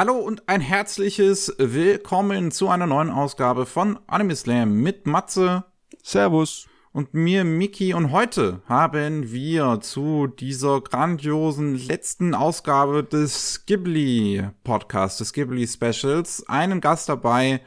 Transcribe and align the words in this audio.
Hallo 0.00 0.16
und 0.16 0.48
ein 0.48 0.62
herzliches 0.62 1.54
Willkommen 1.58 2.52
zu 2.52 2.70
einer 2.70 2.86
neuen 2.86 3.10
Ausgabe 3.10 3.66
von 3.66 3.98
Anime 4.06 4.34
Slam 4.34 4.72
mit 4.72 5.06
Matze. 5.06 5.64
Servus. 6.02 6.66
Und 6.90 7.12
mir, 7.12 7.44
Miki. 7.44 7.92
Und 7.92 8.10
heute 8.10 8.62
haben 8.64 9.30
wir 9.30 9.80
zu 9.82 10.26
dieser 10.26 10.80
grandiosen 10.80 11.74
letzten 11.74 12.34
Ausgabe 12.34 13.04
des 13.04 13.66
Ghibli 13.66 14.42
Podcasts, 14.64 15.18
des 15.18 15.34
Ghibli 15.34 15.66
Specials, 15.66 16.48
einen 16.48 16.80
Gast 16.80 17.10
dabei. 17.10 17.60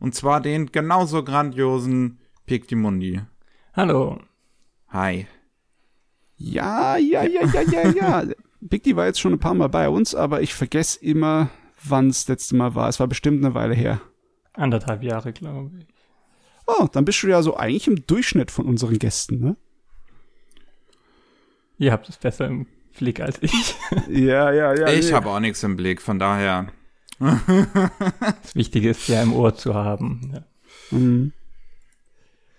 Und 0.00 0.16
zwar 0.16 0.40
den 0.40 0.72
genauso 0.72 1.22
grandiosen 1.22 2.18
Piktimundi. 2.44 3.20
Hallo. 3.72 4.18
Hi. 4.88 5.28
Ja, 6.34 6.96
ja, 6.96 7.22
ja, 7.22 7.46
ja, 7.46 7.62
ja, 7.62 7.88
ja. 7.90 8.24
Bigdy 8.60 8.96
war 8.96 9.06
jetzt 9.06 9.20
schon 9.20 9.32
ein 9.32 9.38
paar 9.38 9.54
Mal 9.54 9.68
bei 9.68 9.88
uns, 9.88 10.16
aber 10.16 10.42
ich 10.42 10.54
vergesse 10.54 10.98
immer, 11.00 11.50
wann 11.84 12.08
es 12.08 12.28
letzte 12.28 12.56
Mal 12.56 12.74
war. 12.74 12.88
Es 12.88 13.00
war 13.00 13.06
bestimmt 13.06 13.44
eine 13.44 13.54
Weile 13.54 13.74
her. 13.74 14.00
Anderthalb 14.52 15.02
Jahre, 15.02 15.32
glaube 15.32 15.70
ich. 15.78 15.86
Oh, 16.66 16.86
dann 16.90 17.04
bist 17.04 17.22
du 17.22 17.28
ja 17.28 17.42
so 17.42 17.56
eigentlich 17.56 17.86
im 17.86 18.06
Durchschnitt 18.06 18.50
von 18.50 18.66
unseren 18.66 18.98
Gästen, 18.98 19.40
ne? 19.40 19.56
Ihr 21.78 21.92
habt 21.92 22.08
es 22.08 22.16
besser 22.16 22.46
im 22.46 22.66
Blick 22.98 23.20
als 23.20 23.38
ich. 23.40 23.74
ja, 24.08 24.52
ja, 24.52 24.74
ja. 24.74 24.88
Ich 24.88 25.08
nee. 25.08 25.12
habe 25.12 25.30
auch 25.30 25.40
nichts 25.40 25.62
im 25.62 25.76
Blick, 25.76 26.02
von 26.02 26.18
daher. 26.18 26.72
das 27.20 28.54
Wichtige 28.54 28.90
ist 28.90 29.08
ja 29.08 29.22
im 29.22 29.32
Ohr 29.32 29.54
zu 29.54 29.74
haben. 29.74 30.32
Ja. 30.34 30.98
Mhm. 30.98 31.32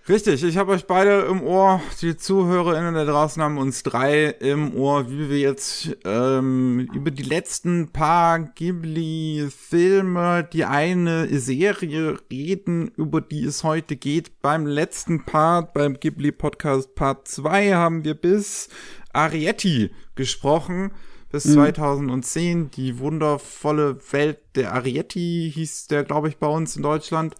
Richtig, 0.10 0.44
ich 0.44 0.58
habe 0.58 0.72
euch 0.72 0.88
beide 0.88 1.28
im 1.30 1.44
Ohr. 1.44 1.82
Die 2.02 2.18
ZuhörerInnen 2.18 2.96
da 2.96 3.06
draußen 3.06 3.44
haben 3.44 3.60
uns 3.60 3.84
drei 3.84 4.26
im 4.26 4.74
Ohr, 4.74 5.12
wie 5.12 5.30
wir 5.30 5.38
jetzt 5.38 5.96
ähm, 6.04 6.90
über 6.96 7.12
die 7.12 7.22
letzten 7.22 7.90
paar 7.90 8.40
Ghibli-Filme, 8.40 10.50
die 10.52 10.66
eine 10.66 11.28
Serie 11.40 12.18
reden, 12.32 12.88
über 12.98 13.22
die 13.22 13.44
es 13.44 13.64
heute 13.64 13.98
geht. 13.98 14.42
Beim 14.42 14.66
letzten 14.66 15.26
Part, 15.26 15.76
beim 15.76 16.00
Ghibli-Podcast 16.00 16.96
Part 16.96 17.28
2, 17.28 17.76
haben 17.76 18.04
wir 18.04 18.16
bis 18.16 18.70
Arietti 19.14 19.92
gesprochen. 20.16 20.90
Bis 21.32 21.46
mhm. 21.46 21.54
2010, 21.54 22.72
die 22.72 22.98
wundervolle 22.98 24.00
Welt 24.12 24.40
der 24.56 24.74
Arietti 24.74 25.52
hieß 25.54 25.86
der, 25.86 26.04
glaube 26.04 26.30
ich, 26.30 26.38
bei 26.38 26.48
uns 26.48 26.76
in 26.76 26.82
Deutschland. 26.82 27.36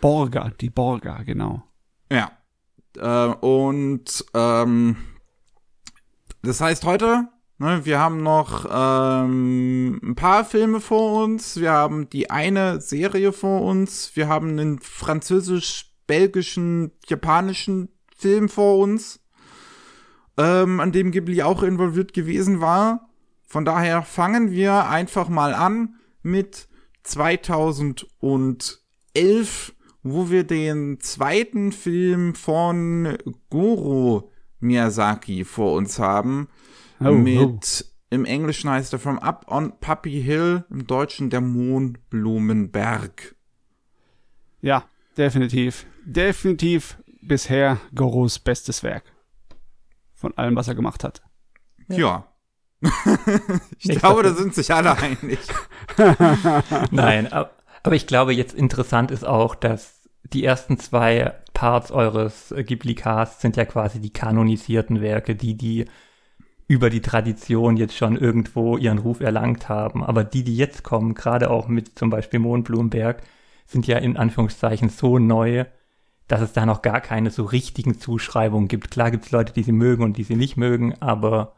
Borga, 0.00 0.52
die 0.60 0.70
Borga, 0.70 1.24
genau. 1.24 1.64
Ja. 2.14 2.30
Äh, 2.96 3.34
und 3.34 4.24
ähm, 4.34 4.96
das 6.42 6.60
heißt 6.60 6.84
heute, 6.84 7.26
ne, 7.58 7.84
wir 7.84 7.98
haben 7.98 8.22
noch 8.22 8.66
ähm, 8.70 9.98
ein 10.02 10.14
paar 10.14 10.44
Filme 10.44 10.80
vor 10.80 11.24
uns, 11.24 11.58
wir 11.58 11.72
haben 11.72 12.08
die 12.08 12.30
eine 12.30 12.80
Serie 12.80 13.32
vor 13.32 13.62
uns, 13.62 14.14
wir 14.14 14.28
haben 14.28 14.50
einen 14.50 14.78
französisch-belgischen, 14.78 16.92
japanischen 17.08 17.88
Film 18.16 18.48
vor 18.48 18.78
uns, 18.78 19.18
ähm, 20.36 20.78
an 20.80 20.92
dem 20.92 21.10
Ghibli 21.10 21.42
auch 21.42 21.64
involviert 21.64 22.12
gewesen 22.12 22.60
war. 22.60 23.08
Von 23.46 23.64
daher 23.64 24.02
fangen 24.02 24.52
wir 24.52 24.88
einfach 24.88 25.28
mal 25.28 25.54
an 25.54 25.96
mit 26.22 26.68
2011 27.02 29.73
wo 30.04 30.30
wir 30.30 30.44
den 30.44 31.00
zweiten 31.00 31.72
Film 31.72 32.34
von 32.34 33.16
Goro 33.50 34.30
Miyazaki 34.60 35.44
vor 35.44 35.72
uns 35.72 35.98
haben. 35.98 36.48
Oh, 37.00 37.12
mit, 37.12 37.84
oh. 37.84 37.94
im 38.10 38.24
Englischen 38.24 38.70
heißt 38.70 38.92
er 38.92 38.98
From 38.98 39.18
Up 39.18 39.46
on 39.48 39.72
Puppy 39.80 40.22
Hill, 40.22 40.64
im 40.70 40.86
Deutschen 40.86 41.30
der 41.30 41.40
Mohnblumenberg. 41.40 43.34
Ja, 44.60 44.84
definitiv. 45.16 45.86
Definitiv 46.04 46.98
bisher 47.22 47.78
Goros 47.94 48.38
bestes 48.38 48.82
Werk. 48.82 49.04
Von 50.14 50.36
allem, 50.36 50.54
was 50.54 50.68
er 50.68 50.74
gemacht 50.74 51.02
hat. 51.02 51.22
Ja. 51.88 51.96
ja. 51.96 52.28
ich 53.78 53.86
Nicht 53.86 54.00
glaube, 54.00 54.22
da 54.22 54.34
sind 54.34 54.54
sich 54.54 54.72
alle 54.72 54.96
einig. 54.96 55.38
Nein, 56.90 57.32
aber 57.84 57.94
ich 57.96 58.06
glaube, 58.06 58.32
jetzt 58.32 58.54
interessant 58.54 59.10
ist 59.10 59.24
auch, 59.24 59.54
dass 59.54 59.93
die 60.34 60.44
ersten 60.44 60.78
zwei 60.78 61.32
Parts 61.54 61.90
eures 61.92 62.52
äh, 62.52 62.64
Ghibli-Casts 62.64 63.40
sind 63.40 63.56
ja 63.56 63.64
quasi 63.64 64.00
die 64.00 64.12
kanonisierten 64.12 65.00
Werke, 65.00 65.34
die, 65.36 65.56
die 65.56 65.86
über 66.66 66.90
die 66.90 67.00
Tradition 67.00 67.76
jetzt 67.76 67.96
schon 67.96 68.16
irgendwo 68.16 68.76
ihren 68.76 68.98
Ruf 68.98 69.20
erlangt 69.20 69.68
haben. 69.68 70.02
Aber 70.02 70.24
die, 70.24 70.44
die 70.44 70.56
jetzt 70.56 70.82
kommen, 70.82 71.14
gerade 71.14 71.50
auch 71.50 71.68
mit 71.68 71.98
zum 71.98 72.10
Beispiel 72.10 72.40
Mondblumenberg, 72.40 73.22
sind 73.66 73.86
ja 73.86 73.98
in 73.98 74.16
Anführungszeichen 74.16 74.88
so 74.88 75.18
neu, 75.18 75.64
dass 76.26 76.40
es 76.40 76.52
da 76.52 76.66
noch 76.66 76.82
gar 76.82 77.00
keine 77.00 77.30
so 77.30 77.44
richtigen 77.44 77.98
Zuschreibungen 77.98 78.68
gibt. 78.68 78.90
Klar 78.90 79.10
gibt 79.10 79.26
es 79.26 79.30
Leute, 79.30 79.52
die 79.52 79.62
sie 79.62 79.72
mögen 79.72 80.02
und 80.02 80.16
die 80.16 80.24
sie 80.24 80.36
nicht 80.36 80.56
mögen, 80.56 80.94
aber 81.00 81.54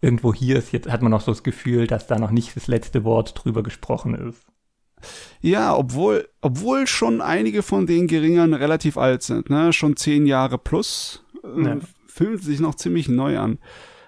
irgendwo 0.00 0.32
hier 0.32 0.56
ist 0.56 0.72
jetzt, 0.72 0.90
hat 0.90 1.02
man 1.02 1.10
noch 1.10 1.22
so 1.22 1.32
das 1.32 1.42
Gefühl, 1.42 1.86
dass 1.86 2.06
da 2.06 2.18
noch 2.18 2.30
nicht 2.30 2.54
das 2.54 2.66
letzte 2.66 3.04
Wort 3.04 3.32
drüber 3.34 3.62
gesprochen 3.62 4.14
ist. 4.14 4.46
Ja, 5.40 5.76
obwohl, 5.76 6.28
obwohl 6.40 6.86
schon 6.86 7.20
einige 7.20 7.62
von 7.62 7.86
den 7.86 8.06
Geringern 8.06 8.54
relativ 8.54 8.96
alt 8.96 9.22
sind, 9.22 9.50
ne? 9.50 9.72
Schon 9.72 9.96
zehn 9.96 10.26
Jahre 10.26 10.58
plus, 10.58 11.24
äh, 11.44 11.62
ja. 11.62 11.76
fühlt 12.06 12.42
sich 12.42 12.60
noch 12.60 12.74
ziemlich 12.74 13.08
neu 13.08 13.38
an. 13.38 13.58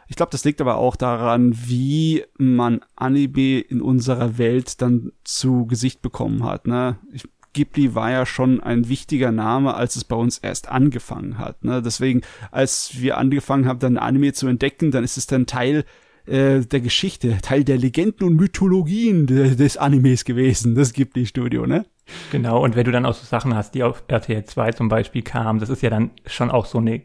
Ich 0.08 0.16
glaube, 0.16 0.32
das 0.32 0.44
liegt 0.44 0.60
aber 0.60 0.76
auch 0.76 0.96
daran, 0.96 1.54
wie 1.66 2.24
man 2.36 2.80
Anime 2.96 3.60
in 3.60 3.80
unserer 3.80 4.38
Welt 4.38 4.82
dann 4.82 5.12
zu 5.22 5.66
Gesicht 5.66 6.02
bekommen 6.02 6.44
hat, 6.44 6.66
ne? 6.66 6.98
Ich, 7.12 7.24
Ghibli 7.52 7.94
war 7.94 8.10
ja 8.10 8.26
schon 8.26 8.60
ein 8.60 8.88
wichtiger 8.88 9.32
Name, 9.32 9.74
als 9.74 9.96
es 9.96 10.04
bei 10.04 10.16
uns 10.16 10.38
erst 10.38 10.68
angefangen 10.68 11.38
hat. 11.38 11.64
Ne? 11.64 11.82
Deswegen, 11.82 12.22
als 12.52 13.00
wir 13.00 13.18
angefangen 13.18 13.66
haben, 13.66 13.80
dann 13.80 13.98
Anime 13.98 14.32
zu 14.32 14.46
entdecken, 14.46 14.90
dann 14.92 15.02
ist 15.02 15.16
es 15.16 15.26
dann 15.26 15.46
Teil 15.46 15.84
äh, 16.30 16.60
der 16.60 16.80
Geschichte, 16.80 17.38
Teil 17.42 17.64
der 17.64 17.76
Legenden 17.76 18.26
und 18.26 18.36
Mythologien 18.36 19.26
de 19.26 19.56
des 19.56 19.76
Animes 19.76 20.24
gewesen. 20.24 20.74
Das 20.74 20.92
gibt 20.92 21.16
die 21.16 21.26
Studio, 21.26 21.66
ne? 21.66 21.86
Genau, 22.30 22.62
und 22.62 22.76
wenn 22.76 22.84
du 22.84 22.92
dann 22.92 23.06
auch 23.06 23.14
so 23.14 23.24
Sachen 23.24 23.54
hast, 23.54 23.74
die 23.74 23.82
auf 23.82 24.04
RTL 24.08 24.44
2 24.44 24.72
zum 24.72 24.88
Beispiel 24.88 25.22
kamen, 25.22 25.60
das 25.60 25.68
ist 25.68 25.82
ja 25.82 25.90
dann 25.90 26.10
schon 26.26 26.50
auch 26.50 26.66
so 26.66 26.78
eine 26.78 27.02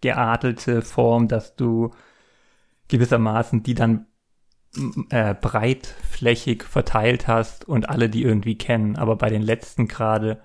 geadelte 0.00 0.82
Form, 0.82 1.28
dass 1.28 1.56
du 1.56 1.90
gewissermaßen 2.88 3.62
die 3.62 3.74
dann 3.74 4.06
äh, 5.10 5.34
breitflächig 5.34 6.64
verteilt 6.64 7.28
hast 7.28 7.66
und 7.66 7.88
alle 7.88 8.08
die 8.08 8.22
irgendwie 8.22 8.56
kennen. 8.56 8.96
Aber 8.96 9.16
bei 9.16 9.30
den 9.30 9.42
letzten 9.42 9.88
gerade 9.88 10.40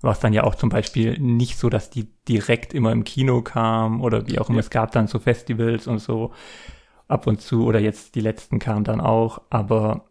war 0.00 0.12
es 0.12 0.20
dann 0.20 0.32
ja 0.32 0.44
auch 0.44 0.54
zum 0.54 0.68
Beispiel 0.68 1.18
nicht 1.18 1.58
so, 1.58 1.70
dass 1.70 1.90
die 1.90 2.08
direkt 2.28 2.74
immer 2.74 2.92
im 2.92 3.04
Kino 3.04 3.42
kamen 3.42 4.00
oder 4.00 4.26
wie 4.26 4.38
auch 4.38 4.48
immer. 4.48 4.58
Ja. 4.58 4.60
Es 4.60 4.70
gab 4.70 4.92
dann 4.92 5.06
so 5.06 5.18
Festivals 5.18 5.86
und 5.86 5.98
so 5.98 6.32
ab 7.08 7.26
und 7.26 7.40
zu 7.40 7.64
oder 7.64 7.80
jetzt 7.80 8.14
die 8.14 8.20
letzten 8.20 8.58
kamen 8.58 8.84
dann 8.84 9.00
auch, 9.00 9.42
aber 9.50 10.08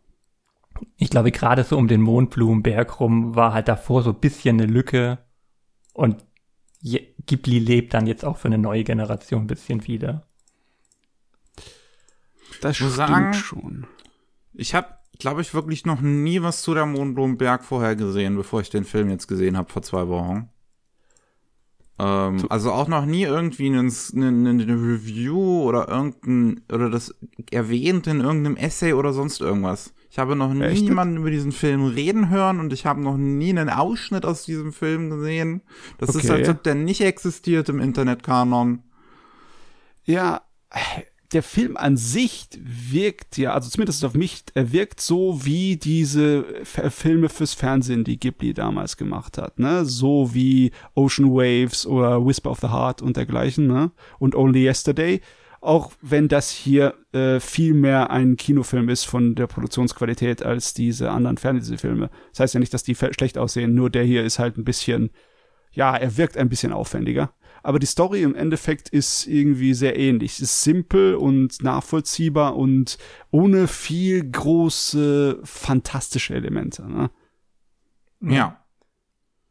ich 0.97 1.09
glaube 1.09 1.31
gerade 1.31 1.63
so 1.63 1.77
um 1.77 1.87
den 1.87 2.01
Mondblumenberg 2.01 2.99
rum 2.99 3.35
war 3.35 3.53
halt 3.53 3.67
davor 3.67 4.03
so 4.03 4.11
ein 4.11 4.19
bisschen 4.19 4.59
eine 4.59 4.71
Lücke 4.71 5.19
und 5.93 6.23
Ghibli 7.25 7.59
lebt 7.59 7.93
dann 7.93 8.07
jetzt 8.07 8.23
auch 8.23 8.37
für 8.37 8.47
eine 8.47 8.57
neue 8.57 8.83
Generation 8.83 9.43
ein 9.43 9.47
bisschen 9.47 9.87
wieder. 9.87 10.27
Das 12.61 12.75
stimmt 12.75 12.91
sagen, 12.91 13.33
schon. 13.33 13.87
Ich 14.53 14.75
habe, 14.75 14.87
glaube 15.19 15.41
ich, 15.41 15.53
wirklich 15.53 15.85
noch 15.85 16.01
nie 16.01 16.41
was 16.41 16.61
zu 16.61 16.73
der 16.73 16.85
Mondblumenberg 16.85 17.63
vorher 17.63 17.95
gesehen, 17.95 18.35
bevor 18.35 18.61
ich 18.61 18.69
den 18.69 18.85
Film 18.85 19.09
jetzt 19.09 19.27
gesehen 19.27 19.57
habe 19.57 19.71
vor 19.71 19.81
zwei 19.81 20.07
Wochen. 20.07 20.49
Ähm, 21.97 22.45
also 22.49 22.71
auch 22.71 22.87
noch 22.87 23.05
nie 23.05 23.23
irgendwie 23.23 23.67
eine, 23.67 23.89
eine, 24.15 24.49
eine 24.49 24.73
Review 24.73 25.63
oder 25.63 25.87
irgendein 25.87 26.61
oder 26.71 26.89
das 26.89 27.15
erwähnt 27.51 28.07
in 28.07 28.19
irgendeinem 28.19 28.57
Essay 28.57 28.93
oder 28.93 29.13
sonst 29.13 29.39
irgendwas. 29.39 29.93
Ich 30.09 30.19
habe 30.19 30.35
noch 30.35 30.53
nie 30.53 30.63
Echt? 30.63 30.83
jemanden 30.83 31.17
über 31.17 31.29
diesen 31.29 31.51
Film 31.51 31.85
reden 31.85 32.29
hören 32.29 32.59
und 32.59 32.71
ich 32.71 32.85
habe 32.85 33.01
noch 33.01 33.17
nie 33.17 33.49
einen 33.49 33.69
Ausschnitt 33.69 34.25
aus 34.25 34.45
diesem 34.45 34.71
Film 34.71 35.09
gesehen. 35.09 35.61
Das 35.97 36.09
okay. 36.09 36.19
ist, 36.19 36.29
als 36.31 36.49
ob 36.49 36.63
der 36.63 36.75
nicht 36.75 37.01
existiert 37.01 37.69
im 37.69 37.79
Internetkanon. 37.79 38.83
Ja, 40.03 40.41
der 41.33 41.43
Film 41.43 41.77
an 41.77 41.97
sich 41.97 42.47
wirkt 42.57 43.37
ja, 43.37 43.53
also 43.53 43.69
zumindest 43.69 44.03
auf 44.05 44.13
mich, 44.13 44.43
er 44.53 44.71
wirkt 44.71 45.01
so 45.01 45.43
wie 45.43 45.77
diese 45.77 46.45
Filme 46.63 47.29
fürs 47.29 47.53
Fernsehen, 47.53 48.03
die 48.03 48.19
Ghibli 48.19 48.53
damals 48.53 48.97
gemacht 48.97 49.37
hat, 49.37 49.59
ne? 49.59 49.85
So 49.85 50.33
wie 50.33 50.71
Ocean 50.93 51.31
Waves 51.31 51.85
oder 51.85 52.25
Whisper 52.25 52.51
of 52.51 52.59
the 52.59 52.67
Heart 52.67 53.01
und 53.01 53.17
dergleichen, 53.17 53.67
ne? 53.67 53.91
Und 54.19 54.35
Only 54.35 54.65
Yesterday. 54.65 55.21
Auch 55.61 55.93
wenn 56.01 56.27
das 56.27 56.51
hier 56.51 56.93
äh, 57.11 57.39
viel 57.39 57.73
mehr 57.73 58.11
ein 58.11 58.37
Kinofilm 58.37 58.87
ist 58.87 59.05
von 59.05 59.33
der 59.33 59.47
Produktionsqualität 59.47 60.43
als 60.43 60.75
diese 60.75 61.09
anderen 61.09 61.37
Fernsehfilme. 61.37 62.11
Das 62.31 62.41
heißt 62.41 62.53
ja 62.53 62.59
nicht, 62.59 62.73
dass 62.73 62.83
die 62.83 62.95
schlecht 62.95 63.37
aussehen, 63.39 63.73
nur 63.73 63.89
der 63.89 64.03
hier 64.03 64.23
ist 64.23 64.37
halt 64.37 64.57
ein 64.57 64.63
bisschen, 64.63 65.09
ja, 65.71 65.95
er 65.95 66.17
wirkt 66.17 66.37
ein 66.37 66.49
bisschen 66.49 66.71
aufwendiger. 66.71 67.33
Aber 67.65 67.79
die 67.79 67.87
Story 67.87 68.21
im 68.21 68.35
Endeffekt 68.35 68.89
ist 68.89 69.25
irgendwie 69.25 69.73
sehr 69.73 69.97
ähnlich. 69.97 70.33
Es 70.33 70.41
ist 70.41 70.61
simpel 70.61 71.15
und 71.15 71.63
nachvollziehbar 71.63 72.55
und 72.55 72.99
ohne 73.31 73.67
viel 73.67 74.29
große 74.29 75.39
fantastische 75.43 76.35
Elemente. 76.35 76.87
Ne? 76.87 77.09
Ja. 78.21 78.61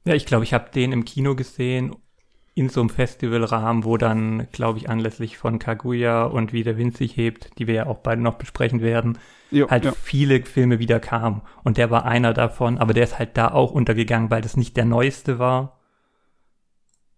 Ja, 0.04 0.14
ich 0.14 0.26
glaube, 0.26 0.44
ich 0.44 0.54
habe 0.54 0.70
den 0.70 0.92
im 0.92 1.04
Kino 1.04 1.34
gesehen 1.34 1.96
in 2.54 2.68
so 2.68 2.80
einem 2.80 2.90
Festivalrahmen, 2.90 3.84
wo 3.84 3.96
dann, 3.96 4.46
glaube 4.52 4.78
ich, 4.78 4.88
anlässlich 4.88 5.36
von 5.36 5.58
Kaguya 5.58 6.24
und 6.24 6.52
wie 6.52 6.62
der 6.62 6.76
Wind 6.76 6.96
sich 6.96 7.16
hebt, 7.16 7.58
die 7.58 7.66
wir 7.66 7.74
ja 7.74 7.86
auch 7.86 7.98
beide 7.98 8.22
noch 8.22 8.34
besprechen 8.34 8.80
werden, 8.80 9.18
jo, 9.50 9.68
halt 9.68 9.86
ja. 9.86 9.92
viele 9.92 10.40
Filme 10.44 10.78
wieder 10.78 11.00
kamen. 11.00 11.42
Und 11.64 11.78
der 11.78 11.90
war 11.90 12.04
einer 12.04 12.32
davon, 12.32 12.78
aber 12.78 12.94
der 12.94 13.04
ist 13.04 13.18
halt 13.18 13.36
da 13.36 13.48
auch 13.48 13.72
untergegangen, 13.72 14.30
weil 14.30 14.42
das 14.42 14.56
nicht 14.56 14.76
der 14.76 14.84
neueste 14.84 15.40
war 15.40 15.80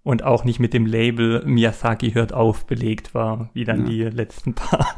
und 0.07 0.23
auch 0.23 0.45
nicht 0.45 0.61
mit 0.61 0.73
dem 0.73 0.87
Label 0.87 1.43
Miyazaki 1.45 2.13
hört 2.13 2.33
auf 2.33 2.65
belegt 2.65 3.13
war, 3.13 3.51
wie 3.55 3.65
dann 3.65 3.81
ja. 3.81 4.09
die 4.09 4.17
letzten 4.17 4.55
paar. 4.55 4.95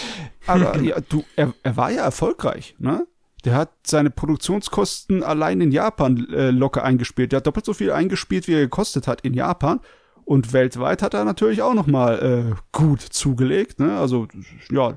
Aber 0.46 0.80
ja, 0.80 1.00
du, 1.00 1.24
er, 1.34 1.52
er 1.64 1.76
war 1.76 1.90
ja 1.90 2.04
erfolgreich, 2.04 2.76
ne? 2.78 3.04
Der 3.44 3.56
hat 3.56 3.72
seine 3.84 4.10
Produktionskosten 4.10 5.24
allein 5.24 5.60
in 5.60 5.72
Japan 5.72 6.28
äh, 6.32 6.52
locker 6.52 6.84
eingespielt. 6.84 7.32
Der 7.32 7.38
hat 7.38 7.46
doppelt 7.48 7.66
so 7.66 7.74
viel 7.74 7.90
eingespielt, 7.90 8.46
wie 8.46 8.52
er 8.52 8.60
gekostet 8.60 9.08
hat 9.08 9.22
in 9.22 9.34
Japan. 9.34 9.80
Und 10.24 10.52
weltweit 10.52 11.02
hat 11.02 11.14
er 11.14 11.24
natürlich 11.24 11.60
auch 11.60 11.74
noch 11.74 11.88
mal 11.88 12.54
äh, 12.54 12.54
gut 12.70 13.00
zugelegt. 13.00 13.80
Ne? 13.80 13.98
Also 13.98 14.28
ja, 14.70 14.96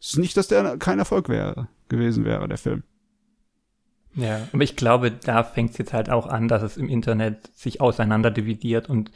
es 0.00 0.10
ist 0.10 0.18
nicht, 0.18 0.36
dass 0.36 0.46
der 0.46 0.76
kein 0.76 1.00
Erfolg 1.00 1.28
wäre 1.28 1.66
gewesen 1.88 2.24
wäre, 2.24 2.46
der 2.46 2.58
Film. 2.58 2.84
Ja, 4.14 4.48
aber 4.52 4.62
ich 4.62 4.76
glaube, 4.76 5.10
da 5.10 5.42
fängt 5.42 5.70
es 5.72 5.78
jetzt 5.78 5.92
halt 5.92 6.10
auch 6.10 6.26
an, 6.26 6.48
dass 6.48 6.62
es 6.62 6.76
im 6.76 6.88
Internet 6.88 7.50
sich 7.56 7.80
auseinanderdividiert 7.80 8.88
und 8.88 9.10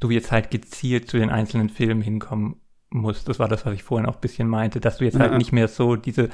du 0.00 0.10
jetzt 0.10 0.32
halt 0.32 0.50
gezielt 0.50 1.08
zu 1.08 1.18
den 1.18 1.30
einzelnen 1.30 1.68
Filmen 1.68 2.02
hinkommen 2.02 2.56
musst. 2.90 3.28
Das 3.28 3.38
war 3.38 3.48
das, 3.48 3.64
was 3.64 3.74
ich 3.74 3.82
vorhin 3.82 4.06
auch 4.06 4.16
ein 4.16 4.20
bisschen 4.20 4.48
meinte, 4.48 4.80
dass 4.80 4.98
du 4.98 5.04
jetzt 5.04 5.18
halt 5.18 5.32
ja. 5.32 5.38
nicht 5.38 5.52
mehr 5.52 5.68
so 5.68 5.96
diese 5.96 6.28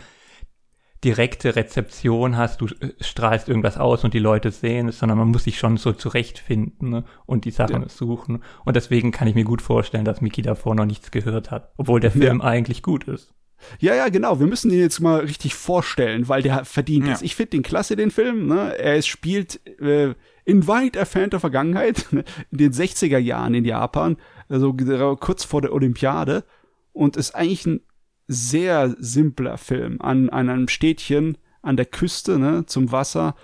direkte 1.04 1.54
Rezeption 1.54 2.36
hast, 2.36 2.60
du 2.60 2.66
strahlst 3.00 3.48
irgendwas 3.48 3.78
aus 3.78 4.02
und 4.02 4.14
die 4.14 4.18
Leute 4.18 4.50
sehen 4.50 4.88
es, 4.88 4.98
sondern 4.98 5.18
man 5.18 5.28
muss 5.28 5.44
sich 5.44 5.58
schon 5.58 5.76
so 5.76 5.92
zurechtfinden 5.92 6.90
ne, 6.90 7.04
und 7.24 7.44
die 7.44 7.52
Sachen 7.52 7.82
ja. 7.82 7.88
suchen. 7.88 8.42
Und 8.64 8.74
deswegen 8.74 9.12
kann 9.12 9.28
ich 9.28 9.36
mir 9.36 9.44
gut 9.44 9.62
vorstellen, 9.62 10.04
dass 10.04 10.20
Miki 10.20 10.42
davor 10.42 10.74
noch 10.74 10.86
nichts 10.86 11.10
gehört 11.10 11.50
hat, 11.52 11.72
obwohl 11.76 12.00
der 12.00 12.10
Film 12.10 12.40
ja. 12.40 12.44
eigentlich 12.44 12.82
gut 12.82 13.04
ist. 13.04 13.32
Ja, 13.80 13.94
ja, 13.94 14.08
genau. 14.08 14.40
Wir 14.40 14.46
müssen 14.46 14.70
ihn 14.70 14.80
jetzt 14.80 15.00
mal 15.00 15.20
richtig 15.20 15.54
vorstellen, 15.54 16.28
weil 16.28 16.42
der 16.42 16.64
verdient 16.64 17.06
ja. 17.06 17.14
ist. 17.14 17.22
Ich 17.22 17.36
finde 17.36 17.50
den 17.50 17.62
klasse, 17.62 17.96
den 17.96 18.10
Film. 18.10 18.46
Ne? 18.46 18.76
Er 18.78 19.00
spielt 19.02 19.60
äh, 19.80 20.14
in 20.44 20.66
weit 20.66 20.96
entfernter 20.96 21.40
Vergangenheit, 21.40 22.06
ne? 22.10 22.24
in 22.50 22.58
den 22.58 22.72
60er 22.72 23.18
Jahren 23.18 23.54
in 23.54 23.64
Japan, 23.64 24.16
also 24.48 24.74
kurz 25.16 25.44
vor 25.44 25.62
der 25.62 25.72
Olympiade. 25.72 26.44
Und 26.92 27.16
ist 27.16 27.34
eigentlich 27.34 27.66
ein 27.66 27.80
sehr 28.26 28.94
simpler 28.98 29.56
Film 29.56 30.00
an, 30.00 30.28
an 30.30 30.48
einem 30.48 30.68
Städtchen 30.68 31.38
an 31.62 31.76
der 31.76 31.86
Küste, 31.86 32.38
ne, 32.38 32.66
zum 32.66 32.92
Wasser, 32.92 33.34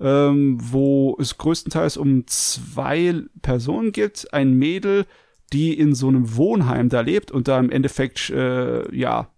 ähm, 0.00 0.58
wo 0.60 1.16
es 1.18 1.38
größtenteils 1.38 1.96
um 1.96 2.26
zwei 2.26 3.22
Personen 3.42 3.92
gibt. 3.92 4.32
Ein 4.32 4.54
Mädel, 4.54 5.06
die 5.52 5.78
in 5.78 5.94
so 5.94 6.08
einem 6.08 6.36
Wohnheim 6.36 6.88
da 6.88 7.00
lebt 7.00 7.30
und 7.30 7.48
da 7.48 7.58
im 7.58 7.70
Endeffekt, 7.70 8.30
äh, 8.30 8.94
ja, 8.94 9.30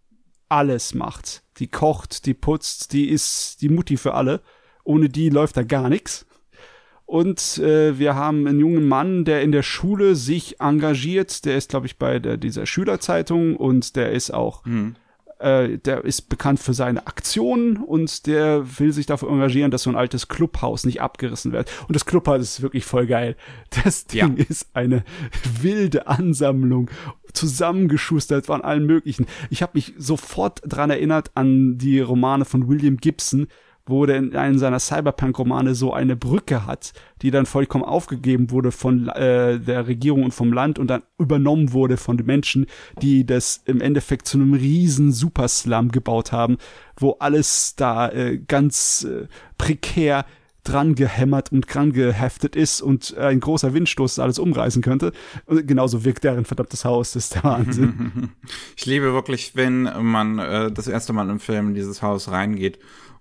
alles 0.50 0.94
macht. 0.94 1.43
Die 1.58 1.69
kocht, 1.69 2.26
die 2.26 2.35
putzt, 2.35 2.93
die 2.93 3.08
ist 3.08 3.62
die 3.62 3.69
Mutti 3.69 3.97
für 3.97 4.14
alle. 4.14 4.43
Ohne 4.85 5.08
die 5.08 5.31
läuft 5.31 5.56
da 5.56 5.62
gar 5.62 5.88
nichts. 5.88 6.26
Und 7.06 7.58
äh, 7.58 7.99
wir 7.99 8.14
haben 8.14 8.47
einen 8.47 8.61
jungen 8.61 8.87
Mann, 8.87 9.25
der 9.25 9.43
in 9.43 9.50
der 9.50 9.62
Schule 9.62 10.14
sich 10.14 10.61
engagiert. 10.61 11.44
Der 11.44 11.56
ist, 11.56 11.70
glaube 11.70 11.87
ich, 11.87 11.99
bei 11.99 12.20
der, 12.20 12.37
dieser 12.37 12.67
Schülerzeitung 12.67 13.56
und 13.56 13.97
der 13.97 14.12
ist 14.12 14.32
auch, 14.32 14.64
mhm. 14.64 14.94
Äh, 15.40 15.78
der 15.78 16.04
ist 16.04 16.28
bekannt 16.28 16.60
für 16.60 16.75
seine 16.75 17.06
Aktionen 17.06 17.78
und 17.78 18.26
der 18.26 18.78
will 18.78 18.92
sich 18.92 19.06
dafür 19.06 19.31
engagieren, 19.31 19.70
dass 19.70 19.84
so 19.84 19.90
ein 19.90 19.96
altes 19.96 20.28
Clubhaus 20.28 20.84
nicht 20.84 21.00
abgerissen 21.00 21.52
wird. 21.52 21.70
Und 21.88 21.94
das 21.96 22.06
Clubhaus 22.06 22.40
ist 22.42 22.62
wirklich 22.62 22.84
voll 22.84 23.06
geil. 23.06 23.37
Das 23.84 24.06
Ding 24.06 24.37
ja. 24.37 24.44
ist 24.48 24.69
eine 24.75 25.04
wilde 25.60 26.06
Ansammlung 26.06 26.90
zusammengeschustert 27.32 28.46
von 28.46 28.62
allen 28.62 28.87
möglichen. 28.87 29.26
Ich 29.48 29.62
habe 29.62 29.72
mich 29.75 29.94
sofort 29.96 30.60
dran 30.64 30.90
erinnert 30.90 31.31
an 31.34 31.78
die 31.78 32.00
Romane 32.00 32.44
von 32.44 32.69
William 32.69 32.96
Gibson, 32.96 33.46
wo 33.87 34.06
der 34.06 34.17
in 34.17 34.37
einem 34.37 34.59
seiner 34.59 34.79
Cyberpunk-Romane 34.79 35.75
so 35.75 35.93
eine 35.93 36.17
Brücke 36.17 36.67
hat, 36.67 36.93
die 37.23 37.31
dann 37.31 37.47
vollkommen 37.47 37.85
aufgegeben 37.85 38.50
wurde 38.50 38.73
von 38.73 39.09
äh, 39.09 39.59
der 39.59 39.87
Regierung 39.87 40.25
und 40.25 40.35
vom 40.35 40.53
Land 40.53 40.79
und 40.79 40.88
dann 40.88 41.03
übernommen 41.19 41.73
wurde 41.73 41.97
von 41.97 42.17
den 42.17 42.27
Menschen, 42.27 42.67
die 43.03 43.27
das 43.27 43.62
im 43.65 43.81
Endeffekt 43.81 44.27
zu 44.27 44.38
einem 44.38 44.55
riesen 44.55 45.12
Superslum 45.12 45.91
gebaut 45.91 46.32
haben, 46.32 46.59
wo 46.97 47.17
alles 47.19 47.75
da 47.77 48.09
äh, 48.11 48.38
ganz 48.38 49.05
äh, 49.05 49.27
prekär 49.59 50.25
dran 50.65 50.94
gehämmert 50.94 51.53
und 51.53 51.73
dran 51.73 51.93
geheftet 51.93 52.55
ist 52.55 52.82
und 52.82 53.17
ein 53.17 53.41
großer 53.41 53.73
Windstoß 53.73 54.19
alles 54.19 54.38
umreißen 54.38 54.82
könnte. 54.82 55.12
Und 55.47 55.67
genauso 55.67 56.05
wirkt 56.05 56.25
deren 56.25 56.44
verdammtes 56.44 56.85
Haus, 56.85 57.12
das 57.12 57.25
ist 57.25 57.35
der 57.37 57.44
Wahnsinn. 57.44 58.31
Ich 58.77 58.87
liebe 58.87 59.12
wirklich, 59.12 59.56
wenn 59.56 59.88
man 60.03 60.38
äh, 60.38 60.73
das 60.73 60.88
erste 60.88 61.12
Mal 61.12 61.29
im 61.29 61.41
Film 61.41 61.69
in 61.69 61.75
dieses 61.75 62.03
Haus 62.03 62.31
reingeht 62.31 62.79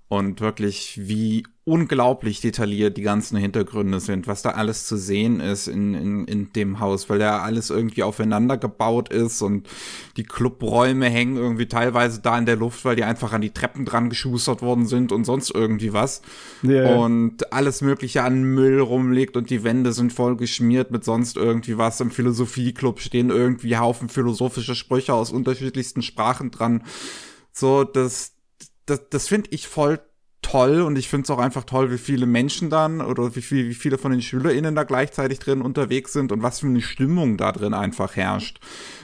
und 0.10 0.42
wirklich, 0.42 1.00
wie 1.04 1.44
unglaublich 1.66 2.42
detailliert 2.42 2.98
die 2.98 3.04
ganzen 3.04 3.38
Hintergründe 3.38 4.00
sind, 4.00 4.26
was 4.26 4.42
da 4.42 4.50
alles 4.50 4.88
zu 4.88 4.98
sehen 4.98 5.40
ist 5.40 5.68
in, 5.68 5.94
in, 5.94 6.26
in 6.26 6.52
dem 6.54 6.80
Haus, 6.80 7.12
weil 7.12 7.22
ja 7.22 7.44
alles 7.44 7.70
irgendwie 7.70 8.02
aufeinander 8.02 8.58
gebaut 8.58 9.10
ist 9.10 9.44
und 9.44 9.70
die 10.18 10.24
Clubräume 10.24 11.06
hängen 11.06 11.38
irgendwie 11.38 11.68
teilweise 11.68 12.22
da 12.22 12.40
in 12.40 12.48
der 12.48 12.56
Luft, 12.56 12.86
weil 12.86 12.96
die 12.96 13.04
einfach 13.04 13.34
an 13.34 13.42
die 13.42 13.52
Treppen 13.52 13.86
dran 13.86 14.10
geschustert 14.10 14.64
worden 14.64 14.88
sind 14.88 15.12
und 15.12 15.26
sonst 15.26 15.52
irgendwie 15.52 15.94
was. 15.94 16.24
Yeah. 16.64 16.96
Und 16.96 17.54
alles 17.54 17.82
Mögliche 17.82 18.24
an 18.24 18.42
Müll 18.42 18.80
rumliegt 18.80 19.38
und 19.38 19.52
die 19.52 19.64
Wände 19.64 19.94
sind 19.94 20.12
voll 20.12 20.38
geschmiert 20.38 20.90
mit 20.90 21.04
sonst 21.04 21.38
irgendwie 21.38 21.78
was. 21.78 22.02
Im 22.02 22.10
Philosophieclub 22.10 23.00
stehen 23.00 23.30
irgendwie 23.30 23.78
Haufen 23.78 24.10
philosophische 24.10 24.74
Sprüche 24.74 25.14
aus 25.14 25.32
unterschiedlichsten 25.32 26.02
Sprachen 26.02 26.50
dran. 26.50 26.82
So, 27.52 27.84
das, 27.84 28.39
das, 28.90 29.10
das 29.10 29.28
finde 29.28 29.50
ich 29.52 29.68
voll 29.68 30.00
toll 30.42 30.82
und 30.82 30.98
ich 30.98 31.10
finde 31.10 31.24
es 31.26 31.30
auch 31.30 31.40
einfach 31.40 31.64
toll, 31.64 31.92
wie 31.92 31.98
viele 31.98 32.26
Menschen 32.26 32.70
dann 32.70 33.02
oder 33.02 33.36
wie, 33.36 33.42
viel, 33.42 33.70
wie 33.70 33.74
viele 33.74 33.98
von 33.98 34.12
den 34.12 34.22
SchülerInnen 34.22 34.74
da 34.74 34.84
gleichzeitig 34.84 35.40
drin 35.40 35.62
unterwegs 35.62 36.14
sind 36.14 36.32
und 36.32 36.42
was 36.42 36.62
für 36.62 36.68
eine 36.68 36.82
Stimmung 36.82 37.38
da 37.38 37.52
drin 37.52 37.74
einfach 37.74 38.16
herrscht. 38.16 38.60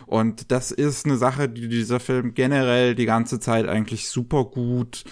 Und 0.07 0.51
das 0.51 0.71
ist 0.71 1.05
eine 1.05 1.17
Sache, 1.17 1.49
die 1.49 1.67
dieser 1.67 1.99
Film 1.99 2.33
generell 2.33 2.95
die 2.95 3.05
ganze 3.05 3.39
Zeit 3.39 3.67
eigentlich 3.67 4.09
super 4.09 4.45
gut 4.45 5.03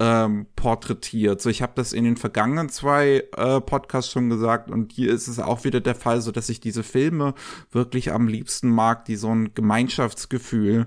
ähm, 0.00 0.46
porträtiert. 0.56 1.40
So, 1.40 1.48
ich 1.48 1.62
habe 1.62 1.72
das 1.76 1.92
in 1.92 2.04
den 2.04 2.16
vergangenen 2.16 2.68
zwei 2.68 3.24
äh, 3.36 3.60
Podcasts 3.60 4.10
schon 4.10 4.30
gesagt 4.30 4.70
und 4.70 4.92
hier 4.92 5.12
ist 5.12 5.28
es 5.28 5.38
auch 5.38 5.64
wieder 5.64 5.80
der 5.80 5.94
Fall, 5.94 6.20
so 6.20 6.32
dass 6.32 6.48
ich 6.48 6.60
diese 6.60 6.82
Filme 6.82 7.34
wirklich 7.70 8.12
am 8.12 8.26
liebsten 8.26 8.68
mag, 8.68 9.04
die 9.04 9.16
so 9.16 9.34
ein 9.34 9.54
Gemeinschaftsgefühl 9.54 10.86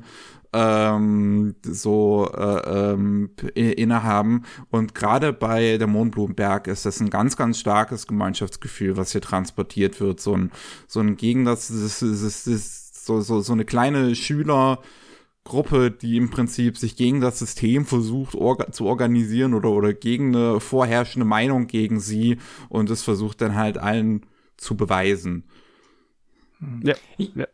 ähm, 0.54 1.56
so 1.64 2.30
äh, 2.34 2.92
ähm, 2.92 3.32
innehaben. 3.56 4.46
Und 4.70 4.96
gerade 4.96 5.34
bei 5.34 5.78
der 5.78 5.88
Mondblumenberg 5.88 6.68
ist 6.68 6.86
das 6.86 7.00
ein 7.00 7.10
ganz, 7.10 7.38
ganz 7.38 7.60
starkes 7.60 8.08
Gemeinschaftsgefühl, 8.08 8.98
was 8.98 9.12
hier 9.12 9.22
transportiert 9.22 10.00
wird. 10.02 10.20
So 10.20 10.36
ein, 10.36 10.52
so 10.88 11.00
ein 11.00 11.18
Gegensatz, 11.18 11.70
das 11.70 12.02
ist, 12.02 12.02
das 12.02 12.48
ist 12.48 13.06
so, 13.06 13.22
so, 13.22 13.42
so 13.42 13.54
eine 13.54 13.66
kleine 13.66 14.16
Schüler- 14.16 14.80
Gruppe, 15.44 15.90
die 15.90 16.18
im 16.18 16.30
Prinzip 16.30 16.78
sich 16.78 16.96
gegen 16.96 17.20
das 17.20 17.40
System 17.40 17.86
versucht 17.86 18.36
orga 18.36 18.72
zu 18.72 18.86
organisieren 18.86 19.56
oder, 19.56 19.72
oder 19.72 19.92
gegen 19.92 20.36
eine 20.36 20.60
vorherrschende 20.60 21.26
Meinung 21.26 21.66
gegen 21.66 22.00
sie 22.00 22.38
und 22.70 22.92
es 22.92 23.02
versucht 23.02 23.42
dann 23.42 23.56
halt 23.56 23.80
allen 23.80 24.26
zu 24.58 24.78
beweisen. 24.78 25.46
Ja. 26.84 26.94
ja. 27.18 27.48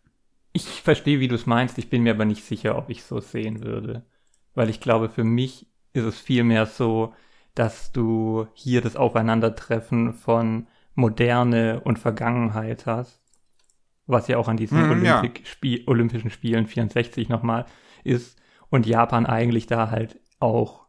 Ich 0.58 0.82
verstehe, 0.82 1.20
wie 1.20 1.28
du 1.28 1.36
es 1.36 1.46
meinst, 1.46 1.78
ich 1.78 1.88
bin 1.88 2.02
mir 2.02 2.16
aber 2.16 2.26
nicht 2.26 2.44
sicher, 2.44 2.80
ob 2.80 2.90
ich 2.90 3.04
so 3.04 3.20
sehen 3.20 3.64
würde. 3.64 4.08
Weil 4.56 4.72
ich 4.72 4.82
glaube, 4.82 5.08
für 5.08 5.24
mich 5.24 5.68
ist 5.94 6.06
es 6.06 6.20
vielmehr 6.20 6.66
so, 6.66 7.14
dass 7.54 7.92
du 7.92 8.48
hier 8.56 8.82
das 8.82 8.96
Aufeinandertreffen 8.96 10.16
von 10.16 10.66
Moderne 10.96 11.82
und 11.82 12.00
Vergangenheit 12.00 12.88
hast. 12.88 13.22
Was 14.08 14.28
ja 14.28 14.40
auch 14.40 14.48
an 14.48 14.58
diesen 14.58 14.82
Olympik 14.90 15.42
ja. 15.42 15.46
Spie 15.46 15.84
Olympischen 15.86 16.32
Spielen 16.32 16.66
64 16.66 17.30
nochmal 17.30 17.68
ist. 18.04 18.42
Und 18.70 18.88
Japan 18.88 19.28
eigentlich 19.28 19.68
da 19.68 19.92
halt 19.92 20.20
auch 20.40 20.88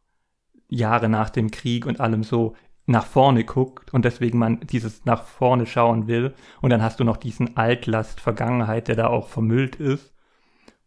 Jahre 0.66 1.10
nach 1.10 1.28
dem 1.28 1.50
Krieg 1.50 1.84
und 1.84 2.00
allem 2.00 2.22
so 2.22 2.56
nach 2.88 3.06
vorne 3.06 3.44
guckt 3.44 3.92
und 3.92 4.04
deswegen 4.04 4.38
man 4.38 4.60
dieses 4.60 5.04
nach 5.04 5.24
vorne 5.24 5.66
schauen 5.66 6.06
will. 6.06 6.34
Und 6.60 6.70
dann 6.70 6.82
hast 6.82 7.00
du 7.00 7.04
noch 7.04 7.18
diesen 7.18 7.56
Altlast 7.56 8.20
Vergangenheit, 8.20 8.88
der 8.88 8.96
da 8.96 9.08
auch 9.08 9.28
vermüllt 9.28 9.76
ist. 9.76 10.14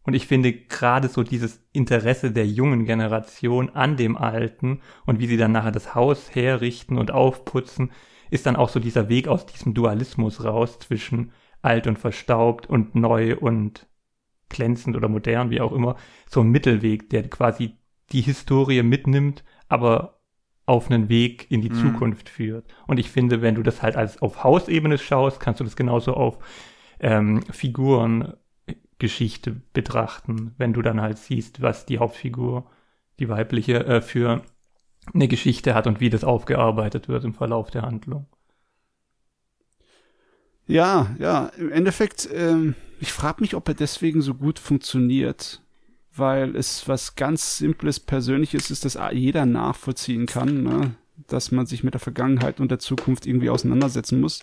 Und 0.04 0.14
ich 0.14 0.26
finde 0.26 0.52
gerade 0.52 1.08
so 1.08 1.22
dieses 1.22 1.64
Interesse 1.72 2.32
der 2.32 2.46
jungen 2.46 2.86
Generation 2.86 3.70
an 3.70 3.96
dem 3.96 4.16
Alten 4.16 4.80
und 5.06 5.20
wie 5.20 5.28
sie 5.28 5.36
dann 5.36 5.52
nachher 5.52 5.70
das 5.70 5.94
Haus 5.94 6.34
herrichten 6.34 6.98
und 6.98 7.12
aufputzen, 7.12 7.92
ist 8.30 8.46
dann 8.46 8.56
auch 8.56 8.68
so 8.68 8.80
dieser 8.80 9.08
Weg 9.08 9.28
aus 9.28 9.46
diesem 9.46 9.74
Dualismus 9.74 10.42
raus 10.42 10.80
zwischen 10.80 11.30
alt 11.60 11.86
und 11.86 12.00
verstaubt 12.00 12.68
und 12.68 12.96
neu 12.96 13.36
und 13.36 13.86
glänzend 14.48 14.96
oder 14.96 15.08
modern, 15.08 15.50
wie 15.50 15.60
auch 15.60 15.72
immer, 15.72 15.96
so 16.28 16.40
ein 16.40 16.50
Mittelweg, 16.50 17.08
der 17.10 17.28
quasi 17.30 17.76
die 18.10 18.22
Historie 18.22 18.82
mitnimmt, 18.82 19.44
aber 19.68 20.21
auf 20.66 20.90
einen 20.90 21.08
Weg 21.08 21.50
in 21.50 21.60
die 21.60 21.70
mhm. 21.70 21.74
Zukunft 21.74 22.28
führt. 22.28 22.64
Und 22.86 22.98
ich 22.98 23.10
finde, 23.10 23.42
wenn 23.42 23.54
du 23.54 23.62
das 23.62 23.82
halt 23.82 23.96
als 23.96 24.20
auf 24.22 24.44
Hausebene 24.44 24.98
schaust, 24.98 25.40
kannst 25.40 25.60
du 25.60 25.64
das 25.64 25.76
genauso 25.76 26.14
auf 26.14 26.38
ähm, 27.00 27.42
Figurengeschichte 27.50 29.56
betrachten, 29.72 30.54
wenn 30.58 30.72
du 30.72 30.82
dann 30.82 31.00
halt 31.00 31.18
siehst, 31.18 31.62
was 31.62 31.86
die 31.86 31.98
Hauptfigur, 31.98 32.70
die 33.18 33.28
weibliche, 33.28 33.84
äh, 33.84 34.00
für 34.00 34.42
eine 35.12 35.28
Geschichte 35.28 35.74
hat 35.74 35.88
und 35.88 36.00
wie 36.00 36.10
das 36.10 36.22
aufgearbeitet 36.22 37.08
wird 37.08 37.24
im 37.24 37.34
Verlauf 37.34 37.70
der 37.70 37.82
Handlung. 37.82 38.26
Ja, 40.66 41.10
ja, 41.18 41.50
im 41.58 41.72
Endeffekt, 41.72 42.28
ähm, 42.32 42.76
ich 43.00 43.12
frage 43.12 43.40
mich, 43.40 43.56
ob 43.56 43.66
er 43.66 43.74
deswegen 43.74 44.22
so 44.22 44.34
gut 44.34 44.60
funktioniert, 44.60 45.60
weil 46.14 46.56
es 46.56 46.86
was 46.88 47.14
ganz 47.14 47.58
Simples, 47.58 48.00
Persönliches 48.00 48.70
ist, 48.70 48.84
das 48.84 48.98
jeder 49.12 49.46
nachvollziehen 49.46 50.26
kann, 50.26 50.62
ne? 50.62 50.94
dass 51.28 51.50
man 51.52 51.66
sich 51.66 51.84
mit 51.84 51.94
der 51.94 52.00
Vergangenheit 52.00 52.60
und 52.60 52.70
der 52.70 52.78
Zukunft 52.78 53.26
irgendwie 53.26 53.50
auseinandersetzen 53.50 54.20
muss. 54.20 54.40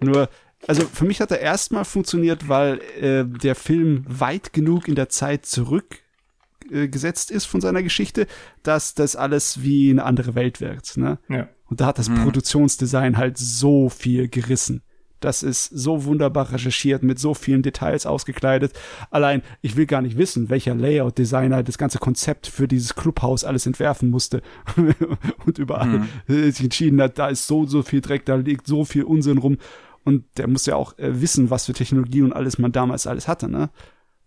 Nur, 0.00 0.28
also 0.66 0.82
für 0.82 1.04
mich 1.04 1.20
hat 1.20 1.30
er 1.30 1.40
erstmal 1.40 1.84
funktioniert, 1.84 2.48
weil 2.48 2.80
äh, 3.00 3.24
der 3.24 3.54
Film 3.54 4.04
weit 4.06 4.52
genug 4.52 4.86
in 4.86 4.94
der 4.94 5.08
Zeit 5.08 5.46
zurückgesetzt 5.46 7.30
äh, 7.30 7.34
ist 7.34 7.46
von 7.46 7.60
seiner 7.60 7.82
Geschichte, 7.82 8.26
dass 8.62 8.94
das 8.94 9.16
alles 9.16 9.62
wie 9.62 9.90
eine 9.90 10.04
andere 10.04 10.34
Welt 10.34 10.60
wirkt. 10.60 10.96
Ne? 10.96 11.18
Ja. 11.28 11.48
Und 11.66 11.80
da 11.80 11.86
hat 11.86 11.98
das 11.98 12.08
mhm. 12.08 12.22
Produktionsdesign 12.22 13.16
halt 13.16 13.38
so 13.38 13.88
viel 13.88 14.28
gerissen. 14.28 14.82
Das 15.20 15.42
ist 15.42 15.66
so 15.66 16.04
wunderbar 16.04 16.52
recherchiert, 16.52 17.02
mit 17.02 17.18
so 17.18 17.34
vielen 17.34 17.62
Details 17.62 18.06
ausgekleidet. 18.06 18.72
Allein, 19.10 19.42
ich 19.62 19.76
will 19.76 19.86
gar 19.86 20.02
nicht 20.02 20.16
wissen, 20.16 20.48
welcher 20.50 20.74
Layout-Designer 20.74 21.62
das 21.62 21.78
ganze 21.78 21.98
Konzept 21.98 22.46
für 22.46 22.68
dieses 22.68 22.94
Clubhaus 22.94 23.44
alles 23.44 23.66
entwerfen 23.66 24.10
musste 24.10 24.42
und 25.46 25.58
überall 25.58 26.04
mhm. 26.26 26.52
sich 26.52 26.64
entschieden 26.64 27.00
hat, 27.00 27.18
da 27.18 27.28
ist 27.28 27.46
so, 27.46 27.66
so 27.66 27.82
viel 27.82 28.00
Dreck, 28.00 28.26
da 28.26 28.36
liegt 28.36 28.66
so 28.66 28.84
viel 28.84 29.04
Unsinn 29.04 29.38
rum. 29.38 29.58
Und 30.04 30.24
der 30.38 30.48
muss 30.48 30.66
ja 30.66 30.76
auch 30.76 30.96
äh, 30.98 31.20
wissen, 31.20 31.50
was 31.50 31.66
für 31.66 31.72
Technologie 31.72 32.22
und 32.22 32.32
alles 32.32 32.58
man 32.58 32.72
damals 32.72 33.06
alles 33.06 33.28
hatte, 33.28 33.48
ne? 33.48 33.70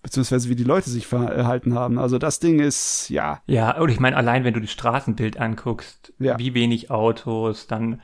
beziehungsweise 0.01 0.50
wie 0.50 0.55
die 0.55 0.63
Leute 0.63 0.89
sich 0.89 1.07
verhalten 1.07 1.75
haben. 1.75 2.00
Also 2.00 2.17
das 2.17 2.39
Ding 2.39 2.60
ist, 2.60 3.10
ja. 3.10 3.41
Ja, 3.45 3.77
und 3.79 3.89
ich 3.89 4.00
meine, 4.00 4.17
allein 4.17 4.43
wenn 4.43 4.53
du 4.53 4.60
das 4.60 4.71
Straßenbild 4.71 5.39
anguckst, 5.39 6.13
ja. 6.19 6.39
wie 6.39 6.53
wenig 6.53 6.89
Autos, 6.89 7.67
dann 7.67 8.01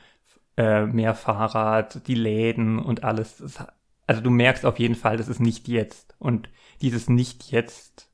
äh, 0.58 0.86
mehr 0.86 1.14
Fahrrad, 1.14 2.08
die 2.08 2.16
Läden 2.16 2.80
und 2.80 3.04
alles. 3.04 3.42
Also 4.08 4.20
du 4.20 4.30
merkst 4.30 4.66
auf 4.66 4.80
jeden 4.80 4.96
Fall, 4.96 5.16
das 5.16 5.28
ist 5.28 5.38
nicht 5.38 5.68
jetzt. 5.68 6.16
Und 6.18 6.50
dieses 6.82 7.08
nicht 7.08 7.52
jetzt 7.52 8.10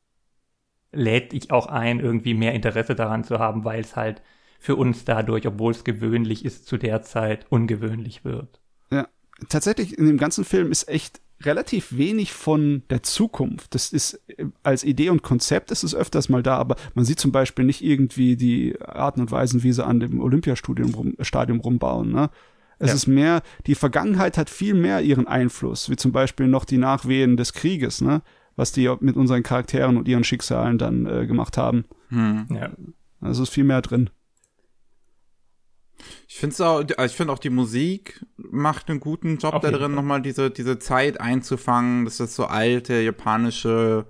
lädt 0.93 1.33
dich 1.33 1.51
auch 1.51 1.67
ein, 1.67 2.01
irgendwie 2.01 2.35
mehr 2.35 2.53
Interesse 2.53 2.95
daran 2.95 3.25
zu 3.25 3.39
haben, 3.39 3.65
weil 3.65 3.81
es 3.81 3.97
halt 3.97 4.21
für 4.61 4.77
uns 4.77 5.07
dadurch, 5.07 5.47
obwohl 5.47 5.73
es 5.73 5.85
gewöhnlich 5.85 6.45
ist, 6.45 6.67
zu 6.67 6.77
der 6.77 7.01
Zeit 7.03 7.47
ungewöhnlich 7.49 8.25
wird. 8.25 8.61
Ja, 8.91 9.09
tatsächlich 9.49 9.97
in 9.97 10.07
dem 10.07 10.19
ganzen 10.19 10.45
Film 10.45 10.71
ist 10.71 10.87
echt 10.87 11.23
relativ 11.47 11.97
wenig 11.97 12.33
von 12.33 12.83
der 12.91 13.03
Zukunft. 13.03 13.75
Das 13.75 13.93
ist 13.93 14.21
äh, 14.29 14.47
als 14.63 14.85
Idee 14.85 15.11
und 15.11 15.23
Konzept 15.23 15.71
ist 15.71 15.83
es 15.83 15.95
öfters 15.95 16.29
mal 16.29 16.43
da, 16.43 16.57
aber 16.57 16.77
man 16.95 17.05
sieht 17.05 17.21
zum 17.21 17.33
Beispiel 17.33 17.65
nicht 17.65 17.83
irgendwie 17.83 18.37
die 18.37 18.81
Arten 18.81 19.21
und 19.21 19.31
Weisen, 19.31 19.63
wie 19.63 19.73
sie 19.73 19.85
an 19.85 20.01
dem 20.01 20.21
Olympiastadion 20.21 20.95
rum, 20.95 21.15
Stadion 21.21 21.61
rumbauen. 21.61 22.13
Ne? 22.13 22.31
Es 22.79 22.89
ja. 22.89 22.95
ist 22.95 23.07
mehr, 23.07 23.43
die 23.67 23.75
Vergangenheit 23.75 24.37
hat 24.37 24.51
viel 24.51 24.75
mehr 24.75 25.01
ihren 25.03 25.27
Einfluss, 25.27 25.89
wie 25.91 25.97
zum 25.97 26.13
Beispiel 26.13 26.49
noch 26.49 26.65
die 26.65 26.79
Nachwehen 26.79 27.37
des 27.37 27.53
Krieges, 27.53 28.01
ne? 28.01 28.23
was 28.57 28.73
die 28.73 28.93
mit 29.01 29.17
unseren 29.17 29.43
Charakteren 29.43 29.97
und 29.97 30.09
ihren 30.09 30.25
Schicksalen 30.25 30.79
dann 30.79 31.07
äh, 31.07 31.27
gemacht 31.27 31.57
haben. 31.57 31.85
Hm. 32.09 32.47
Ja. 32.51 32.71
Also 33.21 33.43
ist 33.43 33.51
viel 33.51 33.65
mehr 33.65 33.83
drin. 33.83 34.11
Ich 36.35 36.41
finde 36.41 36.67
auch, 36.67 36.79
also 36.79 37.05
ich 37.05 37.13
finde 37.17 37.33
auch 37.33 37.39
die 37.39 37.49
Musik 37.49 38.27
macht 38.37 38.91
einen 38.91 38.99
guten 38.99 39.39
Job 39.39 39.63
da 39.63 39.71
drin, 39.71 39.95
nochmal 39.95 40.21
diese, 40.21 40.51
diese 40.51 40.81
Zeit 40.81 41.21
einzufangen. 41.21 42.07
Das 42.07 42.19
ist 42.19 42.35
so 42.35 42.47
alte 42.47 42.95
japanische, 42.95 44.05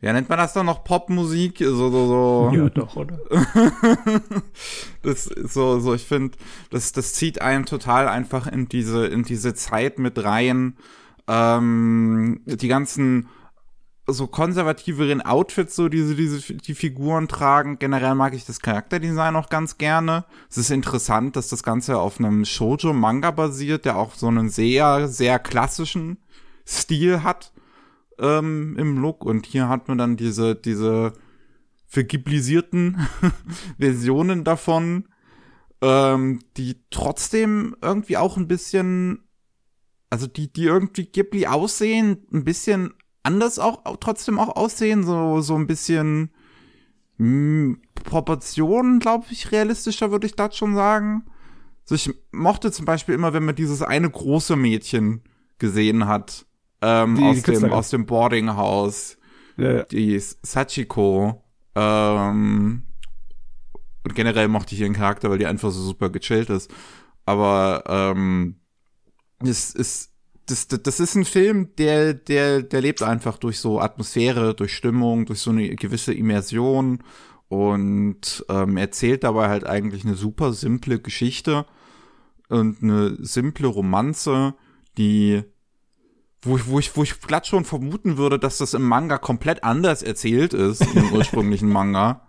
ja, 0.00 0.12
nennt 0.12 0.28
man 0.28 0.38
das 0.38 0.52
dann 0.52 0.66
noch 0.66 0.84
Popmusik? 0.84 1.58
So, 1.58 1.90
so, 1.90 2.06
so. 2.06 2.52
Ja, 2.56 2.68
doch, 2.68 2.94
oder? 2.94 3.18
das 5.02 5.24
so, 5.24 5.80
so, 5.80 5.92
ich 5.92 6.04
finde, 6.04 6.38
das, 6.70 6.92
das 6.92 7.14
zieht 7.14 7.42
einen 7.42 7.66
total 7.66 8.06
einfach 8.06 8.46
in 8.46 8.68
diese, 8.68 9.08
in 9.08 9.24
diese 9.24 9.52
Zeit 9.52 9.98
mit 9.98 10.22
rein. 10.22 10.76
Ähm, 11.26 12.42
die 12.46 12.68
ganzen 12.68 13.26
so 14.12 14.26
konservativeren 14.26 15.20
Outfits, 15.20 15.76
so 15.76 15.88
diese, 15.88 16.14
diese, 16.14 16.54
die 16.54 16.74
Figuren 16.74 17.28
tragen. 17.28 17.78
Generell 17.78 18.14
mag 18.14 18.34
ich 18.34 18.44
das 18.44 18.60
Charakterdesign 18.60 19.36
auch 19.36 19.48
ganz 19.48 19.78
gerne. 19.78 20.24
Es 20.48 20.58
ist 20.58 20.70
interessant, 20.70 21.36
dass 21.36 21.48
das 21.48 21.62
Ganze 21.62 21.98
auf 21.98 22.18
einem 22.18 22.44
Shoujo-Manga 22.44 23.30
basiert, 23.30 23.84
der 23.84 23.96
auch 23.96 24.14
so 24.14 24.28
einen 24.28 24.48
sehr, 24.48 25.08
sehr 25.08 25.38
klassischen 25.38 26.18
Stil 26.66 27.22
hat 27.22 27.52
ähm, 28.18 28.76
im 28.78 28.98
Look. 28.98 29.24
Und 29.24 29.46
hier 29.46 29.68
hat 29.68 29.88
man 29.88 29.98
dann 29.98 30.16
diese, 30.16 30.54
diese 30.54 31.12
vergiblisierten 31.86 33.08
Versionen 33.78 34.44
davon, 34.44 35.08
ähm, 35.82 36.40
die 36.56 36.76
trotzdem 36.90 37.74
irgendwie 37.82 38.16
auch 38.16 38.36
ein 38.36 38.46
bisschen, 38.46 39.24
also 40.08 40.26
die, 40.26 40.52
die 40.52 40.64
irgendwie 40.64 41.06
Ghibli 41.06 41.46
aussehen, 41.46 42.26
ein 42.32 42.44
bisschen 42.44 42.94
anders 43.22 43.58
auch 43.58 43.82
trotzdem 44.00 44.38
auch 44.38 44.56
aussehen, 44.56 45.04
so, 45.04 45.40
so 45.40 45.56
ein 45.56 45.66
bisschen 45.66 46.30
mh, 47.18 47.26
hm, 47.26 47.82
Proportionen, 47.94 48.98
glaube 48.98 49.26
ich, 49.30 49.52
realistischer, 49.52 50.10
würde 50.10 50.26
ich 50.26 50.36
das 50.36 50.56
schon 50.56 50.74
sagen. 50.74 51.24
So, 51.84 51.94
ich 51.94 52.10
mochte 52.32 52.72
zum 52.72 52.84
Beispiel 52.84 53.14
immer, 53.14 53.32
wenn 53.32 53.44
man 53.44 53.54
dieses 53.54 53.82
eine 53.82 54.08
große 54.08 54.56
Mädchen 54.56 55.22
gesehen 55.58 56.06
hat, 56.06 56.46
ähm, 56.82 57.16
die, 57.16 57.24
aus, 57.24 57.42
die 57.42 57.52
dem, 57.52 57.72
aus 57.72 57.90
dem 57.90 58.06
Boardinghaus, 58.06 59.18
ja, 59.56 59.72
ja. 59.72 59.82
die 59.84 60.18
Sachiko, 60.18 61.44
ähm, 61.74 62.82
und 64.02 64.14
generell 64.14 64.48
mochte 64.48 64.74
ich 64.74 64.80
ihren 64.80 64.94
Charakter, 64.94 65.30
weil 65.30 65.38
die 65.38 65.46
einfach 65.46 65.70
so 65.70 65.82
super 65.82 66.10
gechillt 66.10 66.50
ist. 66.50 66.72
Aber 67.26 67.84
ähm, 67.86 68.60
es 69.40 69.74
ist 69.74 70.09
das, 70.50 70.68
das, 70.68 70.82
das 70.82 71.00
ist 71.00 71.14
ein 71.14 71.24
Film, 71.24 71.74
der, 71.76 72.14
der, 72.14 72.62
der 72.62 72.80
lebt 72.80 73.02
einfach 73.02 73.38
durch 73.38 73.58
so 73.58 73.80
Atmosphäre, 73.80 74.54
durch 74.54 74.74
Stimmung, 74.74 75.26
durch 75.26 75.40
so 75.40 75.50
eine 75.50 75.74
gewisse 75.76 76.12
Immersion 76.12 77.02
und 77.48 78.44
ähm, 78.48 78.76
erzählt 78.76 79.24
dabei 79.24 79.48
halt 79.48 79.66
eigentlich 79.66 80.04
eine 80.04 80.14
super 80.14 80.52
simple 80.52 81.00
Geschichte 81.00 81.66
und 82.48 82.82
eine 82.82 83.16
simple 83.20 83.68
Romanze, 83.68 84.54
die 84.98 85.42
wo 86.42 86.56
ich, 86.56 86.66
wo 86.66 86.78
ich, 86.78 86.96
wo 86.96 87.02
ich 87.02 87.20
glatt 87.20 87.46
schon 87.46 87.64
vermuten 87.64 88.16
würde, 88.16 88.38
dass 88.38 88.58
das 88.58 88.74
im 88.74 88.82
Manga 88.82 89.18
komplett 89.18 89.62
anders 89.62 90.02
erzählt 90.02 90.54
ist, 90.54 90.80
im 90.94 91.12
ursprünglichen 91.12 91.68
Manga, 91.68 92.26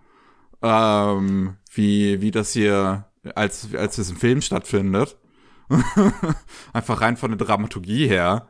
ähm, 0.61 1.55
wie, 1.73 2.21
wie 2.21 2.31
das 2.31 2.51
hier, 2.51 3.05
als, 3.35 3.73
als 3.73 3.97
es 3.97 4.09
im 4.09 4.17
Film 4.17 4.41
stattfindet. 4.41 5.17
Einfach 6.73 7.01
rein 7.01 7.17
von 7.17 7.31
der 7.31 7.45
Dramaturgie 7.45 8.07
her. 8.07 8.47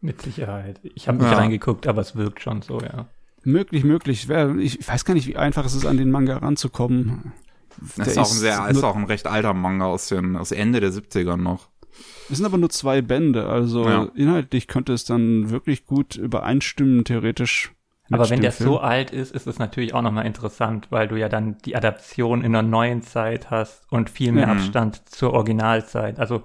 Mit 0.00 0.22
Sicherheit. 0.22 0.80
Ich 0.82 1.08
habe 1.08 1.18
nicht 1.18 1.30
ja. 1.30 1.36
reingeguckt, 1.36 1.86
aber 1.86 2.00
es 2.00 2.14
wirkt 2.14 2.40
schon 2.40 2.62
so, 2.62 2.80
ja. 2.80 3.08
Möglich, 3.44 3.84
möglich. 3.84 4.28
Ich 4.28 4.88
weiß 4.88 5.04
gar 5.04 5.14
nicht, 5.14 5.26
wie 5.26 5.36
einfach 5.36 5.64
es 5.64 5.74
ist, 5.74 5.86
an 5.86 5.96
den 5.96 6.10
Manga 6.10 6.36
ranzukommen. 6.36 7.32
Das 7.96 8.08
ist 8.08 8.18
auch, 8.18 8.30
ein 8.30 8.36
sehr, 8.36 8.68
ist 8.68 8.82
auch 8.82 8.96
ein 8.96 9.04
recht 9.04 9.26
alter 9.26 9.54
Manga 9.54 9.86
aus, 9.86 10.08
dem, 10.08 10.36
aus 10.36 10.52
Ende 10.52 10.80
der 10.80 10.90
70er 10.90 11.36
noch. 11.36 11.68
Es 12.30 12.36
sind 12.36 12.46
aber 12.46 12.58
nur 12.58 12.70
zwei 12.70 13.02
Bände, 13.02 13.46
also 13.46 13.88
ja. 13.88 14.04
inhaltlich 14.14 14.68
könnte 14.68 14.92
es 14.92 15.04
dann 15.04 15.50
wirklich 15.50 15.86
gut 15.86 16.16
übereinstimmen, 16.16 17.04
theoretisch. 17.04 17.72
Aber 18.10 18.30
wenn 18.30 18.40
der 18.40 18.52
so 18.52 18.80
alt 18.80 19.10
ist, 19.10 19.34
ist 19.34 19.46
es 19.46 19.58
natürlich 19.58 19.94
auch 19.94 20.02
nochmal 20.02 20.26
interessant, 20.26 20.88
weil 20.90 21.08
du 21.08 21.16
ja 21.16 21.28
dann 21.28 21.58
die 21.64 21.76
Adaption 21.76 22.42
in 22.42 22.54
einer 22.54 22.66
neuen 22.66 23.02
Zeit 23.02 23.50
hast 23.50 23.90
und 23.92 24.08
viel 24.10 24.32
mehr 24.32 24.46
mhm. 24.46 24.52
Abstand 24.52 25.08
zur 25.08 25.32
Originalzeit. 25.34 26.18
Also 26.18 26.42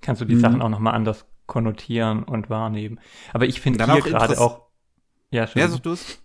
kannst 0.00 0.20
du 0.20 0.24
die 0.24 0.36
mhm. 0.36 0.40
Sachen 0.40 0.62
auch 0.62 0.68
nochmal 0.68 0.94
anders 0.94 1.26
konnotieren 1.46 2.22
und 2.22 2.48
wahrnehmen. 2.48 3.00
Aber 3.32 3.46
ich 3.46 3.60
finde 3.60 3.84
hier 3.84 4.02
gerade 4.02 4.40
auch, 4.40 4.68
ja, 5.30 5.46
schön. 5.46 5.62
Ja, 5.62 5.68
so 5.68 5.78
du's. 5.78 6.22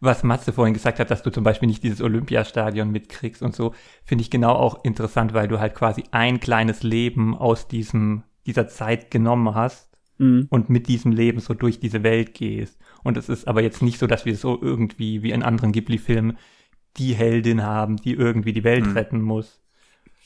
Was 0.00 0.24
Matze 0.24 0.52
vorhin 0.52 0.74
gesagt 0.74 0.98
hat, 0.98 1.12
dass 1.12 1.22
du 1.22 1.30
zum 1.30 1.44
Beispiel 1.44 1.68
nicht 1.68 1.84
dieses 1.84 2.02
Olympiastadion 2.02 2.90
mitkriegst 2.90 3.40
und 3.40 3.54
so, 3.54 3.72
finde 4.04 4.22
ich 4.22 4.30
genau 4.30 4.52
auch 4.52 4.84
interessant, 4.84 5.32
weil 5.32 5.46
du 5.46 5.60
halt 5.60 5.76
quasi 5.76 6.02
ein 6.10 6.40
kleines 6.40 6.82
Leben 6.82 7.36
aus 7.36 7.68
diesem, 7.68 8.24
dieser 8.46 8.66
Zeit 8.66 9.12
genommen 9.12 9.54
hast 9.54 9.96
mhm. 10.18 10.46
und 10.50 10.70
mit 10.70 10.88
diesem 10.88 11.12
Leben 11.12 11.38
so 11.38 11.54
durch 11.54 11.78
diese 11.78 12.02
Welt 12.02 12.34
gehst. 12.34 12.80
Und 13.02 13.16
es 13.16 13.28
ist 13.28 13.48
aber 13.48 13.62
jetzt 13.62 13.82
nicht 13.82 13.98
so, 13.98 14.06
dass 14.06 14.24
wir 14.24 14.36
so 14.36 14.60
irgendwie 14.60 15.22
wie 15.22 15.30
in 15.30 15.42
anderen 15.42 15.72
Ghibli-Filmen 15.72 16.38
die 16.96 17.14
Heldin 17.14 17.62
haben, 17.62 17.96
die 17.96 18.12
irgendwie 18.12 18.52
die 18.52 18.64
Welt 18.64 18.86
mhm. 18.86 18.92
retten 18.92 19.22
muss, 19.22 19.60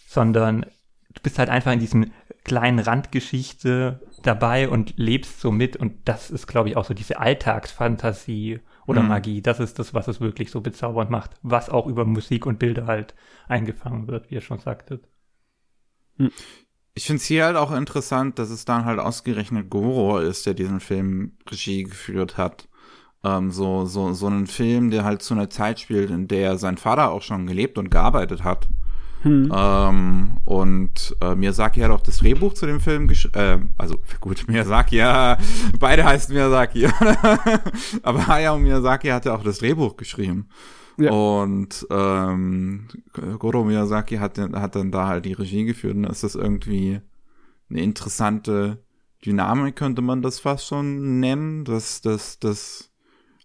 sondern 0.06 0.66
du 1.14 1.22
bist 1.22 1.38
halt 1.38 1.48
einfach 1.48 1.72
in 1.72 1.80
diesem 1.80 2.12
kleinen 2.44 2.78
Randgeschichte 2.78 4.00
dabei 4.22 4.68
und 4.68 4.94
lebst 4.96 5.40
so 5.40 5.50
mit. 5.50 5.76
Und 5.76 6.08
das 6.08 6.30
ist, 6.30 6.46
glaube 6.46 6.68
ich, 6.68 6.76
auch 6.76 6.84
so 6.84 6.94
diese 6.94 7.18
Alltagsfantasie 7.18 8.60
oder 8.86 9.02
mhm. 9.02 9.08
Magie. 9.08 9.42
Das 9.42 9.60
ist 9.60 9.78
das, 9.78 9.94
was 9.94 10.08
es 10.08 10.20
wirklich 10.20 10.50
so 10.50 10.60
bezaubernd 10.60 11.10
macht, 11.10 11.32
was 11.42 11.70
auch 11.70 11.86
über 11.86 12.04
Musik 12.04 12.46
und 12.46 12.58
Bilder 12.58 12.86
halt 12.86 13.14
eingefangen 13.48 14.06
wird, 14.06 14.30
wie 14.30 14.36
ihr 14.36 14.40
schon 14.40 14.58
sagtet. 14.58 15.08
Ich 16.96 17.04
finde 17.04 17.18
es 17.18 17.26
hier 17.26 17.44
halt 17.44 17.56
auch 17.56 17.72
interessant, 17.72 18.38
dass 18.38 18.48
es 18.48 18.64
dann 18.64 18.86
halt 18.86 18.98
ausgerechnet 18.98 19.68
Goro 19.68 20.18
ist, 20.18 20.46
der 20.46 20.54
diesen 20.54 20.80
Film 20.80 21.32
Regie 21.46 21.82
geführt 21.82 22.38
hat. 22.38 22.68
Ähm, 23.22 23.50
so, 23.50 23.84
so, 23.84 24.14
so 24.14 24.26
einen 24.28 24.46
Film, 24.46 24.90
der 24.90 25.04
halt 25.04 25.20
zu 25.20 25.34
einer 25.34 25.50
Zeit 25.50 25.78
spielt, 25.78 26.08
in 26.10 26.26
der 26.26 26.56
sein 26.56 26.78
Vater 26.78 27.10
auch 27.10 27.20
schon 27.20 27.46
gelebt 27.46 27.76
und 27.76 27.90
gearbeitet 27.90 28.44
hat. 28.44 28.66
Hm. 29.20 29.52
Ähm, 29.54 30.36
und 30.46 31.14
äh, 31.20 31.34
Miyazaki 31.34 31.80
hat 31.80 31.90
auch 31.90 32.00
das 32.00 32.16
Drehbuch 32.16 32.54
zu 32.54 32.64
dem 32.64 32.80
Film 32.80 33.08
geschrieben. 33.08 33.38
Äh, 33.38 33.58
also 33.76 33.96
gut, 34.20 34.48
Miyazaki, 34.48 34.96
ja, 34.96 35.36
beide 35.78 36.02
heißen 36.02 36.34
Miyazaki. 36.34 36.88
Aber 38.02 38.26
Hayao 38.26 38.56
Miyazaki 38.56 39.08
hatte 39.08 39.34
auch 39.34 39.42
das 39.42 39.58
Drehbuch 39.58 39.98
geschrieben. 39.98 40.48
Ja. 40.98 41.10
Und 41.12 41.86
ähm, 41.90 42.88
Goro 43.38 43.64
Miyazaki 43.64 44.16
hat, 44.16 44.38
hat 44.38 44.76
dann 44.76 44.90
da 44.90 45.06
halt 45.08 45.24
die 45.24 45.34
Regie 45.34 45.64
geführt. 45.64 45.96
Und 45.96 46.04
ist 46.04 46.22
das 46.22 46.34
irgendwie 46.34 47.00
eine 47.68 47.82
interessante 47.82 48.82
Dynamik, 49.24 49.76
könnte 49.76 50.02
man 50.02 50.22
das 50.22 50.38
fast 50.38 50.66
schon 50.66 51.20
nennen, 51.20 51.64
dass 51.64 52.00
das, 52.00 52.38
das 52.38 52.90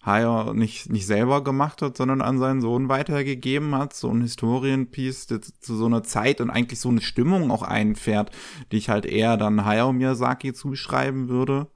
Hayao 0.03 0.53
nicht, 0.53 0.89
nicht 0.89 1.05
selber 1.05 1.43
gemacht 1.43 1.81
hat, 1.81 1.97
sondern 1.97 2.21
an 2.21 2.39
seinen 2.39 2.61
Sohn 2.61 2.89
weitergegeben 2.89 3.75
hat. 3.75 3.93
So 3.93 4.09
ein 4.09 4.21
Historienpiece, 4.21 5.27
der 5.27 5.41
zu 5.41 5.75
so 5.75 5.85
einer 5.85 6.03
Zeit 6.03 6.41
und 6.41 6.49
eigentlich 6.49 6.79
so 6.79 6.89
eine 6.89 7.01
Stimmung 7.01 7.51
auch 7.51 7.63
einfährt, 7.63 8.31
die 8.71 8.77
ich 8.77 8.89
halt 8.89 9.05
eher 9.05 9.37
dann 9.37 9.65
Hayao 9.65 9.93
Miyazaki 9.93 10.53
zuschreiben 10.53 11.29
würde. 11.29 11.67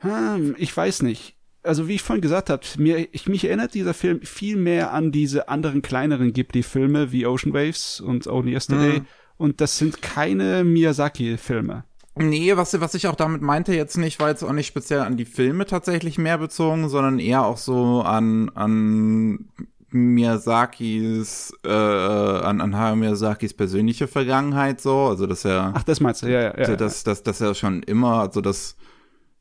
Hm, 0.00 0.54
ich 0.58 0.76
weiß 0.76 1.02
nicht. 1.02 1.36
Also 1.62 1.88
wie 1.88 1.94
ich 1.94 2.02
vorhin 2.02 2.22
gesagt 2.22 2.48
habe, 2.48 2.62
mir, 2.78 3.08
ich, 3.12 3.28
mich 3.28 3.44
erinnert 3.44 3.74
dieser 3.74 3.92
Film 3.92 4.22
viel 4.22 4.56
mehr 4.56 4.92
an 4.92 5.12
diese 5.12 5.48
anderen 5.48 5.82
kleineren 5.82 6.32
Ghibli-Filme 6.32 7.12
wie 7.12 7.26
Ocean 7.26 7.52
Waves 7.52 8.00
und 8.00 8.26
Only 8.26 8.52
Yesterday. 8.52 8.96
Hm. 8.98 9.06
Und 9.36 9.60
das 9.60 9.78
sind 9.78 10.02
keine 10.02 10.64
Miyazaki-Filme. 10.64 11.84
Nee, 12.16 12.56
was, 12.56 12.78
was 12.80 12.94
ich 12.94 13.06
auch 13.06 13.14
damit 13.14 13.40
meinte 13.40 13.74
jetzt 13.74 13.96
nicht, 13.96 14.20
war 14.20 14.28
jetzt 14.28 14.42
auch 14.42 14.52
nicht 14.52 14.66
speziell 14.66 15.00
an 15.00 15.16
die 15.16 15.24
Filme 15.24 15.64
tatsächlich 15.64 16.18
mehr 16.18 16.38
bezogen, 16.38 16.88
sondern 16.88 17.18
eher 17.18 17.44
auch 17.44 17.56
so 17.56 18.02
an, 18.02 18.50
an 18.50 19.48
Miyazakis, 19.90 21.52
äh, 21.64 21.70
an, 21.70 22.60
an 22.60 22.76
Hayao 22.76 22.96
Miyazakis 22.96 23.54
persönliche 23.54 24.08
Vergangenheit 24.08 24.80
so, 24.80 25.06
also 25.06 25.26
dass 25.26 25.44
er. 25.44 25.72
Ach, 25.74 25.82
das 25.82 26.00
meinst 26.00 26.22
du, 26.22 26.26
ja, 26.26 26.56
ja. 26.56 26.68
ja 26.68 26.76
dass, 26.76 27.04
dass, 27.04 27.22
dass 27.22 27.40
er 27.40 27.54
schon 27.54 27.82
immer, 27.82 28.20
also 28.20 28.40
das, 28.40 28.76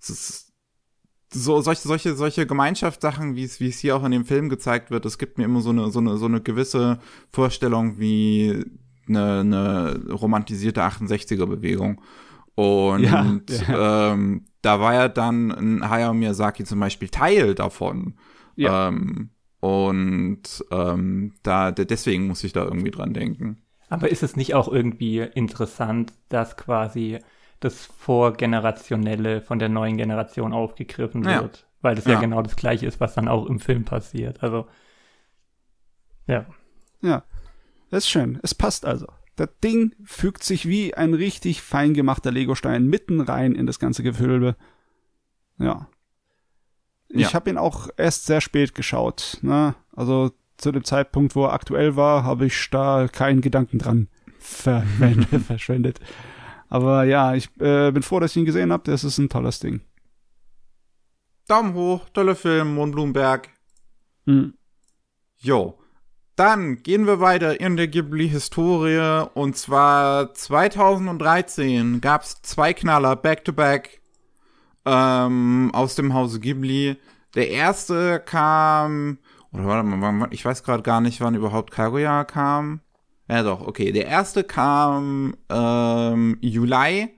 das 0.06 0.49
so 1.31 1.62
solche 1.62 1.88
solche 1.88 2.15
solche 2.15 2.48
Gemeinschaftssachen, 2.48 3.36
wie 3.36 3.43
es 3.43 3.59
wie 3.59 3.69
es 3.69 3.79
hier 3.79 3.95
auch 3.95 4.03
in 4.03 4.12
dem 4.12 4.25
Film 4.25 4.50
gezeigt 4.50 4.91
wird, 4.91 5.05
es 5.05 5.17
gibt 5.17 5.38
mir 5.38 5.45
immer 5.45 5.62
so 5.62 5.69
eine 5.69 5.91
so 5.91 6.00
eine 6.00 6.17
so 6.17 6.25
eine 6.25 6.41
gewisse 6.41 7.00
Vorstellung 7.31 8.00
wie 8.00 8.65
eine, 9.07 9.39
eine 9.41 10.12
romantisierte 10.12 10.81
68er 10.81 11.45
Bewegung. 11.45 12.01
Und 12.55 13.03
ja, 13.03 13.39
ja. 13.67 14.13
Ähm, 14.13 14.45
da 14.62 14.79
war 14.79 14.93
ja 14.93 15.07
dann 15.07 15.51
ein 15.51 15.89
Hayao 15.89 16.13
Miyazaki 16.13 16.63
zum 16.65 16.79
Beispiel 16.79 17.09
Teil 17.09 17.55
davon. 17.55 18.15
Ja. 18.55 18.89
Ähm, 18.89 19.29
und 19.62 20.63
ähm, 20.71 21.33
da 21.43 21.71
deswegen 21.71 22.27
muss 22.27 22.43
ich 22.43 22.53
da 22.53 22.63
irgendwie 22.63 22.91
dran 22.91 23.13
denken. 23.13 23.62
Aber 23.89 24.09
ist 24.09 24.24
es 24.24 24.36
nicht 24.36 24.53
auch 24.53 24.67
irgendwie 24.67 25.19
interessant, 25.19 26.13
dass 26.29 26.55
quasi 26.57 27.19
das 27.60 27.86
Vorgenerationelle 27.86 29.42
von 29.42 29.60
der 29.60 29.70
neuen 29.70 29.98
Generation 29.98 30.54
aufgegriffen 30.54 31.25
wird? 31.25 31.58
Ja. 31.58 31.63
Weil 31.82 31.96
das 31.96 32.06
ja. 32.06 32.13
ja 32.13 32.20
genau 32.20 32.42
das 32.42 32.56
gleiche 32.56 32.86
ist, 32.86 33.00
was 33.00 33.13
dann 33.16 33.28
auch 33.28 33.46
im 33.46 33.60
Film 33.60 33.86
passiert. 33.86 34.44
Also, 34.44 34.68
ja. 36.28 36.46
Ja, 37.01 37.24
das 37.89 38.04
ist 38.04 38.10
schön. 38.10 38.39
Es 38.44 38.54
passt 38.54 38.86
also. 38.86 39.08
Das 39.36 39.50
Ding 39.63 39.96
fügt 40.04 40.44
sich 40.44 40.68
wie 40.68 40.94
ein 40.94 41.13
richtig 41.13 41.62
fein 41.62 41.94
gemachter 41.94 42.31
Legostein 42.31 42.88
mitten 42.88 43.22
rein 43.22 43.55
in 43.55 43.66
das 43.66 43.79
ganze 43.79 44.03
Gewölbe. 44.03 44.57
Ja. 45.57 45.88
Ich 47.07 47.22
ja. 47.22 47.33
habe 47.33 47.50
ihn 47.50 47.57
auch 47.57 47.90
erst 47.98 48.25
sehr 48.25 48.42
spät 48.42 48.75
geschaut. 48.75 49.38
Ne? 49.42 49.75
Also 49.96 50.31
zu 50.57 50.72
dem 50.72 50.83
Zeitpunkt, 50.83 51.36
wo 51.36 51.46
er 51.46 51.53
aktuell 51.53 51.96
war, 51.96 52.24
habe 52.24 52.46
ich 52.46 52.70
da 52.70 53.07
keinen 53.07 53.42
Gedanken 53.42 53.79
dran 53.79 54.07
verschwendet. 54.40 56.00
Aber 56.70 57.03
ja, 57.03 57.34
ich 57.34 57.50
äh, 57.60 57.92
bin 57.92 58.03
froh, 58.03 58.20
dass 58.20 58.32
ich 58.32 58.38
ihn 58.38 58.46
gesehen 58.46 58.72
habe. 58.72 58.84
Das 58.90 59.03
ist 59.03 59.18
ein 59.18 59.29
tolles 59.29 59.60
Ding. 59.60 59.82
Daumen 61.48 61.74
hoch, 61.74 62.08
toller 62.14 62.36
Film, 62.36 62.75
Mondblumenberg. 62.75 63.50
Hm. 64.25 64.53
Jo. 65.38 65.79
Dann 66.36 66.84
gehen 66.84 67.05
wir 67.05 67.20
weiter 67.20 67.60
in 67.60 67.75
der 67.75 67.88
Ghibli-Historie. 67.88 69.27
Und 69.34 69.58
zwar 69.58 70.34
2013 70.34 72.01
gab 72.01 72.22
es 72.22 72.42
zwei 72.44 72.74
Knaller 72.74 73.16
back-to-back 73.16 74.00
-back, 74.86 75.25
ähm, 75.25 75.72
aus 75.74 75.96
dem 75.96 76.14
Hause 76.14 76.40
Ghibli. 76.40 76.98
Der 77.36 77.50
erste 77.50 78.20
kam, 78.20 79.18
oder 79.51 79.66
warte 79.66 79.84
mal, 79.84 80.27
ich 80.32 80.46
weiß 80.46 80.64
gerade 80.64 80.84
gar 80.84 81.01
nicht, 81.01 81.20
wann 81.20 81.36
überhaupt 81.36 81.72
Kaguya 81.72 82.24
kam. 82.24 82.82
Ja 83.29 83.44
doch, 83.44 83.65
okay. 83.65 83.92
Der 83.92 84.07
erste 84.07 84.44
kam 84.44 85.35
ähm, 85.50 86.37
Juli 86.42 87.09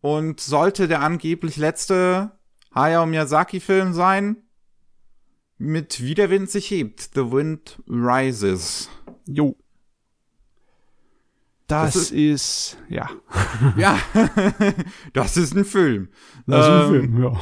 und 0.00 0.40
sollte 0.40 0.86
der 0.86 1.00
angeblich 1.02 1.56
letzte 1.56 2.30
Hayao 2.72 3.04
Miyazaki-Film 3.04 3.92
sein 3.92 4.36
mit 5.58 6.00
Wie 6.02 6.14
der 6.14 6.30
Wind 6.30 6.50
sich 6.50 6.70
hebt. 6.70 7.10
The 7.14 7.32
Wind 7.32 7.82
Rises. 7.88 8.88
Jo. 9.26 9.56
Das, 11.66 11.94
das 11.94 12.02
ist, 12.10 12.12
ist, 12.12 12.78
ja. 12.88 13.10
ja, 13.76 13.98
das 15.12 15.36
ist 15.36 15.54
ein 15.54 15.64
Film. 15.64 16.08
Das 16.46 16.64
ist 16.64 16.70
ein 16.70 16.82
ähm, 16.82 16.88
Film, 16.90 17.22
ja. 17.22 17.40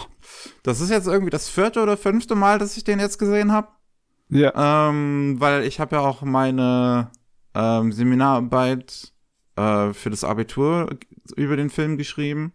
Das 0.63 0.81
ist 0.81 0.91
jetzt 0.91 1.07
irgendwie 1.07 1.31
das 1.31 1.49
vierte 1.49 1.83
oder 1.83 1.97
fünfte 1.97 2.35
Mal, 2.35 2.59
dass 2.59 2.77
ich 2.77 2.85
den 2.85 3.01
jetzt 3.01 3.19
gesehen 3.19 3.53
habe. 3.53 3.69
Ja. 4.31 4.89
Ähm, 4.89 5.37
weil 5.39 5.65
ich 5.65 5.79
habe 5.81 5.97
ja 5.97 6.03
auch 6.03 6.23
meine 6.23 7.11
ähm, 7.59 7.91
Seminararbeit 7.93 9.13
äh, 9.57 9.93
für 9.93 10.11
das 10.11 10.23
Abitur 10.23 10.89
über 11.37 11.57
den 11.57 11.71
Film 11.71 11.99
geschrieben. 11.99 12.53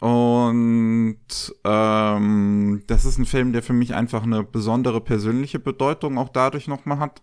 Und 0.00 1.18
ähm, 1.64 2.82
das 2.86 3.04
ist 3.04 3.18
ein 3.18 3.26
Film, 3.26 3.52
der 3.52 3.62
für 3.62 3.74
mich 3.74 3.94
einfach 3.94 4.22
eine 4.22 4.42
besondere 4.42 5.02
persönliche 5.02 5.58
Bedeutung 5.58 6.16
auch 6.16 6.30
dadurch 6.30 6.66
nochmal 6.66 6.98
hat. 6.98 7.22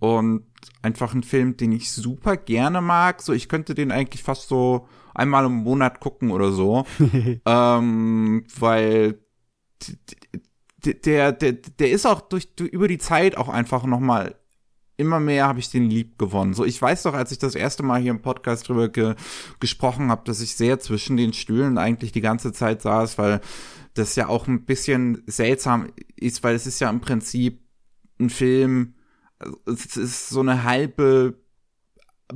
Und 0.00 0.44
einfach 0.82 1.14
ein 1.14 1.22
Film, 1.22 1.56
den 1.56 1.72
ich 1.72 1.92
super 1.92 2.36
gerne 2.36 2.80
mag. 2.80 3.22
So, 3.22 3.32
ich 3.32 3.48
könnte 3.48 3.74
den 3.74 3.92
eigentlich 3.92 4.22
fast 4.22 4.48
so 4.48 4.88
einmal 5.14 5.46
im 5.46 5.52
Monat 5.52 6.00
gucken 6.00 6.32
oder 6.32 6.50
so. 6.50 6.84
ähm, 7.46 8.44
weil 8.58 9.20
der, 10.84 11.32
der, 11.32 11.52
der 11.52 11.90
ist 11.90 12.06
auch 12.06 12.20
durch, 12.20 12.48
über 12.60 12.88
die 12.88 12.98
Zeit 12.98 13.36
auch 13.36 13.48
einfach 13.48 13.84
nochmal 13.84 14.37
immer 14.98 15.20
mehr 15.20 15.46
habe 15.46 15.60
ich 15.60 15.70
den 15.70 15.88
lieb 15.88 16.18
gewonnen. 16.18 16.52
So, 16.52 16.64
ich 16.64 16.80
weiß 16.82 17.04
doch, 17.04 17.14
als 17.14 17.32
ich 17.32 17.38
das 17.38 17.54
erste 17.54 17.82
Mal 17.82 18.00
hier 18.00 18.10
im 18.10 18.20
Podcast 18.20 18.68
drüber 18.68 18.88
ge 18.88 19.14
gesprochen 19.60 20.10
habe, 20.10 20.22
dass 20.24 20.40
ich 20.40 20.56
sehr 20.56 20.80
zwischen 20.80 21.16
den 21.16 21.32
Stühlen 21.32 21.78
eigentlich 21.78 22.12
die 22.12 22.20
ganze 22.20 22.52
Zeit 22.52 22.82
saß, 22.82 23.16
weil 23.16 23.40
das 23.94 24.16
ja 24.16 24.28
auch 24.28 24.48
ein 24.48 24.64
bisschen 24.64 25.22
seltsam 25.26 25.92
ist, 26.16 26.42
weil 26.42 26.54
es 26.56 26.66
ist 26.66 26.80
ja 26.80 26.90
im 26.90 27.00
Prinzip 27.00 27.60
ein 28.20 28.28
Film, 28.28 28.94
es 29.66 29.96
ist 29.96 30.28
so 30.28 30.40
eine 30.40 30.64
halbe 30.64 31.38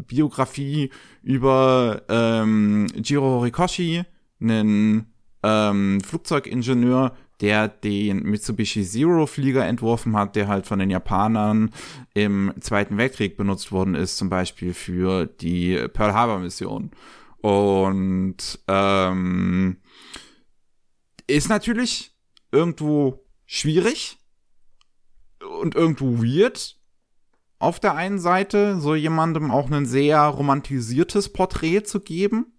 Biografie 0.06 0.90
über 1.22 2.02
ähm, 2.08 2.86
Jiro 3.02 3.40
Horikoshi, 3.40 4.04
einen 4.40 5.12
ähm, 5.42 6.00
Flugzeugingenieur, 6.00 7.16
der 7.42 7.68
den 7.68 8.22
Mitsubishi 8.22 8.84
Zero 8.84 9.26
Flieger 9.26 9.66
entworfen 9.66 10.16
hat, 10.16 10.36
der 10.36 10.48
halt 10.48 10.66
von 10.66 10.78
den 10.78 10.90
Japanern 10.90 11.70
im 12.14 12.54
Zweiten 12.60 12.96
Weltkrieg 12.96 13.36
benutzt 13.36 13.72
worden 13.72 13.96
ist, 13.96 14.16
zum 14.16 14.30
Beispiel 14.30 14.72
für 14.72 15.26
die 15.26 15.76
Pearl 15.92 16.14
Harbor 16.14 16.38
Mission. 16.38 16.92
Und 17.38 18.60
ähm, 18.68 19.78
ist 21.26 21.48
natürlich 21.48 22.12
irgendwo 22.52 23.24
schwierig 23.44 24.18
und 25.60 25.74
irgendwo 25.74 26.22
weird. 26.22 26.78
Auf 27.58 27.80
der 27.80 27.94
einen 27.94 28.18
Seite 28.18 28.80
so 28.80 28.94
jemandem 28.94 29.50
auch 29.50 29.70
ein 29.70 29.86
sehr 29.86 30.20
romantisiertes 30.20 31.32
Porträt 31.32 31.82
zu 31.82 32.00
geben. 32.00 32.51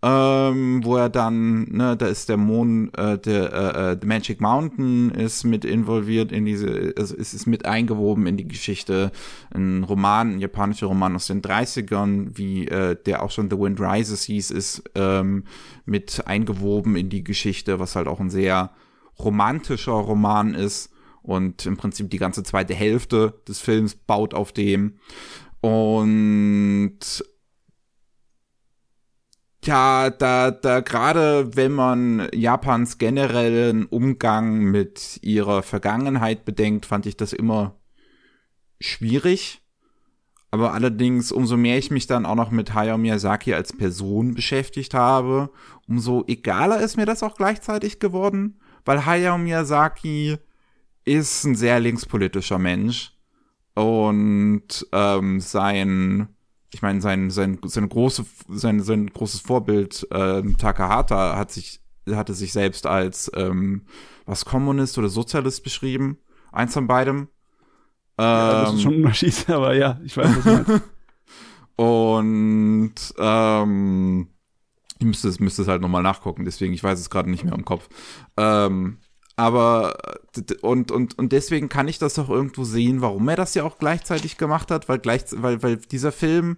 Ähm, 0.00 0.84
wo 0.84 0.96
er 0.96 1.08
dann, 1.08 1.64
ne, 1.64 1.96
da 1.96 2.06
ist 2.06 2.28
der 2.28 2.36
Mond, 2.36 2.96
äh, 2.96 3.18
der 3.18 3.52
äh, 3.52 3.92
äh, 3.92 3.98
The 4.00 4.06
Magic 4.06 4.40
Mountain 4.40 5.10
ist 5.10 5.42
mit 5.42 5.64
involviert 5.64 6.30
in 6.30 6.44
diese, 6.44 6.94
also 6.96 7.16
es 7.16 7.34
ist 7.34 7.46
mit 7.46 7.66
eingewoben 7.66 8.26
in 8.26 8.36
die 8.36 8.46
Geschichte. 8.46 9.10
Ein 9.52 9.82
Roman, 9.82 10.34
ein 10.34 10.38
japanischer 10.38 10.86
Roman 10.86 11.16
aus 11.16 11.26
den 11.26 11.42
30ern, 11.42 12.30
wie 12.34 12.68
äh, 12.68 12.96
der 13.06 13.24
auch 13.24 13.32
schon 13.32 13.50
The 13.50 13.58
Wind 13.58 13.80
Rises 13.80 14.22
hieß, 14.22 14.52
ist 14.52 14.84
ähm, 14.94 15.44
mit 15.84 16.24
eingewoben 16.28 16.94
in 16.94 17.08
die 17.08 17.24
Geschichte, 17.24 17.80
was 17.80 17.96
halt 17.96 18.06
auch 18.06 18.20
ein 18.20 18.30
sehr 18.30 18.70
romantischer 19.18 19.92
Roman 19.92 20.54
ist. 20.54 20.92
Und 21.22 21.66
im 21.66 21.76
Prinzip 21.76 22.08
die 22.08 22.18
ganze 22.18 22.44
zweite 22.44 22.72
Hälfte 22.72 23.34
des 23.48 23.58
Films 23.58 23.96
baut 23.96 24.32
auf 24.32 24.52
dem. 24.52 24.94
Und 25.60 27.00
ja, 29.64 30.10
da, 30.10 30.50
da 30.50 30.80
gerade 30.80 31.56
wenn 31.56 31.72
man 31.72 32.28
Japans 32.32 32.98
generellen 32.98 33.86
Umgang 33.86 34.64
mit 34.64 35.18
ihrer 35.22 35.62
Vergangenheit 35.62 36.44
bedenkt, 36.44 36.86
fand 36.86 37.06
ich 37.06 37.16
das 37.16 37.32
immer 37.32 37.76
schwierig. 38.80 39.62
Aber 40.50 40.72
allerdings, 40.72 41.30
umso 41.30 41.56
mehr 41.56 41.76
ich 41.76 41.90
mich 41.90 42.06
dann 42.06 42.24
auch 42.24 42.34
noch 42.34 42.50
mit 42.50 42.72
Hayao 42.72 42.96
Miyazaki 42.96 43.52
als 43.52 43.76
Person 43.76 44.34
beschäftigt 44.34 44.94
habe, 44.94 45.50
umso 45.86 46.24
egaler 46.26 46.80
ist 46.80 46.96
mir 46.96 47.04
das 47.04 47.22
auch 47.22 47.36
gleichzeitig 47.36 47.98
geworden, 47.98 48.58
weil 48.84 49.04
Hayao 49.04 49.36
Miyazaki 49.36 50.38
ist 51.04 51.44
ein 51.44 51.54
sehr 51.54 51.80
linkspolitischer 51.80 52.58
Mensch 52.58 53.12
und 53.74 54.86
ähm, 54.92 55.40
sein 55.40 56.28
ich 56.72 56.82
meine, 56.82 57.00
sein, 57.00 57.30
sein, 57.30 57.58
sein, 57.64 57.88
große, 57.88 58.24
sein, 58.48 58.80
sein 58.80 59.08
großes 59.08 59.40
Vorbild, 59.40 60.06
äh, 60.10 60.42
Takahata, 60.58 61.36
hat 61.36 61.50
sich, 61.50 61.80
hatte 62.10 62.34
sich 62.34 62.52
selbst 62.52 62.86
als 62.86 63.30
ähm, 63.34 63.86
was 64.26 64.44
Kommunist 64.44 64.98
oder 64.98 65.08
Sozialist 65.08 65.64
beschrieben. 65.64 66.18
Eins 66.52 66.74
von 66.74 66.86
beidem. 66.86 67.28
Ja, 68.18 68.64
das 68.64 68.74
ist 68.74 68.82
schon 68.82 68.94
ein 68.94 69.04
Unterschied, 69.04 69.48
aber 69.48 69.74
ja, 69.74 70.00
ich 70.04 70.16
weiß, 70.16 70.36
was 70.36 70.44
du 70.44 70.50
meinst. 70.50 70.84
Und 71.76 72.94
ähm, 73.18 74.28
ich 74.98 75.06
müsste 75.06 75.28
es, 75.28 75.38
müsste 75.38 75.62
es 75.62 75.68
halt 75.68 75.80
nochmal 75.80 76.02
nachgucken, 76.02 76.44
deswegen, 76.44 76.74
ich 76.74 76.82
weiß 76.82 76.98
es 76.98 77.08
gerade 77.08 77.30
nicht 77.30 77.44
mehr 77.44 77.54
im 77.54 77.64
Kopf. 77.64 77.88
Ähm, 78.36 78.98
aber 79.38 79.96
und, 80.62 80.90
und, 80.90 81.16
und 81.16 81.32
deswegen 81.32 81.68
kann 81.68 81.86
ich 81.86 82.00
das 82.00 82.18
auch 82.18 82.28
irgendwo 82.28 82.64
sehen, 82.64 83.02
warum 83.02 83.28
er 83.28 83.36
das 83.36 83.54
ja 83.54 83.62
auch 83.62 83.78
gleichzeitig 83.78 84.36
gemacht 84.36 84.72
hat, 84.72 84.88
weil 84.88 84.98
gleich, 84.98 85.22
weil, 85.30 85.62
weil 85.62 85.76
dieser 85.76 86.10
Film 86.10 86.56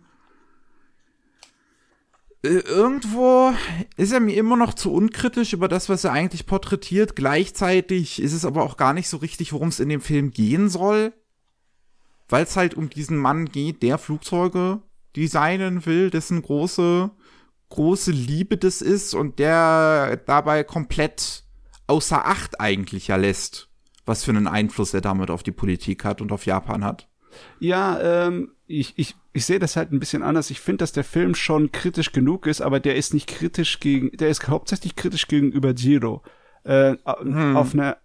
äh, 2.42 2.48
irgendwo 2.48 3.52
ist 3.98 4.12
er 4.12 4.20
mir 4.20 4.34
immer 4.34 4.56
noch 4.56 4.72
zu 4.72 4.94
unkritisch 4.94 5.52
über 5.52 5.68
das, 5.68 5.90
was 5.90 6.04
er 6.04 6.12
eigentlich 6.12 6.46
porträtiert. 6.46 7.16
Gleichzeitig 7.16 8.22
ist 8.22 8.32
es 8.32 8.46
aber 8.46 8.62
auch 8.62 8.78
gar 8.78 8.94
nicht 8.94 9.10
so 9.10 9.18
richtig, 9.18 9.52
worum 9.52 9.68
es 9.68 9.78
in 9.78 9.90
dem 9.90 10.00
Film 10.00 10.30
gehen 10.30 10.70
soll. 10.70 11.12
Weil 12.30 12.44
es 12.44 12.56
halt 12.56 12.74
um 12.74 12.88
diesen 12.88 13.18
Mann 13.18 13.44
geht, 13.44 13.82
der 13.82 13.98
Flugzeuge 13.98 14.80
designen 15.16 15.84
will, 15.84 16.08
dessen 16.08 16.40
große, 16.40 17.10
große 17.68 18.12
Liebe 18.12 18.56
das 18.56 18.80
ist 18.80 19.14
und 19.14 19.38
der 19.38 20.16
dabei 20.16 20.64
komplett 20.64 21.44
außer 21.90 22.24
Acht 22.24 22.60
eigentlich 22.60 23.08
ja 23.08 23.16
lässt, 23.16 23.68
was 24.06 24.24
für 24.24 24.30
einen 24.30 24.46
Einfluss 24.46 24.94
er 24.94 25.00
damit 25.00 25.30
auf 25.30 25.42
die 25.42 25.50
Politik 25.50 26.04
hat 26.04 26.20
und 26.20 26.30
auf 26.32 26.46
Japan 26.46 26.84
hat. 26.84 27.08
Ja, 27.58 28.00
ähm, 28.00 28.52
ich, 28.66 28.94
ich, 28.96 29.16
ich 29.32 29.44
sehe 29.44 29.58
das 29.58 29.76
halt 29.76 29.92
ein 29.92 29.98
bisschen 29.98 30.22
anders. 30.22 30.50
Ich 30.50 30.60
finde, 30.60 30.78
dass 30.78 30.92
der 30.92 31.04
Film 31.04 31.34
schon 31.34 31.72
kritisch 31.72 32.12
genug 32.12 32.46
ist, 32.46 32.60
aber 32.60 32.80
der 32.80 32.96
ist 32.96 33.12
nicht 33.12 33.28
kritisch 33.28 33.80
gegen, 33.80 34.16
der 34.16 34.28
ist 34.28 34.48
hauptsächlich 34.48 34.94
kritisch 34.96 35.26
gegenüber 35.26 35.72
Jiro. 35.72 36.22
Äh, 36.62 36.94
hm. 37.04 37.56
Auf 37.56 37.74
eine, 37.74 37.96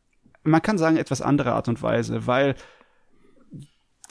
man 0.43 0.61
kann 0.61 0.77
sagen, 0.77 0.97
etwas 0.97 1.21
andere 1.21 1.53
Art 1.53 1.67
und 1.67 1.81
Weise, 1.81 2.27
weil 2.27 2.55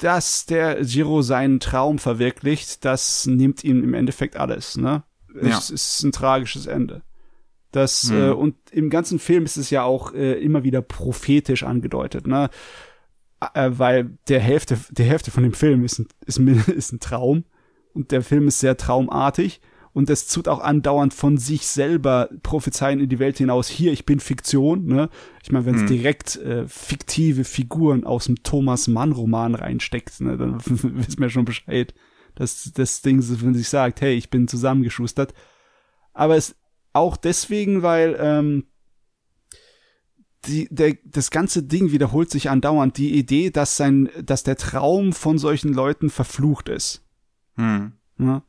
dass 0.00 0.46
der 0.46 0.82
Jiro 0.82 1.22
seinen 1.22 1.60
Traum 1.60 1.98
verwirklicht, 1.98 2.84
das 2.84 3.26
nimmt 3.26 3.62
ihm 3.62 3.84
im 3.84 3.94
Endeffekt 3.94 4.36
alles, 4.36 4.76
ne? 4.76 5.04
Ja. 5.40 5.58
Es 5.58 5.70
ist 5.70 6.02
ein 6.02 6.12
tragisches 6.12 6.66
Ende. 6.66 7.02
Das, 7.74 8.08
hm. 8.08 8.16
äh, 8.16 8.30
und 8.30 8.54
im 8.70 8.88
ganzen 8.88 9.18
Film 9.18 9.44
ist 9.44 9.56
es 9.56 9.68
ja 9.70 9.82
auch 9.82 10.14
äh, 10.14 10.34
immer 10.34 10.62
wieder 10.62 10.80
prophetisch 10.80 11.64
angedeutet, 11.64 12.24
ne? 12.24 12.48
Äh, 13.52 13.70
weil 13.74 14.16
der 14.28 14.38
Hälfte, 14.38 14.78
der 14.90 15.06
Hälfte 15.06 15.32
von 15.32 15.42
dem 15.42 15.54
Film 15.54 15.84
ist 15.84 15.98
ein, 15.98 16.06
ist, 16.24 16.38
ist 16.68 16.92
ein 16.92 17.00
Traum 17.00 17.42
und 17.92 18.12
der 18.12 18.22
Film 18.22 18.46
ist 18.46 18.60
sehr 18.60 18.76
traumartig 18.76 19.60
und 19.92 20.08
es 20.08 20.28
tut 20.28 20.46
auch 20.46 20.60
andauernd 20.60 21.14
von 21.14 21.36
sich 21.36 21.66
selber 21.66 22.28
prophezeien 22.44 23.00
in 23.00 23.08
die 23.08 23.18
Welt 23.18 23.38
hinaus. 23.38 23.66
Hier, 23.66 23.92
ich 23.92 24.06
bin 24.06 24.20
Fiktion, 24.20 24.86
ne? 24.86 25.10
Ich 25.42 25.50
meine, 25.50 25.66
wenn 25.66 25.74
es 25.74 25.80
hm. 25.80 25.88
direkt 25.88 26.36
äh, 26.36 26.68
fiktive 26.68 27.42
Figuren 27.42 28.04
aus 28.04 28.26
dem 28.26 28.44
Thomas 28.44 28.86
Mann 28.86 29.10
Roman 29.10 29.56
reinsteckt, 29.56 30.20
ne, 30.20 30.36
dann 30.36 30.60
wissen 30.64 31.18
wir 31.18 31.28
schon 31.28 31.44
Bescheid, 31.44 31.92
dass 32.36 32.70
das 32.72 33.02
Ding, 33.02 33.20
wenn 33.42 33.54
sich 33.54 33.68
sagt, 33.68 34.00
hey, 34.00 34.14
ich 34.14 34.30
bin 34.30 34.46
zusammengeschustert. 34.46 35.34
Aber 36.12 36.36
es 36.36 36.54
auch 36.94 37.16
deswegen, 37.16 37.82
weil 37.82 38.16
ähm, 38.18 38.64
die, 40.46 40.68
der, 40.70 40.96
das 41.04 41.30
ganze 41.30 41.62
Ding 41.62 41.92
wiederholt 41.92 42.30
sich 42.30 42.50
andauernd. 42.50 42.96
Die 42.96 43.16
Idee, 43.18 43.50
dass 43.50 43.76
sein, 43.76 44.08
dass 44.22 44.42
der 44.42 44.56
Traum 44.56 45.12
von 45.12 45.38
solchen 45.38 45.72
Leuten 45.72 46.10
verflucht 46.10 46.68
ist. 46.68 47.02
Hm. 47.56 47.92
Ja? 48.18 48.42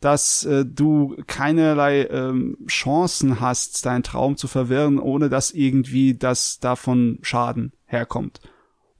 Dass 0.00 0.44
äh, 0.44 0.64
du 0.64 1.16
keinerlei 1.26 2.04
ähm, 2.04 2.58
Chancen 2.68 3.40
hast, 3.40 3.84
deinen 3.86 4.02
Traum 4.02 4.36
zu 4.36 4.48
verwirren, 4.48 4.98
ohne 4.98 5.28
dass 5.28 5.50
irgendwie 5.50 6.14
das 6.14 6.60
davon 6.60 7.18
Schaden 7.22 7.72
herkommt. 7.86 8.40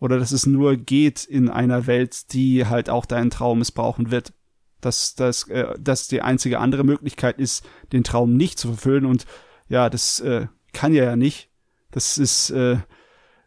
Oder 0.00 0.18
dass 0.18 0.32
es 0.32 0.46
nur 0.46 0.76
geht 0.76 1.24
in 1.24 1.48
einer 1.48 1.86
Welt, 1.86 2.32
die 2.32 2.66
halt 2.66 2.88
auch 2.88 3.04
deinen 3.04 3.30
Traum 3.30 3.58
missbrauchen 3.58 4.10
wird 4.10 4.32
dass 4.80 5.14
das 5.14 5.48
äh, 5.48 5.74
dass 5.78 6.08
die 6.08 6.22
einzige 6.22 6.58
andere 6.58 6.84
Möglichkeit 6.84 7.38
ist, 7.38 7.64
den 7.92 8.04
Traum 8.04 8.34
nicht 8.34 8.58
zu 8.58 8.68
verfüllen 8.68 9.06
und 9.06 9.26
ja, 9.68 9.90
das 9.90 10.20
äh, 10.20 10.46
kann 10.72 10.94
ja 10.94 11.04
ja 11.04 11.16
nicht. 11.16 11.50
Das 11.90 12.18
ist 12.18 12.50
äh, 12.50 12.78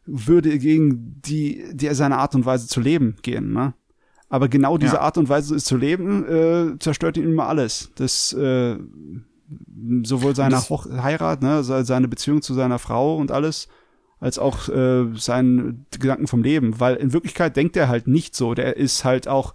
würde 0.05 0.57
gegen 0.59 1.21
die 1.21 1.63
die 1.73 1.93
seine 1.93 2.17
Art 2.17 2.35
und 2.35 2.45
Weise 2.45 2.67
zu 2.67 2.81
leben 2.81 3.15
gehen, 3.21 3.53
ne? 3.53 3.73
Aber 4.29 4.47
genau 4.47 4.77
diese 4.77 4.95
ja. 4.95 5.01
Art 5.01 5.17
und 5.17 5.27
Weise 5.27 5.57
zu 5.57 5.75
leben 5.75 6.25
äh, 6.25 6.79
zerstört 6.79 7.17
ihn 7.17 7.25
immer 7.25 7.47
alles. 7.47 7.91
Das 7.95 8.31
äh, 8.31 8.77
sowohl 10.03 10.35
seine 10.35 10.51
das 10.55 10.69
Heirat, 10.69 11.41
ne, 11.41 11.63
seine 11.63 12.07
Beziehung 12.07 12.41
zu 12.41 12.53
seiner 12.53 12.79
Frau 12.79 13.17
und 13.17 13.31
alles, 13.31 13.67
als 14.19 14.39
auch 14.39 14.69
äh, 14.69 15.07
seinen 15.15 15.85
Gedanken 15.91 16.27
vom 16.27 16.43
Leben, 16.43 16.79
weil 16.79 16.95
in 16.95 17.11
Wirklichkeit 17.11 17.57
denkt 17.57 17.75
er 17.75 17.89
halt 17.89 18.07
nicht 18.07 18.35
so. 18.35 18.53
Der 18.53 18.77
ist 18.77 19.03
halt 19.03 19.27
auch 19.27 19.53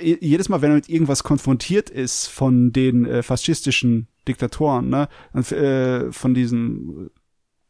jedes 0.00 0.48
Mal, 0.48 0.62
wenn 0.62 0.70
er 0.70 0.76
mit 0.76 0.88
irgendwas 0.88 1.22
konfrontiert 1.22 1.90
ist 1.90 2.26
von 2.28 2.72
den 2.72 3.04
äh, 3.04 3.22
faschistischen 3.22 4.08
Diktatoren, 4.26 4.88
ne, 4.88 5.08
äh, 5.34 6.12
von 6.12 6.34
diesen 6.34 7.10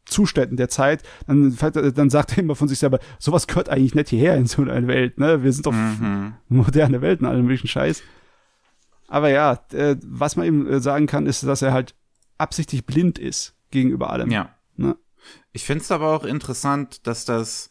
Zuständen 0.05 0.57
der 0.57 0.69
Zeit, 0.69 1.03
dann, 1.27 1.57
dann 1.95 2.11
sagt 2.11 2.33
er 2.33 2.39
immer 2.39 2.57
von 2.57 2.69
sich 2.69 2.79
selber, 2.79 2.99
sowas 3.19 3.47
gehört 3.47 3.69
eigentlich 3.69 3.95
nicht 3.95 4.09
hierher 4.09 4.37
in 4.37 4.47
so 4.47 4.63
eine 4.63 4.87
Welt, 4.87 5.19
ne? 5.19 5.43
Wir 5.43 5.53
sind 5.53 5.67
doch 5.67 5.73
mhm. 5.73 6.35
moderne 6.49 7.01
Welt 7.01 7.21
und 7.21 7.27
allem 7.27 7.43
möglichen 7.43 7.69
Scheiß. 7.69 8.03
Aber 9.09 9.31
ja, 9.31 9.65
äh, 9.73 9.97
was 10.05 10.37
man 10.37 10.47
eben 10.47 10.67
äh, 10.69 10.81
sagen 10.81 11.07
kann, 11.07 11.27
ist, 11.27 11.43
dass 11.43 11.63
er 11.63 11.73
halt 11.73 11.95
absichtlich 12.39 12.87
blind 12.87 13.19
ist 13.19 13.55
gegenüber 13.71 14.11
allem. 14.11 14.31
Ja. 14.31 14.55
Ne? 14.77 14.97
Ich 15.53 15.65
finde 15.65 15.83
es 15.83 15.91
aber 15.91 16.15
auch 16.15 16.25
interessant, 16.25 17.07
dass 17.07 17.25
das 17.25 17.71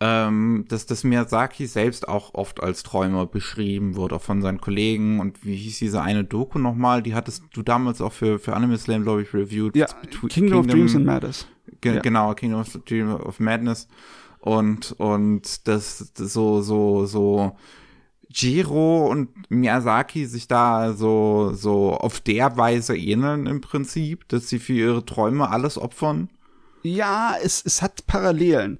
ähm, 0.00 0.64
dass 0.68 0.86
das 0.86 1.02
Miyazaki 1.02 1.66
selbst 1.66 2.08
auch 2.08 2.34
oft 2.34 2.62
als 2.62 2.84
Träumer 2.84 3.26
beschrieben 3.26 3.96
wird, 3.96 4.12
auch 4.12 4.22
von 4.22 4.42
seinen 4.42 4.60
Kollegen. 4.60 5.18
Und 5.18 5.44
wie 5.44 5.56
hieß 5.56 5.78
diese 5.78 6.02
eine 6.02 6.24
Doku 6.24 6.58
nochmal? 6.58 7.02
Die 7.02 7.14
hattest 7.14 7.44
du 7.52 7.62
damals 7.62 8.00
auch 8.00 8.12
für, 8.12 8.38
für 8.38 8.54
Anime 8.54 8.78
Slam, 8.78 9.02
glaube 9.02 9.22
ich, 9.22 9.34
reviewed. 9.34 9.74
Ja, 9.74 9.86
Kingdom, 9.86 10.28
Kingdom 10.28 10.58
of 10.60 10.66
Dreams 10.66 10.94
and 10.94 11.06
Madness. 11.06 11.46
Ge 11.80 11.96
ja. 11.96 12.00
Genau, 12.00 12.34
Kingdom 12.34 12.60
of, 12.60 12.78
Dream 12.86 13.12
of 13.12 13.40
Madness. 13.40 13.88
Und, 14.40 14.92
und 14.98 15.66
das, 15.66 16.12
das 16.14 16.32
so, 16.32 16.62
so, 16.62 17.06
so, 17.06 17.56
Jiro 18.30 19.06
und 19.06 19.50
Miyazaki 19.50 20.26
sich 20.26 20.46
da 20.46 20.92
so, 20.92 21.52
so 21.54 21.94
auf 21.94 22.20
der 22.20 22.56
Weise 22.56 22.96
ähneln 22.96 23.46
im 23.46 23.60
Prinzip, 23.60 24.28
dass 24.28 24.48
sie 24.48 24.58
für 24.58 24.74
ihre 24.74 25.04
Träume 25.04 25.48
alles 25.50 25.78
opfern. 25.78 26.28
Ja, 26.82 27.34
es, 27.42 27.64
es 27.64 27.82
hat 27.82 28.06
Parallelen 28.06 28.78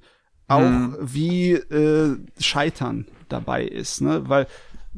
auch 0.48 0.60
hm. 0.60 0.96
wie 1.00 1.52
äh, 1.52 2.16
Scheitern 2.40 3.06
dabei 3.28 3.64
ist, 3.64 4.00
ne? 4.00 4.28
Weil 4.28 4.46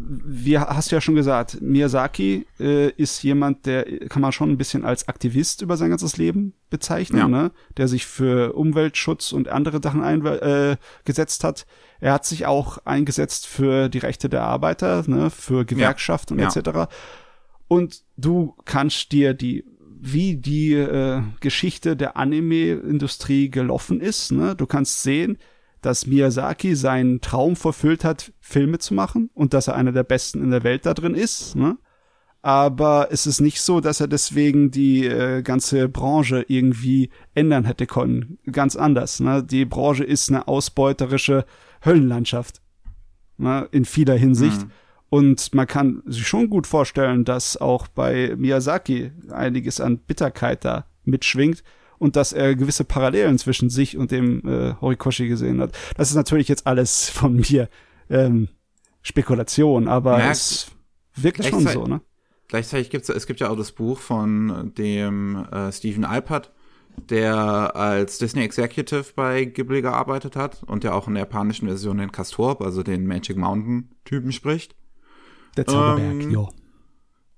wie 0.02 0.58
hast 0.58 0.90
du 0.90 0.96
ja 0.96 1.00
schon 1.00 1.14
gesagt, 1.14 1.60
Miyazaki 1.60 2.46
äh, 2.58 2.90
ist 2.90 3.22
jemand, 3.22 3.66
der 3.66 3.84
kann 4.08 4.22
man 4.22 4.32
schon 4.32 4.50
ein 4.50 4.56
bisschen 4.56 4.84
als 4.84 5.08
Aktivist 5.08 5.62
über 5.62 5.76
sein 5.76 5.90
ganzes 5.90 6.16
Leben 6.16 6.54
bezeichnen, 6.70 7.18
ja. 7.18 7.28
ne? 7.28 7.50
der 7.76 7.86
sich 7.86 8.06
für 8.06 8.54
Umweltschutz 8.54 9.32
und 9.32 9.48
andere 9.48 9.80
Sachen 9.82 10.02
eingesetzt 10.02 11.44
äh, 11.44 11.46
hat. 11.46 11.66
Er 12.00 12.14
hat 12.14 12.24
sich 12.24 12.46
auch 12.46 12.78
eingesetzt 12.86 13.46
für 13.46 13.88
die 13.88 13.98
Rechte 13.98 14.28
der 14.30 14.42
Arbeiter, 14.42 15.04
ne? 15.06 15.28
für 15.28 15.66
Gewerkschaften 15.66 16.38
ja. 16.38 16.48
etc. 16.48 16.90
Und 17.68 18.02
du 18.16 18.54
kannst 18.64 19.12
dir 19.12 19.34
die 19.34 19.64
wie 20.02 20.36
die 20.36 20.72
äh, 20.72 21.22
Geschichte 21.40 21.96
der 21.96 22.16
Anime-Industrie 22.16 23.50
gelaufen 23.50 24.00
ist. 24.00 24.32
Ne? 24.32 24.56
Du 24.56 24.66
kannst 24.66 25.02
sehen, 25.02 25.38
dass 25.82 26.06
Miyazaki 26.06 26.74
seinen 26.74 27.20
Traum 27.20 27.56
verfüllt 27.56 28.04
hat, 28.04 28.32
Filme 28.40 28.78
zu 28.78 28.94
machen 28.94 29.30
und 29.34 29.54
dass 29.54 29.68
er 29.68 29.76
einer 29.76 29.92
der 29.92 30.04
besten 30.04 30.42
in 30.42 30.50
der 30.50 30.64
Welt 30.64 30.86
da 30.86 30.94
drin 30.94 31.14
ist. 31.14 31.54
Ne? 31.54 31.76
Aber 32.42 33.08
es 33.10 33.26
ist 33.26 33.40
nicht 33.40 33.60
so, 33.60 33.80
dass 33.80 34.00
er 34.00 34.08
deswegen 34.08 34.70
die 34.70 35.04
äh, 35.04 35.42
ganze 35.42 35.88
Branche 35.88 36.44
irgendwie 36.48 37.10
ändern 37.34 37.64
hätte 37.64 37.86
können. 37.86 38.38
Ganz 38.50 38.76
anders. 38.76 39.20
Ne? 39.20 39.42
Die 39.42 39.66
Branche 39.66 40.04
ist 40.04 40.30
eine 40.30 40.48
ausbeuterische 40.48 41.44
Höllenlandschaft. 41.84 42.62
Ne? 43.36 43.68
In 43.70 43.84
vieler 43.84 44.16
Hinsicht. 44.16 44.62
Mhm. 44.62 44.70
Und 45.10 45.52
man 45.54 45.66
kann 45.66 46.02
sich 46.06 46.26
schon 46.26 46.48
gut 46.48 46.66
vorstellen, 46.68 47.24
dass 47.24 47.56
auch 47.56 47.88
bei 47.88 48.34
Miyazaki 48.36 49.10
einiges 49.30 49.80
an 49.80 49.98
Bitterkeit 49.98 50.64
da 50.64 50.86
mitschwingt 51.04 51.64
und 51.98 52.14
dass 52.16 52.32
er 52.32 52.54
gewisse 52.54 52.84
Parallelen 52.84 53.36
zwischen 53.36 53.70
sich 53.70 53.96
und 53.96 54.12
dem 54.12 54.46
äh, 54.48 54.74
Horikoshi 54.80 55.26
gesehen 55.26 55.60
hat. 55.60 55.76
Das 55.96 56.10
ist 56.10 56.16
natürlich 56.16 56.48
jetzt 56.48 56.66
alles 56.66 57.10
von 57.10 57.36
mir 57.36 57.68
ähm, 58.08 58.48
Spekulation, 59.02 59.88
aber 59.88 60.18
ja, 60.20 60.30
es 60.30 60.70
wirkt 61.16 61.44
schon 61.44 61.66
so, 61.66 61.84
ne? 61.84 62.00
Gleichzeitig 62.48 62.90
gibt 62.90 63.08
es, 63.08 63.14
es 63.14 63.26
gibt 63.26 63.40
ja 63.40 63.48
auch 63.48 63.56
das 63.56 63.72
Buch 63.72 63.98
von 63.98 64.72
dem 64.76 65.44
äh, 65.52 65.70
Stephen 65.72 66.04
Alpert, 66.04 66.52
der 67.08 67.76
als 67.76 68.18
Disney 68.18 68.42
Executive 68.42 69.06
bei 69.14 69.44
Ghibli 69.44 69.82
gearbeitet 69.82 70.36
hat 70.36 70.62
und 70.64 70.84
der 70.84 70.94
auch 70.94 71.06
in 71.06 71.14
der 71.14 71.22
japanischen 71.24 71.68
Version 71.68 71.98
den 71.98 72.12
Castorp, 72.12 72.60
also 72.60 72.82
den 72.82 73.06
Magic 73.06 73.36
Mountain 73.36 73.90
Typen 74.04 74.32
spricht. 74.32 74.74
Der 75.56 75.66
Zauberberg, 75.66 76.22
ähm, 76.22 76.30
ja. 76.30 76.48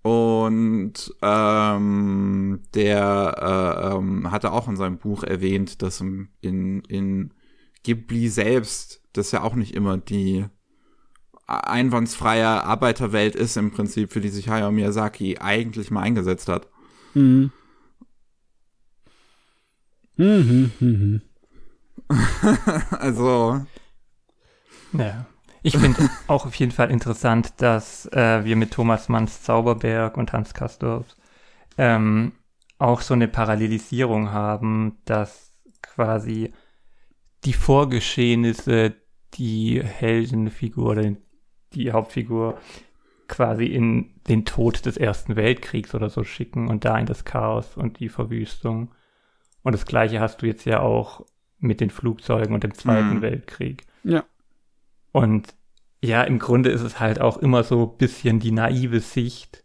Und 0.03 1.15
ähm, 1.23 2.61
der 2.75 3.37
äh, 3.39 3.97
ähm, 3.97 4.31
hatte 4.33 4.53
auch 4.53 4.67
in 4.69 4.77
seinem 4.77 4.99
Buch 4.99 5.23
erwähnt, 5.23 5.81
dass 5.81 6.01
in, 6.01 6.29
in 6.41 7.33
Ghibli 7.85 8.29
selbst 8.29 9.01
das 9.13 9.31
ja 9.31 9.43
auch 9.43 9.55
nicht 9.55 9.75
immer 9.75 9.99
die 9.99 10.45
einwandsfreie 11.47 12.65
Arbeiterwelt 12.65 13.37
ist 13.37 13.57
im 13.57 13.71
Prinzip, 13.71 14.13
für 14.13 14.21
die 14.21 14.29
sich 14.29 14.49
Hayao 14.49 14.73
Miyazaki 14.73 15.39
eigentlich 15.39 15.91
mal 15.91 16.03
eingesetzt 16.03 16.49
hat. 16.49 16.69
Mhm. 17.15 17.53
Mhm, 20.17 20.73
mhm. 20.81 21.23
also. 22.91 23.67
Ja. 24.93 25.27
Ich 25.63 25.77
finde 25.77 26.09
auch 26.27 26.47
auf 26.47 26.55
jeden 26.57 26.73
Fall 26.73 26.91
interessant, 26.91 27.55
dass 27.59 28.07
äh, 28.13 28.45
wir 28.45 28.57
mit 28.57 28.73
Thomas 28.73 29.09
Manns 29.09 29.43
Zauberberg 29.43 30.17
und 30.17 30.33
Hans 30.33 30.55
Kastorf 30.55 31.07
ähm, 31.79 32.33
auch 32.79 33.01
so 33.01 33.15
eine 33.15 33.29
Parallelisierung 33.29 34.33
haben, 34.33 34.99
dass 35.05 35.53
quasi 35.81 36.53
die 37.45 37.53
Vorgeschehnisse 37.53 38.95
die 39.35 39.83
Heldenfigur 39.83 40.91
oder 40.91 41.13
die 41.75 41.93
Hauptfigur 41.93 42.59
quasi 43.29 43.65
in 43.67 44.11
den 44.29 44.45
Tod 44.45 44.85
des 44.85 44.97
Ersten 44.97 45.37
Weltkriegs 45.37 45.95
oder 45.95 46.11
so 46.11 46.23
schicken 46.23 46.69
und 46.69 46.85
da 46.85 46.99
in 46.99 47.07
das 47.07 47.25
Chaos 47.25 47.77
und 47.77 47.99
die 47.99 48.09
Verwüstung. 48.09 48.93
Und 49.63 49.73
das 49.73 49.87
gleiche 49.87 50.21
hast 50.21 50.43
du 50.43 50.47
jetzt 50.47 50.67
ja 50.67 50.81
auch 50.81 51.25
mit 51.59 51.81
den 51.81 51.91
Flugzeugen 51.91 52.55
und 52.55 52.65
dem 52.65 52.75
Zweiten 52.75 53.17
mhm. 53.17 53.23
Weltkrieg. 53.23 53.85
Ja. 54.05 54.25
Und 55.13 55.55
ja, 56.03 56.23
im 56.25 56.39
Grunde 56.39 56.71
ist 56.71 56.83
es 56.83 56.99
halt 56.99 57.21
auch 57.21 57.37
immer 57.37 57.63
so 57.63 57.93
ein 57.93 57.99
bisschen 57.99 58.41
die 58.41 58.51
naive 58.51 59.01
Sicht, 59.01 59.65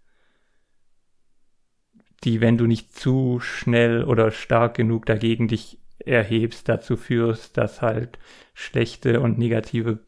die, 2.23 2.41
wenn 2.41 2.57
du 2.57 2.67
nicht 2.67 2.93
zu 2.93 3.39
schnell 3.39 4.03
oder 4.03 4.31
stark 4.31 4.75
genug 4.75 5.05
dagegen 5.05 5.47
dich 5.47 5.79
erhebst, 5.99 6.69
dazu 6.69 6.95
führst, 6.95 7.57
dass 7.57 7.81
halt 7.81 8.19
schlechte 8.53 9.19
und 9.19 9.38
negative 9.38 9.99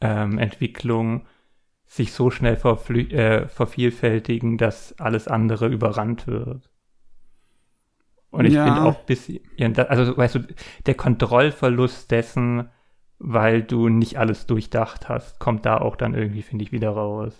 ähm, 0.00 0.38
Entwicklung 0.38 1.26
sich 1.86 2.12
so 2.12 2.30
schnell 2.30 2.54
äh, 2.56 3.48
vervielfältigen, 3.48 4.58
dass 4.58 4.98
alles 4.98 5.28
andere 5.28 5.68
überrannt 5.68 6.26
wird. 6.26 6.68
Und 8.30 8.44
ich 8.44 8.54
ja. 8.54 8.64
finde 8.64 8.82
auch 8.82 9.04
bis, 9.04 9.30
also 9.88 10.16
weißt 10.16 10.34
du, 10.34 10.46
der 10.84 10.94
Kontrollverlust 10.94 12.10
dessen, 12.10 12.68
weil 13.18 13.62
du 13.62 13.88
nicht 13.88 14.18
alles 14.18 14.46
durchdacht 14.46 15.08
hast, 15.08 15.38
kommt 15.38 15.66
da 15.66 15.78
auch 15.78 15.96
dann 15.96 16.14
irgendwie, 16.14 16.42
finde 16.42 16.64
ich, 16.64 16.72
wieder 16.72 16.90
raus. 16.90 17.34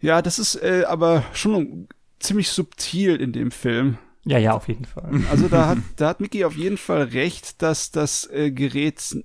Ja, 0.00 0.22
das 0.22 0.38
ist 0.38 0.56
äh, 0.56 0.84
aber 0.86 1.24
schon 1.32 1.88
ziemlich 2.18 2.48
subtil 2.48 3.16
in 3.16 3.32
dem 3.32 3.50
Film. 3.50 3.98
Ja, 4.24 4.38
ja, 4.38 4.52
auf 4.52 4.68
jeden 4.68 4.84
Fall. 4.84 5.10
Also 5.30 5.48
da 5.48 5.68
hat, 5.68 5.78
da 5.96 6.08
hat 6.08 6.20
Mickey 6.20 6.44
auf 6.44 6.56
jeden 6.56 6.78
Fall 6.78 7.02
recht, 7.02 7.62
dass 7.62 7.90
das 7.90 8.28
äh, 8.30 8.50
Gerät 8.50 9.16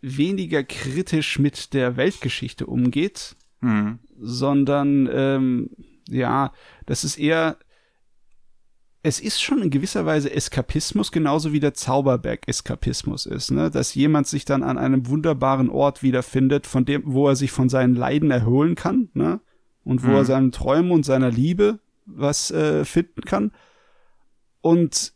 weniger 0.00 0.62
kritisch 0.64 1.38
mit 1.38 1.72
der 1.72 1.96
Weltgeschichte 1.96 2.66
umgeht, 2.66 3.36
mhm. 3.60 3.98
sondern 4.20 5.08
ähm, 5.10 5.70
ja, 6.08 6.52
das 6.84 7.04
ist 7.04 7.16
eher 7.16 7.56
es 9.06 9.20
ist 9.20 9.42
schon 9.42 9.60
in 9.60 9.68
gewisser 9.68 10.06
Weise 10.06 10.32
Eskapismus, 10.32 11.12
genauso 11.12 11.52
wie 11.52 11.60
der 11.60 11.74
Zauberberg-Eskapismus 11.74 13.26
ist, 13.26 13.50
ne? 13.50 13.70
Dass 13.70 13.94
jemand 13.94 14.26
sich 14.26 14.46
dann 14.46 14.62
an 14.62 14.78
einem 14.78 15.06
wunderbaren 15.08 15.68
Ort 15.68 16.02
wiederfindet, 16.02 16.66
von 16.66 16.86
dem, 16.86 17.02
wo 17.04 17.28
er 17.28 17.36
sich 17.36 17.52
von 17.52 17.68
seinen 17.68 17.94
Leiden 17.94 18.30
erholen 18.30 18.76
kann, 18.76 19.10
ne? 19.12 19.40
Und 19.84 20.04
wo 20.04 20.08
mhm. 20.08 20.14
er 20.14 20.24
seinen 20.24 20.52
Träumen 20.52 20.90
und 20.90 21.04
seiner 21.04 21.30
Liebe 21.30 21.80
was 22.06 22.50
äh, 22.50 22.86
finden 22.86 23.20
kann. 23.26 23.52
Und 24.62 25.12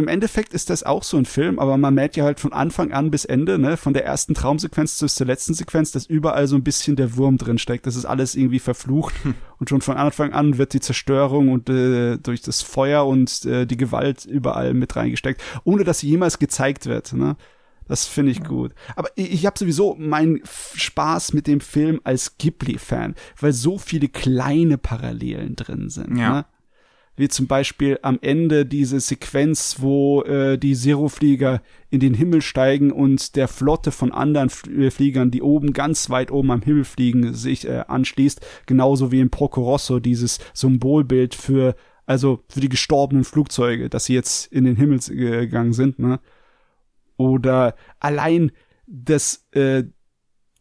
im 0.00 0.08
Endeffekt 0.08 0.52
ist 0.52 0.70
das 0.70 0.82
auch 0.82 1.04
so 1.04 1.16
ein 1.16 1.24
Film, 1.24 1.58
aber 1.58 1.76
man 1.76 1.94
merkt 1.94 2.16
ja 2.16 2.24
halt 2.24 2.40
von 2.40 2.52
Anfang 2.52 2.92
an 2.92 3.10
bis 3.10 3.24
Ende, 3.24 3.58
ne, 3.58 3.76
von 3.76 3.92
der 3.92 4.04
ersten 4.04 4.34
Traumsequenz 4.34 4.98
bis 4.98 5.14
zur 5.14 5.26
letzten 5.26 5.54
Sequenz, 5.54 5.92
dass 5.92 6.06
überall 6.06 6.46
so 6.46 6.56
ein 6.56 6.64
bisschen 6.64 6.96
der 6.96 7.16
Wurm 7.16 7.38
drin 7.38 7.58
steckt. 7.58 7.86
Das 7.86 7.96
ist 7.96 8.04
alles 8.04 8.34
irgendwie 8.34 8.58
verflucht. 8.58 9.14
Hm. 9.22 9.34
Und 9.58 9.68
schon 9.68 9.80
von 9.80 9.96
Anfang 9.96 10.32
an 10.32 10.58
wird 10.58 10.72
die 10.72 10.80
Zerstörung 10.80 11.50
und 11.50 11.68
äh, 11.68 12.16
durch 12.16 12.40
das 12.40 12.62
Feuer 12.62 13.06
und 13.06 13.44
äh, 13.44 13.66
die 13.66 13.76
Gewalt 13.76 14.24
überall 14.24 14.74
mit 14.74 14.96
reingesteckt, 14.96 15.42
ohne 15.64 15.84
dass 15.84 16.00
sie 16.00 16.08
jemals 16.08 16.38
gezeigt 16.38 16.86
wird. 16.86 17.12
Ne? 17.12 17.36
Das 17.90 18.06
finde 18.06 18.30
ich 18.30 18.44
gut. 18.44 18.72
Aber 18.96 19.08
ich, 19.16 19.32
ich 19.32 19.46
habe 19.46 19.58
sowieso 19.58 19.96
meinen 19.96 20.40
Spaß 20.44 21.32
mit 21.32 21.46
dem 21.46 21.60
Film 21.60 22.00
als 22.04 22.38
Ghibli-Fan, 22.38 23.16
weil 23.40 23.52
so 23.52 23.78
viele 23.78 24.08
kleine 24.08 24.78
Parallelen 24.78 25.56
drin 25.56 25.90
sind. 25.90 26.16
Ja. 26.16 26.32
Ne? 26.32 26.44
Wie 27.20 27.28
zum 27.28 27.46
Beispiel 27.46 27.98
am 28.02 28.18
Ende 28.22 28.66
diese 28.66 28.98
Sequenz, 28.98 29.76
wo 29.78 30.22
äh, 30.22 30.58
die 30.58 30.74
Zero-Flieger 30.74 31.62
in 31.90 32.00
den 32.00 32.14
Himmel 32.14 32.40
steigen 32.42 32.90
und 32.90 33.36
der 33.36 33.46
Flotte 33.46 33.92
von 33.92 34.10
anderen 34.10 34.50
äh, 34.76 34.90
Fliegern, 34.90 35.30
die 35.30 35.42
oben 35.42 35.72
ganz 35.72 36.10
weit 36.10 36.32
oben 36.32 36.50
am 36.50 36.62
Himmel 36.62 36.84
fliegen, 36.84 37.34
sich 37.34 37.68
äh, 37.68 37.84
anschließt, 37.86 38.40
genauso 38.66 39.12
wie 39.12 39.20
in 39.20 39.30
Porco 39.30 39.62
Rosso 39.62 40.00
dieses 40.00 40.38
Symbolbild 40.54 41.34
für 41.34 41.76
also 42.06 42.42
für 42.48 42.60
die 42.60 42.68
gestorbenen 42.68 43.22
Flugzeuge, 43.22 43.88
dass 43.88 44.06
sie 44.06 44.14
jetzt 44.14 44.50
in 44.52 44.64
den 44.64 44.74
Himmel 44.74 44.98
gegangen 44.98 45.72
sind, 45.72 46.00
ne? 46.00 46.18
Oder 47.16 47.76
allein 48.00 48.50
das 48.88 49.46
äh, 49.52 49.84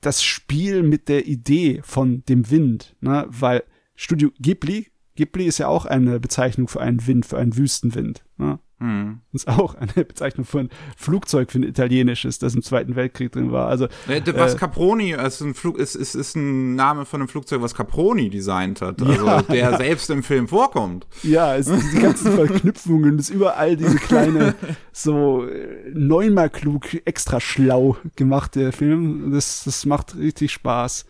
das 0.02 0.24
Spiel 0.24 0.84
mit 0.84 1.10
der 1.10 1.26
Idee 1.26 1.82
von 1.84 2.24
dem 2.26 2.52
Wind, 2.52 2.95
ne? 3.02 3.26
Weil 3.30 3.63
Studio 3.95 4.30
Ghibli 4.39 4.88
Ghibli 5.19 5.47
ist 5.47 5.58
ja 5.58 5.67
auch 5.67 5.86
eine 5.86 6.17
Bezeichnung 6.21 6.69
für 6.69 6.79
einen 6.79 7.05
Wind, 7.05 7.25
für 7.25 7.38
einen 7.38 7.58
Wüstenwind. 7.58 8.23
Ne? 8.38 8.58
Hm. 8.77 9.19
Das 9.34 9.43
ist 9.43 9.49
auch 9.49 9.75
eine 9.75 9.91
Bezeichnung 10.05 10.45
für 10.45 10.60
ein 10.60 10.69
Flugzeug, 10.95 11.51
für 11.51 11.60
ein 11.60 11.63
italienisches, 11.63 12.39
das 12.39 12.55
im 12.55 12.62
Zweiten 12.62 12.95
Weltkrieg 12.95 13.34
drin 13.34 13.51
war. 13.51 13.67
Also 13.67 13.89
was 14.08 14.53
äh, 14.53 14.58
Caproni 14.58 15.12
ist 15.12 15.41
ein 15.41 15.55
Flug 15.55 15.77
ist, 15.77 15.95
ist, 15.95 16.15
ist 16.15 16.38
ein 16.38 16.75
Name 16.75 17.03
von 17.03 17.19
einem 17.19 17.27
Flugzeug, 17.27 17.62
was 17.62 17.75
Caproni 17.75 18.29
designt 18.29 18.82
hat, 18.82 19.01
also 19.01 19.25
ja, 19.25 19.41
der 19.41 19.71
ja. 19.71 19.77
selbst 19.77 20.10
im 20.10 20.23
Film 20.23 20.47
vorkommt. 20.47 21.05
Ja, 21.23 21.58
es 21.58 21.65
sind 21.65 21.84
die 21.93 21.99
ganzen 21.99 22.32
Verknüpfungen, 22.32 23.19
es 23.19 23.29
ist 23.29 23.36
überall 23.36 23.75
diese 23.75 23.97
kleine 23.97 24.55
so 24.93 25.45
äh, 25.45 25.91
neunmal 25.93 26.49
klug, 26.49 26.86
extra 27.05 27.41
schlau 27.41 27.97
gemachte 28.15 28.71
Film. 28.71 29.32
Das 29.34 29.65
das 29.65 29.86
macht 29.86 30.15
richtig 30.15 30.53
Spaß. 30.53 31.05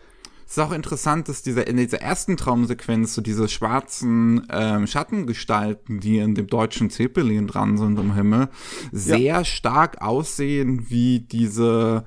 Es 0.50 0.56
ist 0.56 0.64
auch 0.64 0.72
interessant, 0.72 1.28
dass 1.28 1.42
dieser, 1.42 1.68
in 1.68 1.76
dieser 1.76 2.00
ersten 2.00 2.36
Traumsequenz 2.36 3.14
so 3.14 3.22
diese 3.22 3.48
schwarzen 3.48 4.48
ähm, 4.50 4.88
Schattengestalten, 4.88 6.00
die 6.00 6.18
in 6.18 6.34
dem 6.34 6.48
deutschen 6.48 6.90
Zeppelin 6.90 7.46
dran 7.46 7.78
sind 7.78 7.96
im 8.00 8.14
Himmel, 8.14 8.48
sehr 8.90 9.18
ja. 9.18 9.44
stark 9.44 10.02
aussehen 10.02 10.90
wie 10.90 11.20
diese 11.20 12.04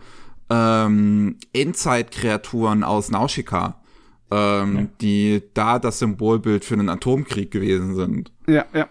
ähm, 0.50 1.38
Endzeitkreaturen 1.54 2.84
aus 2.84 3.12
Nausica, 3.12 3.82
ähm, 4.30 4.76
ja. 4.76 4.88
die 5.00 5.44
da 5.54 5.80
das 5.80 6.00
Symbolbild 6.00 6.66
für 6.66 6.74
einen 6.74 6.90
Atomkrieg 6.90 7.50
gewesen 7.50 7.96
sind. 7.96 8.34
Ja, 8.46 8.66
ja. 8.74 8.90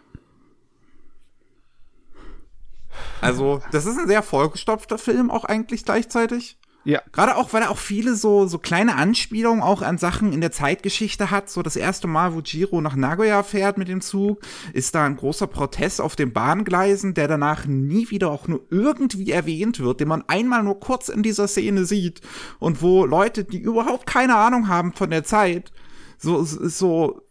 Also, 3.21 3.61
das 3.71 3.85
ist 3.85 3.99
ein 3.99 4.09
sehr 4.09 4.23
vollgestopfter 4.23 4.97
Film 4.97 5.31
auch 5.31 5.45
eigentlich 5.45 5.85
gleichzeitig. 5.85 6.57
Ja. 6.85 7.01
Gerade 7.12 7.37
auch, 7.37 7.53
weil 7.53 7.62
er 7.62 7.71
auch 7.71 7.79
viele 7.79 8.16
so, 8.16 8.47
so 8.47 8.59
kleine 8.59 8.97
Anspielungen 8.97 9.62
auch 9.62 9.83
an 9.83 9.99
Sachen 9.99 10.33
in 10.33 10.40
der 10.40 10.51
Zeitgeschichte 10.51 11.31
hat. 11.31 11.49
So 11.49 11.62
das 11.62 11.77
erste 11.77 12.09
Mal, 12.09 12.35
wo 12.35 12.40
Jiro 12.40 12.81
nach 12.81 12.97
Nagoya 12.97 13.42
fährt 13.42 13.79
mit 13.79 13.88
dem 13.88 14.01
Zug, 14.01 14.40
ist 14.73 14.95
da 14.95 15.05
ein 15.05 15.16
großer 15.16 15.47
Protest 15.47 16.01
auf 16.01 16.16
den 16.16 16.33
Bahngleisen, 16.33 17.14
der 17.14 17.29
danach 17.29 17.66
nie 17.66 18.11
wieder 18.11 18.31
auch 18.31 18.49
nur 18.49 18.62
irgendwie 18.71 19.31
erwähnt 19.31 19.79
wird, 19.79 20.01
den 20.01 20.09
man 20.09 20.25
einmal 20.27 20.64
nur 20.64 20.81
kurz 20.81 21.09
in 21.09 21.23
dieser 21.23 21.47
Szene 21.47 21.85
sieht 21.85 22.21
und 22.59 22.83
wo 22.83 23.07
Leute, 23.07 23.45
die 23.45 23.61
überhaupt 23.61 24.07
keine 24.07 24.37
Ahnung 24.37 24.68
haben 24.68 24.92
von 24.92 25.11
der 25.11 25.25
Zeit, 25.25 25.73
so, 26.18 26.42
so 26.45 27.23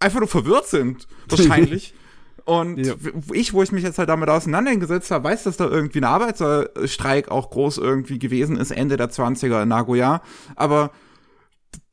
einfach 0.00 0.20
nur 0.20 0.28
verwirrt 0.28 0.66
sind, 0.66 1.06
wahrscheinlich. 1.28 1.94
Und 2.46 2.78
ja. 2.78 2.94
ich, 3.32 3.52
wo 3.52 3.62
ich 3.64 3.72
mich 3.72 3.82
jetzt 3.82 3.98
halt 3.98 4.08
damit 4.08 4.28
auseinandergesetzt 4.28 5.10
habe, 5.10 5.24
weiß, 5.24 5.42
dass 5.42 5.56
da 5.56 5.66
irgendwie 5.66 5.98
ein 5.98 6.04
Arbeitsstreik 6.04 7.28
auch 7.28 7.50
groß 7.50 7.78
irgendwie 7.78 8.20
gewesen 8.20 8.56
ist, 8.56 8.70
Ende 8.70 8.96
der 8.96 9.10
20er 9.10 9.64
in 9.64 9.68
Nagoya. 9.68 10.22
Aber 10.54 10.92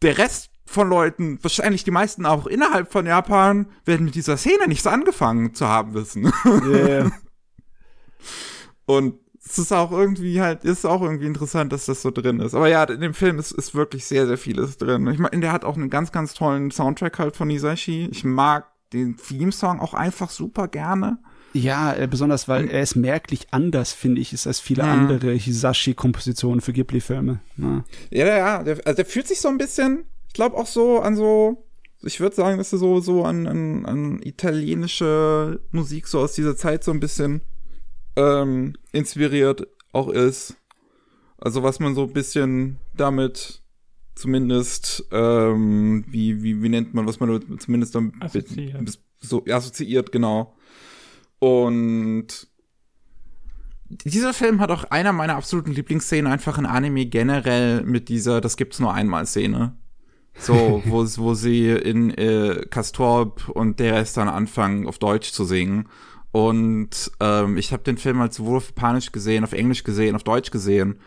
der 0.03 0.19
Rest 0.19 0.51
von 0.67 0.89
Leuten, 0.89 1.39
wahrscheinlich 1.41 1.83
die 1.83 1.91
meisten 1.91 2.27
auch 2.27 2.45
innerhalb 2.45 2.91
von 2.91 3.07
Japan, 3.07 3.65
werden 3.85 4.05
mit 4.05 4.13
dieser 4.13 4.37
Szene 4.37 4.67
nichts 4.67 4.85
angefangen 4.85 5.55
zu 5.55 5.67
haben 5.67 5.95
wissen. 5.95 6.31
Yeah. 6.45 7.11
Und 8.85 9.15
es 9.43 9.57
ist 9.57 9.73
auch 9.73 9.91
irgendwie 9.91 10.39
halt, 10.39 10.65
ist 10.65 10.85
auch 10.85 11.01
irgendwie 11.01 11.25
interessant, 11.25 11.73
dass 11.73 11.87
das 11.87 12.03
so 12.03 12.11
drin 12.11 12.39
ist. 12.39 12.53
Aber 12.53 12.67
ja, 12.67 12.83
in 12.83 13.01
dem 13.01 13.15
Film 13.15 13.39
ist, 13.39 13.51
ist 13.53 13.73
wirklich 13.73 14.05
sehr, 14.05 14.27
sehr 14.27 14.37
vieles 14.37 14.77
drin. 14.77 15.07
Ich 15.07 15.17
meine, 15.17 15.39
der 15.39 15.51
hat 15.51 15.65
auch 15.65 15.75
einen 15.75 15.89
ganz, 15.89 16.11
ganz 16.11 16.35
tollen 16.35 16.69
Soundtrack 16.69 17.17
halt 17.17 17.35
von 17.35 17.49
Isashi. 17.49 18.07
Ich 18.11 18.23
mag 18.23 18.72
den 18.93 19.17
Theme-Song 19.17 19.79
auch 19.79 19.93
einfach 19.93 20.29
super 20.29 20.67
gerne. 20.67 21.17
Ja, 21.53 21.93
äh, 21.93 22.07
besonders 22.07 22.47
weil 22.47 22.69
er 22.69 22.81
ist 22.81 22.95
merklich 22.95 23.47
anders, 23.51 23.93
finde 23.93 24.21
ich, 24.21 24.33
ist 24.33 24.47
als 24.47 24.59
viele 24.59 24.83
ja. 24.83 24.91
andere 24.91 25.31
Hisashi-Kompositionen 25.33 26.61
für 26.61 26.73
Ghibli-Filme. 26.73 27.39
Ja. 27.57 27.83
ja, 28.09 28.25
ja, 28.25 28.63
der, 28.63 28.79
also 28.85 28.95
der 28.95 29.05
fühlt 29.05 29.27
sich 29.27 29.39
so 29.39 29.49
ein 29.49 29.59
bisschen, 29.59 30.05
ich 30.27 30.33
glaube 30.33 30.57
auch 30.57 30.67
so 30.67 30.99
an 30.99 31.15
so, 31.15 31.63
ich 32.01 32.19
würde 32.19 32.35
sagen, 32.35 32.57
dass 32.57 32.73
er 32.73 32.79
so, 32.79 32.99
so 33.01 33.23
an, 33.23 33.47
an, 33.47 33.85
an 33.85 34.21
italienische 34.23 35.61
Musik 35.71 36.07
so 36.07 36.19
aus 36.19 36.33
dieser 36.33 36.57
Zeit 36.57 36.83
so 36.83 36.91
ein 36.91 36.99
bisschen 36.99 37.41
ähm, 38.15 38.73
inspiriert 38.91 39.67
auch 39.91 40.09
ist. 40.09 40.55
Also 41.37 41.61
was 41.61 41.79
man 41.79 41.93
so 41.93 42.03
ein 42.03 42.13
bisschen 42.13 42.77
damit 42.95 43.62
zumindest, 44.15 45.05
ähm, 45.11 46.05
wie, 46.07 46.43
wie, 46.43 46.61
wie 46.61 46.69
nennt 46.69 46.93
man, 46.93 47.07
was 47.07 47.19
man 47.19 47.59
zumindest 47.59 47.95
dann 47.95 48.13
assoziiert. 48.19 48.99
so 49.19 49.43
assoziiert, 49.45 50.11
genau. 50.11 50.55
Und 51.39 52.47
dieser 53.89 54.33
Film 54.33 54.59
hat 54.59 54.71
auch 54.71 54.85
einer 54.85 55.13
meiner 55.13 55.35
absoluten 55.35 55.71
Lieblingsszenen 55.71 56.31
einfach 56.31 56.57
in 56.57 56.65
Anime 56.65 57.05
generell 57.05 57.83
mit 57.83 58.09
dieser 58.09 58.41
Das 58.41 58.57
gibt's 58.57 58.79
nur 58.79 58.93
einmal 58.93 59.25
Szene. 59.25 59.75
So, 60.37 60.81
wo, 60.85 61.03
wo 61.03 61.33
sie 61.33 61.69
in 61.69 62.09
äh, 62.11 62.65
Castorp 62.69 63.49
und 63.49 63.79
der 63.79 63.95
Rest 63.95 64.17
dann 64.17 64.29
anfangen, 64.29 64.87
auf 64.87 64.99
Deutsch 64.99 65.31
zu 65.31 65.45
singen. 65.45 65.89
Und 66.31 67.11
ähm, 67.19 67.57
ich 67.57 67.71
habe 67.73 67.83
den 67.83 67.97
Film 67.97 68.19
halt 68.19 68.33
sowohl 68.33 68.57
auf 68.57 68.67
Japanisch 68.67 69.11
gesehen, 69.11 69.43
auf 69.43 69.53
Englisch 69.53 69.83
gesehen, 69.83 70.15
auf 70.15 70.23
Deutsch 70.23 70.49
gesehen. 70.49 70.99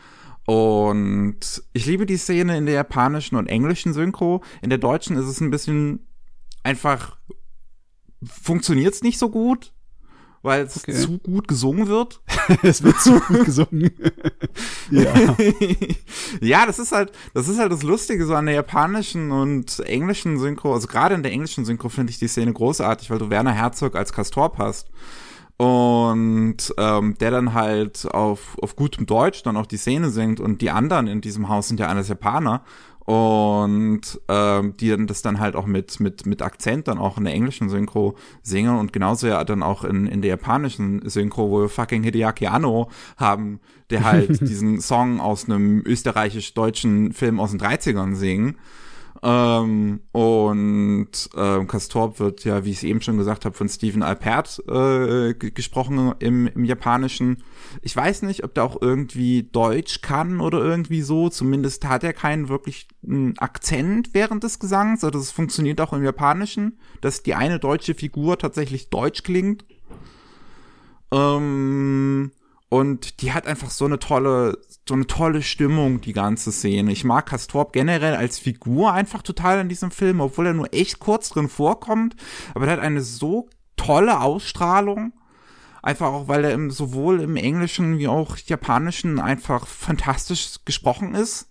Und 0.47 1.65
ich 1.73 1.87
liebe 1.87 2.07
die 2.07 2.17
Szene 2.17 2.57
in 2.57 2.67
der 2.67 2.77
japanischen 2.77 3.37
und 3.37 3.49
englischen 3.49 3.93
Synchro. 3.93 4.43
In 4.63 4.71
der 4.71 4.79
deutschen 4.79 5.17
ist 5.17 5.27
es 5.27 5.41
ein 5.41 5.51
bisschen 5.51 6.07
einfach 6.63 7.17
funktioniert's 8.25 9.03
nicht 9.03 9.19
so 9.19 9.29
gut, 9.29 9.73
weil 10.43 10.65
es 10.65 10.77
okay. 10.77 10.95
zu 10.95 11.19
gut 11.19 11.49
gesungen 11.49 11.89
wird. 11.89 12.21
es 12.63 12.83
wird 12.83 13.01
zu 13.01 13.19
gut 13.21 13.45
gesungen. 13.45 13.91
ja. 14.91 15.37
ja, 16.41 16.67
das 16.67 16.79
ist 16.79 16.93
halt, 16.93 17.11
das 17.35 17.49
ist 17.49 17.59
halt 17.59 17.73
das 17.73 17.83
Lustige 17.83 18.25
so 18.25 18.35
an 18.35 18.47
der 18.47 18.55
japanischen 18.55 19.33
und 19.33 19.81
englischen 19.81 20.39
Synchro. 20.39 20.75
Also 20.75 20.87
gerade 20.87 21.17
in 21.17 21.25
der 21.25 21.33
englischen 21.33 21.65
Synchro 21.65 21.89
finde 21.89 22.13
ich 22.13 22.21
die 22.21 22.29
Szene 22.29 22.53
großartig, 22.53 23.11
weil 23.11 23.19
du 23.19 23.31
Werner 23.31 23.53
Herzog 23.53 23.97
als 23.97 24.13
Castor 24.13 24.53
hast 24.59 24.89
und 25.57 26.57
ähm, 26.77 27.16
der 27.19 27.31
dann 27.31 27.55
halt 27.55 28.07
auf, 28.12 28.59
auf 28.61 28.77
gutem 28.77 29.07
Deutsch 29.07 29.42
dann 29.42 29.57
auch 29.57 29.66
die 29.66 29.79
Szene 29.79 30.11
singt 30.11 30.38
und 30.38 30.61
die 30.61 30.71
anderen 30.71 31.07
in 31.07 31.21
diesem 31.21 31.49
Haus 31.49 31.69
sind 31.69 31.81
ja 31.81 31.87
alles 31.87 32.09
Japaner 32.09 32.62
und 33.07 34.21
ähm, 34.29 34.77
die 34.79 34.90
dann 34.90 35.07
das 35.07 35.23
dann 35.23 35.38
halt 35.38 35.55
auch 35.55 35.66
mit 35.66 36.01
mit 36.01 36.27
mit 36.27 36.42
Akzent 36.42 36.88
dann 36.88 36.99
auch 36.99 37.19
in 37.19 37.25
der 37.25 37.35
englischen 37.35 37.69
Synchro 37.69 38.16
singen 38.42 38.77
und 38.77 38.92
genauso 38.92 39.29
ja 39.29 39.45
dann 39.45 39.62
auch 39.62 39.85
in 39.85 40.07
in 40.07 40.23
der 40.23 40.31
japanischen 40.31 41.09
Synchro, 41.09 41.51
wo 41.51 41.61
wir 41.62 41.69
fucking 41.69 42.03
Hideaki 42.03 42.49
Anno 42.49 42.90
haben, 43.16 43.61
der 43.90 44.05
halt 44.05 44.40
diesen 44.49 44.81
Song 44.81 45.21
aus 45.21 45.45
einem 45.45 45.83
österreichisch-deutschen 45.87 47.12
Film 47.12 47.38
aus 47.38 47.53
den 47.53 47.61
30ern 47.61 48.16
singen 48.16 48.59
ähm, 49.22 50.00
und 50.12 51.11
ähm, 51.37 51.66
Castorp 51.66 52.18
wird 52.20 52.44
ja, 52.44 52.64
wie 52.64 52.70
ich 52.70 52.79
es 52.79 52.83
eben 52.83 53.00
schon 53.00 53.16
gesagt 53.16 53.44
habe, 53.44 53.57
von 53.57 53.68
Stephen 53.68 54.02
Alpert 54.02 54.62
äh, 54.68 55.35
gesprochen 55.35 56.14
im, 56.18 56.46
im 56.48 56.64
Japanischen. 56.64 57.42
Ich 57.83 57.94
weiß 57.94 58.22
nicht, 58.22 58.44
ob 58.44 58.55
der 58.55 58.64
auch 58.64 58.81
irgendwie 58.81 59.44
Deutsch 59.44 60.00
kann 60.02 60.40
oder 60.40 60.59
irgendwie 60.59 61.02
so. 61.02 61.29
Zumindest 61.29 61.87
hat 61.87 62.05
er 62.05 62.12
keinen 62.12 62.48
wirklich 62.48 62.88
Akzent 63.38 64.11
während 64.12 64.44
des 64.44 64.59
Gesangs. 64.59 65.05
Also 65.05 65.18
das 65.18 65.31
funktioniert 65.31 65.81
auch 65.81 65.92
im 65.92 66.02
Japanischen, 66.02 66.79
dass 67.00 67.22
die 67.22 67.35
eine 67.35 67.59
deutsche 67.59 67.94
Figur 67.94 68.38
tatsächlich 68.38 68.90
deutsch 68.90 69.22
klingt. 69.22 69.64
Ähm, 71.12 72.33
und 72.68 73.22
die 73.22 73.33
hat 73.33 73.46
einfach 73.46 73.70
so 73.70 73.85
eine 73.85 73.98
tolle, 73.98 74.59
so 74.88 74.94
eine 74.94 75.07
tolle 75.07 75.42
Stimmung, 75.42 76.01
die 76.01 76.12
ganze 76.12 76.53
Szene. 76.53 76.92
Ich 76.92 77.05
mag 77.05 77.27
Castorp 77.27 77.72
generell 77.72 78.14
als 78.14 78.38
Figur 78.38 78.92
einfach 78.92 79.22
total 79.22 79.61
in 79.61 79.68
diesem 79.68 79.90
Film, 79.90 80.20
obwohl 80.20 80.46
er 80.46 80.55
nur 80.55 80.72
echt 80.72 81.01
kurz 81.01 81.29
drin 81.29 81.49
vorkommt. 81.49 82.14
Aber 82.55 82.66
er 82.66 82.75
hat 82.75 82.81
eine 82.81 83.03
so 83.03 83.49
tolle 83.77 84.20
Ausstrahlung. 84.20 85.12
Einfach 85.83 86.07
auch, 86.07 86.29
weil 86.29 86.44
er 86.44 86.53
im, 86.53 86.70
sowohl 86.70 87.20
im 87.20 87.37
Englischen 87.37 87.99
wie 87.99 88.09
auch 88.09 88.37
Japanischen 88.38 89.18
einfach 89.20 89.66
fantastisch 89.66 90.57
gesprochen 90.64 91.14
ist. 91.14 91.49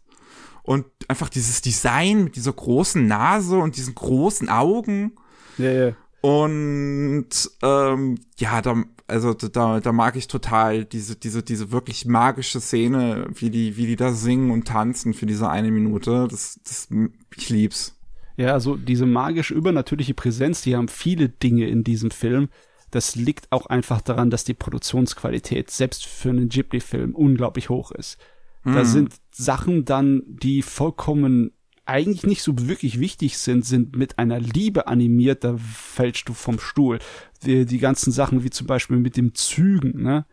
Und 0.64 0.86
einfach 1.08 1.30
dieses 1.30 1.62
Design 1.62 2.24
mit 2.24 2.36
dieser 2.36 2.54
großen 2.54 3.06
Nase 3.06 3.58
und 3.58 3.76
diesen 3.76 3.96
großen 3.96 4.50
Augen. 4.50 5.16
Ja, 5.58 5.72
ja. 5.72 5.92
Und 6.22 7.30
ähm, 7.62 8.18
ja, 8.40 8.62
da, 8.62 8.84
also 9.08 9.34
da, 9.34 9.80
da 9.80 9.92
mag 9.92 10.16
ich 10.16 10.28
total 10.28 10.84
diese, 10.86 11.16
diese, 11.16 11.44
diese 11.44 11.72
wirklich 11.72 12.06
magische 12.06 12.60
Szene, 12.60 13.28
wie 13.34 13.50
die, 13.50 13.78
wie 13.78 13.86
die 13.86 13.96
da 13.96 14.12
singen 14.12 14.52
und 14.52 14.68
tanzen 14.68 15.14
für 15.14 15.26
diese 15.26 15.50
eine 15.50 15.72
Minute. 15.72 16.28
Das, 16.30 16.60
das, 16.64 16.88
ich 17.36 17.50
lieb's. 17.50 18.00
Ja, 18.38 18.54
also 18.54 18.76
diese 18.76 19.06
magische, 19.06 19.54
übernatürliche 19.54 20.14
Präsenz, 20.14 20.62
die 20.62 20.76
haben 20.76 20.88
viele 20.88 21.30
Dinge 21.30 21.68
in 21.68 21.84
diesem 21.84 22.12
Film. 22.12 22.50
Das 22.92 23.16
liegt 23.16 23.52
auch 23.52 23.68
einfach 23.68 24.02
daran, 24.02 24.30
dass 24.30 24.44
die 24.44 24.54
Produktionsqualität 24.54 25.70
selbst 25.70 26.06
für 26.06 26.30
einen 26.30 26.50
Ghibli-Film 26.50 27.16
unglaublich 27.16 27.70
hoch 27.70 27.92
ist. 27.92 28.18
Da 28.64 28.72
mhm. 28.72 28.86
sind 28.86 29.14
Sachen 29.32 29.86
dann, 29.86 30.24
die 30.26 30.64
vollkommen 30.64 31.52
eigentlich 31.86 32.26
nicht 32.26 32.42
so 32.42 32.54
wirklich 32.68 33.00
wichtig 33.00 33.38
sind, 33.38 33.66
sind 33.66 33.96
mit 33.96 34.18
einer 34.18 34.40
Liebe 34.40 34.88
animiert, 34.88 35.44
da 35.44 35.56
fällst 35.58 36.28
du 36.28 36.34
vom 36.34 36.60
Stuhl. 36.60 37.00
Die, 37.46 37.66
die 37.66 37.78
ganzen 37.78 38.12
Sachen 38.12 38.44
wie 38.44 38.50
zum 38.50 38.68
Beispiel 38.68 38.98
mit 38.98 39.18
dem 39.18 39.36
Zügen, 39.36 40.02
ne? 40.02 40.26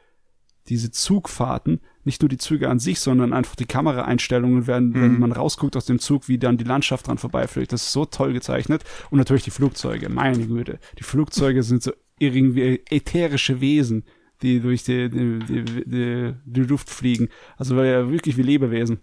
Diese 0.68 0.92
Zugfahrten, 0.92 1.80
nicht 2.04 2.22
nur 2.22 2.28
die 2.28 2.38
Züge 2.38 2.70
an 2.70 2.78
sich, 2.78 3.00
sondern 3.00 3.32
einfach 3.32 3.56
die 3.56 3.66
Kameraeinstellungen 3.66 4.68
werden, 4.68 4.90
mhm. 4.90 4.94
wenn 4.94 5.18
man 5.18 5.32
rausguckt 5.32 5.76
aus 5.76 5.86
dem 5.86 5.98
Zug, 5.98 6.28
wie 6.28 6.38
dann 6.38 6.56
die 6.56 6.64
Landschaft 6.64 7.08
dran 7.08 7.18
vorbeifliegt. 7.18 7.72
Das 7.72 7.82
ist 7.82 7.92
so 7.92 8.04
toll 8.04 8.32
gezeichnet. 8.32 8.84
Und 9.10 9.18
natürlich 9.18 9.42
die 9.42 9.50
Flugzeuge, 9.50 10.08
meine 10.08 10.46
Güte. 10.46 10.78
Die 10.98 11.02
Flugzeuge 11.02 11.62
sind 11.64 11.82
so 11.82 11.92
irgendwie 12.18 12.80
ätherische 12.88 13.60
Wesen, 13.60 14.04
die 14.40 14.60
durch 14.60 14.84
die, 14.84 15.10
die, 15.10 15.38
die, 15.84 16.34
die, 16.44 16.60
Luft 16.60 16.90
fliegen. 16.90 17.28
Also 17.56 17.82
ja 17.82 18.08
wirklich 18.08 18.36
wie 18.36 18.42
Lebewesen. 18.42 19.00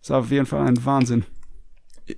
Das 0.00 0.10
ist 0.10 0.10
auf 0.10 0.30
jeden 0.30 0.46
Fall 0.46 0.66
ein 0.66 0.84
Wahnsinn 0.84 1.24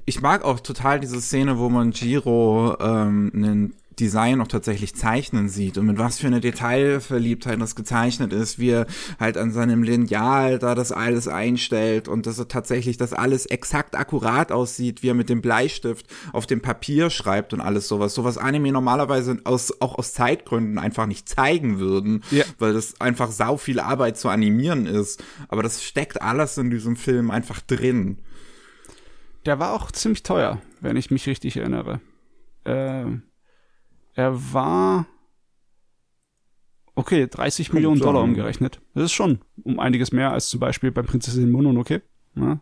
ich 0.05 0.21
mag 0.21 0.45
auch 0.45 0.61
total 0.61 1.01
diese 1.01 1.21
Szene, 1.21 1.59
wo 1.59 1.69
man 1.69 1.91
Giro 1.91 2.77
ähm, 2.81 3.31
einen 3.35 3.75
Design 3.99 4.41
auch 4.41 4.49
tatsächlich 4.49 4.95
zeichnen 4.95 5.49
sieht 5.49 5.79
und 5.79 5.87
mit 5.87 5.99
was 5.99 6.19
für 6.19 6.27
eine 6.27 6.41
Detailverliebtheit 6.41 7.61
das 7.61 7.77
gezeichnet 7.77 8.33
ist, 8.33 8.59
wie 8.59 8.71
er 8.71 8.87
halt 9.21 9.37
an 9.37 9.53
seinem 9.53 9.83
Lineal 9.83 10.59
da 10.59 10.75
das 10.75 10.93
alles 10.93 11.29
einstellt 11.29 12.09
und 12.09 12.27
dass 12.27 12.39
er 12.39 12.49
tatsächlich 12.49 12.97
das 12.97 13.13
alles 13.13 13.47
exakt 13.47 13.97
akkurat 13.97 14.51
aussieht, 14.51 15.03
wie 15.03 15.11
er 15.11 15.15
mit 15.15 15.29
dem 15.29 15.43
Bleistift 15.43 16.07
auf 16.33 16.47
dem 16.47 16.61
Papier 16.61 17.11
schreibt 17.11 17.53
und 17.53 17.61
alles 17.61 17.89
sowas. 17.89 18.15
Sowas 18.15 18.39
Anime 18.39 18.73
normalerweise 18.73 19.39
aus, 19.45 19.81
auch 19.81 19.99
aus 19.99 20.13
Zeitgründen 20.13 20.79
einfach 20.79 21.07
nicht 21.07 21.29
zeigen 21.29 21.79
würden, 21.79 22.25
ja. 22.31 22.45
weil 22.59 22.73
das 22.73 23.01
einfach 23.01 23.31
sau 23.31 23.57
viel 23.57 23.81
Arbeit 23.81 24.17
zu 24.17 24.29
animieren 24.29 24.87
ist. 24.87 25.23
Aber 25.49 25.63
das 25.63 25.83
steckt 25.83 26.23
alles 26.23 26.59
in 26.59 26.71
diesem 26.71 26.97
Film 26.97 27.31
einfach 27.31 27.61
drin. 27.61 28.19
Der 29.45 29.59
war 29.59 29.73
auch 29.73 29.91
ziemlich 29.91 30.23
teuer, 30.23 30.61
wenn 30.81 30.97
ich 30.97 31.11
mich 31.11 31.27
richtig 31.27 31.57
erinnere. 31.57 32.01
Äh, 32.65 33.07
er 34.15 34.53
war 34.53 35.07
Okay, 36.95 37.27
30 37.27 37.73
Millionen 37.73 38.01
Dollar 38.01 38.23
umgerechnet. 38.23 38.81
Das 38.95 39.05
ist 39.05 39.13
schon 39.13 39.39
um 39.63 39.79
einiges 39.79 40.13
mehr 40.13 40.33
als 40.33 40.49
zum 40.49 40.61
Beispiel 40.61 40.93
bei 40.93 41.03
Prinzessin 41.03 41.51
Mononoke. 41.51 42.03
Ne? 42.35 42.61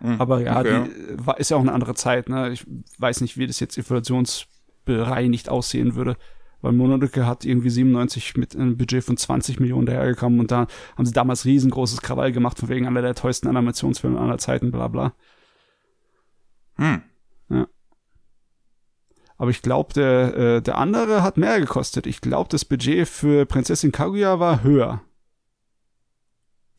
Mhm, 0.00 0.20
Aber 0.20 0.42
ja, 0.42 0.60
okay. 0.60 0.84
die 0.84 1.26
war, 1.26 1.38
ist 1.38 1.50
ja 1.50 1.56
auch 1.56 1.62
eine 1.62 1.72
andere 1.72 1.94
Zeit. 1.94 2.28
Ne? 2.28 2.50
Ich 2.52 2.66
weiß 2.98 3.22
nicht, 3.22 3.38
wie 3.38 3.46
das 3.46 3.60
jetzt 3.60 3.78
inflationsbereinigt 3.78 5.48
aussehen 5.48 5.94
würde. 5.94 6.16
Weil 6.60 6.72
Mononoke 6.72 7.26
hat 7.26 7.44
irgendwie 7.44 7.70
97 7.70 8.36
mit 8.36 8.54
einem 8.54 8.76
Budget 8.76 9.04
von 9.04 9.16
20 9.16 9.60
Millionen 9.60 9.86
dahergekommen 9.86 10.40
und 10.40 10.50
da 10.50 10.66
haben 10.96 11.06
sie 11.06 11.12
damals 11.12 11.44
riesengroßes 11.44 12.02
Krawall 12.02 12.32
gemacht, 12.32 12.58
von 12.58 12.68
wegen 12.68 12.86
einer 12.86 13.02
der 13.02 13.14
teuersten 13.14 13.46
Animationsfilme 13.46 14.18
aller 14.18 14.38
Zeiten, 14.38 14.70
bla 14.70 14.88
bla. 14.88 15.12
Hm. 16.76 17.02
Ja. 17.48 17.66
Aber 19.38 19.50
ich 19.50 19.62
glaube, 19.62 19.92
der, 19.92 20.36
äh, 20.36 20.62
der 20.62 20.78
andere 20.78 21.22
hat 21.22 21.36
mehr 21.36 21.60
gekostet. 21.60 22.06
Ich 22.06 22.20
glaube, 22.20 22.48
das 22.48 22.64
Budget 22.64 23.08
für 23.08 23.46
Prinzessin 23.46 23.92
Kaguya 23.92 24.40
war 24.40 24.62
höher. 24.62 25.02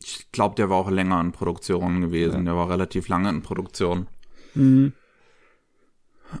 Ich 0.00 0.30
glaube, 0.32 0.54
der 0.54 0.70
war 0.70 0.78
auch 0.78 0.90
länger 0.90 1.20
in 1.20 1.32
Produktion 1.32 2.00
gewesen. 2.00 2.38
Ja. 2.38 2.52
Der 2.52 2.56
war 2.56 2.70
relativ 2.70 3.08
lange 3.08 3.28
in 3.30 3.42
Produktion. 3.42 4.08
Mhm. 4.54 4.92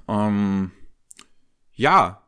Ähm, 0.06 0.70
ja. 1.74 2.22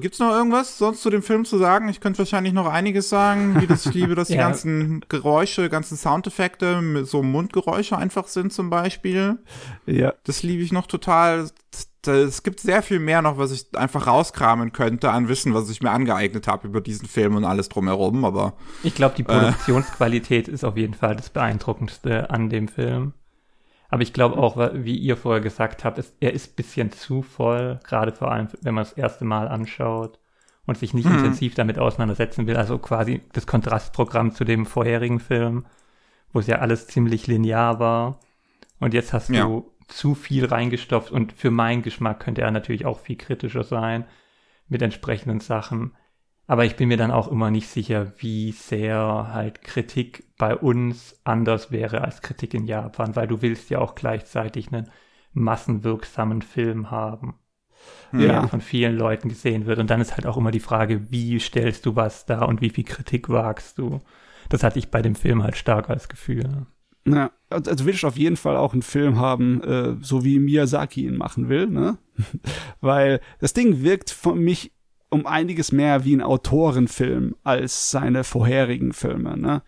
Gibt's 0.00 0.18
noch 0.18 0.30
irgendwas 0.30 0.78
sonst 0.78 1.02
zu 1.02 1.10
dem 1.10 1.22
Film 1.22 1.44
zu 1.44 1.58
sagen? 1.58 1.88
Ich 1.88 2.00
könnte 2.00 2.18
wahrscheinlich 2.18 2.52
noch 2.52 2.66
einiges 2.66 3.08
sagen, 3.08 3.60
wie 3.60 3.66
das 3.66 3.86
ich 3.86 3.94
liebe, 3.94 4.14
dass 4.16 4.28
ja. 4.28 4.36
die 4.36 4.40
ganzen 4.40 5.04
Geräusche, 5.08 5.68
ganzen 5.68 5.96
Soundeffekte 5.96 6.80
mit 6.80 7.06
so 7.06 7.22
Mundgeräusche 7.22 7.96
einfach 7.96 8.28
sind 8.28 8.52
zum 8.52 8.70
Beispiel. 8.70 9.38
Ja. 9.86 10.14
Das 10.24 10.42
liebe 10.42 10.62
ich 10.62 10.72
noch 10.72 10.86
total 10.86 11.48
es 12.06 12.42
gibt 12.42 12.60
sehr 12.60 12.82
viel 12.82 12.98
mehr 12.98 13.22
noch, 13.22 13.38
was 13.38 13.52
ich 13.52 13.66
einfach 13.76 14.06
rauskramen 14.06 14.72
könnte 14.72 15.10
an 15.10 15.28
Wissen, 15.28 15.54
was 15.54 15.70
ich 15.70 15.82
mir 15.82 15.90
angeeignet 15.90 16.48
habe 16.48 16.66
über 16.66 16.80
diesen 16.80 17.06
Film 17.06 17.36
und 17.36 17.44
alles 17.44 17.68
drumherum, 17.68 18.24
aber. 18.24 18.54
Ich 18.82 18.94
glaube, 18.94 19.14
die 19.16 19.22
äh, 19.22 19.26
Produktionsqualität 19.26 20.48
äh, 20.48 20.52
ist 20.52 20.64
auf 20.64 20.76
jeden 20.76 20.94
Fall 20.94 21.14
das 21.14 21.30
Beeindruckendste 21.30 22.30
an 22.30 22.50
dem 22.50 22.68
Film. 22.68 23.12
Aber 23.92 24.00
ich 24.00 24.14
glaube 24.14 24.38
auch, 24.38 24.56
wie 24.72 24.96
ihr 24.96 25.18
vorher 25.18 25.42
gesagt 25.42 25.84
habt, 25.84 25.98
ist, 25.98 26.16
er 26.18 26.32
ist 26.32 26.56
bisschen 26.56 26.92
zu 26.92 27.20
voll, 27.20 27.78
gerade 27.84 28.12
vor 28.12 28.32
allem, 28.32 28.48
wenn 28.62 28.72
man 28.74 28.84
das 28.84 28.94
erste 28.94 29.26
Mal 29.26 29.48
anschaut 29.48 30.18
und 30.64 30.78
sich 30.78 30.94
nicht 30.94 31.06
mhm. 31.06 31.16
intensiv 31.16 31.54
damit 31.54 31.78
auseinandersetzen 31.78 32.46
will. 32.46 32.56
Also 32.56 32.78
quasi 32.78 33.20
das 33.34 33.46
Kontrastprogramm 33.46 34.34
zu 34.34 34.44
dem 34.44 34.64
vorherigen 34.64 35.20
Film, 35.20 35.66
wo 36.32 36.38
es 36.38 36.46
ja 36.46 36.60
alles 36.60 36.86
ziemlich 36.86 37.26
linear 37.26 37.80
war. 37.80 38.18
Und 38.80 38.94
jetzt 38.94 39.12
hast 39.12 39.28
ja. 39.28 39.44
du 39.44 39.70
zu 39.88 40.14
viel 40.14 40.46
reingestopft 40.46 41.12
und 41.12 41.34
für 41.34 41.50
meinen 41.50 41.82
Geschmack 41.82 42.20
könnte 42.20 42.40
er 42.40 42.50
natürlich 42.50 42.86
auch 42.86 42.98
viel 42.98 43.16
kritischer 43.16 43.62
sein 43.62 44.06
mit 44.68 44.80
entsprechenden 44.80 45.40
Sachen. 45.40 45.92
Aber 46.52 46.66
ich 46.66 46.76
bin 46.76 46.88
mir 46.88 46.98
dann 46.98 47.10
auch 47.10 47.28
immer 47.28 47.50
nicht 47.50 47.66
sicher, 47.66 48.12
wie 48.18 48.52
sehr 48.52 49.30
halt 49.32 49.62
Kritik 49.62 50.24
bei 50.36 50.54
uns 50.54 51.18
anders 51.24 51.72
wäre 51.72 52.02
als 52.02 52.20
Kritik 52.20 52.52
in 52.52 52.66
Japan, 52.66 53.16
weil 53.16 53.26
du 53.26 53.40
willst 53.40 53.70
ja 53.70 53.78
auch 53.78 53.94
gleichzeitig 53.94 54.70
einen 54.70 54.90
massenwirksamen 55.32 56.42
Film 56.42 56.90
haben, 56.90 57.36
ja. 58.12 58.18
der 58.18 58.48
von 58.48 58.60
vielen 58.60 58.98
Leuten 58.98 59.30
gesehen 59.30 59.64
wird. 59.64 59.78
Und 59.78 59.88
dann 59.88 60.02
ist 60.02 60.12
halt 60.12 60.26
auch 60.26 60.36
immer 60.36 60.50
die 60.50 60.60
Frage, 60.60 61.10
wie 61.10 61.40
stellst 61.40 61.86
du 61.86 61.96
was 61.96 62.26
da 62.26 62.44
und 62.44 62.60
wie 62.60 62.68
viel 62.68 62.84
Kritik 62.84 63.30
wagst 63.30 63.78
du? 63.78 64.00
Das 64.50 64.62
hatte 64.62 64.78
ich 64.78 64.90
bei 64.90 65.00
dem 65.00 65.14
Film 65.14 65.42
halt 65.42 65.56
stark 65.56 65.88
als 65.88 66.10
Gefühl. 66.10 66.66
Na, 67.04 67.30
also 67.48 67.86
will 67.86 67.94
ich 67.94 68.04
auf 68.04 68.18
jeden 68.18 68.36
Fall 68.36 68.58
auch 68.58 68.74
einen 68.74 68.82
Film 68.82 69.18
haben, 69.18 69.62
äh, 69.62 69.96
so 70.02 70.22
wie 70.22 70.38
Miyazaki 70.38 71.06
ihn 71.06 71.16
machen 71.16 71.48
will, 71.48 71.68
ne? 71.68 71.96
Weil 72.82 73.20
das 73.40 73.54
Ding 73.54 73.82
wirkt 73.82 74.10
für 74.10 74.34
mich 74.34 74.72
um 75.12 75.26
einiges 75.26 75.72
mehr 75.72 76.04
wie 76.04 76.16
ein 76.16 76.22
Autorenfilm 76.22 77.36
als 77.44 77.90
seine 77.90 78.24
vorherigen 78.24 78.92
Filme, 78.92 79.36
ne? 79.36 79.62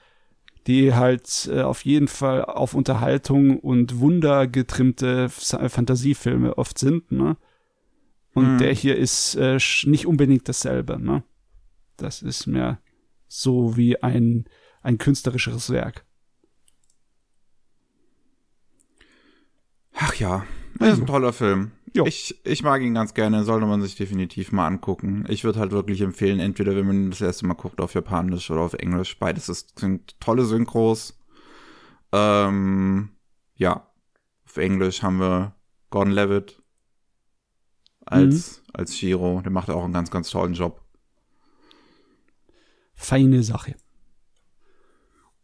Die 0.67 0.95
halt 0.95 1.51
äh, 1.53 1.61
auf 1.61 1.85
jeden 1.85 2.09
Fall 2.09 2.45
auf 2.47 2.73
Unterhaltung 2.73 3.61
und 3.61 4.01
Wunder 4.01 4.47
getrimmte 4.47 5.29
Fantasiefilme 5.29 6.57
oft 6.57 6.79
sind, 6.79 7.13
ne? 7.13 7.37
Und 8.33 8.55
mhm. 8.55 8.59
der 8.59 8.73
hier 8.73 8.97
ist 8.97 9.35
äh, 9.37 9.59
nicht 9.85 10.07
unbedingt 10.07 10.49
dasselbe, 10.49 10.99
ne? 10.99 11.23
Das 11.97 12.23
ist 12.23 12.47
mehr 12.47 12.81
so 13.29 13.77
wie 13.77 14.03
ein, 14.03 14.47
ein 14.83 14.99
künstlerischeres 14.99 15.71
Werk. 15.71 16.05
Ach 19.97 20.15
ja, 20.15 20.45
das 20.79 20.95
ist 20.95 21.01
ein 21.01 21.07
toller 21.07 21.33
Film. 21.33 21.73
Jo. 21.95 22.05
Ich, 22.07 22.45
ich 22.45 22.65
mag 22.65 22.83
ihn 22.83 22.95
ganz 22.95 23.15
gerne, 23.15 23.45
sollte 23.45 23.67
man 23.67 23.81
sich 23.81 23.95
definitiv 23.95 24.51
mal 24.51 24.67
angucken. 24.67 25.25
Ich 25.29 25.45
würde 25.45 25.61
halt 25.61 25.71
wirklich 25.71 26.01
empfehlen, 26.01 26.41
entweder 26.41 26.75
wenn 26.75 26.87
man 26.87 27.11
das 27.11 27.21
erste 27.21 27.47
Mal 27.47 27.55
guckt 27.55 27.81
auf 27.81 27.95
Japanisch 27.95 28.51
oder 28.51 28.63
auf 28.63 28.75
Englisch. 28.75 29.17
Beides 29.19 29.49
ist, 29.49 29.79
sind 29.79 30.19
tolle 30.21 30.45
Synchros. 30.45 31.17
Ähm, 32.11 33.11
ja, 33.55 33.89
auf 34.45 34.57
Englisch 34.57 35.05
haben 35.05 35.21
wir 35.21 35.55
Gordon 35.91 36.13
Levitt 36.13 36.61
als, 38.05 38.59
mhm. 38.59 38.71
als 38.73 38.97
Shiro. 38.97 39.41
Der 39.45 39.53
macht 39.53 39.71
auch 39.71 39.85
einen 39.85 39.93
ganz, 39.93 40.11
ganz 40.11 40.31
tollen 40.31 40.55
Job. 40.55 40.81
Feine 42.95 43.45
Sache. 43.45 43.77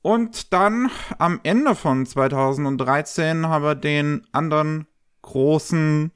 Und 0.03 0.53
dann 0.53 0.91
am 1.19 1.39
Ende 1.45 1.77
von 1.77 2.07
2013 2.07 3.47
haben 3.47 3.65
wir 3.65 3.75
den 3.77 4.27
anderen 4.33 4.89
großen 5.23 6.11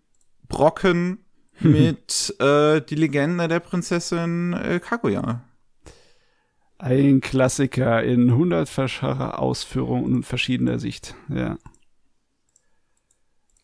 Brocken 0.48 1.24
mit 1.60 2.34
äh, 2.40 2.80
Die 2.80 2.94
Legende 2.94 3.48
der 3.48 3.60
Prinzessin 3.60 4.52
äh, 4.52 4.80
Kaguya. 4.80 5.44
Ein 6.78 7.20
Klassiker 7.20 8.02
in 8.02 8.34
hundertfacher 8.34 9.38
Ausführung 9.38 10.04
und 10.04 10.22
verschiedener 10.24 10.78
Sicht, 10.78 11.14
ja. 11.28 11.56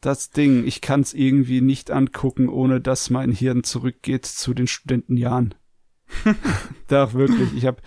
Das 0.00 0.30
Ding, 0.30 0.66
ich 0.66 0.80
kann 0.80 1.02
es 1.02 1.12
irgendwie 1.12 1.60
nicht 1.60 1.90
angucken, 1.90 2.48
ohne 2.48 2.80
dass 2.80 3.10
mein 3.10 3.32
Hirn 3.32 3.64
zurückgeht 3.64 4.24
zu 4.24 4.54
den 4.54 4.66
Studentenjahren. 4.66 5.54
Doch, 6.88 7.12
wirklich. 7.12 7.52
Ich 7.54 7.66
habe 7.66 7.82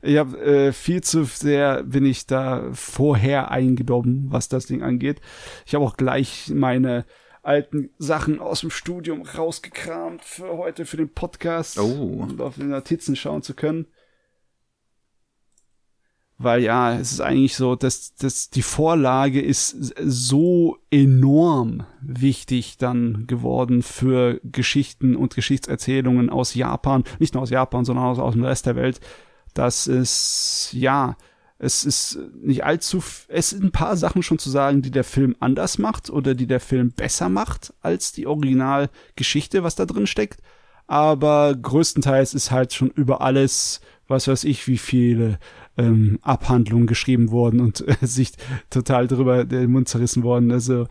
ich 0.00 0.16
habe 0.16 0.38
äh, 0.40 0.72
viel 0.72 1.02
zu 1.02 1.24
sehr 1.24 1.82
bin 1.82 2.06
ich 2.06 2.26
da 2.26 2.70
vorher 2.72 3.50
eingedobben, 3.50 4.26
was 4.30 4.48
das 4.48 4.66
Ding 4.66 4.82
angeht. 4.82 5.20
Ich 5.66 5.74
habe 5.74 5.84
auch 5.84 5.96
gleich 5.96 6.50
meine 6.54 7.04
alten 7.48 7.88
Sachen 7.98 8.40
aus 8.40 8.60
dem 8.60 8.70
Studium 8.70 9.22
rausgekramt 9.22 10.22
für 10.22 10.58
heute 10.58 10.84
für 10.84 10.98
den 10.98 11.08
Podcast, 11.08 11.78
oh. 11.78 12.26
um 12.28 12.40
auf 12.40 12.56
den 12.56 12.68
Notizen 12.68 13.16
schauen 13.16 13.42
zu 13.42 13.54
können. 13.54 13.86
Weil 16.36 16.62
ja, 16.62 16.96
es 16.96 17.10
ist 17.10 17.20
eigentlich 17.20 17.56
so, 17.56 17.74
dass, 17.74 18.14
dass 18.14 18.50
die 18.50 18.62
Vorlage 18.62 19.40
ist 19.40 19.94
so 19.98 20.76
enorm 20.90 21.84
wichtig 22.00 22.76
dann 22.76 23.26
geworden 23.26 23.82
für 23.82 24.40
Geschichten 24.44 25.16
und 25.16 25.34
Geschichtserzählungen 25.34 26.30
aus 26.30 26.54
Japan, 26.54 27.02
nicht 27.18 27.34
nur 27.34 27.42
aus 27.42 27.50
Japan, 27.50 27.84
sondern 27.84 28.04
aus, 28.04 28.18
aus 28.20 28.34
dem 28.34 28.44
Rest 28.44 28.66
der 28.66 28.76
Welt, 28.76 29.00
dass 29.54 29.88
es, 29.88 30.68
ja, 30.72 31.16
es 31.58 31.84
ist 31.84 32.18
nicht 32.40 32.64
allzu, 32.64 33.02
es 33.26 33.50
sind 33.50 33.64
ein 33.64 33.72
paar 33.72 33.96
Sachen 33.96 34.22
schon 34.22 34.38
zu 34.38 34.48
sagen, 34.48 34.80
die 34.80 34.92
der 34.92 35.04
Film 35.04 35.34
anders 35.40 35.78
macht 35.78 36.08
oder 36.08 36.34
die 36.34 36.46
der 36.46 36.60
Film 36.60 36.92
besser 36.92 37.28
macht 37.28 37.74
als 37.80 38.12
die 38.12 38.26
Originalgeschichte, 38.28 39.64
was 39.64 39.74
da 39.74 39.84
drin 39.84 40.06
steckt. 40.06 40.40
Aber 40.86 41.54
größtenteils 41.54 42.32
ist 42.34 42.50
halt 42.52 42.72
schon 42.72 42.90
über 42.90 43.20
alles, 43.20 43.80
was 44.06 44.28
weiß 44.28 44.44
ich, 44.44 44.68
wie 44.68 44.78
viele 44.78 45.38
ähm, 45.76 46.18
Abhandlungen 46.22 46.86
geschrieben 46.86 47.30
worden 47.32 47.60
und 47.60 47.86
äh, 47.86 47.96
sich 48.06 48.32
total 48.70 49.08
drüber 49.08 49.44
den 49.44 49.72
Mund 49.72 49.88
zerrissen 49.88 50.22
worden. 50.22 50.52
Also 50.52 50.86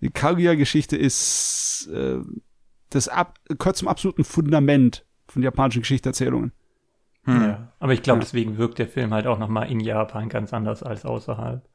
die 0.00 0.10
Kaguya-Geschichte 0.10 0.96
ist 0.98 1.88
äh, 1.92 2.18
das 2.90 3.08
ab, 3.08 3.38
gehört 3.48 3.76
zum 3.76 3.88
absoluten 3.88 4.24
Fundament 4.24 5.06
von 5.28 5.42
japanischen 5.42 5.80
Geschichterzählungen. 5.80 6.52
Hm. 7.24 7.42
Ja. 7.42 7.72
Aber 7.78 7.92
ich 7.92 8.02
glaube, 8.02 8.18
ja. 8.18 8.24
deswegen 8.24 8.58
wirkt 8.58 8.78
der 8.78 8.88
Film 8.88 9.12
halt 9.12 9.26
auch 9.26 9.38
nochmal 9.38 9.70
in 9.70 9.80
Japan 9.80 10.28
ganz 10.28 10.52
anders 10.52 10.82
als 10.82 11.04
außerhalb. 11.04 11.66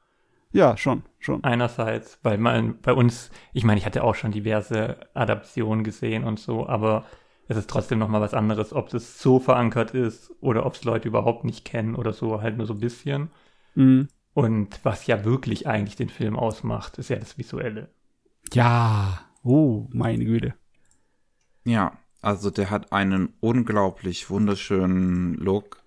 Ja, 0.51 0.77
schon, 0.77 1.03
schon. 1.19 1.43
Einerseits, 1.43 2.19
weil 2.23 2.37
man 2.37 2.79
bei 2.81 2.93
uns, 2.93 3.29
ich 3.53 3.63
meine, 3.63 3.79
ich 3.79 3.85
hatte 3.85 4.03
auch 4.03 4.15
schon 4.15 4.31
diverse 4.31 4.97
Adaptionen 5.13 5.83
gesehen 5.83 6.23
und 6.23 6.39
so, 6.39 6.67
aber 6.67 7.05
es 7.47 7.57
ist 7.57 7.69
trotzdem 7.69 7.99
nochmal 7.99 8.21
was 8.21 8.33
anderes, 8.33 8.73
ob 8.73 8.93
es 8.93 9.21
so 9.21 9.39
verankert 9.39 9.91
ist 9.91 10.31
oder 10.41 10.65
ob 10.65 10.73
es 10.73 10.83
Leute 10.83 11.07
überhaupt 11.07 11.45
nicht 11.45 11.65
kennen 11.65 11.95
oder 11.95 12.13
so, 12.13 12.41
halt 12.41 12.57
nur 12.57 12.65
so 12.65 12.73
ein 12.73 12.79
bisschen. 12.79 13.29
Mhm. 13.75 14.07
Und 14.33 14.79
was 14.83 15.05
ja 15.05 15.23
wirklich 15.23 15.67
eigentlich 15.67 15.95
den 15.95 16.09
Film 16.09 16.37
ausmacht, 16.37 16.97
ist 16.97 17.09
ja 17.09 17.17
das 17.17 17.37
Visuelle. 17.37 17.89
Ja, 18.53 19.19
oh, 19.43 19.87
meine 19.91 20.25
Güte. 20.25 20.55
Ja, 21.65 21.98
also 22.21 22.49
der 22.49 22.69
hat 22.69 22.91
einen 22.91 23.33
unglaublich 23.39 24.29
wunderschönen 24.29 25.35
Look. 25.35 25.77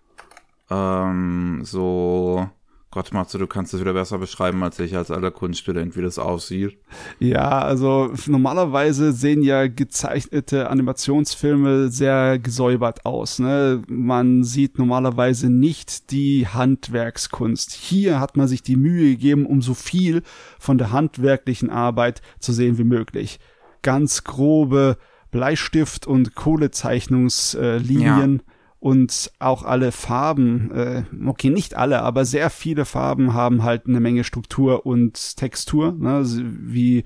Ähm, 0.70 1.60
so 1.64 2.48
Gott, 2.92 3.14
Matze, 3.14 3.38
du 3.38 3.46
kannst 3.46 3.72
es 3.72 3.80
wieder 3.80 3.94
besser 3.94 4.18
beschreiben 4.18 4.62
als 4.62 4.78
ich, 4.78 4.94
als 4.94 5.10
aller 5.10 5.30
Kunststudent, 5.30 5.96
wie 5.96 6.02
das 6.02 6.18
aussieht. 6.18 6.76
Ja, 7.18 7.62
also 7.62 8.12
normalerweise 8.26 9.12
sehen 9.12 9.42
ja 9.42 9.66
gezeichnete 9.66 10.68
Animationsfilme 10.68 11.88
sehr 11.88 12.38
gesäubert 12.38 13.06
aus. 13.06 13.38
Ne? 13.38 13.80
Man 13.88 14.44
sieht 14.44 14.78
normalerweise 14.78 15.48
nicht 15.48 16.10
die 16.10 16.46
Handwerkskunst. 16.46 17.72
Hier 17.72 18.20
hat 18.20 18.36
man 18.36 18.46
sich 18.46 18.62
die 18.62 18.76
Mühe 18.76 19.12
gegeben, 19.12 19.46
um 19.46 19.62
so 19.62 19.72
viel 19.72 20.22
von 20.58 20.76
der 20.76 20.92
handwerklichen 20.92 21.70
Arbeit 21.70 22.20
zu 22.40 22.52
sehen 22.52 22.76
wie 22.76 22.84
möglich. 22.84 23.40
Ganz 23.80 24.22
grobe 24.22 24.98
Bleistift- 25.32 26.06
und 26.06 26.36
Kohlezeichnungslinien. 26.36 28.36
Ja 28.36 28.52
und 28.82 29.30
auch 29.38 29.62
alle 29.62 29.92
Farben, 29.92 30.72
äh, 30.72 31.04
okay, 31.26 31.50
nicht 31.50 31.76
alle, 31.76 32.02
aber 32.02 32.24
sehr 32.24 32.50
viele 32.50 32.84
Farben 32.84 33.32
haben 33.32 33.62
halt 33.62 33.86
eine 33.86 34.00
Menge 34.00 34.24
Struktur 34.24 34.86
und 34.86 35.36
Textur, 35.36 35.92
ne, 35.92 36.24
wie 36.24 37.04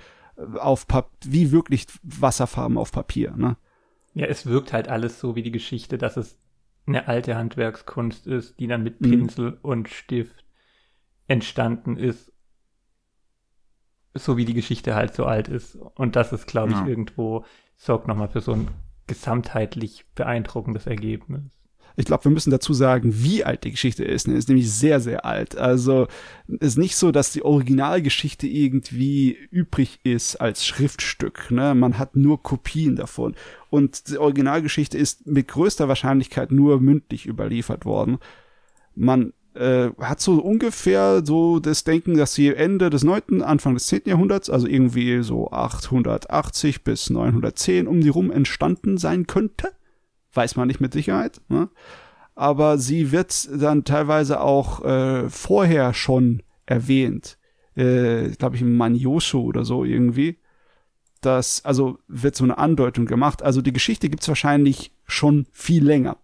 auf 0.58 0.86
Pap 0.86 1.10
wie 1.22 1.52
wirklich 1.52 1.86
Wasserfarben 2.02 2.78
auf 2.78 2.92
Papier, 2.92 3.36
ne? 3.36 3.58
Ja, 4.14 4.24
es 4.24 4.46
wirkt 4.46 4.72
halt 4.72 4.88
alles 4.88 5.20
so 5.20 5.36
wie 5.36 5.42
die 5.42 5.50
Geschichte, 5.50 5.98
dass 5.98 6.16
es 6.16 6.38
eine 6.86 7.08
alte 7.08 7.36
Handwerkskunst 7.36 8.26
ist, 8.26 8.58
die 8.58 8.68
dann 8.68 8.82
mit 8.82 9.02
mhm. 9.02 9.10
Pinsel 9.10 9.50
mhm. 9.50 9.58
und 9.60 9.88
Stift 9.90 10.46
entstanden 11.26 11.98
ist. 11.98 12.32
So 14.16 14.36
wie 14.36 14.44
die 14.44 14.54
Geschichte 14.54 14.94
halt 14.94 15.14
so 15.14 15.24
alt 15.24 15.48
ist. 15.48 15.76
Und 15.94 16.16
das 16.16 16.32
ist, 16.32 16.46
glaube 16.46 16.72
ich, 16.72 16.78
ja. 16.78 16.86
irgendwo 16.86 17.44
sorgt 17.76 18.08
nochmal 18.08 18.28
für 18.28 18.40
so 18.40 18.52
ein 18.52 18.68
gesamtheitlich 19.06 20.04
beeindruckendes 20.14 20.86
Ergebnis. 20.86 21.42
Ich 21.98 22.04
glaube, 22.04 22.24
wir 22.24 22.30
müssen 22.30 22.50
dazu 22.50 22.74
sagen, 22.74 23.22
wie 23.22 23.42
alt 23.42 23.64
die 23.64 23.70
Geschichte 23.70 24.04
ist. 24.04 24.28
Ne? 24.28 24.34
Ist 24.34 24.48
nämlich 24.48 24.70
sehr, 24.70 25.00
sehr 25.00 25.24
alt. 25.24 25.56
Also 25.56 26.08
ist 26.46 26.76
nicht 26.76 26.94
so, 26.94 27.10
dass 27.10 27.32
die 27.32 27.42
Originalgeschichte 27.42 28.46
irgendwie 28.46 29.32
übrig 29.50 30.00
ist 30.04 30.36
als 30.36 30.66
Schriftstück. 30.66 31.50
Ne? 31.50 31.74
Man 31.74 31.98
hat 31.98 32.14
nur 32.14 32.42
Kopien 32.42 32.96
davon. 32.96 33.34
Und 33.70 34.10
die 34.10 34.18
Originalgeschichte 34.18 34.98
ist 34.98 35.26
mit 35.26 35.48
größter 35.48 35.88
Wahrscheinlichkeit 35.88 36.52
nur 36.52 36.80
mündlich 36.80 37.26
überliefert 37.26 37.86
worden. 37.86 38.18
Man 38.94 39.32
äh, 39.56 39.90
hat 39.98 40.20
so 40.20 40.40
ungefähr 40.40 41.22
so 41.24 41.58
das 41.58 41.84
Denken, 41.84 42.16
dass 42.16 42.34
sie 42.34 42.54
Ende 42.54 42.90
des 42.90 43.04
9., 43.04 43.42
Anfang 43.42 43.74
des 43.74 43.86
10. 43.86 44.02
Jahrhunderts, 44.06 44.50
also 44.50 44.66
irgendwie 44.66 45.22
so 45.22 45.50
880 45.50 46.84
bis 46.84 47.10
910 47.10 47.86
um 47.86 48.00
die 48.00 48.08
rum 48.08 48.30
entstanden 48.30 48.98
sein 48.98 49.26
könnte 49.26 49.72
weiß 50.36 50.56
man 50.56 50.68
nicht 50.68 50.80
mit 50.80 50.92
Sicherheit. 50.92 51.40
Ne? 51.48 51.68
Aber 52.34 52.78
sie 52.78 53.10
wird 53.10 53.48
dann 53.60 53.84
teilweise 53.84 54.40
auch 54.40 54.84
äh, 54.84 55.28
vorher 55.30 55.94
schon 55.94 56.42
erwähnt. 56.66 57.38
Äh, 57.74 58.30
glaube 58.30 58.56
ich, 58.56 58.62
im 58.62 58.76
Maniosho 58.76 59.40
oder 59.40 59.64
so 59.64 59.84
irgendwie. 59.84 60.38
Das, 61.20 61.64
also 61.64 61.98
wird 62.06 62.36
so 62.36 62.44
eine 62.44 62.58
Andeutung 62.58 63.06
gemacht. 63.06 63.42
Also 63.42 63.62
die 63.62 63.72
Geschichte 63.72 64.08
gibt's 64.08 64.28
wahrscheinlich 64.28 64.92
schon 65.06 65.46
viel 65.50 65.84
länger. 65.84 66.18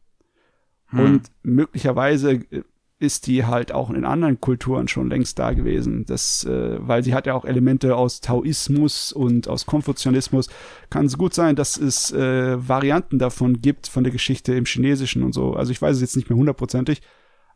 Hm. 0.88 1.00
Und 1.00 1.22
möglicherweise 1.42 2.32
äh, 2.32 2.62
ist 3.02 3.26
die 3.26 3.44
halt 3.44 3.72
auch 3.72 3.90
in 3.90 4.04
anderen 4.04 4.40
Kulturen 4.40 4.86
schon 4.86 5.10
längst 5.10 5.38
da 5.38 5.52
gewesen. 5.52 6.06
Das, 6.06 6.44
äh, 6.44 6.76
weil 6.80 7.02
sie 7.02 7.14
hat 7.14 7.26
ja 7.26 7.34
auch 7.34 7.44
Elemente 7.44 7.96
aus 7.96 8.20
Taoismus 8.20 9.12
und 9.12 9.48
aus 9.48 9.66
Konfuzianismus. 9.66 10.48
Kann 10.88 11.06
es 11.06 11.18
gut 11.18 11.34
sein, 11.34 11.56
dass 11.56 11.76
es 11.76 12.12
äh, 12.12 12.68
Varianten 12.68 13.18
davon 13.18 13.60
gibt, 13.60 13.88
von 13.88 14.04
der 14.04 14.12
Geschichte 14.12 14.54
im 14.54 14.66
Chinesischen 14.66 15.24
und 15.24 15.32
so. 15.32 15.54
Also 15.54 15.72
ich 15.72 15.82
weiß 15.82 15.96
es 15.96 16.00
jetzt 16.00 16.16
nicht 16.16 16.30
mehr 16.30 16.38
hundertprozentig, 16.38 17.02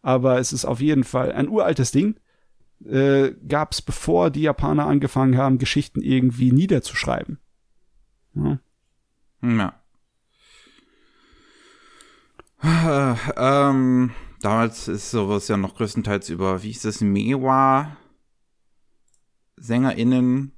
aber 0.03 0.41
es 0.41 0.53
ist 0.53 0.65
auf 0.65 0.81
jeden 0.81 1.05
Fall 1.05 1.31
ein 1.31 1.49
uraltes 1.49 1.93
Ding. 1.93 2.17
Äh, 2.85 3.31
Gab 3.47 3.73
es, 3.73 3.83
bevor 3.83 4.31
die 4.31 4.43
Japaner 4.43 4.87
angefangen 4.87 5.37
haben, 5.37 5.59
Geschichten 5.59 6.03
irgendwie 6.03 6.51
niederzuschreiben. 6.51 7.39
Ja. 8.35 8.59
ja. 9.43 9.81
Äh, 12.63 13.15
ähm 13.37 14.11
damals 14.47 14.87
ist 14.87 15.11
sowas 15.11 15.49
ja 15.49 15.57
noch 15.57 15.75
größtenteils 15.75 16.31
über, 16.31 16.63
wie 16.63 16.69
hieß 16.69 16.83
das, 16.83 17.01
Mewa 17.01 17.97
SängerInnen 19.57 20.53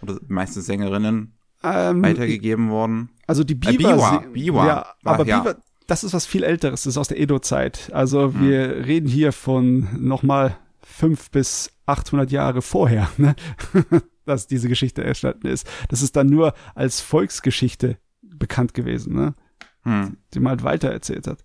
oder 0.00 0.18
meistens 0.28 0.64
Sängerinnen 0.64 1.36
ähm, 1.62 2.02
weitergegeben 2.02 2.70
worden. 2.70 3.10
Also 3.26 3.44
die 3.44 3.54
Biwa. 3.54 3.72
Äh, 3.72 3.76
Biwa, 3.76 4.24
Biwa. 4.32 4.66
Ja, 4.66 4.86
aber 5.04 5.26
ja. 5.26 5.40
Biwa, 5.40 5.56
das 5.86 6.04
ist 6.04 6.14
was 6.14 6.24
viel 6.24 6.42
älteres, 6.42 6.84
das 6.84 6.92
ist 6.92 6.96
aus 6.96 7.08
der 7.08 7.20
Edo-Zeit. 7.20 7.90
Also 7.92 8.32
hm. 8.32 8.40
wir 8.40 8.86
reden 8.86 9.08
hier 9.08 9.32
von 9.32 9.88
nochmal 10.00 10.56
fünf 10.82 11.30
bis 11.30 11.70
800 11.84 12.30
Jahre 12.30 12.62
vorher, 12.62 13.10
ne? 13.18 13.36
dass 14.24 14.46
diese 14.46 14.68
Geschichte 14.68 15.04
entstanden 15.04 15.48
ist. 15.48 15.68
Das 15.90 16.00
ist 16.00 16.16
dann 16.16 16.28
nur 16.28 16.54
als 16.74 17.02
Volksgeschichte 17.02 17.98
bekannt 18.22 18.72
gewesen, 18.72 19.14
ne? 19.14 19.34
Hm. 19.82 20.16
die 20.32 20.40
man 20.40 20.50
halt 20.50 20.64
weitererzählt 20.64 21.26
hat. 21.26 21.44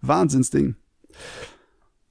Wahnsinnsding. 0.00 0.76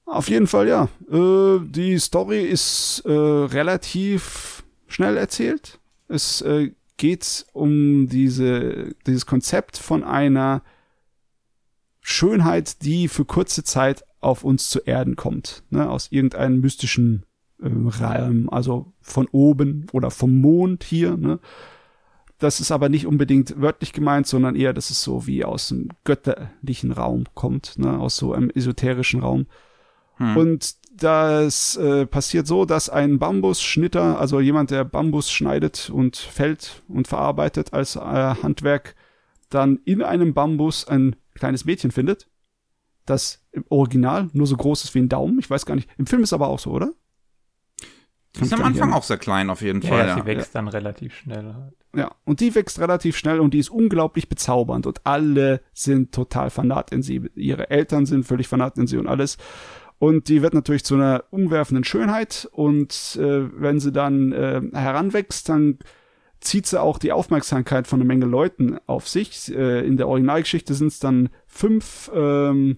Auf 0.04 0.30
jeden 0.30 0.46
Fall, 0.46 0.68
ja. 0.68 0.88
Äh, 1.10 1.60
die 1.62 1.98
Story 1.98 2.44
ist 2.44 3.02
äh, 3.04 3.10
relativ 3.10 4.64
schnell 4.86 5.16
erzählt. 5.16 5.78
Es 6.08 6.40
äh, 6.40 6.72
geht 6.96 7.46
um 7.52 8.08
diese, 8.08 8.94
dieses 9.06 9.26
Konzept 9.26 9.76
von 9.76 10.04
einer 10.04 10.62
Schönheit, 12.00 12.82
die 12.82 13.08
für 13.08 13.26
kurze 13.26 13.64
Zeit 13.64 14.02
auf 14.20 14.44
uns 14.44 14.70
zu 14.70 14.80
Erden 14.80 15.14
kommt. 15.14 15.62
Ne? 15.68 15.88
Aus 15.88 16.10
irgendeinem 16.10 16.60
mystischen 16.60 17.24
äh, 17.60 17.68
Raum, 17.68 18.48
also 18.50 18.92
von 19.02 19.28
oben 19.30 19.86
oder 19.92 20.10
vom 20.10 20.40
Mond 20.40 20.84
hier. 20.84 21.18
Ne? 21.18 21.38
Das 22.38 22.60
ist 22.60 22.70
aber 22.70 22.88
nicht 22.88 23.06
unbedingt 23.06 23.60
wörtlich 23.60 23.92
gemeint, 23.92 24.26
sondern 24.26 24.54
eher, 24.54 24.72
dass 24.72 24.90
es 24.90 25.02
so 25.02 25.26
wie 25.26 25.44
aus 25.44 25.68
dem 25.68 25.88
götterlichen 26.04 26.92
Raum 26.92 27.24
kommt, 27.34 27.78
ne? 27.78 27.98
aus 27.98 28.16
so 28.16 28.32
einem 28.32 28.50
esoterischen 28.50 29.20
Raum. 29.20 29.46
Hm. 30.16 30.36
Und 30.36 30.76
das 30.92 31.76
äh, 31.76 32.06
passiert 32.06 32.46
so, 32.46 32.64
dass 32.64 32.90
ein 32.90 33.18
Bambusschnitter, 33.18 34.20
also 34.20 34.40
jemand, 34.40 34.70
der 34.70 34.84
Bambus 34.84 35.30
schneidet 35.30 35.90
und 35.90 36.16
fällt 36.16 36.82
und 36.88 37.08
verarbeitet 37.08 37.72
als 37.72 37.96
äh, 37.96 38.00
Handwerk, 38.00 38.94
dann 39.50 39.80
in 39.84 40.02
einem 40.02 40.34
Bambus 40.34 40.86
ein 40.86 41.16
kleines 41.34 41.64
Mädchen 41.64 41.90
findet, 41.90 42.28
das 43.06 43.44
im 43.52 43.64
Original 43.68 44.28
nur 44.32 44.46
so 44.46 44.56
groß 44.56 44.84
ist 44.84 44.94
wie 44.94 45.00
ein 45.00 45.08
Daumen. 45.08 45.38
Ich 45.38 45.48
weiß 45.48 45.66
gar 45.66 45.74
nicht. 45.74 45.88
Im 45.98 46.06
Film 46.06 46.22
ist 46.22 46.32
aber 46.32 46.48
auch 46.48 46.58
so, 46.58 46.70
oder? 46.70 46.92
Die 48.36 48.42
ist 48.42 48.52
am 48.52 48.62
Anfang 48.62 48.92
auch 48.92 49.02
sehr 49.02 49.18
klein 49.18 49.50
auf 49.50 49.62
jeden 49.62 49.80
ja, 49.82 49.88
Fall. 49.88 50.06
Ja, 50.06 50.14
sie 50.16 50.26
wächst 50.26 50.54
ja. 50.54 50.60
dann 50.60 50.68
relativ 50.68 51.14
schnell. 51.14 51.72
Ja, 51.94 52.14
und 52.24 52.40
die 52.40 52.54
wächst 52.54 52.80
relativ 52.80 53.16
schnell 53.16 53.40
und 53.40 53.54
die 53.54 53.58
ist 53.58 53.70
unglaublich 53.70 54.28
bezaubernd 54.28 54.86
und 54.86 55.06
alle 55.06 55.62
sind 55.72 56.12
total 56.12 56.50
fanat 56.50 56.92
in 56.92 57.02
sie. 57.02 57.22
Ihre 57.34 57.70
Eltern 57.70 58.04
sind 58.04 58.24
völlig 58.24 58.46
fanat 58.46 58.76
in 58.76 58.86
sie 58.86 58.98
und 58.98 59.06
alles. 59.06 59.38
Und 59.98 60.28
die 60.28 60.42
wird 60.42 60.54
natürlich 60.54 60.84
zu 60.84 60.94
einer 60.94 61.24
umwerfenden 61.30 61.84
Schönheit 61.84 62.48
und 62.52 63.18
äh, 63.20 63.48
wenn 63.60 63.80
sie 63.80 63.90
dann 63.90 64.32
äh, 64.32 64.60
heranwächst, 64.72 65.48
dann 65.48 65.78
zieht 66.40 66.66
sie 66.66 66.80
auch 66.80 66.98
die 66.98 67.10
Aufmerksamkeit 67.10 67.88
von 67.88 68.00
einer 68.00 68.06
Menge 68.06 68.26
Leuten 68.26 68.78
auf 68.86 69.08
sich. 69.08 69.52
Äh, 69.52 69.84
in 69.86 69.96
der 69.96 70.08
Originalgeschichte 70.08 70.74
sind 70.74 70.88
es 70.88 71.00
dann 71.00 71.30
fünf 71.46 72.10
ähm, 72.14 72.76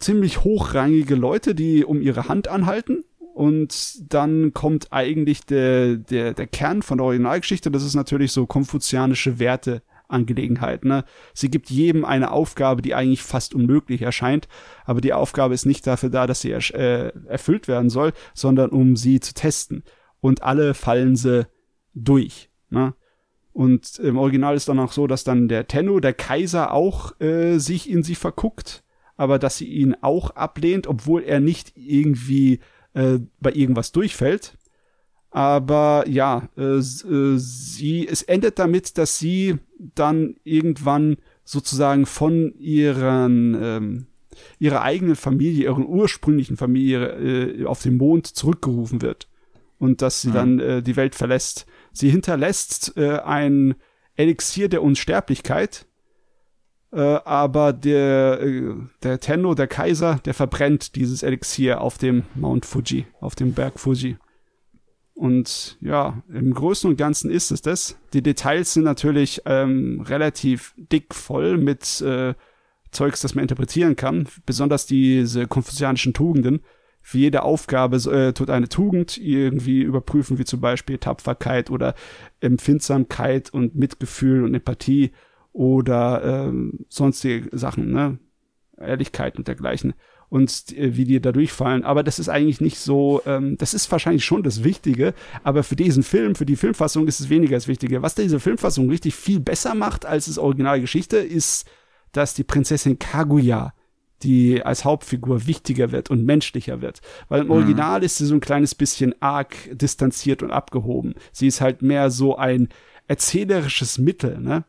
ziemlich 0.00 0.42
hochrangige 0.42 1.14
Leute, 1.14 1.54
die 1.54 1.84
um 1.84 2.00
ihre 2.00 2.28
Hand 2.28 2.48
anhalten 2.48 3.04
und 3.34 4.12
dann 4.14 4.54
kommt 4.54 4.92
eigentlich 4.92 5.44
der, 5.44 5.96
der, 5.96 6.34
der 6.34 6.46
Kern 6.46 6.82
von 6.82 6.98
der 6.98 7.06
Originalgeschichte. 7.06 7.68
Das 7.68 7.82
ist 7.82 7.96
natürlich 7.96 8.30
so 8.30 8.46
konfuzianische 8.46 9.40
Werte 9.40 9.82
Angelegenheit. 10.06 10.84
Ne? 10.84 11.04
Sie 11.32 11.50
gibt 11.50 11.68
jedem 11.68 12.04
eine 12.04 12.30
Aufgabe, 12.30 12.80
die 12.80 12.94
eigentlich 12.94 13.24
fast 13.24 13.52
unmöglich 13.52 14.02
erscheint, 14.02 14.46
aber 14.84 15.00
die 15.00 15.12
Aufgabe 15.12 15.52
ist 15.52 15.66
nicht 15.66 15.84
dafür 15.84 16.10
da, 16.10 16.28
dass 16.28 16.42
sie 16.42 16.52
äh, 16.52 17.10
erfüllt 17.26 17.66
werden 17.66 17.90
soll, 17.90 18.12
sondern 18.34 18.70
um 18.70 18.94
sie 18.94 19.18
zu 19.18 19.34
testen. 19.34 19.82
Und 20.20 20.42
alle 20.42 20.74
fallen 20.74 21.16
sie 21.16 21.48
durch. 21.92 22.50
Ne? 22.70 22.94
Und 23.52 23.98
im 23.98 24.16
Original 24.16 24.54
ist 24.54 24.68
dann 24.68 24.78
auch 24.78 24.92
so, 24.92 25.08
dass 25.08 25.24
dann 25.24 25.48
der 25.48 25.66
Tenno, 25.66 25.98
der 25.98 26.14
Kaiser, 26.14 26.72
auch 26.72 27.18
äh, 27.20 27.58
sich 27.58 27.90
in 27.90 28.04
sie 28.04 28.14
verguckt, 28.14 28.84
aber 29.16 29.40
dass 29.40 29.56
sie 29.56 29.66
ihn 29.66 29.96
auch 30.02 30.30
ablehnt, 30.30 30.86
obwohl 30.86 31.24
er 31.24 31.40
nicht 31.40 31.72
irgendwie 31.74 32.60
äh, 32.94 33.18
bei 33.40 33.52
irgendwas 33.52 33.92
durchfällt. 33.92 34.56
Aber 35.30 36.04
ja, 36.08 36.48
äh, 36.56 36.78
äh, 36.78 36.82
sie, 37.38 38.06
es 38.06 38.22
endet 38.22 38.58
damit, 38.60 38.98
dass 38.98 39.18
sie 39.18 39.56
dann 39.78 40.36
irgendwann 40.44 41.16
sozusagen 41.44 42.06
von 42.06 42.54
ihren, 42.56 43.58
ähm, 43.60 44.06
ihrer 44.60 44.82
eigenen 44.82 45.16
Familie, 45.16 45.64
ihren 45.64 45.86
ursprünglichen 45.86 46.56
Familie 46.56 47.06
äh, 47.06 47.64
auf 47.66 47.82
den 47.82 47.96
Mond 47.96 48.28
zurückgerufen 48.28 49.02
wird. 49.02 49.28
Und 49.78 50.02
dass 50.02 50.22
sie 50.22 50.28
mhm. 50.28 50.34
dann 50.34 50.58
äh, 50.60 50.82
die 50.82 50.94
Welt 50.94 51.16
verlässt. 51.16 51.66
Sie 51.92 52.10
hinterlässt 52.10 52.96
äh, 52.96 53.18
ein 53.18 53.74
Elixier 54.14 54.68
der 54.68 54.82
Unsterblichkeit, 54.82 55.86
Äh, 56.94 57.18
aber 57.24 57.72
der, 57.72 58.40
äh, 58.40 58.74
der 59.02 59.18
Tenno, 59.18 59.54
der 59.54 59.66
Kaiser, 59.66 60.20
der 60.24 60.32
verbrennt 60.32 60.94
dieses 60.94 61.24
Elixier 61.24 61.80
auf 61.80 61.98
dem 61.98 62.22
Mount 62.36 62.64
Fuji, 62.64 63.06
auf 63.20 63.34
dem 63.34 63.52
Berg 63.52 63.80
Fuji. 63.80 64.16
Und 65.14 65.76
ja, 65.80 66.22
im 66.28 66.54
Großen 66.54 66.88
und 66.88 66.96
Ganzen 66.96 67.30
ist 67.30 67.50
es 67.50 67.62
das. 67.62 67.98
Die 68.12 68.22
Details 68.22 68.74
sind 68.74 68.84
natürlich 68.84 69.42
ähm, 69.44 70.02
relativ 70.06 70.74
dick 70.76 71.14
voll 71.14 71.56
mit 71.56 72.00
äh, 72.00 72.34
Zeugs, 72.92 73.20
das 73.20 73.34
man 73.34 73.42
interpretieren 73.42 73.96
kann. 73.96 74.28
Besonders 74.46 74.86
diese 74.86 75.46
konfuzianischen 75.48 76.14
Tugenden. 76.14 76.60
Für 77.00 77.18
jede 77.18 77.42
Aufgabe 77.42 77.96
äh, 78.10 78.32
tut 78.32 78.50
eine 78.50 78.68
Tugend 78.68 79.18
irgendwie 79.18 79.82
überprüfen, 79.82 80.38
wie 80.38 80.44
zum 80.44 80.60
Beispiel 80.60 80.98
Tapferkeit 80.98 81.70
oder 81.70 81.94
Empfindsamkeit 82.40 83.52
und 83.52 83.74
Mitgefühl 83.74 84.44
und 84.44 84.54
Empathie 84.54 85.10
oder 85.54 86.48
ähm, 86.48 86.84
sonstige 86.90 87.56
Sachen, 87.56 87.90
ne? 87.90 88.18
Ehrlichkeit 88.76 89.38
und 89.38 89.46
dergleichen 89.46 89.94
und 90.28 90.76
äh, 90.76 90.96
wie 90.96 91.04
die 91.04 91.20
da 91.20 91.30
durchfallen. 91.30 91.84
Aber 91.84 92.02
das 92.02 92.18
ist 92.18 92.28
eigentlich 92.28 92.60
nicht 92.60 92.78
so, 92.78 93.22
ähm, 93.24 93.56
das 93.56 93.72
ist 93.72 93.90
wahrscheinlich 93.90 94.24
schon 94.24 94.42
das 94.42 94.64
Wichtige, 94.64 95.14
aber 95.44 95.62
für 95.62 95.76
diesen 95.76 96.02
Film, 96.02 96.34
für 96.34 96.44
die 96.44 96.56
Filmfassung 96.56 97.06
ist 97.06 97.20
es 97.20 97.30
weniger 97.30 97.56
das 97.56 97.68
Wichtige. 97.68 98.02
Was 98.02 98.16
diese 98.16 98.40
Filmfassung 98.40 98.90
richtig 98.90 99.14
viel 99.14 99.38
besser 99.38 99.74
macht 99.76 100.04
als 100.04 100.26
das 100.26 100.38
Originalgeschichte, 100.38 101.18
ist, 101.18 101.70
dass 102.10 102.34
die 102.34 102.44
Prinzessin 102.44 102.98
Kaguya 102.98 103.72
die 104.24 104.62
als 104.62 104.84
Hauptfigur 104.84 105.46
wichtiger 105.46 105.92
wird 105.92 106.10
und 106.10 106.24
menschlicher 106.24 106.80
wird. 106.80 107.00
Weil 107.28 107.42
im 107.42 107.46
mhm. 107.46 107.52
Original 107.52 108.02
ist 108.02 108.16
sie 108.16 108.26
so 108.26 108.34
ein 108.34 108.40
kleines 108.40 108.74
bisschen 108.74 109.14
arg 109.20 109.54
distanziert 109.70 110.42
und 110.42 110.50
abgehoben. 110.50 111.14
Sie 111.30 111.46
ist 111.46 111.60
halt 111.60 111.82
mehr 111.82 112.10
so 112.10 112.36
ein 112.36 112.68
erzählerisches 113.06 113.98
Mittel, 113.98 114.40
ne? 114.40 114.64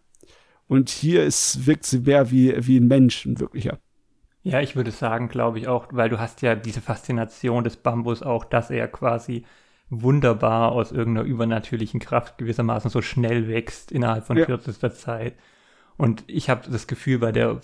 Und 0.68 0.90
hier 0.90 1.24
ist, 1.24 1.68
wirkt 1.68 1.86
sie 1.86 2.00
mehr 2.00 2.32
wie, 2.32 2.56
wie 2.66 2.80
ein 2.80 2.88
Mensch, 2.88 3.26
ein 3.26 3.40
wirklicher. 3.40 3.80
Ja, 4.42 4.62
ich 4.62 4.76
würde 4.76 4.92
sagen, 4.92 5.28
glaube 5.28 5.60
ich 5.60 5.68
auch, 5.68 5.88
weil 5.92 6.10
du 6.10 6.20
hast 6.20 6.42
ja 6.42 6.56
diese 6.56 6.82
Faszination 6.82 7.64
des 7.64 7.78
Bambus 7.78 8.22
auch, 8.22 8.46
dass 8.46 8.70
er 8.70 8.88
quasi 8.88 9.46
wunderbar 9.90 10.72
aus 10.72 10.92
irgendeiner 10.92 11.28
übernatürlichen 11.28 12.00
Kraft 12.00 12.38
gewissermaßen 12.38 12.90
so 12.90 13.02
schnell 13.02 13.48
wächst 13.48 13.92
innerhalb 13.92 14.26
von 14.26 14.38
ja. 14.38 14.46
kürzester 14.46 14.92
Zeit. 14.92 15.36
Und 15.98 16.24
ich 16.28 16.50
habe 16.50 16.70
das 16.70 16.88
Gefühl, 16.88 17.20
bei 17.20 17.32
der 17.32 17.62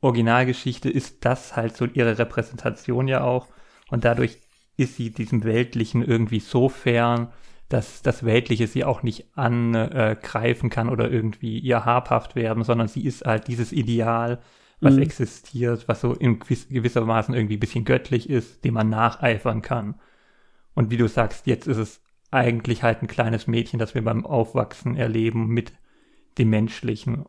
Originalgeschichte 0.00 0.90
ist 0.90 1.24
das 1.24 1.56
halt 1.56 1.76
so 1.76 1.86
ihre 1.86 2.18
Repräsentation 2.18 3.08
ja 3.08 3.22
auch. 3.22 3.48
Und 3.90 4.04
dadurch 4.04 4.38
ist 4.76 4.96
sie 4.96 5.10
diesem 5.10 5.44
Weltlichen 5.44 6.02
irgendwie 6.02 6.40
so 6.40 6.68
fern, 6.68 7.32
dass 7.68 8.02
das 8.02 8.24
Weltliche 8.24 8.66
sie 8.66 8.84
auch 8.84 9.02
nicht 9.02 9.36
angreifen 9.36 10.70
kann 10.70 10.88
oder 10.88 11.10
irgendwie 11.10 11.58
ihr 11.58 11.84
habhaft 11.84 12.36
werden, 12.36 12.62
sondern 12.62 12.88
sie 12.88 13.04
ist 13.04 13.24
halt 13.24 13.48
dieses 13.48 13.72
Ideal, 13.72 14.40
was 14.80 14.94
mhm. 14.94 15.02
existiert, 15.02 15.88
was 15.88 16.00
so 16.00 16.12
in 16.12 16.38
gewissermaßen 16.38 17.34
irgendwie 17.34 17.56
ein 17.56 17.60
bisschen 17.60 17.84
göttlich 17.84 18.28
ist, 18.28 18.64
dem 18.64 18.74
man 18.74 18.90
nacheifern 18.90 19.62
kann. 19.62 19.94
Und 20.74 20.90
wie 20.90 20.96
du 20.96 21.08
sagst, 21.08 21.46
jetzt 21.46 21.66
ist 21.66 21.78
es 21.78 22.02
eigentlich 22.30 22.82
halt 22.82 23.00
ein 23.00 23.08
kleines 23.08 23.46
Mädchen, 23.46 23.78
das 23.78 23.94
wir 23.94 24.02
beim 24.02 24.26
Aufwachsen 24.26 24.96
erleben 24.96 25.48
mit 25.48 25.72
dem 26.36 26.50
menschlichen 26.50 27.24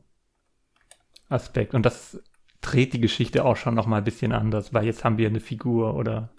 Aspekt. 1.29 1.73
Und 1.73 1.85
das 1.85 2.21
dreht 2.61 2.93
die 2.93 2.99
Geschichte 2.99 3.45
auch 3.45 3.55
schon 3.55 3.75
noch 3.75 3.85
mal 3.85 3.99
ein 3.99 4.03
bisschen 4.03 4.31
anders, 4.31 4.73
weil 4.73 4.85
jetzt 4.85 5.03
haben 5.03 5.17
wir 5.17 5.27
eine 5.27 5.39
Figur 5.39 5.95
oder 5.95 6.31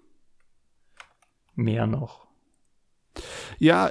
mehr 1.55 1.86
noch. 1.86 2.26
Ja, 3.58 3.90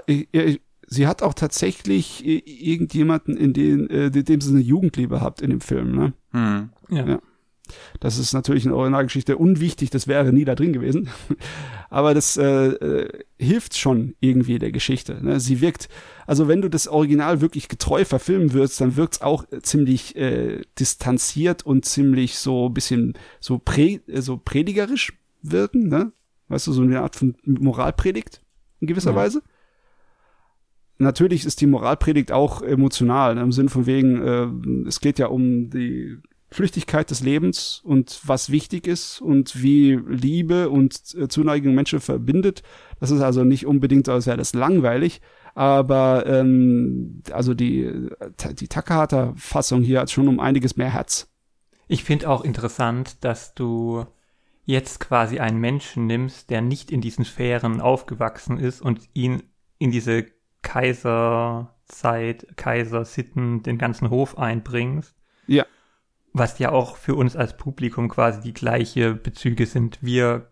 sie 0.88 1.08
hat 1.08 1.22
auch 1.22 1.34
tatsächlich 1.34 2.26
irgendjemanden, 2.26 3.38
in 3.38 3.54
den, 3.54 3.90
äh, 3.90 4.08
in 4.08 4.26
dem 4.26 4.42
sie 4.42 4.52
eine 4.52 4.62
Jugendliebe 4.62 5.22
habt 5.22 5.42
in 5.42 5.50
dem 5.50 5.62
Film, 5.62 5.96
ne? 5.96 6.14
Hm. 6.32 6.70
Ja. 6.90 7.08
ja. 7.08 7.20
Das 8.00 8.20
ist 8.20 8.34
natürlich 8.34 8.66
eine 8.66 8.76
Originalgeschichte 8.76 9.38
unwichtig, 9.38 9.90
das 9.90 10.08
wäre 10.08 10.32
nie 10.32 10.46
da 10.46 10.54
drin 10.54 10.74
gewesen. 10.74 11.10
Aber 11.90 12.14
das 12.14 12.38
äh, 12.38 12.68
äh, 12.68 13.24
hilft 13.40 13.78
schon 13.78 14.16
irgendwie 14.20 14.60
der 14.60 14.72
Geschichte. 14.72 15.18
Ne? 15.24 15.40
Sie 15.40 15.62
wirkt, 15.62 15.90
also 16.28 16.48
wenn 16.48 16.62
du 16.62 16.70
das 16.70 16.88
Original 16.88 17.42
wirklich 17.42 17.68
getreu 17.68 18.06
verfilmen 18.06 18.54
würdest, 18.54 18.82
dann 18.82 18.96
wirkt 18.96 19.16
es 19.16 19.22
auch 19.22 19.46
ziemlich 19.62 20.16
äh, 20.16 20.62
distanziert 20.78 21.66
und 21.66 21.86
ziemlich 21.86 22.38
so 22.38 22.70
bisschen 22.70 23.14
so, 23.40 23.60
prä, 23.60 24.00
äh, 24.08 24.22
so 24.22 24.38
predigerisch 24.38 25.14
wirken, 25.42 25.88
ne? 25.88 26.12
Weißt 26.48 26.68
du, 26.68 26.74
so 26.74 26.84
eine 26.84 27.02
Art 27.02 27.16
von 27.16 27.36
Moralpredigt 27.44 28.42
in 28.86 28.88
gewisser 28.88 29.12
ja. 29.12 29.18
Weise 29.18 29.42
natürlich 30.98 31.46
ist 31.46 31.62
die 31.62 31.68
Moralpredigt 31.68 32.32
auch 32.32 32.62
emotional, 32.62 33.36
ne, 33.36 33.42
im 33.42 33.52
Sinn 33.52 33.70
von 33.70 33.86
wegen, 33.86 34.22
äh, 34.22 34.88
es 34.88 35.00
geht 35.00 35.20
ja 35.20 35.28
um 35.28 35.70
die 35.70 36.18
Flüchtigkeit 36.52 37.10
des 37.10 37.22
Lebens 37.22 37.82
und 37.84 38.22
was 38.24 38.50
wichtig 38.50 38.88
ist 38.88 39.20
und 39.20 39.62
wie 39.62 40.00
Liebe 40.08 40.70
und 40.70 41.00
äh, 41.16 41.28
Zuneigung 41.28 41.76
Menschen 41.76 42.00
verbindet. 42.00 42.64
Das 43.00 43.12
ist 43.12 43.22
also 43.22 43.44
nicht 43.44 43.66
unbedingt, 43.66 44.08
als 44.08 44.28
wäre 44.28 44.38
das 44.38 44.54
langweilig, 44.54 45.22
aber 45.54 46.26
ähm, 46.28 47.22
also 47.32 47.54
die, 47.54 48.10
die 48.60 48.68
Takahata-Fassung 48.68 49.82
hier 49.82 50.02
hat 50.02 50.12
schon 50.12 50.28
um 50.28 50.40
einiges 50.40 50.78
mehr 50.78 50.94
Herz. 50.94 51.30
Ich 51.88 52.04
finde 52.04 52.30
auch 52.30 52.44
interessant, 52.44 53.24
dass 53.24 53.54
du 53.54 54.06
jetzt 54.66 55.00
quasi 55.00 55.40
einen 55.40 55.60
Menschen 55.60 56.08
nimmst, 56.08 56.50
der 56.50 56.62
nicht 56.62 56.92
in 56.92 57.02
diesen 57.02 57.24
Sphären 57.24 57.82
aufgewachsen 57.82 58.58
ist 58.58 58.82
und 58.82 59.08
ihn 59.14 59.44
in 59.78 59.92
diese 59.92 60.26
Kaiserzeit, 60.62 62.48
Kaisersitten, 62.58 63.62
den 63.64 63.78
ganzen 63.78 64.10
Hof 64.10 64.38
einbringst. 64.38 65.16
Ja. 65.48 65.66
Was 66.34 66.60
ja 66.60 66.72
auch 66.72 66.98
für 66.98 67.16
uns 67.16 67.36
als 67.36 67.56
Publikum 67.56 68.10
quasi 68.10 68.42
die 68.42 68.54
gleiche 68.54 69.14
Bezüge 69.14 69.68
sind. 69.68 70.00
Wir 70.02 70.52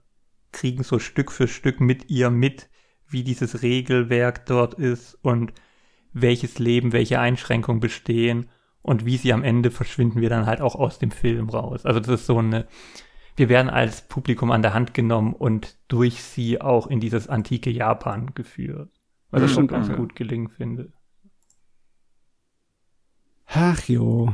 kriegen 0.51 0.83
so 0.83 0.99
Stück 0.99 1.31
für 1.31 1.47
Stück 1.47 1.81
mit 1.81 2.09
ihr 2.09 2.29
mit, 2.29 2.69
wie 3.07 3.23
dieses 3.23 3.63
Regelwerk 3.63 4.45
dort 4.45 4.75
ist 4.75 5.17
und 5.23 5.51
welches 6.13 6.59
Leben, 6.59 6.93
welche 6.93 7.19
Einschränkungen 7.19 7.79
bestehen 7.79 8.49
und 8.83 9.05
wie 9.05 9.17
sie 9.17 9.33
am 9.33 9.43
Ende 9.43 9.71
verschwinden 9.71 10.21
wir 10.21 10.29
dann 10.29 10.45
halt 10.45 10.61
auch 10.61 10.75
aus 10.75 10.99
dem 10.99 11.11
Film 11.11 11.49
raus. 11.49 11.85
Also 11.85 11.99
das 11.99 12.21
ist 12.21 12.25
so 12.27 12.37
eine, 12.37 12.67
wir 13.35 13.49
werden 13.49 13.69
als 13.69 14.03
Publikum 14.07 14.51
an 14.51 14.61
der 14.61 14.73
Hand 14.73 14.93
genommen 14.93 15.33
und 15.33 15.77
durch 15.87 16.23
sie 16.23 16.61
auch 16.61 16.87
in 16.87 16.99
dieses 16.99 17.27
antike 17.27 17.69
Japan 17.69 18.33
geführt. 18.35 18.89
Was 19.31 19.43
ich 19.43 19.51
schon 19.51 19.67
ganz 19.67 19.91
gut 19.91 20.15
gelingen 20.15 20.49
finde. 20.49 20.91
Ach 23.47 23.81
jo. 23.87 24.33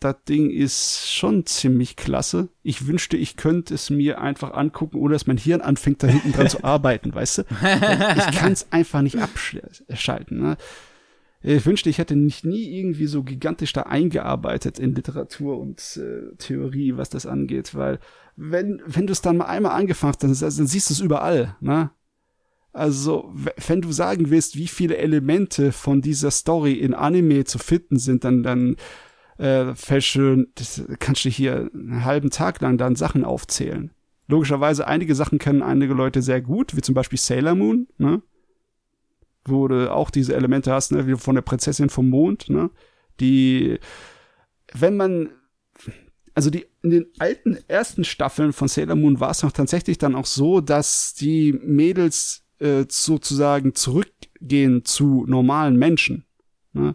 Das 0.00 0.16
Ding 0.28 0.50
ist 0.50 1.12
schon 1.12 1.44
ziemlich 1.44 1.94
klasse. 1.94 2.48
Ich 2.62 2.86
wünschte, 2.86 3.16
ich 3.18 3.36
könnte 3.36 3.74
es 3.74 3.90
mir 3.90 4.20
einfach 4.20 4.54
angucken, 4.54 4.98
oder 4.98 5.12
dass 5.12 5.26
mein 5.26 5.36
Hirn 5.36 5.60
anfängt, 5.60 6.02
da 6.02 6.06
hinten 6.06 6.32
dran 6.32 6.48
zu 6.48 6.64
arbeiten, 6.64 7.14
weißt 7.14 7.38
du? 7.38 7.42
Ich 7.42 8.38
kann 8.38 8.52
es 8.52 8.72
einfach 8.72 9.02
nicht 9.02 9.18
abschalten. 9.18 10.40
Ne? 10.40 10.56
Ich 11.42 11.64
wünschte, 11.64 11.88
ich 11.88 11.98
hätte 11.98 12.16
nicht 12.16 12.44
nie 12.44 12.78
irgendwie 12.78 13.06
so 13.06 13.22
gigantisch 13.22 13.72
da 13.72 13.82
eingearbeitet 13.82 14.78
in 14.78 14.94
Literatur 14.94 15.58
und 15.58 15.80
äh, 15.96 16.36
Theorie, 16.36 16.96
was 16.96 17.08
das 17.08 17.24
angeht, 17.24 17.74
weil 17.74 17.98
wenn, 18.36 18.82
wenn 18.86 19.06
du 19.06 19.12
es 19.12 19.22
dann 19.22 19.38
mal 19.38 19.46
einmal 19.46 19.72
angefangen 19.72 20.12
hast, 20.12 20.22
dann, 20.22 20.34
dann 20.34 20.66
siehst 20.66 20.90
du 20.90 20.94
es 20.94 21.00
überall, 21.00 21.56
ne? 21.60 21.90
Also, 22.72 23.32
wenn 23.66 23.80
du 23.80 23.90
sagen 23.90 24.30
willst, 24.30 24.54
wie 24.56 24.68
viele 24.68 24.96
Elemente 24.96 25.72
von 25.72 26.02
dieser 26.02 26.30
Story 26.30 26.74
in 26.74 26.94
Anime 26.94 27.42
zu 27.42 27.58
finden 27.58 27.98
sind, 27.98 28.22
dann, 28.22 28.44
dann 28.44 28.76
äh, 29.38 29.74
fälsche, 29.74 30.46
das 30.54 30.84
kannst 31.00 31.24
du 31.24 31.30
hier 31.30 31.68
einen 31.74 32.04
halben 32.04 32.30
Tag 32.30 32.60
lang 32.60 32.78
dann 32.78 32.94
Sachen 32.94 33.24
aufzählen. 33.24 33.90
Logischerweise, 34.28 34.86
einige 34.86 35.16
Sachen 35.16 35.40
kennen 35.40 35.62
einige 35.62 35.94
Leute 35.94 36.22
sehr 36.22 36.40
gut, 36.40 36.76
wie 36.76 36.80
zum 36.80 36.94
Beispiel 36.94 37.18
Sailor 37.18 37.56
Moon, 37.56 37.88
ne? 37.98 38.22
Wo 39.44 39.68
du 39.68 39.90
auch 39.92 40.10
diese 40.10 40.34
Elemente 40.34 40.72
hast, 40.72 40.92
ne, 40.92 41.06
wie 41.06 41.16
von 41.16 41.34
der 41.34 41.42
Prinzessin 41.42 41.88
vom 41.88 42.10
Mond, 42.10 42.50
ne? 42.50 42.70
Die, 43.20 43.78
wenn 44.72 44.96
man 44.96 45.30
also 46.34 46.50
die 46.50 46.66
in 46.82 46.90
den 46.90 47.06
alten 47.18 47.58
ersten 47.68 48.04
Staffeln 48.04 48.52
von 48.52 48.68
Sailor 48.68 48.96
Moon 48.96 49.20
war 49.20 49.30
es 49.30 49.42
noch 49.42 49.52
tatsächlich 49.52 49.98
dann 49.98 50.14
auch 50.14 50.26
so, 50.26 50.60
dass 50.60 51.14
die 51.14 51.52
Mädels 51.52 52.44
äh, 52.58 52.84
sozusagen 52.88 53.74
zurückgehen 53.74 54.84
zu 54.84 55.24
normalen 55.26 55.76
Menschen. 55.76 56.24
Ne? 56.72 56.94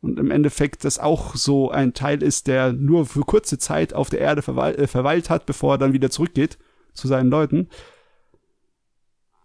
Und 0.00 0.18
im 0.18 0.30
Endeffekt 0.30 0.84
das 0.84 0.98
auch 0.98 1.34
so 1.34 1.70
ein 1.70 1.94
Teil 1.94 2.22
ist, 2.22 2.46
der 2.46 2.72
nur 2.72 3.06
für 3.06 3.22
kurze 3.22 3.58
Zeit 3.58 3.94
auf 3.94 4.10
der 4.10 4.20
Erde 4.20 4.42
verweil 4.42 4.74
äh, 4.76 4.86
verweilt 4.86 5.30
hat, 5.30 5.46
bevor 5.46 5.74
er 5.74 5.78
dann 5.78 5.92
wieder 5.92 6.10
zurückgeht 6.10 6.58
zu 6.92 7.08
seinen 7.08 7.30
Leuten. 7.30 7.68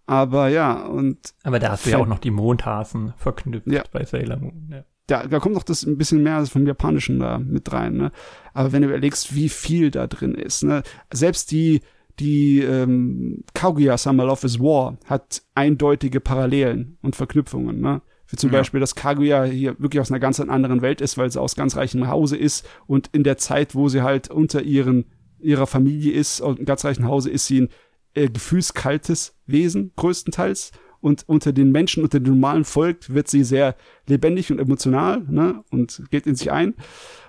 Aber 0.09 0.47
ja, 0.47 0.87
und. 0.87 1.35
Aber 1.43 1.59
da 1.59 1.69
hast 1.69 1.85
du 1.85 1.91
ja 1.91 1.99
auch 1.99 2.07
noch 2.07 2.17
die 2.17 2.31
Mondhasen 2.31 3.13
verknüpft 3.17 3.67
ja. 3.67 3.83
bei 3.91 4.03
Sailor 4.05 4.37
Moon. 4.37 4.67
Ja. 4.71 4.83
Da, 5.05 5.27
da 5.27 5.39
kommt 5.39 5.53
noch 5.53 5.61
das 5.61 5.83
ein 5.83 5.99
bisschen 5.99 6.23
mehr 6.23 6.43
vom 6.47 6.65
Japanischen 6.65 7.19
da 7.19 7.37
mit 7.37 7.71
rein, 7.71 7.93
ne? 7.93 8.11
Aber 8.55 8.71
wenn 8.71 8.81
du 8.81 8.87
überlegst, 8.87 9.35
wie 9.35 9.49
viel 9.49 9.91
da 9.91 10.07
drin 10.07 10.33
ist, 10.33 10.63
ne? 10.63 10.81
Selbst 11.13 11.51
die, 11.51 11.81
die 12.19 12.59
ähm, 12.59 13.43
Kaguya 13.53 13.99
Summer 13.99 14.25
Love 14.25 14.47
is 14.47 14.59
War 14.59 14.97
hat 15.05 15.43
eindeutige 15.53 16.19
Parallelen 16.19 16.97
und 17.03 17.15
Verknüpfungen, 17.15 17.79
ne? 17.79 18.01
Wie 18.29 18.35
zum 18.35 18.51
ja. 18.51 18.57
Beispiel, 18.57 18.79
dass 18.79 18.95
Kaguya 18.95 19.43
hier 19.43 19.79
wirklich 19.79 20.01
aus 20.01 20.09
einer 20.09 20.19
ganz 20.19 20.39
anderen 20.39 20.81
Welt 20.81 21.01
ist, 21.01 21.19
weil 21.19 21.29
sie 21.29 21.39
aus 21.39 21.55
ganz 21.55 21.77
reichem 21.77 22.07
Hause 22.07 22.35
ist 22.35 22.67
und 22.87 23.09
in 23.11 23.23
der 23.23 23.37
Zeit, 23.37 23.75
wo 23.75 23.89
sie 23.89 24.01
halt 24.01 24.31
unter 24.31 24.63
ihren, 24.63 25.05
ihrer 25.39 25.67
Familie 25.67 26.13
ist, 26.13 26.41
und 26.41 26.65
ganz 26.65 26.83
reichen 26.83 27.07
Hause, 27.07 27.29
ist 27.29 27.45
sie 27.45 27.61
ein 27.61 27.69
äh, 28.13 28.29
gefühlskaltes 28.29 29.35
Wesen, 29.45 29.91
größtenteils. 29.95 30.71
Und 31.01 31.23
unter 31.27 31.53
den 31.53 31.71
Menschen, 31.71 32.03
unter 32.03 32.19
dem 32.19 32.33
normalen 32.33 32.65
Volk 32.65 33.13
wird 33.13 33.29
sie 33.29 33.43
sehr 33.43 33.75
lebendig 34.07 34.51
und 34.51 34.59
emotional, 34.59 35.23
ne, 35.29 35.63
und 35.71 36.03
geht 36.11 36.27
in 36.27 36.35
sich 36.35 36.51
ein. 36.51 36.73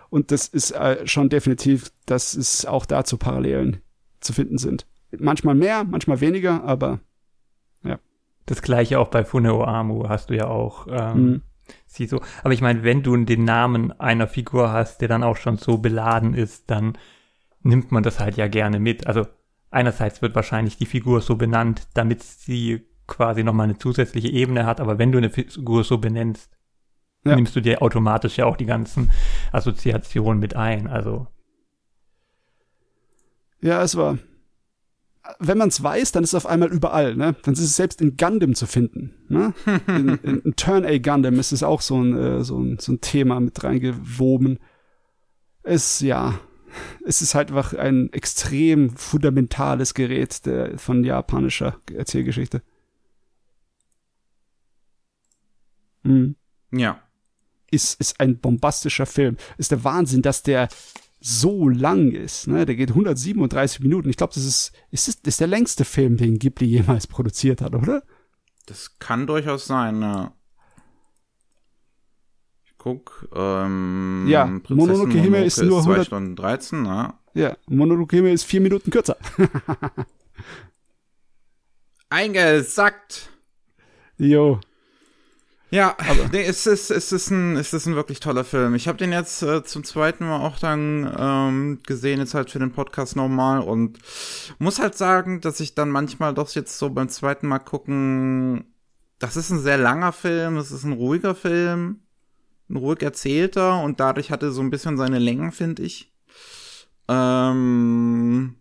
Und 0.09 0.33
das 0.33 0.49
ist 0.49 0.73
äh, 0.73 1.07
schon 1.07 1.29
definitiv, 1.29 1.93
dass 2.05 2.35
es 2.35 2.67
auch 2.67 2.85
dazu 2.85 3.17
Parallelen 3.17 3.81
zu 4.21 4.33
finden 4.33 4.59
sind. 4.59 4.87
Manchmal 5.17 5.55
mehr, 5.55 5.85
manchmal 5.85 6.21
weniger, 6.21 6.65
aber 6.65 7.01
ja. 7.85 7.99
Das 8.47 8.63
gleiche 8.63 8.99
auch 8.99 9.09
bei 9.09 9.25
Funeo 9.25 9.63
Amu 9.63 10.09
hast 10.09 10.31
du 10.31 10.37
ja 10.37 10.49
auch. 10.49 10.89
Ähm, 10.91 11.25
mhm. 11.25 11.43
Sie 11.87 12.07
so. 12.07 12.21
Aber 12.43 12.53
ich 12.53 12.63
meine, 12.63 12.83
wenn 12.83 13.05
du 13.05 13.17
den 13.17 13.45
Namen 13.45 13.93
einer 14.01 14.27
Figur 14.27 14.73
hast, 14.73 15.01
der 15.01 15.09
dann 15.09 15.23
auch 15.23 15.37
schon 15.37 15.57
so 15.57 15.79
beladen 15.79 16.35
ist, 16.35 16.69
dann 16.69 16.99
nimmt 17.63 17.93
man 17.93 18.03
das 18.03 18.19
halt 18.19 18.37
ja 18.37 18.49
gerne 18.49 18.81
mit. 18.81 19.07
Also 19.07 19.27
einerseits 19.71 20.23
wird 20.23 20.35
wahrscheinlich 20.35 20.77
die 20.77 20.87
Figur 20.87 21.21
so 21.21 21.37
benannt, 21.37 21.89
damit 21.95 22.23
sie 22.23 22.87
quasi 23.07 23.43
nochmal 23.43 23.65
eine 23.65 23.79
zusätzliche 23.79 24.29
Ebene 24.29 24.67
hat, 24.67 24.81
aber 24.81 24.99
wenn 24.99 25.13
du 25.13 25.19
eine 25.19 25.31
Figur 25.31 25.85
so 25.85 25.99
benennst, 25.99 26.51
ja. 27.25 27.35
nimmst 27.35 27.55
du 27.55 27.61
dir 27.61 27.83
automatisch 27.83 28.39
ja 28.39 28.47
auch 28.47 28.57
die 28.57 28.67
ganzen 28.67 29.11
Assoziationen 29.53 30.41
mit 30.41 30.57
ein. 30.57 30.87
Also. 30.87 31.27
Ja, 33.61 33.83
es 33.83 33.97
war. 33.97 34.19
Wenn 35.39 35.59
man 35.59 35.69
es 35.69 35.83
weiß, 35.83 36.13
dann 36.13 36.25
ist 36.25 36.31
es 36.31 36.35
auf 36.35 36.47
einmal 36.47 36.73
überall, 36.73 37.15
ne? 37.15 37.37
Dann 37.43 37.55
ist 37.55 37.61
es 37.61 37.77
selbst 37.77 38.01
in 38.01 38.17
Gundam 38.17 38.55
zu 38.55 38.67
finden. 38.67 39.15
Ne? 39.29 39.53
In, 39.87 40.19
in, 40.23 40.41
in 40.41 40.57
Turn 40.57 40.85
A 40.85 40.97
Gundam 40.99 41.39
ist 41.39 41.53
es 41.53 41.63
auch 41.63 41.83
so 41.83 42.03
ein, 42.03 42.17
äh, 42.17 42.43
so, 42.43 42.59
ein, 42.59 42.79
so 42.79 42.93
ein 42.93 43.01
Thema 43.01 43.39
mit 43.39 43.63
reingewoben. 43.63 44.59
Es, 45.63 46.01
ja, 46.01 46.41
es 47.05 47.23
ist 47.23 47.35
halt 47.35 47.49
einfach 47.51 47.75
ein 47.75 48.13
extrem 48.13 48.91
fundamentales 48.97 49.95
Gerät 49.95 50.47
der, 50.47 50.79
von 50.79 51.05
japanischer 51.05 51.81
Erzählgeschichte. 51.95 52.63
Mhm. 56.03 56.37
Ja. 56.73 57.01
Ist, 57.71 58.01
ist 58.01 58.19
ein 58.21 58.39
bombastischer 58.39 59.07
Film. 59.07 59.37
Ist 59.59 59.71
der 59.71 59.85
Wahnsinn, 59.85 60.23
dass 60.23 60.43
der 60.43 60.69
so 61.21 61.69
lang 61.69 62.13
ist. 62.13 62.47
Ne? 62.47 62.65
Der 62.67 62.75
geht 62.75 62.91
137 62.91 63.81
Minuten. 63.81 64.09
Ich 64.09 64.17
glaube, 64.17 64.33
das 64.35 64.45
ist, 64.45 64.73
ist, 64.91 65.09
das, 65.09 65.17
ist 65.25 65.41
der 65.41 65.47
längste 65.47 65.85
Film, 65.85 66.17
den 66.17 66.39
Ghibli 66.39 66.67
jemals 66.67 67.07
produziert 67.07 67.61
hat, 67.61 67.75
oder? 67.75 68.03
Das 68.67 68.99
kann 68.99 69.27
durchaus 69.27 69.67
sein, 69.67 70.01
ja. 70.01 70.33
Guck, 72.83 73.29
ähm, 73.35 74.25
ja, 74.27 74.47
Mononoke 74.47 75.19
Hime 75.19 75.45
ist 75.45 75.61
nur 75.63 75.83
2 75.83 76.03
Stunden 76.05 76.35
13, 76.35 76.83
ne? 76.83 77.13
Ja, 77.35 77.55
Mononoke 77.69 78.17
Hime 78.17 78.33
ist 78.33 78.45
vier 78.45 78.63
Minuten 78.63 78.91
kürzer. 78.91 79.19
Eingesackt. 82.09 83.29
Jo. 84.17 84.61
Ja, 85.71 85.95
aber 85.99 86.31
nee, 86.33 86.43
es 86.43 86.67
ist, 86.67 86.91
es 86.91 87.13
ist 87.13 87.29
ein, 87.31 87.59
es 87.59 87.75
ist 87.75 87.85
ein 87.85 87.97
wirklich 87.97 88.19
toller 88.19 88.45
Film. 88.45 88.75
Ich 88.75 88.89
habe 88.89 88.97
den 88.97 89.13
jetzt 89.13 89.43
äh, 89.43 89.63
zum 89.63 89.85
zweiten 89.85 90.27
Mal 90.27 90.41
auch 90.41 90.59
dann 90.59 91.15
ähm, 91.19 91.81
gesehen, 91.87 92.19
jetzt 92.19 92.33
halt 92.33 92.49
für 92.51 92.61
den 92.61 92.73
Podcast 92.73 93.15
nochmal 93.15 93.61
und 93.61 93.99
muss 94.59 94.79
halt 94.79 94.97
sagen, 94.97 95.43
dass 95.43 95.61
ich 95.61 95.75
dann 95.75 95.91
manchmal 95.91 96.33
doch 96.33 96.49
jetzt 96.55 96.79
so 96.79 96.89
beim 96.89 97.11
zweiten 97.11 97.47
Mal 97.47 97.59
gucken, 97.59 98.73
das 99.19 99.37
ist 99.37 99.51
ein 99.51 99.61
sehr 99.61 99.77
langer 99.77 100.13
Film, 100.13 100.57
es 100.57 100.71
ist 100.73 100.85
ein 100.85 100.95
ruhiger 100.95 101.35
Film, 101.35 102.01
ein 102.71 102.77
ruhig 102.77 103.03
erzählter 103.03 103.83
und 103.83 104.01
dadurch 104.01 104.31
hatte 104.31 104.53
so 104.53 104.61
ein 104.61 104.71
bisschen 104.71 104.97
seine 104.97 105.19
Längen, 105.19 105.53
finde 105.53 105.83
ich. 105.83 106.13
Ähm, 107.09 108.57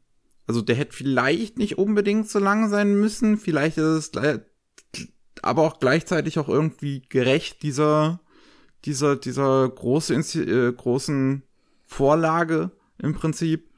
also 0.48 0.62
der 0.62 0.76
hätte 0.76 0.94
vielleicht 0.94 1.58
nicht 1.58 1.78
unbedingt 1.78 2.30
so 2.30 2.40
lang 2.40 2.70
sein 2.70 3.00
müssen, 3.00 3.38
vielleicht 3.38 3.78
ist 3.78 4.16
es 4.18 4.40
aber 5.42 5.62
auch 5.64 5.80
gleichzeitig 5.80 6.40
auch 6.40 6.50
irgendwie 6.50 7.04
gerecht 7.08 7.64
dieser, 7.64 8.20
dieser, 8.86 9.16
dieser 9.16 9.70
große, 9.70 10.16
äh, 10.16 10.74
großen 10.74 11.44
Vorlage 11.86 12.72
im 12.98 13.14
Prinzip. 13.14 13.70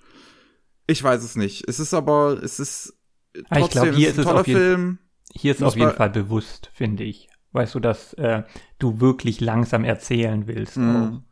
Ich 0.88 1.03
weiß 1.03 1.23
es 1.23 1.36
nicht. 1.36 1.67
Es 1.67 1.79
ist 1.79 1.93
aber, 1.93 2.41
es 2.41 2.59
ist 2.59 2.97
trotzdem 3.34 3.63
ich 3.63 3.69
glaub, 3.69 3.95
hier 3.95 4.09
ist 4.09 4.19
ein 4.19 4.25
toller 4.25 4.43
Film. 4.43 4.99
Hier 5.34 5.53
ist 5.53 5.63
auf 5.63 5.75
jeden 5.75 5.93
Fall 5.93 6.09
bewusst, 6.09 6.69
finde 6.73 7.03
ich. 7.03 7.29
Weißt 7.54 7.76
du, 7.76 7.80
dass 7.80 8.14
äh, 8.14 8.43
du 8.80 9.02
wirklich 9.02 9.41
langsam 9.41 9.84
erzählen 9.84 10.47
willst. 10.47 10.78
Mhm. 10.78 11.24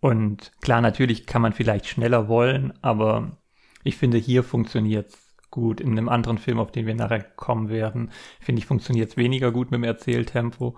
Und 0.00 0.52
klar, 0.60 0.80
natürlich 0.80 1.26
kann 1.26 1.42
man 1.42 1.52
vielleicht 1.52 1.86
schneller 1.86 2.28
wollen, 2.28 2.74
aber 2.82 3.38
ich 3.82 3.96
finde, 3.96 4.18
hier 4.18 4.44
funktioniert's 4.44 5.34
gut. 5.50 5.80
In 5.80 5.92
einem 5.92 6.08
anderen 6.08 6.38
Film, 6.38 6.58
auf 6.58 6.72
den 6.72 6.86
wir 6.86 6.94
nachher 6.94 7.22
kommen 7.22 7.68
werden, 7.68 8.10
finde 8.40 8.60
ich, 8.60 8.66
funktioniert 8.66 9.10
es 9.10 9.16
weniger 9.16 9.50
gut 9.50 9.70
mit 9.70 9.78
dem 9.78 9.84
Erzähltempo. 9.84 10.76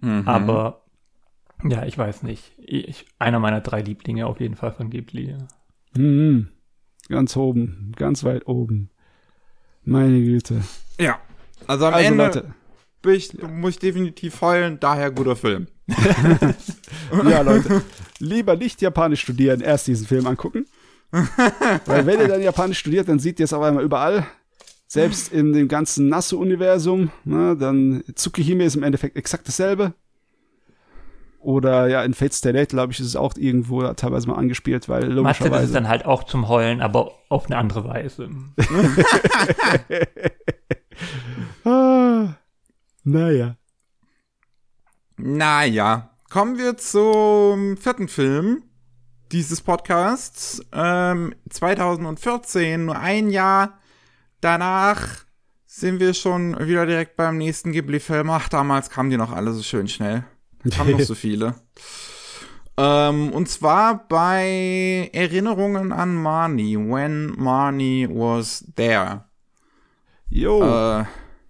Mhm. 0.00 0.26
Aber 0.26 0.84
ja, 1.62 1.84
ich 1.84 1.96
weiß 1.96 2.22
nicht. 2.22 2.52
Ich, 2.58 3.06
einer 3.18 3.38
meiner 3.38 3.60
drei 3.60 3.80
Lieblinge 3.80 4.26
auf 4.26 4.40
jeden 4.40 4.56
Fall 4.56 4.72
von 4.72 4.90
Ghibli. 4.90 5.36
Mhm. 5.96 6.48
Ganz 7.08 7.36
oben, 7.36 7.92
ganz 7.96 8.24
weit 8.24 8.46
oben. 8.46 8.90
Meine 9.82 10.20
Güte. 10.20 10.62
Ja. 10.98 11.18
Also 11.66 11.86
am 11.86 11.94
also, 11.94 12.06
Ende 12.06 12.24
Leute. 12.24 12.54
Ich, 13.06 13.34
muss 13.42 13.74
ich 13.74 13.78
definitiv 13.78 14.40
heulen, 14.40 14.78
daher 14.80 15.10
guter 15.10 15.36
Film. 15.36 15.66
ja, 17.28 17.42
Leute. 17.42 17.82
Lieber 18.18 18.56
nicht 18.56 18.80
Japanisch 18.80 19.20
studieren, 19.20 19.60
erst 19.60 19.86
diesen 19.86 20.06
Film 20.06 20.26
angucken. 20.26 20.66
Weil 21.86 22.06
wenn 22.06 22.20
ihr 22.20 22.28
dann 22.28 22.42
Japanisch 22.42 22.78
studiert, 22.78 23.08
dann 23.08 23.18
seht 23.18 23.38
ihr 23.38 23.44
es 23.44 23.52
auf 23.52 23.62
einmal 23.62 23.84
überall. 23.84 24.26
Selbst 24.86 25.32
in 25.32 25.52
dem 25.52 25.68
ganzen 25.68 26.08
Nasu-Universum. 26.08 27.10
Ne, 27.24 27.56
dann 27.56 28.04
Tsukihime 28.14 28.64
ist 28.64 28.76
im 28.76 28.82
Endeffekt 28.82 29.16
exakt 29.16 29.46
dasselbe. 29.48 29.94
Oder 31.40 31.88
ja, 31.88 32.02
in 32.02 32.14
Fates 32.14 32.38
Stay 32.38 32.52
Late, 32.52 32.68
glaube 32.68 32.92
ich, 32.92 33.00
ist 33.00 33.06
es 33.06 33.16
auch 33.16 33.34
irgendwo 33.36 33.82
teilweise 33.92 34.28
mal 34.28 34.36
angespielt, 34.36 34.88
weil 34.88 35.04
logischerweise. 35.04 35.50
Mathe 35.50 35.64
ist 35.64 35.74
dann 35.74 35.88
halt 35.88 36.06
auch 36.06 36.24
zum 36.24 36.48
Heulen, 36.48 36.80
aber 36.80 37.12
auf 37.28 37.46
eine 37.46 37.58
andere 37.58 37.84
Weise. 37.84 38.30
ah, 41.64 42.34
naja. 43.04 43.56
Naja. 45.16 46.10
Kommen 46.30 46.58
wir 46.58 46.76
zum 46.76 47.76
vierten 47.76 48.08
Film 48.08 48.64
dieses 49.30 49.60
Podcasts. 49.60 50.62
Ähm, 50.72 51.34
2014, 51.50 52.86
nur 52.86 52.98
ein 52.98 53.30
Jahr 53.30 53.78
danach, 54.40 55.24
sind 55.66 56.00
wir 56.00 56.14
schon 56.14 56.58
wieder 56.66 56.86
direkt 56.86 57.16
beim 57.16 57.36
nächsten 57.36 57.72
Ghibli-Film. 57.72 58.30
Ach, 58.30 58.48
damals 58.48 58.90
kamen 58.90 59.10
die 59.10 59.16
noch 59.16 59.32
alle 59.32 59.52
so 59.52 59.62
schön 59.62 59.88
schnell. 59.88 60.24
Kamen 60.70 60.92
noch 60.92 61.00
so 61.00 61.14
viele. 61.14 61.54
Ähm, 62.76 63.32
und 63.32 63.48
zwar 63.48 64.08
bei 64.08 65.10
Erinnerungen 65.12 65.92
an 65.92 66.14
Marnie, 66.14 66.76
when 66.76 67.34
Marnie 67.36 68.08
was 68.08 68.64
there. 68.76 69.24
Jo. 70.28 70.62
Äh, 70.62 71.04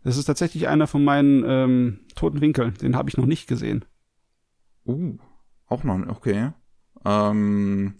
das 0.05 0.19
ist 0.19 0.27
tatsächlich 0.27 0.69
einer 0.69 0.87
von 0.87 1.03
meinen 1.03 1.43
ähm, 1.47 2.01
toten 2.15 2.41
Winkeln. 2.43 2.75
Den 2.75 2.95
habe 2.95 3.09
ich 3.09 3.17
noch 3.17 3.27
nicht 3.27 3.49
gesehen. 3.49 3.85
Uh, 4.87 5.17
auch 5.67 5.83
noch, 5.83 5.99
okay. 6.09 6.53
Ähm, 7.07 7.95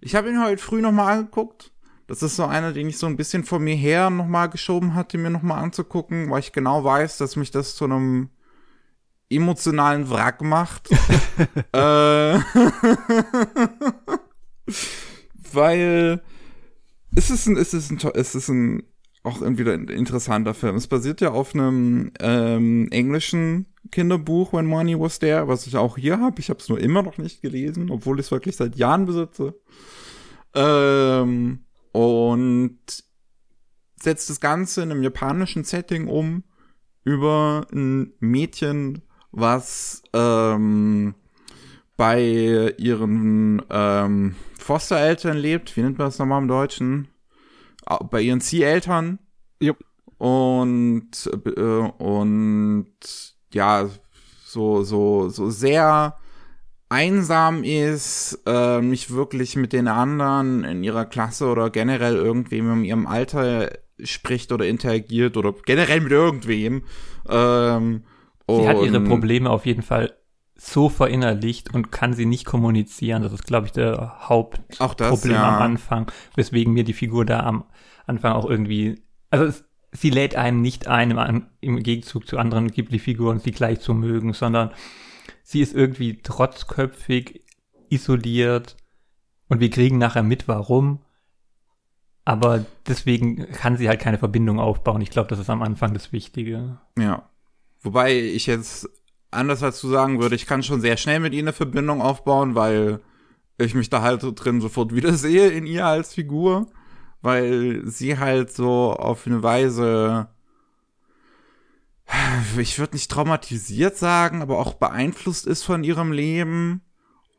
ich 0.00 0.16
habe 0.16 0.28
ihn 0.28 0.42
heute 0.42 0.60
früh 0.60 0.82
nochmal 0.82 1.18
angeguckt. 1.18 1.72
Das 2.08 2.22
ist 2.22 2.36
so 2.36 2.44
einer, 2.44 2.72
den 2.72 2.88
ich 2.88 2.98
so 2.98 3.06
ein 3.06 3.16
bisschen 3.16 3.44
vor 3.44 3.60
mir 3.60 3.76
her 3.76 4.10
nochmal 4.10 4.50
geschoben 4.50 4.94
hatte, 4.94 5.18
mir 5.18 5.30
nochmal 5.30 5.62
anzugucken, 5.62 6.30
weil 6.30 6.40
ich 6.40 6.52
genau 6.52 6.84
weiß, 6.84 7.18
dass 7.18 7.36
mich 7.36 7.52
das 7.52 7.76
zu 7.76 7.84
einem 7.84 8.30
emotionalen 9.28 10.10
Wrack 10.10 10.42
macht. 10.42 10.90
äh, 11.72 12.38
weil 15.52 16.22
es 17.14 17.30
ist 17.30 17.46
ein, 17.46 17.56
es 17.56 17.72
ist 17.72 17.90
ein, 17.90 17.98
es 18.14 18.34
ist 18.34 18.48
ein 18.48 18.82
auch 19.26 19.42
irgendwie 19.42 19.68
ein 19.70 19.88
interessanter 19.88 20.54
Film. 20.54 20.76
Es 20.76 20.86
basiert 20.86 21.20
ja 21.20 21.32
auf 21.32 21.54
einem 21.54 22.12
ähm, 22.20 22.88
englischen 22.90 23.66
Kinderbuch 23.90 24.52
When 24.52 24.66
Money 24.66 24.98
Was 24.98 25.18
There, 25.18 25.48
was 25.48 25.66
ich 25.66 25.76
auch 25.76 25.98
hier 25.98 26.20
habe. 26.20 26.40
Ich 26.40 26.48
habe 26.50 26.60
es 26.60 26.68
nur 26.68 26.80
immer 26.80 27.02
noch 27.02 27.18
nicht 27.18 27.42
gelesen, 27.42 27.90
obwohl 27.90 28.18
ich 28.18 28.26
es 28.26 28.32
wirklich 28.32 28.56
seit 28.56 28.76
Jahren 28.76 29.06
besitze. 29.06 29.54
Ähm, 30.54 31.60
und 31.92 32.78
setzt 34.00 34.30
das 34.30 34.40
Ganze 34.40 34.82
in 34.82 34.90
einem 34.90 35.02
japanischen 35.02 35.64
Setting 35.64 36.08
um 36.08 36.44
über 37.04 37.66
ein 37.72 38.12
Mädchen, 38.20 39.02
was 39.30 40.02
ähm, 40.12 41.14
bei 41.96 42.74
ihren 42.78 43.62
ähm, 43.70 44.36
Fostereltern 44.58 45.36
lebt. 45.36 45.76
Wie 45.76 45.82
nennt 45.82 45.98
man 45.98 46.08
das 46.08 46.18
nochmal 46.18 46.42
im 46.42 46.48
Deutschen? 46.48 47.08
Bei 48.10 48.20
ihren 48.20 48.40
Zieheltern. 48.40 49.18
Jupp. 49.60 49.78
Und, 50.18 51.30
äh, 51.56 51.60
und 51.60 52.86
ja, 53.52 53.88
so, 54.44 54.82
so, 54.82 55.28
so 55.28 55.50
sehr 55.50 56.16
einsam 56.88 57.64
ist, 57.64 58.42
äh, 58.46 58.80
nicht 58.80 59.12
wirklich 59.12 59.56
mit 59.56 59.72
den 59.72 59.88
anderen 59.88 60.64
in 60.64 60.84
ihrer 60.84 61.04
Klasse 61.04 61.46
oder 61.46 61.70
generell 61.70 62.16
irgendwem 62.16 62.72
in 62.72 62.84
ihrem 62.84 63.06
Alter 63.06 63.70
spricht 64.02 64.52
oder 64.52 64.66
interagiert 64.66 65.36
oder 65.36 65.52
generell 65.64 66.00
mit 66.00 66.12
irgendwem. 66.12 66.84
Ähm, 67.28 68.04
sie 68.48 68.68
hat 68.68 68.82
ihre 68.82 69.00
Probleme 69.00 69.50
auf 69.50 69.66
jeden 69.66 69.82
Fall 69.82 70.14
so 70.54 70.88
verinnerlicht 70.88 71.74
und 71.74 71.92
kann 71.92 72.14
sie 72.14 72.24
nicht 72.24 72.46
kommunizieren. 72.46 73.22
Das 73.22 73.32
ist, 73.32 73.44
glaube 73.44 73.66
ich, 73.66 73.72
der 73.72 74.16
Hauptproblem 74.28 75.34
ja. 75.34 75.56
am 75.56 75.62
Anfang, 75.62 76.10
weswegen 76.34 76.72
mir 76.72 76.84
die 76.84 76.94
Figur 76.94 77.24
da 77.24 77.40
am 77.40 77.64
Anfang 78.06 78.32
auch 78.32 78.48
irgendwie, 78.48 79.02
also 79.30 79.44
es, 79.44 79.64
sie 79.92 80.10
lädt 80.10 80.36
einen 80.36 80.62
nicht 80.62 80.86
ein 80.86 81.10
im, 81.10 81.46
im 81.60 81.82
Gegenzug 81.82 82.26
zu 82.26 82.38
anderen 82.38 82.70
Ghibli-Figuren, 82.70 83.38
sie 83.38 83.52
gleich 83.52 83.80
zu 83.80 83.94
mögen, 83.94 84.32
sondern 84.32 84.70
sie 85.42 85.60
ist 85.60 85.74
irgendwie 85.74 86.22
trotzköpfig, 86.22 87.42
isoliert 87.88 88.76
und 89.48 89.60
wir 89.60 89.70
kriegen 89.70 89.98
nachher 89.98 90.22
mit, 90.22 90.48
warum. 90.48 91.00
Aber 92.24 92.64
deswegen 92.88 93.46
kann 93.52 93.76
sie 93.76 93.88
halt 93.88 94.00
keine 94.00 94.18
Verbindung 94.18 94.58
aufbauen. 94.58 95.00
Ich 95.00 95.10
glaube, 95.10 95.28
das 95.28 95.38
ist 95.38 95.48
am 95.48 95.62
Anfang 95.62 95.94
das 95.94 96.12
Wichtige. 96.12 96.78
Ja. 96.98 97.30
Wobei 97.82 98.18
ich 98.18 98.46
jetzt 98.46 98.88
anders 99.30 99.60
dazu 99.60 99.88
sagen 99.88 100.20
würde, 100.20 100.34
ich 100.34 100.46
kann 100.46 100.64
schon 100.64 100.80
sehr 100.80 100.96
schnell 100.96 101.20
mit 101.20 101.34
ihr 101.34 101.42
eine 101.42 101.52
Verbindung 101.52 102.02
aufbauen, 102.02 102.56
weil 102.56 103.00
ich 103.58 103.74
mich 103.74 103.90
da 103.90 104.02
halt 104.02 104.20
so 104.20 104.32
drin 104.32 104.60
sofort 104.60 104.94
wiedersehe 104.94 105.48
in 105.50 105.66
ihr 105.66 105.86
als 105.86 106.14
Figur. 106.14 106.66
Weil 107.26 107.82
sie 107.86 108.18
halt 108.18 108.52
so 108.52 108.92
auf 108.92 109.26
eine 109.26 109.42
Weise 109.42 110.28
ich 112.58 112.78
würde 112.78 112.94
nicht 112.94 113.10
traumatisiert 113.10 113.96
sagen, 113.96 114.42
aber 114.42 114.58
auch 114.58 114.74
beeinflusst 114.74 115.46
ist 115.46 115.64
von 115.64 115.84
ihrem 115.84 116.12
Leben. 116.12 116.82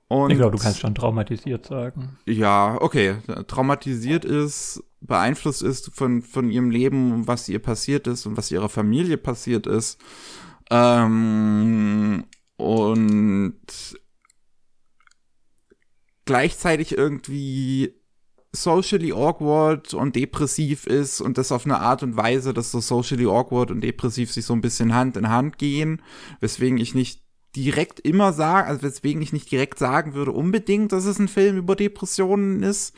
Und 0.09 0.31
ich 0.31 0.38
glaube, 0.38 0.57
du 0.57 0.63
kannst 0.63 0.79
schon 0.79 0.95
traumatisiert 0.95 1.65
sagen. 1.65 2.17
Ja, 2.25 2.77
okay. 2.79 3.17
Traumatisiert 3.47 4.23
ist, 4.23 4.83
beeinflusst 5.01 5.61
ist 5.61 5.91
von, 5.93 6.21
von 6.21 6.49
ihrem 6.49 6.69
Leben, 6.69 7.27
was 7.27 7.49
ihr 7.49 7.59
passiert 7.59 8.07
ist 8.07 8.25
und 8.25 8.38
was 8.38 8.51
ihrer 8.51 8.69
Familie 8.69 9.17
passiert 9.17 9.67
ist. 9.67 9.99
Ähm, 10.69 12.25
und 12.57 13.61
gleichzeitig 16.25 16.97
irgendwie 16.97 17.96
socially 18.53 19.11
awkward 19.11 19.93
und 19.93 20.15
depressiv 20.15 20.87
ist 20.87 21.21
und 21.21 21.37
das 21.37 21.51
auf 21.51 21.65
eine 21.65 21.79
Art 21.79 22.03
und 22.03 22.17
Weise, 22.17 22.53
dass 22.53 22.71
so 22.71 22.79
socially 22.79 23.25
awkward 23.25 23.71
und 23.71 23.81
depressiv 23.81 24.31
sich 24.31 24.45
so 24.45 24.53
ein 24.53 24.61
bisschen 24.61 24.95
Hand 24.95 25.17
in 25.17 25.29
Hand 25.29 25.57
gehen, 25.57 26.01
weswegen 26.39 26.77
ich 26.77 26.95
nicht 26.95 27.21
direkt 27.55 27.99
immer 27.99 28.33
sage, 28.33 28.67
also 28.67 28.83
weswegen 28.83 29.21
ich 29.21 29.33
nicht 29.33 29.51
direkt 29.51 29.79
sagen 29.79 30.13
würde 30.13 30.31
unbedingt, 30.31 30.91
dass 30.91 31.05
es 31.05 31.19
ein 31.19 31.27
Film 31.27 31.57
über 31.57 31.75
Depressionen 31.75 32.63
ist. 32.63 32.95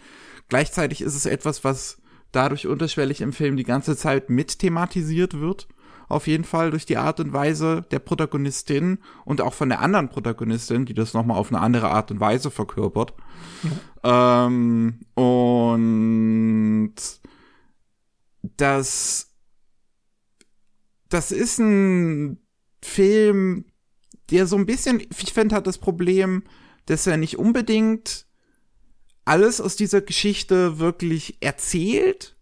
Gleichzeitig 0.50 1.02
ist 1.02 1.16
es 1.16 1.26
etwas, 1.26 1.64
was 1.64 1.98
dadurch 2.32 2.68
unterschwellig 2.68 3.22
im 3.22 3.34
Film 3.34 3.58
die 3.58 3.64
ganze 3.64 3.96
Zeit 3.96 4.30
mit 4.30 4.60
thematisiert 4.60 5.40
wird 5.40 5.68
auf 6.10 6.26
jeden 6.28 6.44
Fall 6.44 6.72
durch 6.72 6.86
die 6.86 6.98
Art 6.98 7.20
und 7.20 7.32
Weise 7.32 7.86
der 7.92 8.00
Protagonistin 8.00 8.98
und 9.26 9.42
auch 9.42 9.54
von 9.54 9.70
der 9.70 9.80
anderen 9.80 10.10
Protagonistin, 10.10 10.86
die 10.86 10.96
das 10.96 11.14
nochmal 11.14 11.38
auf 11.38 11.52
eine 11.52 11.62
andere 11.62 11.90
Art 11.90 12.12
und 12.12 12.20
Weise 12.20 12.50
verkörpert. 12.52 13.14
Ja. 14.04 14.48
Ähm, 14.48 15.02
und 15.14 16.96
das, 18.42 19.32
das 21.10 21.32
ist 21.32 21.60
ein 21.60 22.40
Film, 22.82 23.66
der 24.32 24.48
so 24.48 24.56
ein 24.58 24.66
bisschen, 24.66 25.00
ich 25.00 25.34
finde, 25.34 25.56
hat 25.56 25.68
das 25.68 25.78
Problem, 25.78 26.44
dass 26.88 27.06
er 27.06 27.18
nicht 27.18 27.38
unbedingt 27.38 28.26
alles 29.26 29.62
aus 29.62 29.76
dieser 29.76 30.02
Geschichte 30.02 30.80
wirklich 30.80 31.38
erzählt, 31.42 32.36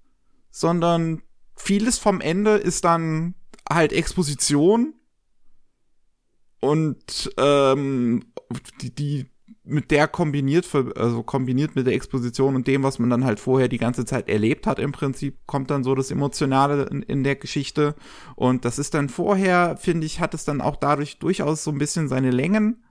sondern 0.51 1.21
vieles 1.55 1.97
vom 1.97 2.21
Ende 2.21 2.51
ist 2.51 2.85
dann 2.85 3.35
halt 3.69 3.93
Exposition 3.93 4.93
und 6.59 7.31
ähm, 7.37 8.23
die, 8.81 8.93
die 8.93 9.25
mit 9.67 9.91
der 9.91 10.07
kombiniert, 10.07 10.67
also 10.95 11.23
kombiniert 11.23 11.75
mit 11.75 11.87
der 11.87 11.93
Exposition 11.93 12.55
und 12.55 12.67
dem, 12.67 12.83
was 12.83 12.99
man 12.99 13.09
dann 13.09 13.25
halt 13.25 13.39
vorher 13.39 13.67
die 13.67 13.77
ganze 13.77 14.05
Zeit 14.05 14.29
erlebt 14.29 14.65
hat, 14.65 14.79
im 14.79 14.93
Prinzip 14.93 15.39
kommt 15.45 15.69
dann 15.69 15.83
so 15.83 15.93
das 15.93 16.09
Emotionale 16.09 16.83
in, 16.83 17.03
in 17.03 17.23
der 17.23 17.35
Geschichte. 17.35 17.95
Und 18.35 18.63
das 18.63 18.79
ist 18.79 18.93
dann 18.93 19.09
vorher, 19.09 19.75
finde 19.77 20.05
ich, 20.05 20.19
hat 20.21 20.33
es 20.33 20.45
dann 20.45 20.61
auch 20.61 20.77
dadurch 20.77 21.19
durchaus 21.19 21.63
so 21.63 21.71
ein 21.71 21.77
bisschen 21.77 22.07
seine 22.07 22.31
Längen. 22.31 22.83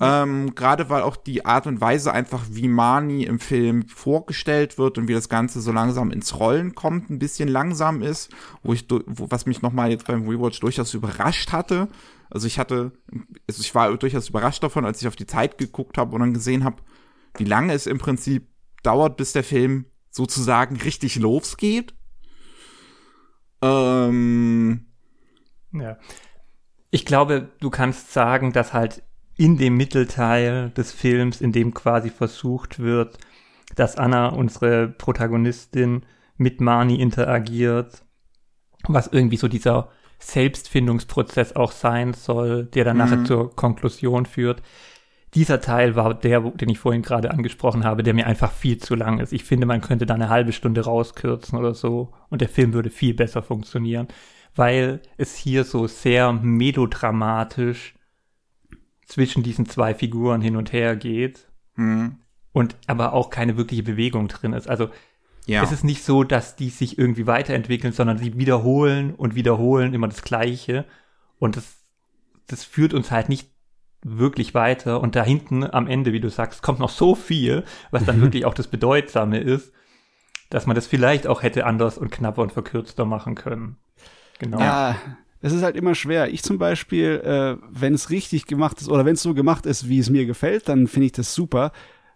Ähm, 0.00 0.54
Gerade 0.54 0.88
weil 0.88 1.02
auch 1.02 1.16
die 1.16 1.44
Art 1.44 1.66
und 1.66 1.80
Weise 1.80 2.12
einfach, 2.12 2.44
wie 2.50 2.68
Mani 2.68 3.24
im 3.24 3.38
Film 3.38 3.86
vorgestellt 3.88 4.78
wird 4.78 4.98
und 4.98 5.06
wie 5.06 5.12
das 5.12 5.28
Ganze 5.28 5.60
so 5.60 5.70
langsam 5.70 6.10
ins 6.10 6.38
Rollen 6.38 6.74
kommt, 6.74 7.10
ein 7.10 7.18
bisschen 7.18 7.48
langsam 7.48 8.02
ist, 8.02 8.30
wo 8.62 8.72
ich, 8.72 8.86
wo, 8.88 9.30
was 9.30 9.46
mich 9.46 9.62
nochmal 9.62 9.90
jetzt 9.90 10.06
beim 10.06 10.26
Rewatch 10.28 10.60
durchaus 10.60 10.94
überrascht 10.94 11.52
hatte. 11.52 11.88
Also 12.30 12.46
ich 12.46 12.58
hatte, 12.58 12.92
also 13.46 13.60
ich 13.60 13.74
war 13.74 13.94
durchaus 13.96 14.30
überrascht 14.30 14.62
davon, 14.62 14.86
als 14.86 15.00
ich 15.00 15.08
auf 15.08 15.16
die 15.16 15.26
Zeit 15.26 15.58
geguckt 15.58 15.98
habe 15.98 16.14
und 16.14 16.20
dann 16.20 16.34
gesehen 16.34 16.64
habe, 16.64 16.76
wie 17.36 17.44
lange 17.44 17.74
es 17.74 17.86
im 17.86 17.98
Prinzip 17.98 18.48
dauert, 18.82 19.16
bis 19.16 19.32
der 19.32 19.44
Film 19.44 19.86
sozusagen 20.10 20.76
richtig 20.76 21.16
losgeht. 21.16 21.94
Ähm, 23.60 24.86
ja. 25.72 25.98
Ich 26.90 27.06
glaube, 27.06 27.50
du 27.60 27.70
kannst 27.70 28.12
sagen, 28.12 28.52
dass 28.52 28.72
halt 28.72 29.02
in 29.36 29.56
dem 29.56 29.76
Mittelteil 29.76 30.70
des 30.70 30.92
Films, 30.92 31.40
in 31.40 31.52
dem 31.52 31.74
quasi 31.74 32.10
versucht 32.10 32.78
wird, 32.78 33.18
dass 33.76 33.96
Anna, 33.96 34.28
unsere 34.28 34.88
Protagonistin, 34.88 36.02
mit 36.36 36.60
Marnie 36.60 37.00
interagiert, 37.00 38.02
was 38.84 39.06
irgendwie 39.06 39.36
so 39.36 39.48
dieser 39.48 39.90
Selbstfindungsprozess 40.18 41.56
auch 41.56 41.72
sein 41.72 42.14
soll, 42.14 42.64
der 42.66 42.84
dann 42.84 42.96
mhm. 42.96 43.02
nachher 43.02 43.24
zur 43.24 43.54
Konklusion 43.54 44.26
führt. 44.26 44.62
Dieser 45.34 45.60
Teil 45.60 45.96
war 45.96 46.14
der, 46.14 46.40
den 46.40 46.68
ich 46.68 46.78
vorhin 46.78 47.02
gerade 47.02 47.30
angesprochen 47.30 47.84
habe, 47.84 48.02
der 48.02 48.12
mir 48.12 48.26
einfach 48.26 48.52
viel 48.52 48.78
zu 48.78 48.94
lang 48.94 49.18
ist. 49.18 49.32
Ich 49.32 49.44
finde, 49.44 49.66
man 49.66 49.80
könnte 49.80 50.04
da 50.04 50.14
eine 50.14 50.28
halbe 50.28 50.52
Stunde 50.52 50.82
rauskürzen 50.82 51.58
oder 51.58 51.74
so 51.74 52.12
und 52.28 52.40
der 52.40 52.50
Film 52.50 52.74
würde 52.74 52.90
viel 52.90 53.14
besser 53.14 53.42
funktionieren, 53.42 54.08
weil 54.54 55.00
es 55.16 55.34
hier 55.36 55.64
so 55.64 55.86
sehr 55.86 56.32
melodramatisch 56.32 57.94
zwischen 59.06 59.42
diesen 59.42 59.66
zwei 59.66 59.94
Figuren 59.94 60.40
hin 60.40 60.56
und 60.56 60.72
her 60.72 60.96
geht 60.96 61.48
mhm. 61.76 62.16
und 62.52 62.76
aber 62.86 63.12
auch 63.12 63.30
keine 63.30 63.56
wirkliche 63.56 63.82
Bewegung 63.82 64.28
drin 64.28 64.52
ist. 64.52 64.68
Also 64.68 64.88
ja. 65.46 65.62
es 65.62 65.72
ist 65.72 65.84
nicht 65.84 66.04
so, 66.04 66.24
dass 66.24 66.56
die 66.56 66.70
sich 66.70 66.98
irgendwie 66.98 67.26
weiterentwickeln, 67.26 67.92
sondern 67.92 68.18
sie 68.18 68.36
wiederholen 68.38 69.14
und 69.14 69.34
wiederholen 69.34 69.94
immer 69.94 70.08
das 70.08 70.22
Gleiche 70.22 70.84
und 71.38 71.56
das, 71.56 71.76
das 72.46 72.64
führt 72.64 72.94
uns 72.94 73.10
halt 73.10 73.28
nicht 73.28 73.48
wirklich 74.04 74.54
weiter 74.54 75.00
und 75.00 75.14
da 75.14 75.24
hinten 75.24 75.64
am 75.64 75.86
Ende, 75.86 76.12
wie 76.12 76.20
du 76.20 76.28
sagst, 76.28 76.62
kommt 76.62 76.78
noch 76.78 76.90
so 76.90 77.14
viel, 77.14 77.64
was 77.90 78.04
dann 78.04 78.20
wirklich 78.22 78.44
auch 78.44 78.54
das 78.54 78.68
Bedeutsame 78.68 79.38
ist, 79.38 79.72
dass 80.50 80.66
man 80.66 80.74
das 80.74 80.86
vielleicht 80.86 81.26
auch 81.26 81.42
hätte 81.42 81.66
anders 81.66 81.98
und 81.98 82.10
knapper 82.10 82.42
und 82.42 82.52
verkürzter 82.52 83.04
machen 83.04 83.34
können. 83.34 83.76
Genau. 84.38 84.58
Ja, 84.58 84.96
es 85.42 85.52
ist 85.52 85.62
halt 85.62 85.76
immer 85.76 85.94
schwer. 85.94 86.32
Ich 86.32 86.42
zum 86.42 86.56
Beispiel, 86.56 87.20
äh, 87.24 87.56
wenn 87.68 87.94
es 87.94 88.10
richtig 88.10 88.46
gemacht 88.46 88.80
ist 88.80 88.88
oder 88.88 89.04
wenn 89.04 89.14
es 89.14 89.22
so 89.22 89.34
gemacht 89.34 89.66
ist, 89.66 89.88
wie 89.88 89.98
es 89.98 90.08
mir 90.08 90.24
gefällt, 90.24 90.68
dann 90.68 90.86
finde 90.86 91.06
ich 91.06 91.12
das 91.12 91.34
super, 91.34 91.72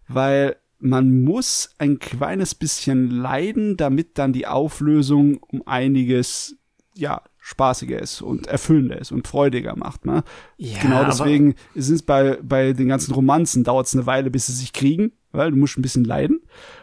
weil 0.09 0.57
man 0.79 1.25
muss 1.25 1.71
ein 1.79 1.99
kleines 1.99 2.55
bisschen 2.55 3.11
leiden, 3.11 3.77
damit 3.77 4.19
dann 4.19 4.33
die 4.33 4.47
Auflösung 4.47 5.39
um 5.39 5.67
einiges, 5.67 6.57
ja, 6.95 7.23
spaßiger 7.39 8.01
ist 8.01 8.23
und 8.23 8.47
erfüllender 8.47 8.99
ist 9.01 9.13
und 9.13 9.27
freudiger 9.27 9.77
macht. 9.77 10.05
Ne? 10.05 10.23
Ja, 10.57 10.81
genau 10.81 11.05
deswegen 11.05 11.55
ist 11.75 11.91
es 11.91 12.03
bei, 12.03 12.39
bei 12.43 12.73
den 12.73 12.89
ganzen 12.89 13.15
Romanzen 13.15 13.65
dauert 13.65 13.87
es 13.87 13.95
eine 13.95 14.07
Weile, 14.07 14.31
bis 14.31 14.47
sie 14.47 14.53
sich 14.53 14.73
kriegen, 14.73 15.13
weil 15.33 15.51
du 15.51 15.57
musst 15.57 15.79
ein 15.79 15.83
bisschen 15.83 16.05
leiden. 16.05 16.41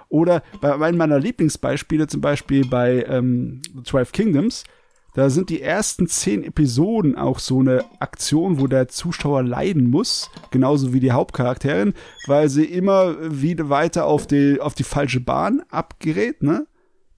Oder 0.10 0.44
bei 0.62 0.74
einem 0.74 0.98
meiner 0.98 1.20
Lieblingsbeispiele, 1.20 2.08
zum 2.08 2.22
Beispiel 2.22 2.66
bei 2.66 3.04
ähm, 3.10 3.62
12 3.84 4.12
Kingdoms, 4.12 4.64
da 5.14 5.30
sind 5.30 5.50
die 5.50 5.62
ersten 5.62 6.08
zehn 6.08 6.44
Episoden 6.44 7.16
auch 7.16 7.40
so 7.40 7.60
eine 7.60 7.86
Aktion, 8.00 8.60
wo 8.60 8.68
der 8.68 8.88
Zuschauer 8.88 9.44
leiden 9.44 9.90
muss, 9.90 10.32
genauso 10.50 10.94
wie 10.94 11.00
die 11.00 11.12
Hauptcharakterin, 11.12 11.94
weil 12.26 12.50
sie 12.50 12.66
immer 12.66 13.16
wieder 13.20 13.70
weiter 13.70 14.06
auf 14.06 14.26
die, 14.26 14.60
auf 14.60 14.74
die 14.74 14.84
falsche 14.84 15.20
Bahn 15.20 15.62
abgerät, 15.70 16.42
ne? 16.42 16.66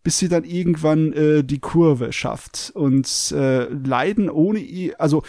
Bis 0.04 0.20
sie 0.20 0.30
dann 0.30 0.44
irgendwann 0.44 1.14
äh, 1.14 1.44
die 1.44 1.60
Kurve 1.60 2.14
schafft. 2.14 2.72
Und 2.76 3.34
äh, 3.36 3.64
Leiden 3.64 4.30
ohne, 4.30 4.62
also 5.00 5.24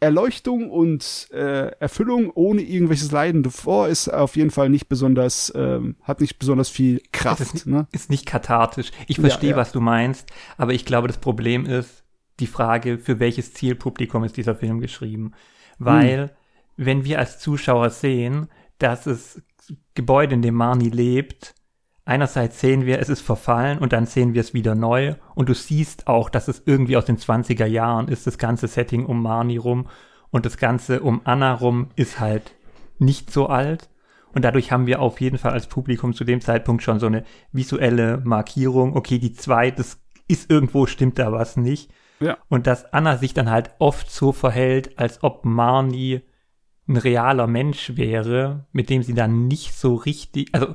Erleuchtung 0.00 0.70
und 0.70 1.28
äh, 1.30 1.68
Erfüllung 1.78 2.30
ohne 2.34 2.62
irgendwelches 2.62 3.12
Leiden 3.12 3.42
davor 3.42 3.88
ist 3.88 4.08
auf 4.08 4.36
jeden 4.36 4.50
Fall 4.50 4.68
nicht 4.68 4.88
besonders, 4.88 5.52
ähm, 5.54 5.96
hat 6.02 6.20
nicht 6.20 6.38
besonders 6.38 6.68
viel 6.68 7.02
Kraft. 7.12 7.40
Ist, 7.40 7.66
ne? 7.66 7.86
ist 7.92 8.10
nicht 8.10 8.26
kathartisch. 8.26 8.90
Ich 9.06 9.20
verstehe, 9.20 9.50
ja, 9.50 9.56
ja. 9.56 9.60
was 9.60 9.72
du 9.72 9.80
meinst, 9.80 10.28
aber 10.56 10.72
ich 10.72 10.84
glaube, 10.84 11.08
das 11.08 11.18
Problem 11.18 11.64
ist 11.66 11.99
die 12.40 12.46
Frage, 12.46 12.98
für 12.98 13.20
welches 13.20 13.54
Zielpublikum 13.54 14.24
ist 14.24 14.36
dieser 14.36 14.54
Film 14.54 14.80
geschrieben. 14.80 15.32
weil 15.78 16.22
hm. 16.22 16.30
wenn 16.76 17.04
wir 17.04 17.18
als 17.18 17.38
Zuschauer 17.38 17.90
sehen, 17.90 18.48
dass 18.78 19.06
es 19.06 19.42
Gebäude, 19.94 20.34
in 20.34 20.42
dem 20.42 20.54
Marnie 20.54 20.90
lebt, 20.90 21.54
einerseits 22.04 22.60
sehen 22.60 22.86
wir, 22.86 22.98
es 22.98 23.08
ist 23.08 23.20
verfallen 23.20 23.78
und 23.78 23.92
dann 23.92 24.06
sehen 24.06 24.34
wir 24.34 24.40
es 24.40 24.52
wieder 24.54 24.74
neu 24.74 25.14
und 25.34 25.48
du 25.48 25.54
siehst 25.54 26.06
auch, 26.06 26.28
dass 26.28 26.48
es 26.48 26.62
irgendwie 26.66 26.96
aus 26.96 27.04
den 27.04 27.18
20er 27.18 27.66
Jahren 27.66 28.08
ist, 28.08 28.26
das 28.26 28.36
ganze 28.36 28.66
Setting 28.66 29.06
um 29.06 29.22
Marnie 29.22 29.58
rum 29.58 29.86
und 30.30 30.46
das 30.46 30.56
Ganze 30.56 31.00
um 31.00 31.20
Anna 31.24 31.54
rum 31.54 31.88
ist 31.96 32.20
halt 32.20 32.54
nicht 32.98 33.30
so 33.30 33.46
alt. 33.46 33.88
Und 34.32 34.44
dadurch 34.44 34.70
haben 34.70 34.86
wir 34.86 35.00
auf 35.00 35.20
jeden 35.20 35.38
Fall 35.38 35.52
als 35.52 35.66
Publikum 35.66 36.14
zu 36.14 36.24
dem 36.24 36.40
Zeitpunkt 36.40 36.82
schon 36.82 37.00
so 37.00 37.06
eine 37.06 37.24
visuelle 37.52 38.18
Markierung. 38.24 38.96
Okay, 38.96 39.18
die 39.18 39.32
zwei, 39.32 39.72
das 39.72 40.00
ist 40.28 40.50
irgendwo, 40.50 40.86
stimmt 40.86 41.18
da 41.18 41.32
was 41.32 41.56
nicht. 41.56 41.90
Ja. 42.20 42.38
Und 42.48 42.66
dass 42.66 42.92
Anna 42.92 43.16
sich 43.16 43.34
dann 43.34 43.50
halt 43.50 43.70
oft 43.78 44.10
so 44.10 44.32
verhält, 44.32 44.98
als 44.98 45.22
ob 45.22 45.44
Marnie 45.44 46.20
ein 46.86 46.96
realer 46.96 47.46
Mensch 47.46 47.96
wäre, 47.96 48.66
mit 48.72 48.90
dem 48.90 49.02
sie 49.02 49.14
dann 49.14 49.48
nicht 49.48 49.74
so 49.74 49.94
richtig, 49.94 50.54
also 50.54 50.74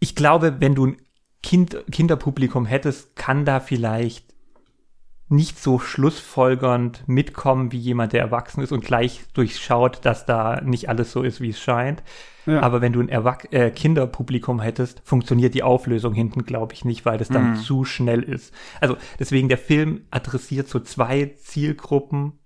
ich 0.00 0.14
glaube, 0.14 0.60
wenn 0.60 0.74
du 0.74 0.86
ein 0.86 0.96
kind, 1.42 1.84
Kinderpublikum 1.90 2.66
hättest, 2.66 3.16
kann 3.16 3.44
da 3.44 3.60
vielleicht 3.60 4.27
nicht 5.28 5.58
so 5.58 5.78
schlussfolgernd 5.78 7.04
mitkommen 7.06 7.70
wie 7.70 7.78
jemand, 7.78 8.14
der 8.14 8.22
erwachsen 8.22 8.62
ist 8.62 8.72
und 8.72 8.84
gleich 8.84 9.24
durchschaut, 9.34 10.04
dass 10.04 10.24
da 10.24 10.60
nicht 10.62 10.88
alles 10.88 11.12
so 11.12 11.22
ist, 11.22 11.40
wie 11.40 11.50
es 11.50 11.60
scheint. 11.60 12.02
Ja. 12.46 12.62
Aber 12.62 12.80
wenn 12.80 12.94
du 12.94 13.00
ein 13.00 13.10
Erwach 13.10 13.44
äh, 13.50 13.70
Kinderpublikum 13.70 14.60
hättest, 14.60 15.02
funktioniert 15.04 15.52
die 15.52 15.62
Auflösung 15.62 16.14
hinten, 16.14 16.44
glaube 16.44 16.72
ich, 16.72 16.86
nicht, 16.86 17.04
weil 17.04 17.18
das 17.18 17.28
dann 17.28 17.50
mhm. 17.50 17.56
zu 17.56 17.84
schnell 17.84 18.22
ist. 18.22 18.54
Also 18.80 18.96
deswegen, 19.18 19.50
der 19.50 19.58
Film 19.58 20.06
adressiert 20.10 20.66
so 20.66 20.80
zwei 20.80 21.34
Zielgruppen 21.36 22.38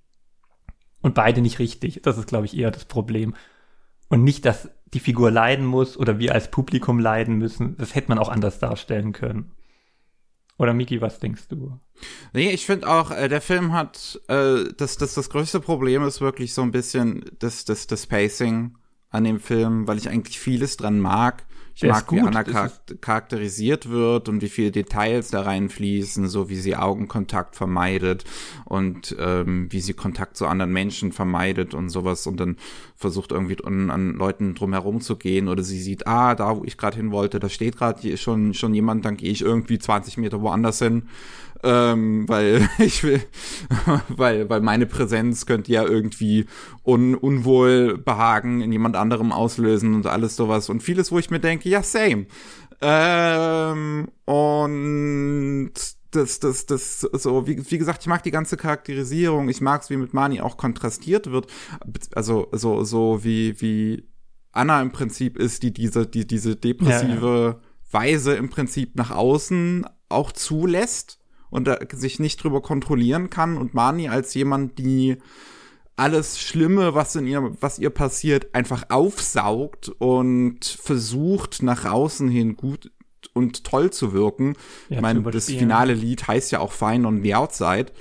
und 1.03 1.15
beide 1.15 1.41
nicht 1.41 1.61
richtig. 1.61 2.01
Das 2.03 2.19
ist, 2.19 2.27
glaube 2.27 2.47
ich, 2.47 2.57
eher 2.57 2.73
das 2.73 2.85
Problem. 2.85 3.35
Und 4.09 4.25
nicht, 4.25 4.45
dass 4.45 4.71
die 4.93 5.01
Figur 5.01 5.31
leiden 5.31 5.65
muss 5.65 5.97
oder 5.97 6.19
wir 6.19 6.35
als 6.35 6.51
Publikum 6.51 6.99
leiden 6.99 7.37
müssen. 7.37 7.77
Das 7.79 7.95
hätte 7.95 8.09
man 8.09 8.19
auch 8.19 8.29
anders 8.29 8.59
darstellen 8.59 9.13
können. 9.13 9.53
Oder 10.63 10.75
Miki, 10.75 11.01
was 11.01 11.19
denkst 11.19 11.49
du? 11.49 11.81
Nee, 12.33 12.51
ich 12.51 12.67
finde 12.67 12.89
auch, 12.89 13.11
äh, 13.11 13.29
der 13.29 13.41
Film 13.41 13.73
hat, 13.73 14.21
äh, 14.29 14.63
das, 14.77 14.97
das, 14.97 15.15
das 15.15 15.29
größte 15.29 15.59
Problem 15.59 16.05
ist 16.05 16.21
wirklich 16.21 16.55
so 16.55 16.63
ein 16.63 16.71
bisschen 16.71 17.25
das, 17.41 17.65
das, 17.65 17.89
das 17.89 18.07
Pacing 18.07 18.77
an 19.11 19.25
dem 19.25 19.41
Film, 19.41 19.89
weil 19.89 19.99
ich 19.99 20.09
eigentlich 20.09 20.39
vieles 20.39 20.77
dran 20.77 21.01
mag. 21.01 21.45
Ich 21.75 21.81
Der 21.81 21.91
mag, 21.91 22.11
wie 22.13 22.21
Anna 22.21 22.45
charakterisiert 23.01 23.89
wird 23.89 24.29
und 24.29 24.43
wie 24.43 24.49
viele 24.49 24.71
Details 24.71 25.31
da 25.31 25.43
reinfließen, 25.43 26.29
so 26.29 26.49
wie 26.49 26.57
sie 26.57 26.77
Augenkontakt 26.77 27.57
vermeidet 27.57 28.25
und 28.65 29.17
ähm, 29.19 29.69
wie 29.71 29.81
sie 29.81 29.95
Kontakt 29.95 30.37
zu 30.37 30.47
anderen 30.47 30.73
Menschen 30.73 31.13
vermeidet 31.13 31.75
und 31.75 31.89
sowas 31.89 32.27
und 32.27 32.39
dann 32.39 32.57
versucht 32.95 33.33
irgendwie 33.33 33.57
an, 33.65 33.91
an 33.91 34.13
Leuten 34.13 34.55
drumherum 34.55 35.01
zu 35.01 35.17
gehen 35.17 35.49
oder 35.49 35.63
sie 35.63 35.81
sieht, 35.81 36.07
ah, 36.07 36.35
da 36.35 36.57
wo 36.57 36.65
ich 36.65 36.77
gerade 36.77 36.97
hin 36.97 37.11
wollte, 37.11 37.41
da 37.41 37.49
steht 37.49 37.79
gerade 37.79 38.17
schon, 38.19 38.53
schon 38.55 38.75
jemand, 38.75 39.05
dann 39.05 39.17
gehe 39.17 39.31
ich 39.31 39.41
irgendwie 39.43 39.79
20 39.79 40.19
Meter 40.19 40.43
woanders 40.43 40.79
hin 40.79 41.09
ähm, 41.63 42.29
weil 42.29 42.69
ich 42.79 43.03
will, 43.05 43.23
weil, 44.09 44.49
weil 44.49 44.61
meine 44.61 44.87
Präsenz 44.87 45.47
könnte 45.47 45.73
ja 45.73 45.85
irgendwie 45.85 46.47
Un 46.85 47.15
Unwohlbehagen 47.15 48.61
in 48.61 48.73
jemand 48.73 48.97
anderem 48.97 49.33
auslösen 49.33 49.95
und 49.95 50.07
alles 50.07 50.37
sowas 50.37 50.69
und 50.69 50.83
vieles, 50.83 51.13
wo 51.13 51.19
ich 51.19 51.31
mir 51.31 51.41
denke, 51.41 51.69
ja, 51.69 51.83
same. 51.83 52.27
Ähm, 52.81 54.09
und 54.25 55.73
das, 56.11 56.41
das, 56.41 56.67
das, 56.67 57.01
so, 57.01 57.47
wie, 57.47 57.71
wie 57.71 57.79
gesagt, 57.79 58.03
ich 58.03 58.09
mag 58.09 58.23
die 58.23 58.31
ganze 58.31 58.57
Charakterisierung, 58.57 59.49
ich 59.49 59.61
mag's, 59.61 59.89
wie 59.89 59.97
mit 59.97 60.13
Mani 60.13 60.41
auch 60.41 60.57
kontrastiert 60.57 61.31
wird, 61.31 61.47
also, 62.15 62.49
so, 62.53 62.85
so 62.85 63.25
wie, 63.25 63.61
wie 63.61 64.09
Anna 64.51 64.83
im 64.83 64.93
Prinzip 64.93 65.39
ist, 65.39 65.63
die 65.63 65.73
diese, 65.73 66.07
die, 66.07 66.27
diese 66.27 66.57
depressive 66.57 67.27
ja, 67.27 67.49
ja. 67.51 67.61
Weise 67.91 68.35
im 68.35 68.51
Prinzip 68.51 68.97
nach 68.97 69.11
außen 69.11 69.87
auch 70.09 70.33
zulässt 70.33 71.22
und 71.53 71.69
sich 71.93 72.19
nicht 72.19 72.43
drüber 72.43 72.63
kontrollieren 72.63 73.31
kann 73.31 73.59
und 73.59 73.75
Mani 73.75 74.09
als 74.09 74.35
jemand, 74.35 74.79
die 74.79 75.19
alles 75.97 76.41
Schlimme, 76.41 76.95
was 76.95 77.15
in 77.15 77.27
ihr, 77.27 77.53
was 77.61 77.79
ihr 77.79 77.91
passiert, 77.91 78.55
einfach 78.55 78.85
aufsaugt 78.89 79.91
und 79.99 80.65
versucht 80.65 81.63
nach 81.63 81.85
außen 81.85 82.29
hin 82.29 82.57
gut 82.57 82.91
und 83.35 83.65
toll 83.65 83.91
zu 83.91 84.15
wirken. 84.15 84.55
Ja, 84.89 84.97
ich 84.97 85.03
meine, 85.03 85.23
das 85.23 85.47
finale 85.47 85.93
Lied 85.93 86.27
heißt 86.27 86.51
ja 86.53 86.61
auch 86.61 86.73
Fine 86.73 87.07
on 87.07 87.23
the 87.23 87.35
Outside. 87.35 87.93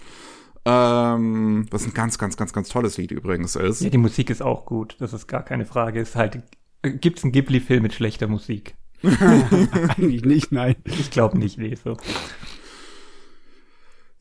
Ähm, 0.63 1.65
was 1.71 1.85
ein 1.85 1.93
ganz, 1.93 2.17
ganz, 2.17 2.37
ganz, 2.37 2.53
ganz 2.53 2.69
tolles 2.69 2.97
Lied 2.97 3.11
übrigens 3.11 3.55
ist. 3.55 3.81
Ja, 3.81 3.89
die 3.89 3.97
Musik 3.97 4.29
ist 4.29 4.41
auch 4.41 4.65
gut, 4.65 4.95
das 4.99 5.11
ist 5.11 5.27
gar 5.27 5.43
keine 5.43 5.65
Frage. 5.65 5.99
Ist 5.99 6.15
halt, 6.15 6.43
gibt's 6.83 7.23
einen 7.23 7.33
Ghibli-Film 7.33 7.83
mit 7.83 7.93
schlechter 7.93 8.27
Musik? 8.27 8.75
Eigentlich 9.03 10.23
nicht, 10.23 10.51
nein. 10.51 10.75
Ich 10.85 11.11
glaube 11.11 11.37
nicht, 11.37 11.57
nee, 11.57 11.75
so. 11.75 11.97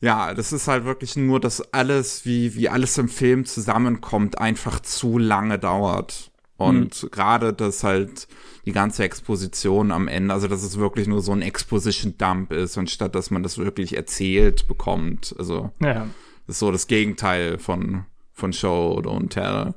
Ja, 0.01 0.33
das 0.33 0.51
ist 0.51 0.67
halt 0.67 0.83
wirklich 0.83 1.15
nur, 1.15 1.39
dass 1.39 1.73
alles, 1.73 2.25
wie, 2.25 2.55
wie 2.55 2.69
alles 2.69 2.97
im 2.97 3.07
Film 3.07 3.45
zusammenkommt, 3.45 4.39
einfach 4.39 4.79
zu 4.79 5.19
lange 5.19 5.59
dauert. 5.59 6.31
Und 6.57 7.03
mhm. 7.03 7.11
gerade, 7.11 7.53
dass 7.53 7.83
halt 7.83 8.27
die 8.65 8.71
ganze 8.71 9.03
Exposition 9.03 9.91
am 9.91 10.07
Ende, 10.07 10.33
also 10.33 10.47
dass 10.47 10.63
es 10.63 10.77
wirklich 10.77 11.07
nur 11.07 11.21
so 11.21 11.31
ein 11.31 11.43
Exposition-Dump 11.43 12.51
ist, 12.51 12.77
anstatt 12.79 13.13
dass 13.13 13.29
man 13.29 13.43
das 13.43 13.59
wirklich 13.59 13.95
erzählt 13.95 14.67
bekommt. 14.67 15.35
Also, 15.37 15.71
ja. 15.79 16.07
das 16.47 16.55
ist 16.55 16.59
so 16.59 16.71
das 16.71 16.87
Gegenteil 16.87 17.59
von, 17.59 18.05
von 18.33 18.53
Show 18.53 18.95
oder 18.97 19.11
und 19.11 19.29
Tell. 19.29 19.75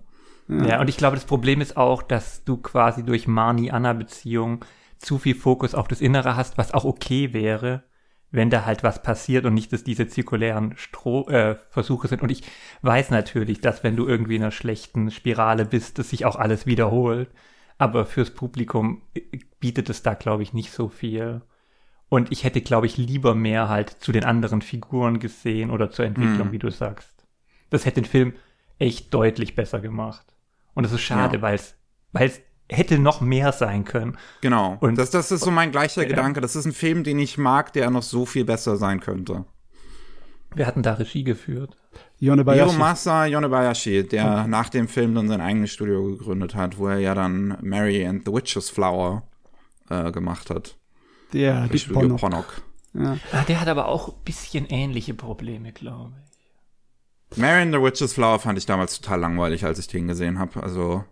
Ja. 0.49 0.67
ja, 0.67 0.81
und 0.81 0.89
ich 0.89 0.97
glaube, 0.97 1.17
das 1.17 1.25
Problem 1.27 1.61
ist 1.61 1.77
auch, 1.77 2.03
dass 2.03 2.45
du 2.45 2.57
quasi 2.57 3.03
durch 3.03 3.27
Marnie-Anna-Beziehung 3.27 4.65
zu 4.99 5.19
viel 5.19 5.35
Fokus 5.35 5.75
auf 5.75 5.89
das 5.89 6.01
Innere 6.01 6.37
hast, 6.37 6.57
was 6.57 6.73
auch 6.73 6.85
okay 6.85 7.35
wäre 7.35 7.83
wenn 8.35 8.51
da 8.51 8.65
halt 8.65 8.83
was 8.83 9.01
passiert 9.01 9.45
und 9.45 9.55
nicht, 9.55 9.73
dass 9.73 9.85
diese 9.85 10.09
zirkulären 10.09 10.75
Stro 10.77 11.29
äh, 11.29 11.57
Versuche 11.69 12.09
sind. 12.09 12.21
Und 12.21 12.31
ich 12.31 12.43
weiß 12.83 13.11
natürlich, 13.11 13.61
dass 13.61 13.85
wenn 13.85 13.95
du 13.95 14.09
irgendwie 14.09 14.35
in 14.37 14.43
einer 14.43 14.51
schlechten 14.51 15.13
Spirale 15.13 15.65
bist, 15.65 15.99
dass 15.99 16.11
sich 16.11 16.25
auch 16.25 16.35
alles 16.35 16.67
wiederholt. 16.67 17.31
Aber 17.79 18.05
fürs 18.05 18.33
Publikum 18.33 19.03
äh, 19.15 19.21
bietet 19.61 19.89
es 19.89 20.03
da, 20.03 20.15
glaube 20.15 20.43
ich, 20.43 20.53
nicht 20.53 20.73
so 20.73 20.89
viel. 20.89 21.43
Und 22.09 22.33
ich 22.33 22.43
hätte, 22.43 22.61
glaube 22.61 22.87
ich, 22.87 22.97
lieber 22.97 23.37
mehr 23.37 23.69
halt 23.69 23.91
zu 23.91 24.11
den 24.11 24.25
anderen 24.25 24.63
Figuren 24.63 25.21
gesehen 25.21 25.71
oder 25.71 25.91
zur 25.91 26.05
Entwicklung, 26.05 26.49
mm. 26.49 26.53
wie 26.53 26.59
du 26.59 26.71
sagst. 26.71 27.27
Das 27.71 27.87
hätte 27.87 28.03
den 28.03 28.09
Film 28.09 28.35
echt 28.79 29.15
deutlich 29.15 29.55
besser 29.55 29.81
gemacht. 29.81 30.27
Und 30.75 30.85
es 30.85 30.93
ist 30.93 31.03
schade, 31.03 31.37
ja. 31.37 31.43
weil 31.43 31.55
es 31.55 32.43
hätte 32.71 32.99
noch 32.99 33.21
mehr 33.21 33.53
sein 33.53 33.85
können. 33.85 34.17
Genau. 34.41 34.77
Und 34.81 34.97
das, 34.97 35.11
das 35.11 35.31
ist 35.31 35.45
so 35.45 35.51
mein 35.51 35.71
gleicher 35.71 36.03
ja. 36.03 36.09
Gedanke. 36.09 36.41
Das 36.41 36.57
ist 36.57 36.65
ein 36.65 36.73
Film, 36.73 37.05
den 37.05 37.19
ich 37.19 37.39
mag, 37.39 37.73
der 37.73 37.91
noch 37.91 38.03
so 38.03 38.27
viel 38.27 38.45
besser 38.45 38.77
sein 38.77 39.01
könnte. 39.01 39.45
Wir 40.55 40.67
hatten 40.67 40.83
da 40.83 40.95
Regie 40.95 41.25
geführt. 41.25 41.77
Yonebayashi. 42.21 42.71
Hiromasa 42.71 43.27
Yonebayashi, 43.27 44.07
der 44.07 44.25
okay. 44.25 44.49
nach 44.49 44.69
dem 44.69 44.89
Film 44.89 45.15
dann 45.15 45.29
sein 45.29 45.41
eigenes 45.41 45.73
Studio 45.73 46.05
gegründet 46.05 46.55
hat, 46.55 46.79
wo 46.79 46.89
er 46.89 46.99
ja 46.99 47.15
dann 47.15 47.59
Mary 47.61 48.07
and 48.07 48.25
the 48.25 48.33
Witch's 48.33 48.71
Flower 48.71 49.25
äh, 49.91 50.11
gemacht 50.13 50.51
hat. 50.51 50.77
Der, 51.33 51.67
die 51.69 51.79
Ponok. 51.79 52.21
Ponok. 52.21 52.63
Ja. 52.95 53.19
Ah, 53.33 53.43
der 53.49 53.61
hat 53.61 53.69
aber 53.69 53.89
auch 53.89 54.09
ein 54.09 54.25
bisschen 54.25 54.67
ähnliche 54.67 55.15
Probleme, 55.15 55.73
glaube 55.73 56.13
ich. 57.31 57.37
Mary 57.37 57.63
and 57.63 57.75
the 57.75 57.81
Witch's 57.81 58.13
Flower 58.13 58.39
fand 58.39 58.57
ich 58.59 58.67
damals 58.67 59.01
total 59.01 59.21
langweilig, 59.21 59.65
als 59.65 59.81
ich 59.81 59.89
den 59.89 60.07
gesehen 60.07 60.39
habe. 60.39 60.63
Also 60.63 61.05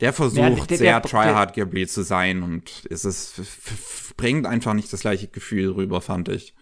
der 0.00 0.12
versucht 0.12 0.38
der, 0.38 0.66
der, 0.66 0.76
sehr 0.76 1.02
tryhard 1.02 1.54
Ghibli 1.54 1.86
zu 1.86 2.02
sein 2.02 2.42
und 2.42 2.86
es 2.90 3.04
ist, 3.04 4.14
bringt 4.16 4.46
einfach 4.46 4.74
nicht 4.74 4.92
das 4.92 5.00
gleiche 5.00 5.28
Gefühl 5.28 5.72
rüber, 5.72 6.00
fand 6.00 6.28
ich. 6.28 6.54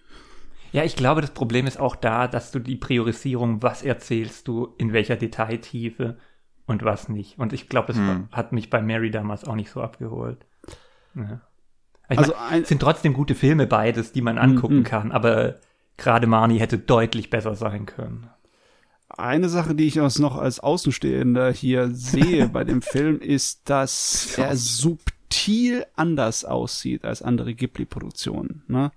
Ja, 0.72 0.84
ich 0.84 0.94
glaube, 0.94 1.20
das 1.20 1.32
Problem 1.32 1.66
ist 1.66 1.80
auch 1.80 1.96
da, 1.96 2.28
dass 2.28 2.52
du 2.52 2.58
die 2.58 2.76
Priorisierung, 2.76 3.62
was 3.62 3.82
erzählst 3.82 4.46
du, 4.46 4.74
in 4.78 4.92
welcher 4.92 5.16
Detailtiefe 5.16 6.18
und 6.66 6.84
was 6.84 7.08
nicht. 7.08 7.38
Und 7.38 7.52
ich 7.52 7.68
glaube, 7.68 7.88
das 7.88 7.96
hm. 7.96 8.28
hat 8.30 8.52
mich 8.52 8.70
bei 8.70 8.80
Mary 8.80 9.10
damals 9.10 9.44
auch 9.44 9.56
nicht 9.56 9.70
so 9.70 9.80
abgeholt. 9.80 10.46
Ja. 11.14 11.40
also 12.06 12.32
mein, 12.50 12.64
sind 12.64 12.80
trotzdem 12.80 13.12
gute 13.12 13.34
Filme 13.34 13.66
beides, 13.66 14.12
die 14.12 14.22
man 14.22 14.38
angucken 14.38 14.78
mm, 14.78 14.82
mm. 14.82 14.84
kann, 14.84 15.10
aber 15.10 15.56
gerade 15.96 16.28
Marnie 16.28 16.60
hätte 16.60 16.78
deutlich 16.78 17.30
besser 17.30 17.56
sein 17.56 17.84
können. 17.86 18.30
Eine 19.16 19.48
Sache, 19.48 19.74
die 19.74 19.86
ich 19.86 19.96
noch 19.96 20.36
als 20.36 20.61
Außenstehender 20.61 21.52
hier 21.52 21.90
sehe 21.92 22.48
bei 22.48 22.64
dem 22.64 22.80
Film, 22.82 23.20
ist, 23.20 23.62
dass 23.68 24.38
er 24.38 24.56
subtil 24.56 25.84
anders 25.96 26.44
aussieht 26.44 27.04
als 27.04 27.20
andere 27.22 27.54
Ghibli-Produktionen. 27.54 28.62
Ne? 28.68 28.92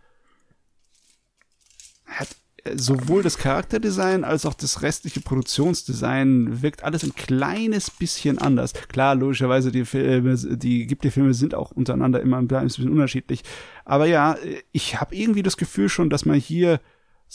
Hat 2.06 2.36
äh, 2.64 2.78
sowohl 2.78 3.24
das 3.24 3.38
Charakterdesign 3.38 4.24
als 4.24 4.46
auch 4.46 4.54
das 4.54 4.84
restliche 4.84 5.22
Produktionsdesign 5.22 6.62
wirkt 6.62 6.84
alles 6.84 7.04
ein 7.04 7.16
kleines 7.16 7.90
bisschen 7.90 8.38
anders. 8.38 8.74
Klar, 8.74 9.16
logischerweise 9.16 9.72
die 9.72 9.86
Filme, 9.86 10.38
die 10.38 10.86
Ghibli-Filme 10.86 11.34
sind 11.34 11.56
auch 11.56 11.72
untereinander 11.72 12.22
immer 12.22 12.38
ein 12.38 12.48
bisschen 12.48 12.90
unterschiedlich. 12.90 13.42
Aber 13.84 14.06
ja, 14.06 14.38
ich 14.72 15.02
habe 15.02 15.16
irgendwie 15.16 15.44
das 15.44 15.58
Gefühl 15.58 15.90
schon, 15.90 16.10
dass 16.10 16.26
man 16.26 16.38
hier 16.38 16.80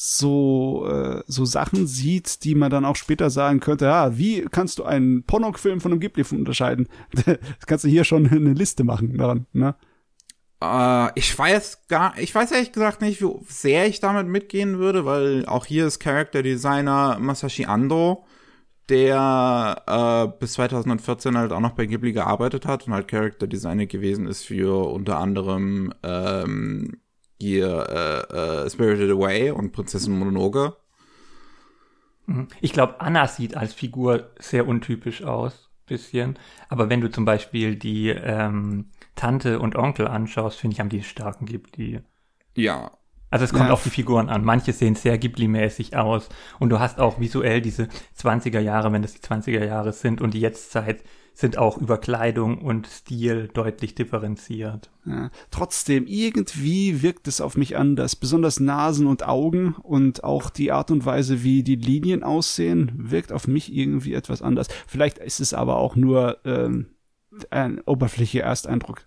so 0.01 0.86
äh, 0.88 1.24
so 1.26 1.44
Sachen 1.44 1.88
sieht, 1.88 2.44
die 2.44 2.55
man 2.55 2.70
dann 2.70 2.84
auch 2.84 2.94
später 2.94 3.30
sagen 3.30 3.59
könnte, 3.59 3.86
ja, 3.86 4.16
wie 4.16 4.42
kannst 4.42 4.78
du 4.78 4.84
einen 4.84 5.24
Ponok-Film 5.24 5.80
von 5.80 5.90
einem 5.90 6.01
Ghibli-Film 6.01 6.42
unterscheiden? 6.42 6.86
das 7.12 7.36
kannst 7.66 7.84
du 7.84 7.88
hier 7.88 8.05
schon 8.05 8.28
eine 8.28 8.53
Liste 8.53 8.84
machen 8.84 9.18
daran, 9.18 9.46
ne? 9.53 9.74
Äh, 10.62 11.18
ich 11.18 11.36
weiß 11.36 11.88
gar, 11.88 12.16
ich 12.16 12.32
weiß 12.32 12.53
ehrlich 12.53 12.70
gesagt 12.70 13.01
nicht, 13.01 13.20
wie 13.20 13.28
sehr 13.49 13.88
ich 13.88 13.99
damit 13.99 14.28
mitgehen 14.28 14.78
würde, 14.78 15.05
weil 15.05 15.44
auch 15.46 15.66
hier 15.66 15.88
ist 15.88 15.99
Character 15.99 16.44
Designer 16.44 17.18
Masashi 17.18 17.64
Ando, 17.64 18.24
der 18.88 19.82
äh, 19.88 20.38
bis 20.38 20.53
2014 20.53 21.36
halt 21.36 21.51
auch 21.51 21.59
noch 21.59 21.72
bei 21.72 21.86
Ghibli 21.86 22.12
gearbeitet 22.12 22.66
hat 22.66 22.86
und 22.86 22.94
halt 22.94 23.09
Character 23.09 23.49
Designer 23.49 23.86
gewesen 23.86 24.28
ist 24.28 24.44
für 24.44 24.92
unter 24.92 25.18
anderem 25.18 25.92
ähm, 26.05 27.01
hier 27.41 28.26
äh, 28.32 28.64
äh, 28.64 28.70
Spirited 28.70 29.11
Away 29.11 29.51
und 29.51 29.72
Prinzessin 29.72 30.18
Mononoke. 30.18 30.76
Mhm. 32.26 32.49
Ich 32.61 32.72
glaube, 32.72 33.01
Anna 33.01 33.26
sieht 33.26 33.57
als 33.57 33.72
Figur 33.74 34.30
sehr 34.39 34.66
untypisch 34.68 35.22
aus, 35.22 35.70
bisschen. 35.86 36.39
Aber 36.68 36.91
wenn 36.91 37.01
du 37.01 37.11
zum 37.11 37.24
Beispiel 37.24 37.76
die 37.76 38.09
ähm, 38.11 38.91
Tante 39.14 39.59
und 39.61 39.76
Onkel 39.76 40.07
anschaust, 40.07 40.59
finde 40.59 40.74
ich, 40.74 40.80
haben 40.80 40.91
die 40.91 41.03
starken 41.03 41.47
Ghibli. 41.47 42.01
Ja. 42.55 42.91
Also 43.30 43.45
es 43.45 43.53
kommt 43.53 43.66
Ja. 43.66 43.72
auf 43.72 43.82
die 43.82 43.91
Figuren 43.91 44.28
an. 44.30 44.43
Manche 44.45 44.72
sehen 44.72 44.95
sehr 44.95 45.18
Ghibli-mäßig 45.18 45.97
aus. 45.97 46.28
Und 46.59 46.70
du 46.70 46.78
hast 46.80 46.99
auch 46.99 47.20
visuell 47.20 47.61
diese 47.61 47.89
20er 48.16 48.61
Jahre, 48.61 48.91
wenn 48.93 49.03
das 49.03 49.14
die 49.14 49.20
20er 49.20 49.64
Jahre 49.64 49.93
sind 49.93 50.20
und 50.20 50.32
die 50.34 50.41
Jetztzeit 50.41 51.03
sind 51.39 51.57
auch 51.57 51.78
über 51.78 51.99
Kleidung 51.99 52.59
und 52.59 52.89
Stil 52.89 53.49
deutlich 53.55 53.95
differenziert. 53.95 54.91
Ja. 55.07 55.30
Trotzdem, 55.53 56.09
irgendwie 56.09 57.01
wirkt 57.01 57.28
es 57.28 57.41
auf 57.41 57.57
mich 57.57 57.76
anders. 57.76 58.16
Besonders 58.16 58.59
Nasen 58.59 59.07
und 59.07 59.24
Augen 59.24 59.76
und 59.80 60.24
auch 60.24 60.51
die 60.51 60.72
Art 60.72 60.91
und 60.91 61.07
Weise, 61.07 61.45
wie 61.45 61.62
die 61.62 61.76
Linien 61.76 62.24
aussehen, 62.24 62.91
wirkt 62.97 63.30
auf 63.30 63.47
mich 63.47 63.72
irgendwie 63.72 64.14
etwas 64.14 64.43
anders. 64.43 64.66
Vielleicht 64.89 65.18
ist 65.18 65.39
es 65.39 65.55
aber 65.55 65.76
auch 65.76 65.95
nur 65.95 66.39
ähm, 66.45 66.86
ein 67.51 67.80
oberflächlicher 67.82 68.45
Ersteindruck. 68.45 69.07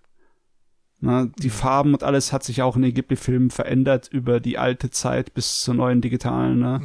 Na, 1.01 1.25
die 1.37 1.49
Farben 1.49 1.91
und 1.91 2.03
alles 2.03 2.31
hat 2.31 2.45
sich 2.45 2.61
auch 2.61 2.77
in 2.77 2.83
den 2.83 2.93
Ghibli-Filmen 2.93 3.49
verändert 3.49 4.07
über 4.09 4.39
die 4.39 4.57
alte 4.57 4.89
Zeit 4.89 5.33
bis 5.33 5.59
zur 5.59 5.73
neuen 5.73 5.99
digitalen. 5.99 6.59
Ne? 6.59 6.81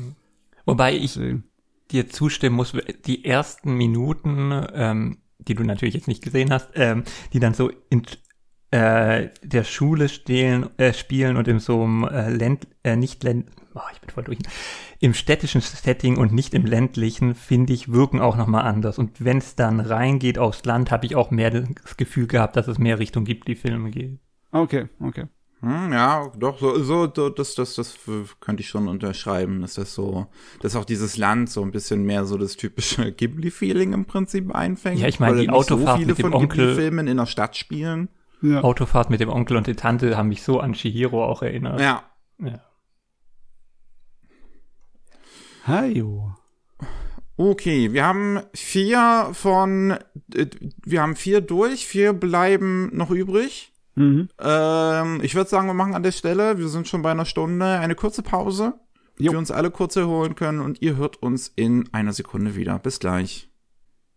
Wobei 0.64 0.97
ich 0.97 1.14
Deswegen. 1.14 1.44
dir 1.92 2.09
zustimmen 2.09 2.57
muss, 2.57 2.72
die 3.05 3.24
ersten 3.24 3.74
Minuten, 3.74 4.66
ähm, 4.74 5.18
die 5.39 5.55
du 5.55 5.62
natürlich 5.62 5.95
jetzt 5.95 6.09
nicht 6.09 6.22
gesehen 6.22 6.53
hast, 6.53 6.70
ähm, 6.74 7.05
die 7.32 7.41
dann 7.41 7.55
so 7.55 7.70
in 7.91 8.03
äh, 8.70 9.28
der 9.43 9.64
Schule 9.64 10.09
stehlen, 10.09 10.68
äh, 10.78 10.93
spielen 10.93 11.37
und 11.37 11.49
in 11.49 11.61
so 11.61 11.82
einem 11.82 12.05
äh, 12.05 12.30
Länd, 12.30 12.66
äh, 12.82 12.97
nicht 12.97 13.22
Länd, 13.22 13.47
oh, 13.74 13.80
ich 13.93 14.01
bin 14.01 14.11
voll 14.11 14.24
durch, 14.24 14.39
im 14.99 15.14
städtischen 15.14 15.61
Setting 15.61 16.16
und 16.16 16.32
nicht 16.32 16.53
im 16.55 16.66
ländlichen, 16.66 17.34
finde 17.34 17.72
ich, 17.72 17.93
wirken 17.93 18.20
auch 18.20 18.37
nochmal 18.37 18.64
anders. 18.64 18.99
Und 18.99 19.24
wenn 19.24 19.39
es 19.39 19.55
dann 19.55 19.80
reingeht 19.80 20.39
aufs 20.39 20.64
Land, 20.64 20.91
habe 20.91 21.07
ich 21.07 21.14
auch 21.14 21.30
mehr 21.30 21.51
das 21.51 21.97
Gefühl 21.97 22.26
gehabt, 22.26 22.57
dass 22.57 22.68
es 22.68 22.78
mehr 22.78 22.99
Richtung 22.99 23.24
gibt, 23.24 23.47
die 23.47 23.55
Filme 23.55 23.91
geht. 23.91 24.18
Okay, 24.51 24.89
okay. 25.01 25.26
Hm, 25.61 25.90
ja, 25.92 26.30
doch, 26.38 26.59
so, 26.59 26.82
so, 26.82 27.11
so 27.14 27.28
das, 27.30 27.54
das, 27.54 27.74
das 27.74 27.96
könnte 28.40 28.61
ich 28.62 28.68
schon 28.68 28.88
unterschreiben, 28.88 29.62
dass 29.62 29.74
das 29.74 29.94
so, 29.94 30.26
dass 30.61 30.76
auch 30.76 30.84
dieses 30.84 31.16
Land 31.16 31.48
so 31.50 31.62
ein 31.62 31.70
bisschen 31.70 32.02
mehr 32.04 32.26
so 32.26 32.36
das 32.36 32.57
typische 32.57 33.11
Ghibli-Feeling 33.16 33.92
im 33.94 34.04
Prinzip 34.04 34.54
einfängt. 34.54 35.00
Ja, 35.00 35.09
ich 35.09 35.18
meine, 35.18 35.40
die 35.40 35.48
Autofahrt 35.48 35.88
so 35.88 35.96
viele 35.96 36.09
mit 36.09 36.18
dem 36.18 36.22
von 36.22 36.34
Onkel- 36.34 36.66
Ghibli-Filmen 36.68 37.07
in 37.09 37.16
der 37.16 37.26
Stadt 37.26 37.57
spielen. 37.57 38.09
Ja. 38.42 38.61
Autofahrt 38.62 39.09
mit 39.09 39.20
dem 39.20 39.30
Onkel 39.30 39.57
und 39.57 39.66
der 39.66 39.76
Tante 39.76 40.16
haben 40.16 40.28
mich 40.28 40.42
so 40.42 40.61
an 40.61 40.74
Chihiro 40.74 41.24
auch 41.24 41.42
erinnert. 41.42 41.80
Ja. 41.80 42.02
Ja. 42.38 42.61
Hajo. 45.66 46.34
Okay, 47.38 47.92
wir 47.92 48.04
haben 48.04 48.40
vier 48.54 49.30
von, 49.32 49.96
äh, 50.34 50.46
wir 50.84 51.02
haben 51.02 51.16
vier 51.16 51.40
durch, 51.40 51.86
vier 51.86 52.12
bleiben 52.12 52.90
noch 52.96 53.11
übrig. 53.11 53.72
Mhm. 53.97 54.28
Ähm, 54.38 55.20
ich 55.22 55.34
würde 55.34 55.51
sagen, 55.51 55.66
wir 55.66 55.74
machen 55.74 55.94
an 55.94 56.03
der 56.03 56.12
Stelle, 56.12 56.59
wir 56.59 56.68
sind 56.68 56.86
schon 56.86 57.03
bei 57.03 57.11
einer 57.11 57.24
Stunde, 57.24 57.64
eine 57.64 57.94
kurze 57.94 58.22
Pause, 58.22 58.74
Jo. 59.18 59.30
die 59.30 59.30
wir 59.32 59.38
uns 59.38 59.51
alle 59.51 59.70
kurz 59.70 59.97
erholen 59.97 60.34
können 60.34 60.61
und 60.61 60.80
ihr 60.82 60.97
hört 60.97 61.22
uns 61.22 61.53
in 61.57 61.92
einer 61.92 62.12
Sekunde 62.12 62.55
wieder. 62.57 62.78
Bis 62.78 63.01
gleich. 63.01 63.51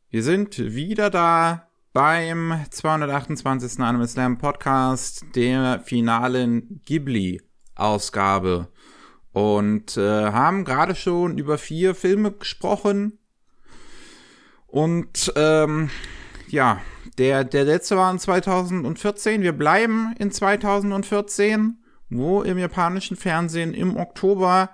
Wir 0.09 0.21
sind 0.23 0.57
wieder 0.59 1.09
da 1.09 1.69
beim 1.93 2.53
228. 2.69 3.79
Anime 3.79 4.07
Slam 4.07 4.37
Podcast, 4.37 5.23
der 5.35 5.79
finalen 5.79 6.81
Ghibli-Ausgabe. 6.85 8.67
Und 9.31 9.95
äh, 9.95 10.31
haben 10.31 10.65
gerade 10.65 10.95
schon 10.95 11.37
über 11.37 11.57
vier 11.57 11.95
Filme 11.95 12.31
gesprochen. 12.31 13.19
Und 14.67 15.31
ähm, 15.35 15.89
ja, 16.47 16.81
der, 17.19 17.43
der 17.43 17.65
letzte 17.65 17.97
war 17.97 18.11
in 18.11 18.17
2014. 18.17 19.41
Wir 19.41 19.51
bleiben 19.51 20.15
in 20.17 20.31
2014, 20.31 21.77
wo 22.09 22.41
im 22.41 22.57
japanischen 22.57 23.17
Fernsehen 23.17 23.73
im 23.73 23.97
Oktober 23.97 24.69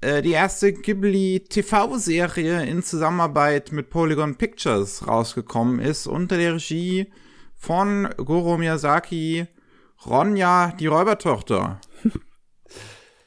äh, 0.00 0.22
die 0.22 0.32
erste 0.32 0.72
Ghibli 0.72 1.44
TV-Serie 1.48 2.64
in 2.64 2.82
Zusammenarbeit 2.82 3.70
mit 3.70 3.90
Polygon 3.90 4.36
Pictures 4.36 5.06
rausgekommen 5.06 5.78
ist, 5.78 6.06
unter 6.06 6.38
der 6.38 6.54
Regie 6.54 7.12
von 7.54 8.08
Goro 8.16 8.56
Miyazaki, 8.56 9.46
Ronja, 10.06 10.72
die 10.78 10.86
Räubertochter. 10.86 11.80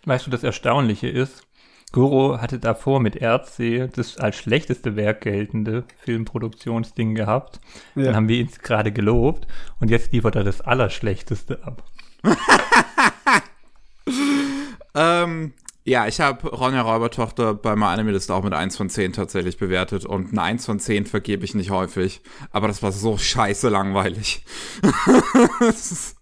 Weißt 0.06 0.26
du, 0.26 0.32
das 0.32 0.44
Erstaunliche 0.44 1.10
ist, 1.10 1.44
Goro 1.92 2.39
hatte 2.39 2.58
davor 2.60 3.00
mit 3.00 3.16
Erdsee 3.18 3.89
das 3.94 4.18
als 4.18 4.38
schlechteste 4.38 4.96
Werk 4.96 5.22
geltende 5.22 5.84
Filmproduktionsding 6.06 7.16
gehabt. 7.16 7.60
Ja. 7.96 8.04
Dann 8.06 8.16
haben 8.16 8.28
wir 8.30 8.38
ihn 8.39 8.50
gerade 8.64 8.92
gelobt 8.92 9.48
und 9.80 9.89
jetzt 9.92 10.14
liefert 10.14 10.36
er 10.36 10.44
das 10.44 10.62
Allerschlechteste 10.62 11.64
ab. 11.64 11.84
Ähm, 14.94 15.54
ja, 15.84 16.08
ich 16.08 16.20
habe 16.20 16.50
Ronja 16.50 16.82
Räubertochter 16.82 17.54
bei 17.54 17.76
meiner 17.76 17.94
Anime-Liste 17.94 18.34
auch 18.34 18.44
mit 18.44 18.54
1 18.54 18.78
von 18.78 18.89
10 18.89 19.14
tatsächlich 19.14 19.58
bewertet 19.58 20.06
und 20.06 20.32
eine 20.32 20.42
1 20.42 20.66
von 20.66 20.80
10 20.80 21.06
vergebe 21.06 21.46
ich 21.46 21.56
nicht 21.56 21.70
häufig. 21.72 22.22
Aber 22.52 22.68
das 22.68 22.84
war 22.84 22.92
so 22.92 23.18
scheiße 23.18 23.70
langweilig. 23.70 24.44
das 25.60 25.92
ist, 25.92 26.16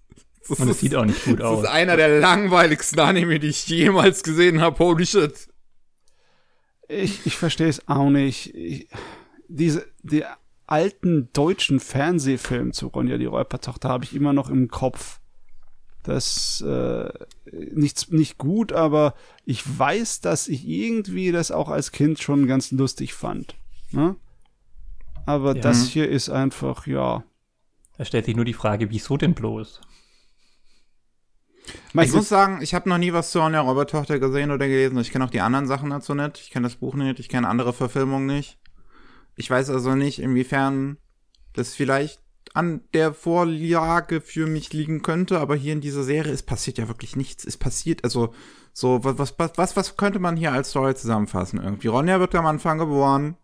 das 0.47 0.59
Und 0.59 0.69
es 0.69 0.79
sieht 0.79 0.95
auch 0.95 1.05
nicht 1.05 1.23
gut 1.25 1.39
Das 1.39 1.47
aus. 1.47 1.63
ist 1.63 1.69
einer 1.69 1.97
der 1.97 2.19
langweiligsten 2.19 2.99
Anime, 2.99 3.39
die 3.39 3.47
ich 3.47 3.67
jemals 3.67 4.23
gesehen 4.23 4.61
habe. 4.61 4.79
Holy 4.79 5.05
shit. 5.05 5.48
Ich, 6.89 7.25
ich 7.25 7.37
verstehe 7.37 7.67
es 7.69 7.87
auch 7.87 8.09
nicht. 8.09 8.53
Ich, 8.55 8.87
diese, 9.47 9.85
die 10.03 10.25
alten 10.67 11.29
deutschen 11.33 11.79
Fernsehfilme 11.79 12.71
zu 12.71 12.87
Ronja 12.87 13.17
die 13.17 13.25
Räubertochter 13.25 13.89
habe 13.89 14.03
ich 14.05 14.15
immer 14.15 14.33
noch 14.33 14.49
im 14.49 14.67
Kopf. 14.69 15.19
Das 16.03 16.61
äh, 16.61 17.09
nichts 17.51 18.09
nicht 18.09 18.37
gut, 18.37 18.71
aber 18.73 19.13
ich 19.45 19.63
weiß, 19.79 20.21
dass 20.21 20.47
ich 20.47 20.67
irgendwie 20.67 21.31
das 21.31 21.51
auch 21.51 21.69
als 21.69 21.91
Kind 21.91 22.19
schon 22.19 22.47
ganz 22.47 22.71
lustig 22.71 23.13
fand. 23.13 23.55
Ne? 23.91 24.15
Aber 25.25 25.55
Ja. 25.55 25.61
das 25.61 25.87
hier 25.87 26.09
ist 26.09 26.29
einfach, 26.29 26.87
ja. 26.87 27.23
Da 27.97 28.05
stellt 28.05 28.25
sich 28.25 28.35
nur 28.35 28.45
die 28.45 28.53
Frage, 28.53 28.89
wieso 28.89 29.17
denn 29.17 29.33
bloß? 29.35 29.81
Ich 31.65 31.93
Meinst 31.93 32.13
du, 32.13 32.17
muss 32.17 32.29
sagen, 32.29 32.59
ich 32.61 32.73
habe 32.73 32.89
noch 32.89 32.97
nie 32.97 33.13
was 33.13 33.31
zu 33.31 33.39
Ronja 33.39 33.61
Räubertochter 33.61 34.19
gesehen 34.19 34.51
oder 34.51 34.67
gelesen. 34.67 34.97
Ich 34.99 35.11
kenne 35.11 35.25
auch 35.25 35.29
die 35.29 35.41
anderen 35.41 35.67
Sachen 35.67 35.89
dazu 35.89 36.13
nicht. 36.13 36.39
Ich 36.39 36.49
kenne 36.51 36.67
das 36.67 36.75
Buch 36.75 36.95
nicht. 36.95 37.19
Ich 37.19 37.29
kenne 37.29 37.47
andere 37.47 37.73
Verfilmungen 37.73 38.25
nicht. 38.25 38.57
Ich 39.35 39.49
weiß 39.49 39.69
also 39.69 39.95
nicht, 39.95 40.19
inwiefern 40.19 40.97
das 41.53 41.73
vielleicht 41.73 42.19
an 42.53 42.81
der 42.93 43.13
Vorlage 43.13 44.21
für 44.21 44.47
mich 44.47 44.73
liegen 44.73 45.01
könnte, 45.01 45.39
aber 45.39 45.55
hier 45.55 45.73
in 45.73 45.81
dieser 45.81 46.03
Serie, 46.03 46.33
es 46.33 46.43
passiert 46.43 46.77
ja 46.77 46.87
wirklich 46.87 47.15
nichts. 47.15 47.45
Es 47.45 47.57
passiert, 47.57 48.03
also, 48.03 48.33
so, 48.73 49.03
was, 49.03 49.33
was, 49.37 49.51
was, 49.55 49.75
was 49.75 49.97
könnte 49.97 50.19
man 50.19 50.35
hier 50.35 50.51
als 50.51 50.71
Story 50.71 50.95
zusammenfassen 50.95 51.61
irgendwie? 51.61 51.87
Ronja 51.87 52.19
wird 52.19 52.35
am 52.35 52.45
Anfang 52.45 52.77
geboren. 52.77 53.37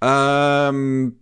Ähm, 0.00 1.19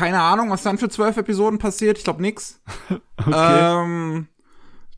keine 0.00 0.22
Ahnung, 0.22 0.48
was 0.48 0.62
dann 0.62 0.78
für 0.78 0.88
zwölf 0.88 1.18
Episoden 1.18 1.58
passiert. 1.58 1.98
Ich 1.98 2.04
glaube 2.04 2.22
nix. 2.22 2.62
okay. 3.18 3.82
Ähm, 3.84 4.28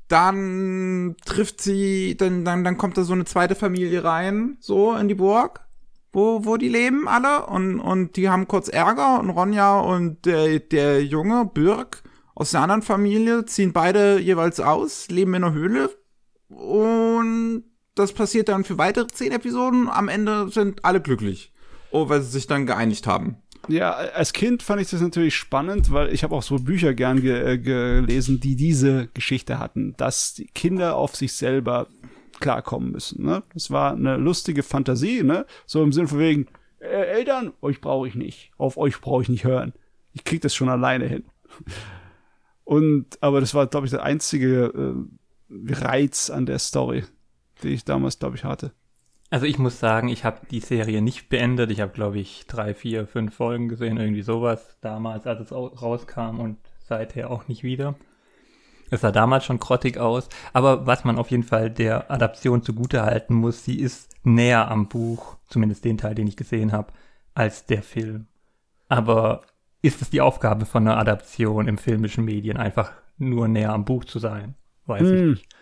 dann 0.07 1.17
trifft 1.25 1.61
sie, 1.61 2.17
dann, 2.17 2.45
dann, 2.45 2.63
dann 2.63 2.79
kommt 2.79 2.97
da 2.97 3.03
so 3.03 3.13
eine 3.13 3.25
zweite 3.25 3.57
Familie 3.57 4.05
rein, 4.05 4.59
so 4.61 4.95
in 4.95 5.09
die 5.09 5.17
Burg, 5.17 5.67
wo, 6.13 6.45
wo 6.45 6.57
die 6.57 6.69
leben 6.69 7.09
alle 7.09 7.47
und, 7.47 7.81
und 7.81 8.15
die 8.15 8.29
haben 8.29 8.47
kurz 8.47 8.69
Ärger 8.69 9.19
und 9.19 9.31
Ronja 9.31 9.81
und 9.81 10.25
der, 10.25 10.61
der 10.61 11.03
Junge, 11.05 11.51
Birk, 11.53 12.05
aus 12.37 12.53
der 12.53 12.61
anderen 12.61 12.83
Familie 12.83 13.45
ziehen 13.45 13.73
beide 13.73 14.21
jeweils 14.21 14.61
aus, 14.61 15.09
leben 15.09 15.35
in 15.35 15.43
einer 15.43 15.53
Höhle 15.53 15.91
und 16.49 17.65
das 17.97 18.13
passiert 18.13 18.49
dann 18.49 18.63
für 18.63 18.79
weitere 18.79 19.09
zehn 19.09 19.33
Episoden. 19.33 19.89
Am 19.89 20.09
Ende 20.09 20.49
sind 20.49 20.85
alle 20.85 21.01
glücklich. 21.01 21.53
Oh, 21.91 22.09
weil 22.09 22.23
sie 22.23 22.31
sich 22.31 22.47
dann 22.47 22.67
geeinigt 22.67 23.07
haben. 23.09 23.42
Ja, 23.69 23.93
als 23.93 24.33
Kind 24.33 24.63
fand 24.63 24.83
ich 24.83 24.91
das 24.91 25.01
natürlich 25.01 25.37
spannend, 25.37 25.93
weil 25.93 26.13
ich 26.13 26.25
habe 26.25 26.35
auch 26.35 26.43
so 26.43 26.57
Bücher 26.57 26.95
gern 26.95 27.21
ge 27.21 27.55
äh, 27.55 27.59
gelesen, 27.59 28.41
die 28.41 28.57
diese 28.57 29.09
Geschichte 29.15 29.59
hatten, 29.59 29.95
dass 29.97 30.35
die 30.35 30.47
Kinder 30.47 30.97
auf 30.97 31.15
sich 31.15 31.33
selber 31.33 31.87
klarkommen 32.41 32.91
müssen. 32.91 33.25
Ne? 33.25 33.43
Das 33.55 33.71
war 33.71 33.93
eine 33.93 34.17
lustige 34.17 34.63
Fantasie, 34.63 35.23
ne? 35.23 35.47
So 35.65 35.83
im 35.83 35.93
Sinne 35.93 36.09
von 36.09 36.19
wegen, 36.19 36.49
äh, 36.81 36.87
Eltern, 36.87 37.53
euch 37.63 37.81
brauche 37.81 38.09
ich 38.09 38.17
nicht. 38.17 38.51
Auf 38.59 38.77
euch 38.77 39.01
brauche 39.01 39.23
ich 39.23 39.29
nicht 39.29 39.45
hören. 39.45 39.73
Ich 40.13 40.25
krieg 40.25 40.41
das 40.41 40.55
schon 40.55 40.69
alleine 40.69 41.07
hin. 41.07 41.25
Und, 42.65 43.23
aber 43.23 43.41
das 43.41 43.55
war, 43.55 43.67
glaube 43.67 43.87
ich, 43.87 43.93
der 43.93 44.03
einzige 44.03 45.07
äh, 45.49 45.73
Reiz 45.73 46.31
an 46.31 46.47
der 46.47 46.59
Story, 46.59 47.05
den 47.63 47.73
ich 47.73 47.85
damals, 47.85 48.19
glaube 48.19 48.37
ich, 48.37 48.45
hatte. 48.45 48.73
Also 49.33 49.47
ich 49.47 49.59
muss 49.59 49.81
sagen, 49.81 50.09
ich 50.09 50.27
habe 50.27 50.41
die 50.51 50.61
Serie 50.61 51.01
nicht 51.01 51.31
beendet. 51.31 51.71
Ich 51.71 51.81
habe, 51.81 51.93
glaube 51.93 52.19
ich, 52.19 52.47
drei, 52.49 52.75
vier, 52.75 53.07
fünf 53.07 53.35
Folgen 53.35 53.71
gesehen, 53.71 53.97
irgendwie 53.97 54.21
sowas 54.21 54.77
damals, 54.83 55.27
als 55.27 55.41
es 55.41 55.53
rauskam 55.53 56.39
und 56.39 56.59
seither 56.81 57.31
auch 57.31 57.49
nicht 57.49 57.63
wieder. 57.63 57.95
Es 58.91 59.01
sah 59.01 59.11
damals 59.11 59.47
schon 59.47 59.59
grottig 59.59 59.97
aus, 59.97 60.29
aber 60.53 60.87
was 60.87 61.05
man 61.05 61.17
auf 61.17 61.31
jeden 61.31 61.45
Fall 61.45 61.71
der 61.71 62.11
Adaption 62.11 62.63
zugute 62.63 63.05
halten 63.05 63.33
muss, 63.33 63.65
sie 63.65 63.81
ist 63.81 64.11
näher 64.23 64.71
am 64.71 64.91
Buch, 64.91 65.39
zumindest 65.49 65.87
den 65.87 65.97
Teil, 65.97 66.15
den 66.15 66.27
ich 66.27 66.37
gesehen 66.37 66.71
habe, 66.71 66.93
als 67.33 67.65
der 67.65 67.83
Film. 67.83 68.27
Aber 68.91 69.47
ist 69.81 70.03
es 70.03 70.11
die 70.11 70.21
Aufgabe 70.21 70.67
von 70.67 70.87
einer 70.87 70.99
Adaption 70.99 71.69
im 71.69 71.79
filmischen 71.79 72.27
Medien, 72.27 72.59
einfach 72.59 72.93
nur 73.17 73.49
näher 73.49 73.73
am 73.73 73.87
Buch 73.87 74.05
zu 74.05 74.19
sein? 74.19 74.57
Weiß 74.85 75.01
hm. 75.01 75.15
ich 75.15 75.23
nicht. 75.23 75.62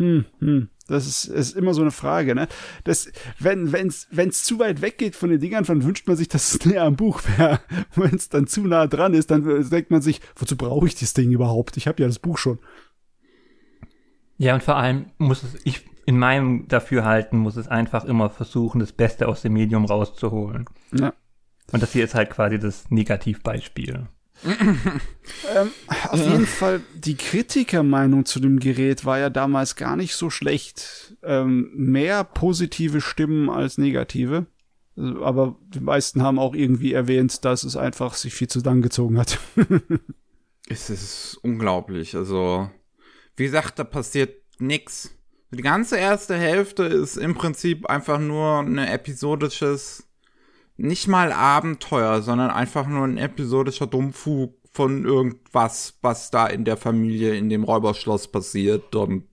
Hm, 0.00 0.24
hm. 0.38 0.68
Das 0.88 1.06
ist, 1.06 1.26
ist 1.26 1.54
immer 1.54 1.74
so 1.74 1.82
eine 1.82 1.90
Frage, 1.90 2.34
ne? 2.34 2.48
Das, 2.84 3.12
wenn 3.38 3.70
wenn's 3.70 4.08
wenn's 4.10 4.42
zu 4.42 4.58
weit 4.58 4.80
weggeht 4.80 5.14
von 5.14 5.28
den 5.28 5.38
Dingern, 5.38 5.62
dann 5.62 5.84
wünscht 5.84 6.08
man 6.08 6.16
sich, 6.16 6.26
dass 6.26 6.54
es 6.54 6.64
näher 6.66 6.84
am 6.84 6.96
Buch 6.96 7.20
wäre. 7.36 7.60
Wenn 7.94 8.14
es 8.14 8.28
dann 8.28 8.48
zu 8.48 8.62
nah 8.62 8.88
dran 8.88 9.14
ist, 9.14 9.30
dann 9.30 9.68
denkt 9.70 9.90
man 9.92 10.02
sich, 10.02 10.20
wozu 10.34 10.56
brauche 10.56 10.86
ich 10.86 10.96
das 10.96 11.14
Ding 11.14 11.30
überhaupt? 11.30 11.76
Ich 11.76 11.86
habe 11.86 12.02
ja 12.02 12.08
das 12.08 12.18
Buch 12.18 12.38
schon. 12.38 12.58
Ja, 14.36 14.54
und 14.54 14.64
vor 14.64 14.76
allem 14.76 15.06
muss 15.18 15.44
es, 15.44 15.58
ich 15.64 15.84
in 16.06 16.18
meinem 16.18 16.66
Dafürhalten 16.66 17.38
muss 17.38 17.56
es 17.56 17.68
einfach 17.68 18.04
immer 18.04 18.30
versuchen, 18.30 18.80
das 18.80 18.92
Beste 18.92 19.28
aus 19.28 19.42
dem 19.42 19.52
Medium 19.52 19.84
rauszuholen. 19.84 20.64
Ja. 20.92 21.12
Und 21.70 21.82
das 21.82 21.92
hier 21.92 22.02
ist 22.02 22.16
halt 22.16 22.30
quasi 22.30 22.58
das 22.58 22.90
Negativbeispiel 22.90 24.08
ähm, 25.54 25.70
auf 26.08 26.18
jeden 26.18 26.46
Fall, 26.46 26.80
die 26.94 27.16
Kritikermeinung 27.16 28.24
zu 28.24 28.40
dem 28.40 28.58
Gerät 28.58 29.04
war 29.04 29.18
ja 29.18 29.30
damals 29.30 29.76
gar 29.76 29.96
nicht 29.96 30.14
so 30.14 30.30
schlecht. 30.30 31.16
Ähm, 31.22 31.70
mehr 31.74 32.24
positive 32.24 33.00
Stimmen 33.00 33.50
als 33.50 33.78
negative. 33.78 34.46
Aber 34.96 35.56
die 35.68 35.80
meisten 35.80 36.22
haben 36.22 36.38
auch 36.38 36.54
irgendwie 36.54 36.92
erwähnt, 36.92 37.44
dass 37.44 37.64
es 37.64 37.76
einfach 37.76 38.14
sich 38.14 38.34
viel 38.34 38.48
zu 38.48 38.60
lang 38.60 38.82
gezogen 38.82 39.18
hat. 39.18 39.38
es 40.68 40.90
ist 40.90 41.38
unglaublich. 41.42 42.16
Also, 42.16 42.70
wie 43.36 43.44
gesagt, 43.44 43.78
da 43.78 43.84
passiert 43.84 44.34
nix. 44.58 45.14
Die 45.52 45.62
ganze 45.62 45.96
erste 45.96 46.36
Hälfte 46.36 46.84
ist 46.84 47.16
im 47.16 47.34
Prinzip 47.34 47.86
einfach 47.86 48.20
nur 48.20 48.60
ein 48.60 48.78
episodisches 48.78 50.09
nicht 50.80 51.08
mal 51.08 51.32
Abenteuer, 51.32 52.22
sondern 52.22 52.50
einfach 52.50 52.86
nur 52.86 53.04
ein 53.04 53.18
episodischer 53.18 53.86
Dummfug 53.86 54.54
von 54.72 55.04
irgendwas, 55.04 55.98
was 56.00 56.30
da 56.30 56.46
in 56.46 56.64
der 56.64 56.76
Familie 56.76 57.34
in 57.34 57.50
dem 57.50 57.64
Räuberschloss 57.64 58.28
passiert. 58.28 58.94
Und 58.94 59.24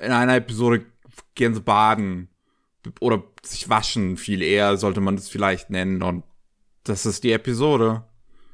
in 0.00 0.12
einer 0.12 0.36
Episode 0.36 0.86
gehen 1.34 1.54
sie 1.54 1.60
baden 1.60 2.28
oder 3.00 3.24
sich 3.44 3.68
waschen, 3.68 4.16
viel 4.16 4.42
eher 4.42 4.76
sollte 4.76 5.00
man 5.00 5.16
das 5.16 5.28
vielleicht 5.28 5.70
nennen. 5.70 6.02
Und 6.02 6.22
das 6.84 7.06
ist 7.06 7.24
die 7.24 7.32
Episode. 7.32 8.04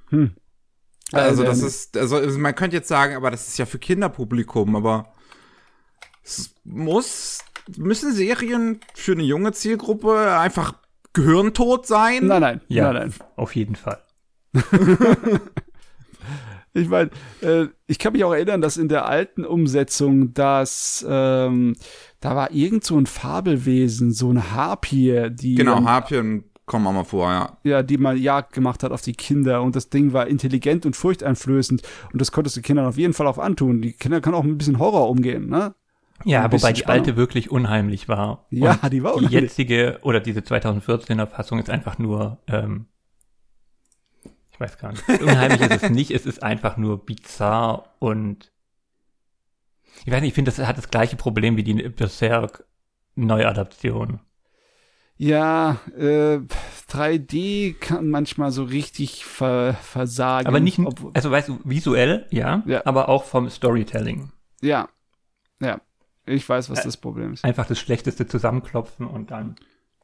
Hm. 0.08 0.34
Also, 1.12 1.42
das 1.42 1.60
ist, 1.60 1.98
also 1.98 2.20
man 2.38 2.54
könnte 2.54 2.76
jetzt 2.76 2.88
sagen, 2.88 3.16
aber 3.16 3.30
das 3.30 3.48
ist 3.48 3.58
ja 3.58 3.66
für 3.66 3.78
Kinderpublikum, 3.78 4.76
aber 4.76 5.12
es 6.24 6.54
muss, 6.64 7.40
müssen 7.76 8.14
Serien 8.14 8.80
für 8.94 9.12
eine 9.12 9.24
junge 9.24 9.52
Zielgruppe 9.52 10.38
einfach 10.38 10.74
gehirntot 11.12 11.86
sein? 11.86 12.26
Nein, 12.26 12.40
nein, 12.40 12.60
ja, 12.68 12.92
nein, 12.92 13.08
nein. 13.08 13.14
Auf 13.36 13.54
jeden 13.54 13.76
Fall. 13.76 14.02
ich 16.74 16.88
meine, 16.88 17.10
äh, 17.40 17.66
ich 17.86 17.98
kann 17.98 18.12
mich 18.12 18.24
auch 18.24 18.32
erinnern, 18.32 18.60
dass 18.60 18.76
in 18.76 18.88
der 18.88 19.06
alten 19.06 19.44
Umsetzung, 19.44 20.34
dass 20.34 21.04
ähm, 21.08 21.74
da 22.20 22.36
war 22.36 22.50
irgend 22.52 22.84
so 22.84 22.98
ein 22.98 23.06
Fabelwesen, 23.06 24.12
so 24.12 24.30
ein 24.30 24.52
Harpie, 24.52 25.30
die 25.30 25.54
genau 25.54 25.84
Harpien 25.84 26.44
kommen 26.66 26.86
auch 26.86 26.92
mal 26.92 27.04
vor, 27.04 27.28
ja. 27.30 27.58
Ja, 27.64 27.82
die 27.82 27.98
mal 27.98 28.16
Jagd 28.16 28.52
gemacht 28.52 28.82
hat 28.82 28.92
auf 28.92 29.02
die 29.02 29.12
Kinder 29.12 29.62
und 29.62 29.76
das 29.76 29.90
Ding 29.90 30.12
war 30.12 30.26
intelligent 30.26 30.86
und 30.86 30.96
furchteinflößend 30.96 31.82
und 32.12 32.20
das 32.20 32.32
konntest 32.32 32.56
du 32.56 32.62
Kindern 32.62 32.86
auf 32.86 32.96
jeden 32.96 33.12
Fall 33.12 33.26
auch 33.26 33.38
antun. 33.38 33.82
Die 33.82 33.92
Kinder 33.92 34.20
können 34.20 34.36
auch 34.36 34.44
mit 34.44 34.54
ein 34.54 34.58
bisschen 34.58 34.78
Horror 34.78 35.08
umgehen, 35.10 35.48
ne? 35.48 35.74
Ja, 36.24 36.50
wobei 36.50 36.72
die 36.72 36.86
alte 36.86 37.16
wirklich 37.16 37.50
unheimlich 37.50 38.08
war. 38.08 38.46
Ja, 38.50 38.78
Und 38.82 38.92
die 38.92 39.02
war 39.02 39.14
unheimlich. 39.14 39.30
Die 39.38 39.44
jetzige 39.46 39.98
oder 40.02 40.20
diese 40.20 40.40
2014er 40.40 41.26
Fassung 41.26 41.58
ist 41.58 41.70
einfach 41.70 41.98
nur, 41.98 42.38
ähm, 42.46 42.86
ich 44.50 44.60
weiß 44.60 44.78
gar 44.78 44.92
nicht. 44.92 45.08
Unheimlich 45.08 45.60
ist 45.60 45.82
es 45.82 45.90
nicht, 45.90 46.10
es 46.10 46.26
ist 46.26 46.42
einfach 46.42 46.76
nur 46.76 47.04
bizarr 47.04 47.94
und 47.98 48.52
ich 50.04 50.12
weiß 50.12 50.20
nicht, 50.20 50.30
ich 50.30 50.34
finde, 50.34 50.50
das 50.50 50.66
hat 50.66 50.78
das 50.78 50.90
gleiche 50.90 51.16
Problem 51.16 51.56
wie 51.56 51.62
die 51.62 51.74
Berserk 51.74 52.64
Neuadaption. 53.14 54.20
Ja, 55.16 55.80
äh, 55.96 56.40
3D 56.88 57.78
kann 57.78 58.08
manchmal 58.08 58.50
so 58.50 58.64
richtig 58.64 59.24
ver 59.24 59.74
versagen. 59.74 60.48
Aber 60.48 60.58
nicht, 60.58 60.80
also 61.14 61.30
weißt 61.30 61.48
du, 61.48 61.60
visuell, 61.64 62.26
ja, 62.30 62.62
ja, 62.66 62.84
aber 62.86 63.08
auch 63.08 63.24
vom 63.24 63.48
Storytelling. 63.48 64.32
Ja, 64.60 64.88
ja. 65.60 65.80
Ich 66.26 66.48
weiß, 66.48 66.70
was 66.70 66.80
äh, 66.80 66.84
das 66.84 66.96
Problem 66.96 67.32
ist. 67.32 67.44
Einfach 67.44 67.66
das 67.66 67.78
Schlechteste 67.78 68.26
zusammenklopfen 68.26 69.06
und 69.06 69.30
dann. 69.30 69.56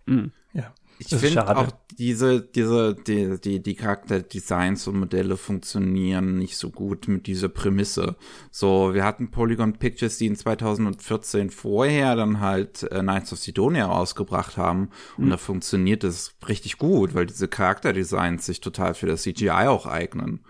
Mhm. 0.06 0.32
Ja. 0.52 0.72
Ich 1.00 1.14
finde 1.14 1.48
auch 1.56 1.68
diese, 1.96 2.42
diese, 2.42 2.94
die, 2.94 3.40
die, 3.40 3.62
die 3.62 3.74
Charakterdesigns 3.76 4.88
und 4.88 4.98
Modelle 4.98 5.36
funktionieren 5.36 6.38
nicht 6.38 6.56
so 6.56 6.70
gut 6.70 7.06
mit 7.06 7.28
dieser 7.28 7.48
Prämisse. 7.48 8.16
So, 8.50 8.94
wir 8.94 9.04
hatten 9.04 9.30
Polygon 9.30 9.74
Pictures, 9.74 10.18
die 10.18 10.26
in 10.26 10.34
2014 10.34 11.50
vorher 11.50 12.16
dann 12.16 12.40
halt 12.40 12.82
äh, 12.82 13.00
Knights 13.00 13.32
of 13.32 13.38
Sidonia 13.38 13.86
rausgebracht 13.86 14.56
haben. 14.56 14.90
Und 15.16 15.26
mhm. 15.26 15.30
da 15.30 15.36
funktioniert 15.36 16.02
es 16.02 16.34
richtig 16.48 16.78
gut, 16.78 17.14
weil 17.14 17.26
diese 17.26 17.46
Charakterdesigns 17.46 18.46
sich 18.46 18.60
total 18.60 18.94
für 18.94 19.06
das 19.06 19.22
CGI 19.22 19.68
auch 19.68 19.86
eignen. 19.86 20.40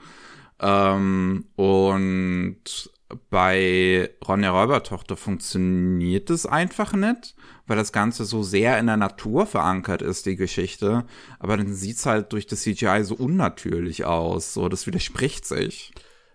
Ähm, 0.60 1.44
und 1.56 2.90
bei 3.30 4.10
Ronja 4.26 4.50
Räubertochter 4.50 5.16
funktioniert 5.16 6.28
es 6.30 6.44
einfach 6.44 6.92
nicht, 6.92 7.34
weil 7.66 7.76
das 7.76 7.92
Ganze 7.92 8.24
so 8.24 8.42
sehr 8.42 8.78
in 8.78 8.86
der 8.86 8.98
Natur 8.98 9.46
verankert 9.46 10.02
ist, 10.02 10.26
die 10.26 10.36
Geschichte. 10.36 11.04
Aber 11.38 11.56
dann 11.56 11.72
sieht's 11.72 12.04
halt 12.04 12.32
durch 12.32 12.46
das 12.46 12.62
CGI 12.62 13.02
so 13.04 13.14
unnatürlich 13.14 14.04
aus. 14.04 14.52
So, 14.52 14.68
das 14.68 14.86
widerspricht 14.86 15.46
sich. 15.46 15.92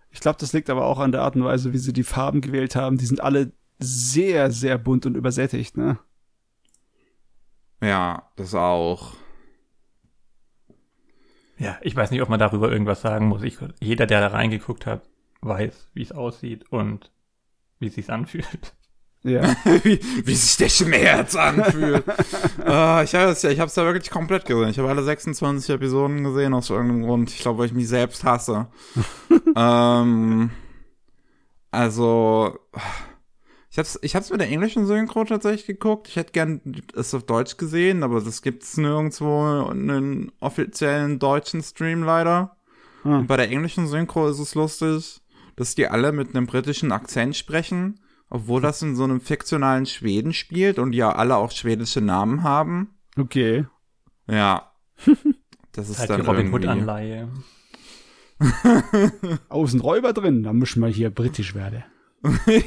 Ich 0.10 0.20
glaube, 0.20 0.38
das 0.40 0.54
liegt 0.54 0.70
aber 0.70 0.86
auch 0.86 1.00
an 1.00 1.12
der 1.12 1.22
Art 1.22 1.36
und 1.36 1.44
Weise, 1.44 1.74
wie 1.74 1.78
sie 1.78 1.94
die 1.94 2.04
Farben 2.04 2.42
gewählt 2.42 2.76
haben. 2.76 2.98
Die 2.98 3.06
sind 3.06 3.22
alle 3.22 3.52
sehr, 3.80 4.52
sehr 4.52 4.78
bunt 4.78 5.06
und 5.06 5.16
übersättigt, 5.16 5.78
ne? 5.78 6.00
Ja, 7.82 8.30
das 8.36 8.56
auch. 8.56 9.16
Ja, 11.58 11.78
ich 11.82 11.96
weiß 11.96 12.12
nicht, 12.12 12.22
ob 12.22 12.30
man 12.30 12.40
darüber 12.40 12.72
irgendwas 12.72 13.02
sagen 13.02 13.28
muss. 13.28 13.44
Ich, 13.44 13.58
jeder, 13.80 14.06
der 14.06 14.22
da 14.22 14.28
reingeguckt 14.28 14.86
hat, 14.86 15.04
weiß, 15.46 15.90
wie 15.94 16.04
es 16.04 16.12
aussieht 16.12 16.72
und 16.72 17.12
wie 17.80 17.88
es 17.88 17.96
sich 17.96 18.10
anfühlt. 18.10 18.74
Ja. 19.24 19.56
wie, 19.84 20.00
wie 20.26 20.36
sich 20.36 20.58
der 20.58 20.70
Schmerz 20.70 21.36
anfühlt. 21.36 22.06
uh, 22.08 23.02
ich 23.04 23.16
habe 23.16 23.32
es 23.32 23.42
ja, 23.42 23.50
ich 23.50 23.60
habe 23.60 23.70
es 23.70 23.76
ja 23.76 23.86
wirklich 23.86 24.10
komplett 24.10 24.46
gesehen. 24.46 24.70
Ich 24.70 24.80
habe 24.80 24.90
alle 24.90 25.04
26 25.04 25.76
Episoden 25.76 26.24
gesehen 26.24 26.54
aus 26.54 26.70
irgendeinem 26.70 27.04
Grund. 27.04 27.32
Ich 27.32 27.40
glaube, 27.40 27.60
weil 27.60 27.68
ich 27.68 27.74
mich 27.74 27.88
selbst 27.88 28.24
hasse. 28.26 28.68
ähm, 29.56 30.50
also, 31.72 32.60
ich 33.72 33.78
habe 33.78 33.88
es 33.88 34.00
ich 34.02 34.16
hab's 34.16 34.30
mit 34.30 34.42
der 34.42 34.50
englischen 34.50 34.86
Synchro 34.86 35.24
tatsächlich 35.24 35.68
geguckt. 35.68 36.10
Ich 36.10 36.18
hätte 36.18 36.34
gern 36.34 36.62
es 36.94 37.14
auf 37.14 37.24
Deutsch 37.24 37.56
gesehen, 37.56 38.04
aber 38.04 38.20
das 38.20 38.42
gibt's 38.42 38.76
nirgendwo 38.76 39.70
in 39.72 39.90
einen 39.90 40.32
offiziellen 40.42 41.18
deutschen 41.18 41.64
Stream 41.64 42.04
leider. 42.04 42.58
Hm. 43.04 43.20
Und 43.20 43.28
bei 43.28 43.38
der 43.38 43.50
englischen 43.50 43.88
Synchro 43.88 44.28
ist 44.28 44.40
es 44.40 44.54
lustig 44.54 45.23
dass 45.56 45.76
die 45.76 45.88
alle 45.88 46.12
mit 46.12 46.36
einem 46.36 46.46
britischen 46.46 46.92
Akzent 46.92 47.36
sprechen, 47.36 48.00
obwohl 48.30 48.62
das 48.62 48.82
in 48.82 48.96
so 48.96 49.04
einem 49.04 49.22
fiktionalen 49.22 49.86
Schweden 49.86 50.34
spielt 50.34 50.80
und 50.80 50.94
ja 50.94 51.14
alle 51.14 51.36
auch 51.36 51.52
schwedische 51.52 52.02
Namen 52.02 52.44
haben. 52.44 52.96
Okay. 53.18 53.66
Ja. 54.28 54.72
Das 55.76 55.90
ist 55.90 55.98
halt 55.98 56.12
dann 56.12 56.22
die 56.22 56.28
Robin 56.28 56.54
Hood 56.54 56.68
Anleihe. 56.68 57.30
sind 59.66 59.84
Räuber 59.84 60.14
drin, 60.14 60.44
da 60.44 60.54
müssen 60.54 60.82
wir 60.82 60.88
hier 60.88 61.10
britisch 61.10 61.56
werden. 61.56 61.84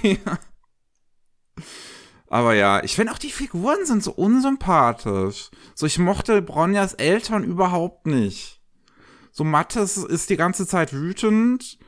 ja. 0.03 0.39
Aber 2.29 2.55
ja, 2.55 2.83
ich 2.83 2.97
finde 2.97 3.13
auch 3.13 3.19
die 3.19 3.31
Figuren 3.31 3.87
sind 3.87 4.03
so 4.03 4.13
unsympathisch. 4.13 5.51
So, 5.75 5.87
ich 5.87 5.99
mochte 5.99 6.43
Bronjas 6.43 6.95
Eltern 6.95 7.45
überhaupt 7.45 8.07
nicht. 8.07 8.61
So, 9.31 9.45
Mattes 9.45 9.97
ist 9.97 10.31
die 10.31 10.37
ganze 10.37 10.67
Zeit 10.67 10.93
wütend 10.93 11.79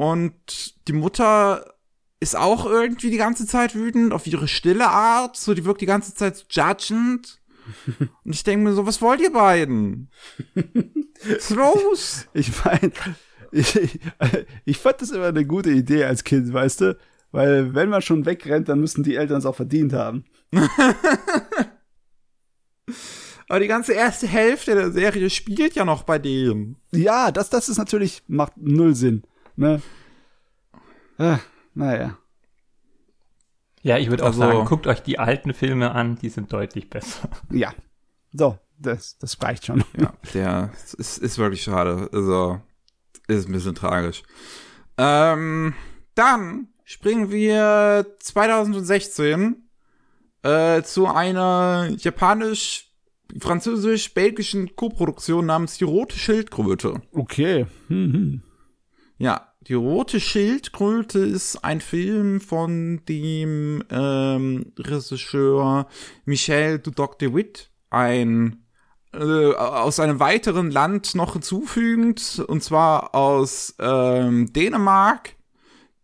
und 0.00 0.88
die 0.88 0.94
Mutter 0.94 1.74
ist 2.20 2.34
auch 2.34 2.64
irgendwie 2.64 3.10
die 3.10 3.18
ganze 3.18 3.46
Zeit 3.46 3.74
wütend 3.74 4.14
auf 4.14 4.26
ihre 4.26 4.48
stille 4.48 4.88
Art. 4.88 5.36
So, 5.36 5.52
die 5.52 5.66
wirkt 5.66 5.82
die 5.82 5.86
ganze 5.86 6.14
Zeit 6.14 6.38
so 6.38 6.44
judgend. 6.48 7.38
Und 8.24 8.34
ich 8.34 8.42
denke 8.42 8.64
mir 8.64 8.72
so, 8.72 8.86
was 8.86 9.02
wollt 9.02 9.20
ihr 9.20 9.30
beiden? 9.30 10.08
Was 10.54 11.36
ist 11.36 11.50
los? 11.50 12.26
Ich 12.32 12.50
meine, 12.64 12.92
ich, 13.52 14.00
ich 14.64 14.78
fand 14.78 15.02
das 15.02 15.10
immer 15.10 15.26
eine 15.26 15.44
gute 15.44 15.70
Idee 15.70 16.04
als 16.04 16.24
Kind, 16.24 16.50
weißt 16.50 16.80
du? 16.80 16.96
Weil 17.30 17.74
wenn 17.74 17.90
man 17.90 18.00
schon 18.00 18.24
wegrennt, 18.24 18.70
dann 18.70 18.80
müssen 18.80 19.02
die 19.02 19.16
Eltern 19.16 19.36
es 19.36 19.44
auch 19.44 19.56
verdient 19.56 19.92
haben. 19.92 20.24
Aber 23.50 23.60
die 23.60 23.68
ganze 23.68 23.92
erste 23.92 24.26
Hälfte 24.26 24.74
der 24.74 24.92
Serie 24.92 25.28
spielt 25.28 25.74
ja 25.74 25.84
noch 25.84 26.04
bei 26.04 26.18
denen. 26.18 26.76
Ja, 26.90 27.30
das, 27.30 27.50
das 27.50 27.68
ist 27.68 27.76
natürlich, 27.76 28.22
macht 28.28 28.54
null 28.56 28.94
Sinn. 28.94 29.24
Ne? 29.60 29.82
Äh, 31.18 31.36
naja. 31.74 32.16
Ja, 33.82 33.98
ich 33.98 34.08
würde 34.08 34.22
auch 34.22 34.28
Also- 34.28 34.40
sagen, 34.40 34.64
guckt 34.64 34.86
euch 34.86 35.02
die 35.02 35.18
alten 35.18 35.52
Filme 35.52 35.90
an, 35.92 36.16
die 36.16 36.30
sind 36.30 36.50
deutlich 36.52 36.88
besser. 36.88 37.28
Ja. 37.50 37.74
So, 38.32 38.58
das, 38.78 39.18
das 39.18 39.40
reicht 39.42 39.66
schon. 39.66 39.84
Ja, 39.98 40.14
der 40.34 40.70
ist, 40.96 41.18
ist 41.18 41.38
wirklich 41.38 41.62
schade. 41.62 42.08
Also, 42.12 42.60
ist 43.28 43.48
ein 43.48 43.52
bisschen 43.52 43.74
tragisch. 43.74 44.22
Ähm, 44.96 45.74
dann 46.14 46.68
springen 46.84 47.30
wir 47.30 48.06
2016 48.20 49.68
äh, 50.42 50.82
zu 50.82 51.06
einer 51.06 51.90
japanisch-französisch-belgischen 51.98 54.74
Koproduktion 54.76 55.44
namens 55.46 55.76
Die 55.78 55.84
Rote 55.84 56.16
Schildkröte. 56.16 57.02
Okay. 57.12 57.66
Mhm. 57.88 58.42
Ja, 59.18 59.49
die 59.62 59.74
rote 59.74 60.20
Schildkröte 60.20 61.18
ist 61.18 61.64
ein 61.64 61.80
Film 61.80 62.40
von 62.40 63.04
dem 63.08 63.84
ähm, 63.90 64.72
Regisseur 64.78 65.86
Michel 66.24 66.78
Dudok 66.78 67.18
de 67.18 67.34
Witt, 67.34 67.70
ein 67.90 68.64
äh, 69.12 69.52
aus 69.54 70.00
einem 70.00 70.18
weiteren 70.18 70.70
Land 70.70 71.14
noch 71.14 71.34
hinzufügend, 71.34 72.42
und 72.48 72.62
zwar 72.62 73.14
aus 73.14 73.74
ähm, 73.78 74.52
Dänemark, 74.52 75.36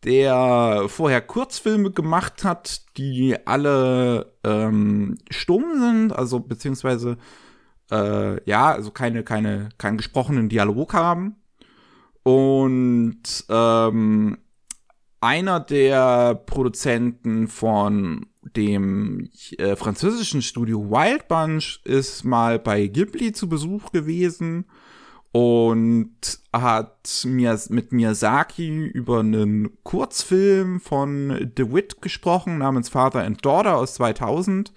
der 0.04 0.84
vorher 0.88 1.22
Kurzfilme 1.22 1.90
gemacht 1.92 2.44
hat, 2.44 2.82
die 2.98 3.36
alle 3.46 4.34
ähm, 4.44 5.16
stumm 5.30 5.80
sind, 5.80 6.12
also 6.12 6.40
beziehungsweise 6.40 7.16
äh, 7.90 8.42
ja, 8.48 8.70
also 8.72 8.90
keine, 8.90 9.24
keine, 9.24 9.70
keinen 9.78 9.96
gesprochenen 9.96 10.48
Dialog 10.48 10.92
haben. 10.92 11.36
Und 12.26 13.44
ähm, 13.50 14.38
einer 15.20 15.60
der 15.60 16.34
Produzenten 16.34 17.46
von 17.46 18.26
dem 18.42 19.30
äh, 19.58 19.76
französischen 19.76 20.42
Studio 20.42 20.90
Wild 20.90 21.28
Bunch 21.28 21.82
ist 21.84 22.24
mal 22.24 22.58
bei 22.58 22.88
Ghibli 22.88 23.30
zu 23.30 23.48
Besuch 23.48 23.92
gewesen 23.92 24.64
und 25.30 26.40
hat 26.52 27.22
mir 27.26 27.60
mit 27.68 27.92
Miyazaki 27.92 28.86
über 28.86 29.20
einen 29.20 29.80
Kurzfilm 29.84 30.80
von 30.80 31.52
DeWitt 31.56 32.02
gesprochen 32.02 32.58
namens 32.58 32.88
Father 32.88 33.22
and 33.22 33.44
Daughter 33.46 33.76
aus 33.76 33.94
2000 33.94 34.72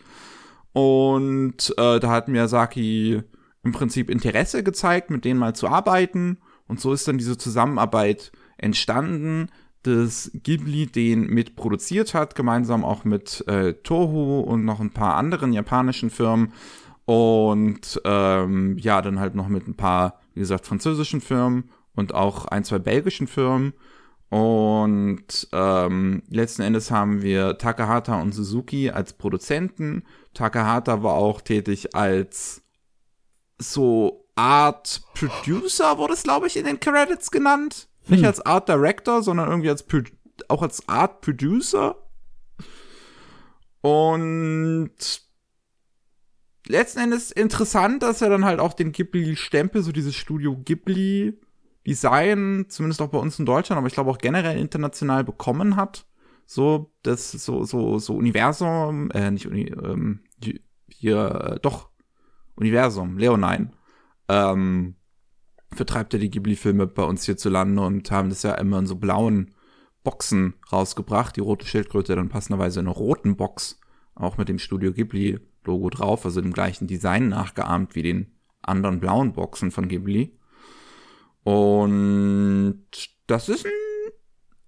und 0.74 1.74
äh, 1.78 2.00
da 2.00 2.12
hat 2.12 2.28
Miyazaki 2.28 3.24
im 3.64 3.72
Prinzip 3.72 4.12
Interesse 4.12 4.62
gezeigt, 4.62 5.10
mit 5.10 5.26
denen 5.26 5.40
mal 5.40 5.56
zu 5.56 5.68
arbeiten 5.68 6.38
und 6.70 6.80
so 6.80 6.94
ist 6.94 7.08
dann 7.08 7.18
diese 7.18 7.38
Zusammenarbeit 7.38 8.32
entstanden, 8.58 9.50
dass 9.84 10.32
Ghibli 10.34 10.88
den 10.88 11.28
mitproduziert 11.28 12.14
hat, 12.14 12.36
gemeinsam 12.36 12.86
auch 12.86 13.04
mit 13.04 13.46
äh, 13.48 13.74
Toho 13.74 14.42
und 14.42 14.64
noch 14.64 14.80
ein 14.80 14.92
paar 14.92 15.16
anderen 15.16 15.52
japanischen 15.52 16.10
Firmen 16.10 16.54
und 17.06 18.00
ähm, 18.06 18.78
ja, 18.78 19.02
dann 19.02 19.20
halt 19.20 19.34
noch 19.34 19.48
mit 19.48 19.68
ein 19.68 19.76
paar, 19.76 20.20
wie 20.36 20.42
gesagt, 20.42 20.68
französischen 20.68 21.22
Firmen 21.22 21.72
und 21.96 22.14
auch 22.14 22.46
ein, 22.46 22.64
zwei 22.64 22.78
belgischen 22.78 23.26
Firmen. 23.26 23.74
Und 24.30 25.48
ähm, 25.52 26.22
letzten 26.30 26.62
Endes 26.62 26.92
haben 26.92 27.24
wir 27.24 27.58
Takahata 27.58 28.22
und 28.22 28.34
Suzuki 28.34 28.92
als 28.92 29.14
Produzenten. 29.14 30.04
Takahata 30.36 31.02
war 31.02 31.16
auch 31.16 31.42
tätig 31.42 31.96
als 31.96 32.62
so 33.58 34.19
Art 34.40 35.02
Producer, 35.16 35.98
wurde 35.98 36.14
es, 36.14 36.24
glaube 36.24 36.48
ich, 36.48 36.56
in 36.56 36.64
den 36.66 36.80
Credits 36.80 37.30
genannt. 37.30 37.90
Nicht 38.08 38.24
als 38.26 38.40
Art 38.46 38.70
Director, 38.70 39.22
sondern 39.22 39.50
irgendwie 39.50 39.70
als 39.70 39.84
Pro 39.84 40.00
auch 40.48 40.62
als 40.62 40.88
Art 40.88 41.20
Producer. 41.20 41.98
Und 43.82 44.92
letzten 46.66 47.00
Endes 47.00 47.32
interessant, 47.32 48.02
dass 48.02 48.22
er 48.22 48.30
dann 48.30 48.46
halt 48.46 48.62
auch 48.62 48.74
den 48.74 48.94
Ghibli-Stempel, 48.94 49.84
so 49.84 49.92
dieses 49.92 50.16
Studio 50.16 50.56
Ghibli 50.56 51.38
Design, 51.86 52.66
zumindest 52.70 53.02
auch 53.02 53.10
bei 53.10 53.18
uns 53.18 53.40
in 53.40 53.46
Deutschland, 53.46 53.78
aber 53.78 53.88
ich 53.88 53.94
glaube 53.94 54.10
auch 54.10 54.18
generell 54.18 54.58
international 54.58 55.24
bekommen 55.24 55.76
hat. 55.76 56.06
So, 56.46 56.94
das 57.04 57.32
so, 57.32 57.64
so, 57.64 58.00
so 58.00 58.16
Universum, 58.16 59.12
äh, 59.12 59.32
nicht 59.32 59.48
Uni, 59.48 59.66
ähm, 59.84 60.22
hier, 60.88 61.56
äh, 61.56 61.60
doch, 61.60 61.90
Universum, 62.56 63.18
Leonine, 63.18 63.72
ähm, 64.30 64.96
vertreibt 65.74 66.14
ja 66.14 66.20
die 66.20 66.30
Ghibli-Filme 66.30 66.88
bei 66.88 67.04
uns 67.04 67.26
hierzulande 67.26 67.82
und 67.82 68.10
haben 68.12 68.30
das 68.30 68.44
ja 68.44 68.54
immer 68.56 68.80
in 68.80 68.86
so 68.86 68.96
blauen 68.96 69.54
Boxen 70.04 70.54
rausgebracht. 70.72 71.36
Die 71.36 71.42
rote 71.42 71.66
Schildkröte 71.66 72.16
dann 72.16 72.30
passenderweise 72.30 72.80
in 72.80 72.88
einer 72.88 72.96
roten 72.96 73.36
Box, 73.36 73.80
auch 74.16 74.38
mit 74.38 74.48
dem 74.48 74.60
Studio 74.60 74.94
Ghibli-Logo 74.94 75.90
drauf, 75.90 76.26
also 76.26 76.42
dem 76.42 76.54
gleichen 76.54 76.88
Design 76.88 77.30
nachgeahmt 77.30 77.96
wie 77.96 78.04
den 78.04 78.32
anderen 78.62 79.00
blauen 79.00 79.34
Boxen 79.34 79.72
von 79.72 79.88
Ghibli. 79.88 80.38
Und 81.44 82.86
das 83.28 83.50
ist 83.50 83.66
ein 83.66 83.72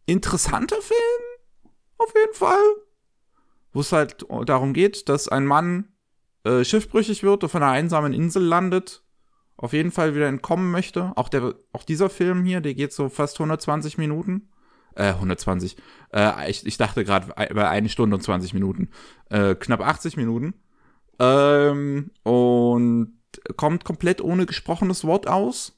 interessanter 0.06 0.82
Film, 0.82 1.70
auf 1.98 2.14
jeden 2.16 2.34
Fall. 2.34 2.76
Wo 3.74 3.82
es 3.82 3.92
halt 3.92 4.26
darum 4.46 4.74
geht, 4.74 5.08
dass 5.08 5.28
ein 5.28 5.46
Mann 5.46 5.90
äh, 6.44 6.64
schiffbrüchig 6.64 7.24
wird, 7.24 7.44
auf 7.44 7.56
einer 7.56 7.70
einsamen 7.70 8.14
Insel 8.14 8.44
landet, 8.44 9.04
auf 9.62 9.74
jeden 9.74 9.92
Fall 9.92 10.16
wieder 10.16 10.28
entkommen 10.28 10.72
möchte. 10.72 11.14
Auch 11.16 11.30
der, 11.30 11.56
auch 11.72 11.84
dieser 11.84 12.10
Film 12.10 12.44
hier, 12.46 12.62
der 12.62 12.74
geht 12.74 12.94
so 12.94 13.10
fast 13.10 13.38
120 13.40 13.98
Minuten. 13.98 14.50
Äh, 14.96 15.14
120. 15.14 15.78
Äh, 16.14 16.50
ich, 16.50 16.66
ich 16.66 16.78
dachte 16.78 17.06
gerade 17.06 17.28
bei 17.36 17.70
eine 17.70 17.90
Stunde 17.90 18.16
und 18.16 18.22
20 18.22 18.54
Minuten. 18.54 18.90
Äh, 19.30 19.56
knapp 19.56 19.82
80 19.82 20.18
Minuten. 20.18 20.56
Ähm, 21.20 22.12
und 22.24 23.14
kommt 23.56 23.86
komplett 23.86 24.22
ohne 24.22 24.46
gesprochenes 24.46 25.06
Wort 25.06 25.28
aus. 25.28 25.78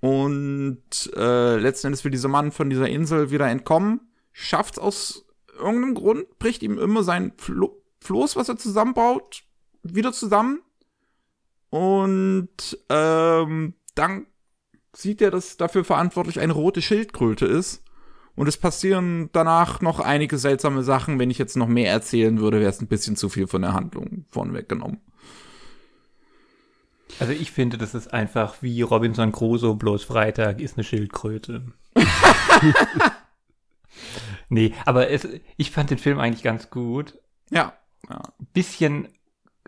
Und 0.00 1.12
äh, 1.16 1.56
letzten 1.56 1.88
Endes 1.88 2.04
will 2.04 2.10
dieser 2.10 2.28
Mann 2.28 2.52
von 2.52 2.70
dieser 2.70 2.88
Insel 2.88 3.30
wieder 3.30 3.48
entkommen. 3.48 4.00
Schafft's 4.32 4.78
aus 4.78 5.26
irgendeinem 5.58 5.94
Grund, 5.94 6.38
bricht 6.38 6.62
ihm 6.62 6.78
immer 6.78 7.02
sein 7.02 7.32
Flo 7.36 7.78
Floß, 8.00 8.34
was 8.34 8.48
er 8.48 8.56
zusammenbaut, 8.56 9.44
wieder 9.84 10.12
zusammen. 10.12 10.60
Und 11.72 12.78
ähm, 12.90 13.72
dann 13.94 14.26
sieht 14.94 15.22
er, 15.22 15.30
dass 15.30 15.56
dafür 15.56 15.84
verantwortlich 15.84 16.38
eine 16.38 16.52
rote 16.52 16.82
Schildkröte 16.82 17.46
ist. 17.46 17.82
Und 18.34 18.46
es 18.46 18.58
passieren 18.58 19.30
danach 19.32 19.80
noch 19.80 19.98
einige 19.98 20.36
seltsame 20.36 20.82
Sachen. 20.82 21.18
Wenn 21.18 21.30
ich 21.30 21.38
jetzt 21.38 21.56
noch 21.56 21.68
mehr 21.68 21.90
erzählen 21.90 22.38
würde, 22.40 22.60
wäre 22.60 22.68
es 22.68 22.82
ein 22.82 22.88
bisschen 22.88 23.16
zu 23.16 23.30
viel 23.30 23.46
von 23.46 23.62
der 23.62 23.72
Handlung 23.72 24.26
von 24.28 24.52
weggenommen. 24.52 25.00
Also 27.18 27.32
ich 27.32 27.52
finde, 27.52 27.78
das 27.78 27.94
ist 27.94 28.12
einfach 28.12 28.56
wie 28.60 28.82
Robinson 28.82 29.32
Crusoe, 29.32 29.74
bloß 29.74 30.04
Freitag 30.04 30.60
ist 30.60 30.76
eine 30.76 30.84
Schildkröte. 30.84 31.72
nee, 34.50 34.74
aber 34.84 35.08
es, 35.08 35.26
ich 35.56 35.70
fand 35.70 35.88
den 35.88 35.98
Film 35.98 36.18
eigentlich 36.18 36.42
ganz 36.42 36.68
gut. 36.68 37.18
Ja. 37.48 37.72
ja. 38.10 38.20
Bisschen, 38.52 39.08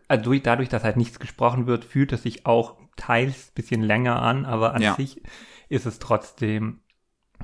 also 0.08 0.24
durch- 0.24 0.42
dadurch, 0.42 0.68
dass 0.68 0.84
halt 0.84 0.96
nichts 0.96 1.18
gesprochen 1.18 1.66
wird, 1.66 1.84
fühlt 1.84 2.12
es 2.12 2.22
sich 2.22 2.46
auch 2.46 2.76
teils 2.96 3.50
bisschen 3.54 3.82
länger 3.82 4.20
an, 4.22 4.44
aber 4.44 4.74
an 4.74 4.82
Ja. 4.82 4.94
sich 4.94 5.22
ist 5.68 5.86
es 5.86 5.98
trotzdem 5.98 6.80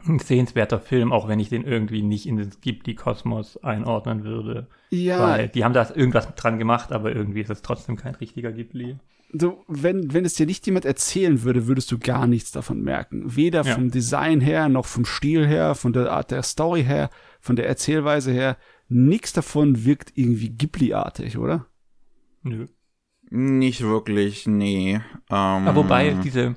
ein 0.07 0.19
sehenswerter 0.19 0.79
Film, 0.81 1.13
auch 1.13 1.29
wenn 1.29 1.41
ich 1.41 1.49
den 1.51 1.65
irgendwie 1.65 2.03
nicht 2.03 2.27
in 2.27 2.37
den 2.37 2.51
Ghibli-Kosmos 2.63 3.59
einordnen 3.63 4.25
würde. 4.25 4.69
Ja, 4.91 5.21
Weil 5.21 5.49
die 5.49 5.65
haben 5.65 5.75
da 5.75 5.87
irgendwas 5.95 6.35
dran 6.37 6.59
gemacht, 6.59 6.93
aber 6.93 7.15
irgendwie 7.15 7.41
ist 7.41 7.51
es 7.51 7.63
trotzdem 7.63 7.97
kein 7.97 8.15
richtiger 8.15 8.53
Ghibli. 8.53 8.97
so, 9.33 9.63
wenn, 9.69 10.13
wenn 10.15 10.25
es 10.25 10.35
dir 10.35 10.47
nicht 10.47 10.65
jemand 10.67 10.85
erzählen 10.87 11.43
würde, 11.43 11.67
würdest 11.69 11.93
du 11.93 11.99
gar 11.99 12.27
nichts 12.27 12.51
davon 12.51 12.83
merken. 12.83 13.37
Weder 13.37 13.63
Ja. 13.63 13.75
vom 13.75 13.91
Design 13.91 14.41
her, 14.41 14.69
noch 14.69 14.87
vom 14.87 15.05
Stil 15.05 15.47
her, 15.47 15.75
von 15.75 15.93
der 15.93 16.11
Art 16.11 16.31
der 16.31 16.43
Story 16.43 16.83
her, 16.83 17.11
von 17.41 17.55
der 17.57 17.69
Erzählweise 17.69 18.33
her. 18.33 18.57
Nichts 18.89 19.33
davon 19.33 19.85
wirkt 19.85 20.13
irgendwie 20.17 20.49
Ghibli-artig, 20.51 21.37
oder? 21.39 21.67
Nö. 22.43 22.67
Nicht 23.31 23.83
wirklich, 23.83 24.47
nee. 24.47 24.95
Ähm, 24.95 25.03
Aber 25.31 25.77
wobei 25.77 26.15
diese, 26.25 26.57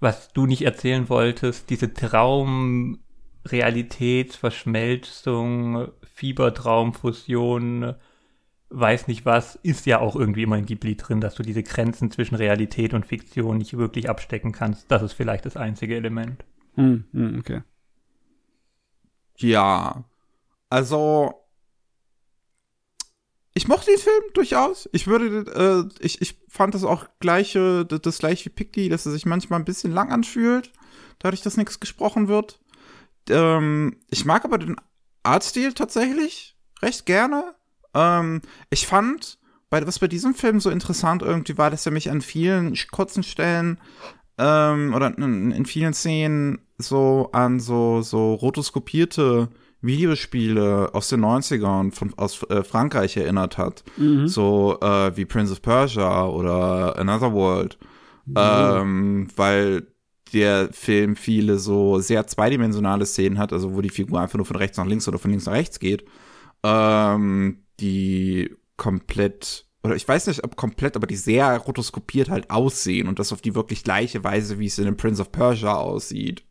was 0.00 0.32
du 0.32 0.46
nicht 0.46 0.62
erzählen 0.62 1.08
wolltest, 1.08 1.70
diese 1.70 1.92
Traum, 1.92 3.00
Realitätsverschmelzung, 3.44 5.88
Fiebertraumfusion, 6.14 7.94
weiß 8.70 9.08
nicht 9.08 9.26
was, 9.26 9.56
ist 9.56 9.86
ja 9.86 10.00
auch 10.00 10.16
irgendwie 10.16 10.42
immer 10.42 10.58
in 10.58 10.66
Ghibli 10.66 10.96
drin, 10.96 11.20
dass 11.20 11.34
du 11.34 11.42
diese 11.42 11.62
Grenzen 11.62 12.10
zwischen 12.10 12.34
Realität 12.34 12.94
und 12.94 13.06
Fiktion 13.06 13.58
nicht 13.58 13.76
wirklich 13.76 14.10
abstecken 14.10 14.52
kannst. 14.52 14.90
Das 14.90 15.02
ist 15.02 15.12
vielleicht 15.12 15.46
das 15.46 15.56
einzige 15.56 15.96
Element. 15.96 16.44
Hm, 16.74 17.04
hm, 17.12 17.38
okay. 17.38 17.62
Ja. 19.36 20.04
Also, 20.68 21.34
ich 23.56 23.68
mochte 23.68 23.90
den 23.90 23.98
Film 23.98 24.22
durchaus. 24.34 24.86
Ich 24.92 25.06
würde, 25.06 25.90
äh, 25.90 26.04
ich, 26.04 26.20
ich 26.20 26.38
fand 26.46 26.74
das 26.74 26.84
auch 26.84 27.06
gleiche, 27.20 27.86
das 27.86 28.18
gleiche 28.18 28.44
wie 28.44 28.50
Picky, 28.50 28.90
dass 28.90 29.06
er 29.06 29.12
sich 29.12 29.24
manchmal 29.24 29.58
ein 29.58 29.64
bisschen 29.64 29.92
lang 29.92 30.12
anfühlt, 30.12 30.72
dadurch, 31.20 31.40
dass 31.40 31.56
nichts 31.56 31.80
gesprochen 31.80 32.28
wird. 32.28 32.60
Ähm, 33.30 33.96
ich 34.10 34.26
mag 34.26 34.44
aber 34.44 34.58
den 34.58 34.76
Artstil 35.22 35.72
tatsächlich 35.72 36.54
recht 36.82 37.06
gerne. 37.06 37.54
Ähm, 37.94 38.42
ich 38.68 38.86
fand, 38.86 39.38
bei, 39.70 39.86
was 39.86 40.00
bei 40.00 40.08
diesem 40.08 40.34
Film 40.34 40.60
so 40.60 40.68
interessant 40.68 41.22
irgendwie 41.22 41.56
war, 41.56 41.70
dass 41.70 41.86
er 41.86 41.92
mich 41.92 42.10
an 42.10 42.20
vielen 42.20 42.76
kurzen 42.90 43.22
Stellen 43.22 43.80
ähm, 44.36 44.92
oder 44.94 45.16
in, 45.16 45.50
in, 45.50 45.64
vielen 45.64 45.94
Szenen 45.94 46.58
so 46.76 47.30
an 47.32 47.58
so, 47.58 48.02
so 48.02 48.34
rotoskopierte 48.34 49.48
Videospiele 49.80 50.90
aus 50.92 51.08
den 51.08 51.24
90ern 51.24 51.92
von, 51.92 52.14
aus 52.16 52.42
äh, 52.44 52.64
Frankreich 52.64 53.16
erinnert 53.16 53.58
hat. 53.58 53.84
Mhm. 53.96 54.26
So 54.26 54.78
äh, 54.80 55.16
wie 55.16 55.24
Prince 55.24 55.52
of 55.52 55.62
Persia 55.62 56.26
oder 56.26 56.98
Another 56.98 57.32
World. 57.32 57.78
Mhm. 58.26 58.34
Ähm, 58.36 59.28
weil 59.36 59.86
der 60.32 60.72
Film 60.72 61.16
viele 61.16 61.58
so 61.58 62.00
sehr 62.00 62.26
zweidimensionale 62.26 63.06
Szenen 63.06 63.38
hat, 63.38 63.52
also 63.52 63.74
wo 63.74 63.80
die 63.80 63.90
Figur 63.90 64.20
einfach 64.20 64.36
nur 64.36 64.46
von 64.46 64.56
rechts 64.56 64.76
nach 64.76 64.86
links 64.86 65.06
oder 65.06 65.18
von 65.18 65.30
links 65.30 65.46
nach 65.46 65.52
rechts 65.52 65.78
geht. 65.78 66.04
Ähm, 66.62 67.62
die 67.78 68.50
komplett, 68.76 69.66
oder 69.82 69.94
ich 69.94 70.06
weiß 70.06 70.26
nicht, 70.26 70.42
ob 70.42 70.56
komplett, 70.56 70.96
aber 70.96 71.06
die 71.06 71.16
sehr 71.16 71.56
rotoskopiert 71.58 72.28
halt 72.28 72.50
aussehen 72.50 73.08
und 73.08 73.18
das 73.18 73.32
auf 73.32 73.40
die 73.40 73.54
wirklich 73.54 73.84
gleiche 73.84 74.24
Weise, 74.24 74.58
wie 74.58 74.66
es 74.66 74.78
in 74.78 74.86
dem 74.86 74.96
Prince 74.96 75.22
of 75.22 75.30
Persia 75.30 75.74
aussieht. 75.74 76.44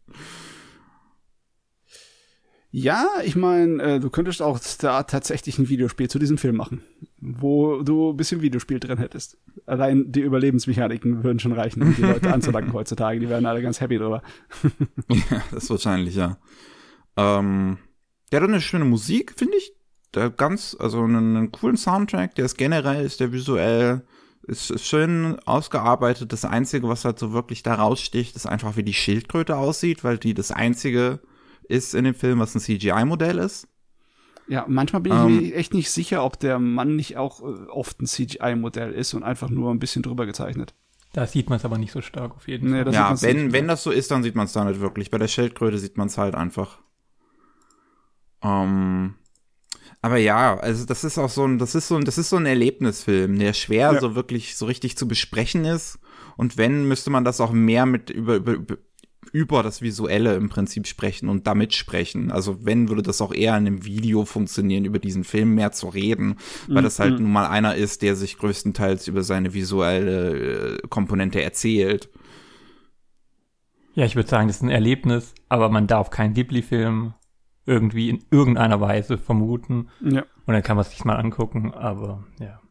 Ja, 2.78 3.08
ich 3.24 3.38
meine, 3.38 3.82
äh, 3.82 4.00
du 4.02 4.10
könntest 4.10 4.42
auch 4.42 4.60
da 4.80 5.04
tatsächlich 5.04 5.58
ein 5.58 5.70
Videospiel 5.70 6.10
zu 6.10 6.20
diesem 6.20 6.38
Film 6.38 6.58
machen, 6.58 6.84
wo 7.22 7.82
du 7.82 8.10
ein 8.10 8.18
bisschen 8.18 8.42
Videospiel 8.42 8.82
drin 8.82 8.98
hättest. 8.98 9.38
Allein 9.66 10.12
die 10.12 10.20
Überlebensmechaniken 10.20 11.24
würden 11.24 11.40
schon 11.40 11.54
reichen, 11.54 11.84
um 11.84 11.96
die 11.96 12.02
Leute 12.02 12.34
anzulocken 12.34 12.74
heutzutage. 12.74 13.22
Die 13.22 13.30
wären 13.30 13.46
alle 13.46 13.62
ganz 13.62 13.80
happy 13.80 13.98
drüber. 13.98 14.22
ja, 15.10 15.42
das 15.52 15.64
ist 15.64 15.70
wahrscheinlich, 15.70 16.16
ja. 16.16 16.38
Ähm, 17.16 17.78
der 18.34 18.42
hat 18.42 18.50
eine 18.50 18.60
schöne 18.60 18.84
Musik, 18.84 19.36
finde 19.38 19.56
ich 19.56 19.72
der 20.14 20.30
ganz, 20.30 20.76
also 20.78 21.02
einen, 21.02 21.38
einen, 21.38 21.52
coolen 21.54 21.78
Soundtrack, 21.78 22.36
der 22.36 22.44
ist 22.44 22.58
generell, 22.58 23.06
ist 23.06 23.22
der 23.22 23.32
visuell, 23.32 24.06
ist, 24.48 24.70
ist 24.70 24.86
schön 24.86 25.40
ausgearbeitet. 25.46 26.34
Das 26.34 26.44
Einzige, 26.44 26.90
was 26.90 27.06
halt 27.06 27.20
so 27.20 27.32
wirklich 27.32 27.64
da 27.64 27.76
raussticht, 27.76 28.36
ist 28.36 28.48
einfach, 28.48 28.76
wie 28.76 28.84
die 28.84 28.94
Schildkröte 28.94 29.56
aussieht, 29.56 30.04
weil 30.04 30.18
die 30.18 30.34
das 30.34 30.52
Einzige 30.52 31.22
ist 31.70 31.96
in 31.96 32.06
dem 32.06 32.16
Film, 32.16 32.40
was 32.40 32.56
ein 32.56 32.62
CGI-Modell 32.62 33.38
ist. 33.38 33.68
Ja, 34.48 34.66
manchmal 34.68 35.02
bin 35.02 35.14
ich 35.14 35.20
um, 35.20 35.36
mir 35.36 35.42
ähm. 35.42 35.54
echt 35.54 35.74
nicht 35.74 35.90
sicher, 35.90 36.24
ob 36.24 36.40
der 36.40 36.60
Mann 36.60 36.96
nicht 36.96 37.18
auch 37.18 37.42
äh, 37.42 37.68
oft 37.70 38.02
ein 38.02 38.06
CGI-Modell 38.06 38.92
ist 38.92 39.14
und 39.14 39.24
einfach 39.24 39.50
nur 39.50 39.72
ein 39.72 39.80
bisschen 39.80 40.04
drüber 40.04 40.26
gezeichnet. 40.26 40.74
Da 41.14 41.26
sieht 41.26 41.50
man 41.50 41.58
es 41.58 41.66
aber 41.66 41.78
nicht 41.78 41.94
so 41.94 42.02
stark 42.02 42.36
auf 42.36 42.48
jeden 42.48 42.70
Fall. 42.70 42.84
Nee, 42.84 42.92
ja, 42.92 43.22
wenn, 43.22 43.54
wenn 43.54 43.68
das 43.68 43.84
so 43.84 43.92
ist, 43.92 44.12
dann 44.12 44.22
sieht 44.22 44.36
man 44.36 44.46
es 44.46 44.54
da 44.54 44.66
nicht 44.66 44.82
wirklich. 44.82 45.12
Bei 45.12 45.18
der 45.18 45.30
Schildkröte 45.30 45.78
sieht 45.78 45.98
man 45.98 46.08
es 46.08 46.18
halt 46.18 46.36
einfach. 46.36 46.80
Ähm, 48.44 49.16
aber 50.02 50.18
ja, 50.18 50.58
also 50.60 50.86
das 50.86 51.04
ist 51.04 51.18
auch 51.18 51.30
so 51.30 51.48
ein, 51.48 51.58
das 51.58 51.74
ist 51.74 51.88
so 51.88 51.96
ein, 51.96 52.06
das 52.06 52.18
ist 52.18 52.30
so 52.30 52.36
ein 52.36 52.46
Erlebnisfilm, 52.46 53.40
der 53.40 53.54
schwer 53.54 53.94
ja. 53.94 54.00
so 54.00 54.14
wirklich 54.14 54.56
so 54.56 54.66
richtig 54.66 54.98
zu 54.98 55.08
besprechen 55.08 55.66
ist. 55.66 56.00
Und 56.38 56.58
wenn, 56.58 56.88
müsste 56.88 57.10
man 57.10 57.24
das 57.24 57.42
auch 57.42 57.52
mehr 57.52 57.86
mit 57.86 58.10
über, 58.10 58.36
über, 58.36 58.78
über 59.32 59.64
das 59.64 59.82
Visuelle 59.82 60.36
im 60.36 60.50
Prinzip 60.50 60.88
sprechen 60.88 61.30
und 61.30 61.48
damit 61.48 61.74
sprechen. 61.74 62.32
Also 62.32 62.66
wenn, 62.66 62.90
würde 62.90 63.04
das 63.04 63.22
auch 63.22 63.34
eher 63.34 63.58
in 63.58 63.68
einem 63.68 63.86
Video 63.86 64.26
funktionieren, 64.26 64.86
über 64.86 65.00
diesen 65.00 65.24
Film 65.24 65.56
mehr 65.56 65.72
zu 65.72 65.88
reden, 65.88 66.38
weil 66.68 66.82
mhm. 66.82 66.86
das 66.86 67.00
halt 67.00 67.20
nun 67.20 67.32
mal 67.32 67.48
einer 67.48 67.76
ist, 67.76 68.02
der 68.02 68.16
sich 68.16 68.38
größtenteils 68.38 69.08
über 69.08 69.24
seine 69.24 69.54
visuelle 69.54 70.76
äh, 70.76 70.88
Komponente 70.90 71.42
erzählt. 71.42 72.10
Ja, 73.94 74.06
ich 74.06 74.16
würde 74.16 74.30
sagen, 74.30 74.48
das 74.48 74.58
ist 74.58 74.64
ein 74.64 74.70
Erlebnis, 74.70 75.34
aber 75.48 75.70
man 75.70 75.88
darf 75.88 76.10
keinen 76.10 76.34
Ghibli-Film 76.34 77.14
irgendwie 77.66 78.10
in 78.10 78.24
irgendeiner 78.30 78.80
Weise 78.82 79.18
vermuten. 79.18 79.90
Ja. 80.02 80.24
Und 80.46 80.54
dann 80.54 80.64
kann 80.64 80.76
man 80.76 80.86
es 80.86 80.92
sich 80.92 81.06
mal 81.06 81.16
angucken, 81.16 81.74
aber 81.74 82.24
ja. 82.40 82.62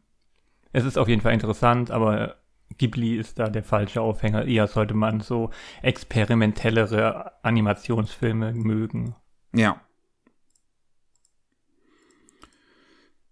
Es 0.71 0.85
ist 0.85 0.97
auf 0.97 1.07
jeden 1.07 1.21
Fall 1.21 1.33
interessant, 1.33 1.89
aber 1.89 2.35
Ghibli 2.77 3.15
ist 3.15 3.39
da 3.39 3.49
der 3.49 3.63
falsche 3.63 4.01
Aufhänger. 4.01 4.45
Eher 4.45 4.67
sollte 4.67 4.93
man 4.93 5.21
so 5.21 5.51
experimentellere 5.81 7.31
Animationsfilme 7.43 8.53
mögen. 8.53 9.15
Ja. 9.53 9.79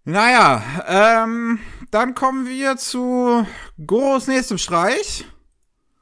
Naja, 0.04 0.62
ähm, 0.86 1.60
dann 1.90 2.14
kommen 2.14 2.46
wir 2.46 2.76
zu 2.76 3.46
Goros 3.86 4.26
nächstem 4.26 4.58
Streich. 4.58 5.24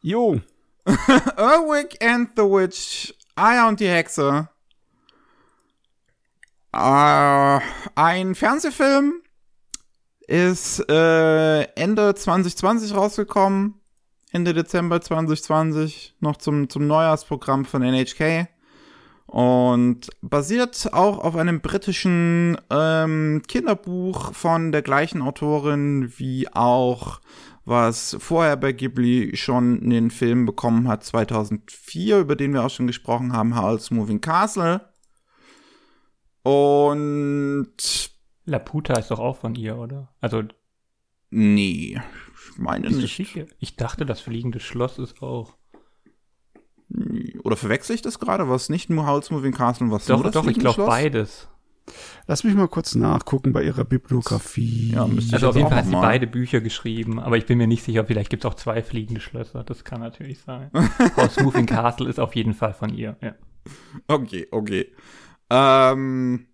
Jo. 0.01 0.41
Erwick 1.37 2.05
and 2.05 2.31
the 2.35 2.43
Witch, 2.43 3.15
Aya 3.37 3.69
und 3.69 3.79
die 3.79 3.89
Hexe. 3.89 4.49
Äh, 6.73 7.61
ein 7.95 8.35
Fernsehfilm 8.35 9.22
ist 10.27 10.89
äh, 10.89 11.63
Ende 11.75 12.15
2020 12.15 12.95
rausgekommen. 12.95 13.75
Ende 14.31 14.55
Dezember 14.55 15.01
2020, 15.01 16.15
noch 16.21 16.37
zum, 16.39 16.71
zum 16.71 16.87
Neujahrsprogramm 16.87 17.67
von 17.67 17.83
NHK. 17.83 18.49
Und 19.27 20.11
basiert 20.21 20.93
auch 20.93 21.19
auf 21.19 21.37
einem 21.37 21.61
britischen 21.61 22.59
ähm, 22.71 23.43
Kinderbuch 23.47 24.35
von 24.35 24.73
der 24.73 24.83
gleichen 24.83 25.23
Autorin 25.23 26.13
wie 26.17 26.49
auch 26.53 27.21
was 27.65 28.17
vorher 28.19 28.57
bei 28.57 28.73
Ghibli 28.73 29.37
schon 29.37 29.89
den 29.89 30.11
Film 30.11 30.47
bekommen 30.47 30.89
hat, 30.89 31.05
2004, 31.05 32.19
über 32.21 32.37
den 32.37 32.53
wir 32.53 32.65
auch 32.65 32.71
schon 32.71 32.87
gesprochen 32.87 33.33
haben, 33.33 33.57
Howl's 33.57 33.91
Moving 33.91 34.21
Castle. 34.21 34.81
Und 36.43 38.12
Laputa 38.45 38.95
ist 38.95 39.11
doch 39.11 39.19
auch 39.19 39.37
von 39.37 39.55
ihr, 39.55 39.77
oder? 39.77 40.09
Also. 40.21 40.43
Nee, 41.31 41.99
ich 41.99 42.59
meine 42.59 42.91
nicht. 42.91 43.49
Ich 43.59 43.77
dachte, 43.77 44.05
das 44.05 44.21
fliegende 44.21 44.61
Schloss 44.61 44.99
ist 44.99 45.23
auch. 45.23 45.55
Oder 47.43 47.57
verwechsel 47.57 47.95
ich 47.95 48.03
das 48.03 48.19
gerade? 48.19 48.49
Was 48.49 48.69
nicht 48.69 48.91
nur 48.91 49.07
Howl's 49.07 49.31
Moving 49.31 49.53
Castle, 49.53 49.91
was 49.91 50.07
doch, 50.07 50.17
nur 50.17 50.25
das 50.25 50.35
Doch, 50.35 50.47
ich 50.47 50.59
glaube 50.59 50.85
beides. 50.85 51.49
Lass 52.27 52.45
mich 52.45 52.55
mal 52.55 52.69
kurz 52.69 52.95
nachgucken 52.95 53.53
bei 53.53 53.63
ihrer 53.65 53.85
Bibliografie. 53.85 54.93
Ja, 54.93 55.09
also 55.33 55.49
auf 55.49 55.57
jeden 55.57 55.69
Fall 55.69 55.79
hat 55.79 55.87
sie 55.87 55.93
beide 55.93 56.27
Bücher 56.27 56.61
geschrieben, 56.61 57.19
aber 57.19 57.37
ich 57.39 57.47
bin 57.47 57.59
mir 57.59 57.67
nicht 57.67 57.83
sicher, 57.83 58.05
vielleicht 58.05 58.31
gibt 58.31 58.45
es 58.45 58.51
auch 58.51 58.55
zwei 58.55 58.83
fliegende 58.83 59.21
Schlösser. 59.21 59.65
Das 59.65 59.85
kann 59.85 60.01
natürlich 60.01 60.41
sein. 60.41 60.71
House 61.17 61.41
Moving 61.41 61.67
Castle 61.67 62.09
ist 62.09 62.21
auf 62.21 62.37
jeden 62.37 62.55
Fall 62.55 62.75
von 62.75 62.95
ihr, 62.95 63.17
ja. 63.21 63.35
Okay, 64.07 64.47
okay. 64.51 64.93
Ähm, 65.51 66.47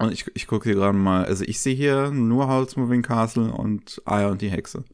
und 0.00 0.12
ich, 0.12 0.26
ich 0.34 0.46
gucke 0.46 0.68
hier 0.68 0.74
gerade 0.74 0.96
mal, 0.96 1.24
also 1.24 1.44
ich 1.46 1.60
sehe 1.60 1.74
hier 1.74 2.10
nur 2.10 2.48
Howl's 2.48 2.76
Moving 2.76 3.02
Castle 3.02 3.52
und 3.52 4.00
Aya 4.04 4.28
und 4.28 4.40
die 4.40 4.50
Hexe. 4.50 4.84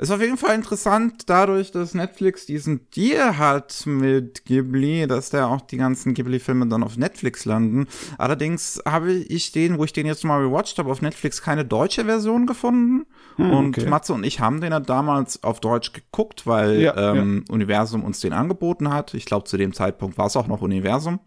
Ist 0.00 0.10
auf 0.10 0.22
jeden 0.22 0.38
Fall 0.38 0.54
interessant, 0.54 1.24
dadurch, 1.28 1.72
dass 1.72 1.92
Netflix 1.92 2.46
diesen 2.46 2.88
Deal 2.90 3.36
hat 3.36 3.82
mit 3.84 4.46
Ghibli, 4.46 5.06
dass 5.06 5.28
da 5.28 5.46
auch 5.46 5.60
die 5.60 5.76
ganzen 5.76 6.14
Ghibli-Filme 6.14 6.66
dann 6.68 6.82
auf 6.82 6.96
Netflix 6.96 7.44
landen. 7.44 7.86
Allerdings 8.16 8.80
habe 8.88 9.12
ich 9.12 9.52
den, 9.52 9.76
wo 9.76 9.84
ich 9.84 9.92
den 9.92 10.06
jetzt 10.06 10.24
mal 10.24 10.42
rewatcht 10.42 10.78
habe, 10.78 10.90
auf 10.90 11.02
Netflix 11.02 11.42
keine 11.42 11.66
deutsche 11.66 12.06
Version 12.06 12.46
gefunden. 12.46 13.04
Hm, 13.36 13.50
und 13.50 13.78
okay. 13.78 13.90
Matze 13.90 14.14
und 14.14 14.24
ich 14.24 14.40
haben 14.40 14.62
den 14.62 14.72
ja 14.72 14.80
damals 14.80 15.44
auf 15.44 15.60
Deutsch 15.60 15.92
geguckt, 15.92 16.46
weil 16.46 16.80
ja, 16.80 17.12
ähm, 17.12 17.44
ja. 17.46 17.54
Universum 17.54 18.02
uns 18.02 18.20
den 18.20 18.32
angeboten 18.32 18.90
hat. 18.90 19.12
Ich 19.12 19.26
glaube, 19.26 19.44
zu 19.44 19.58
dem 19.58 19.74
Zeitpunkt 19.74 20.16
war 20.16 20.28
es 20.28 20.36
auch 20.36 20.46
noch 20.46 20.62
Universum. 20.62 21.20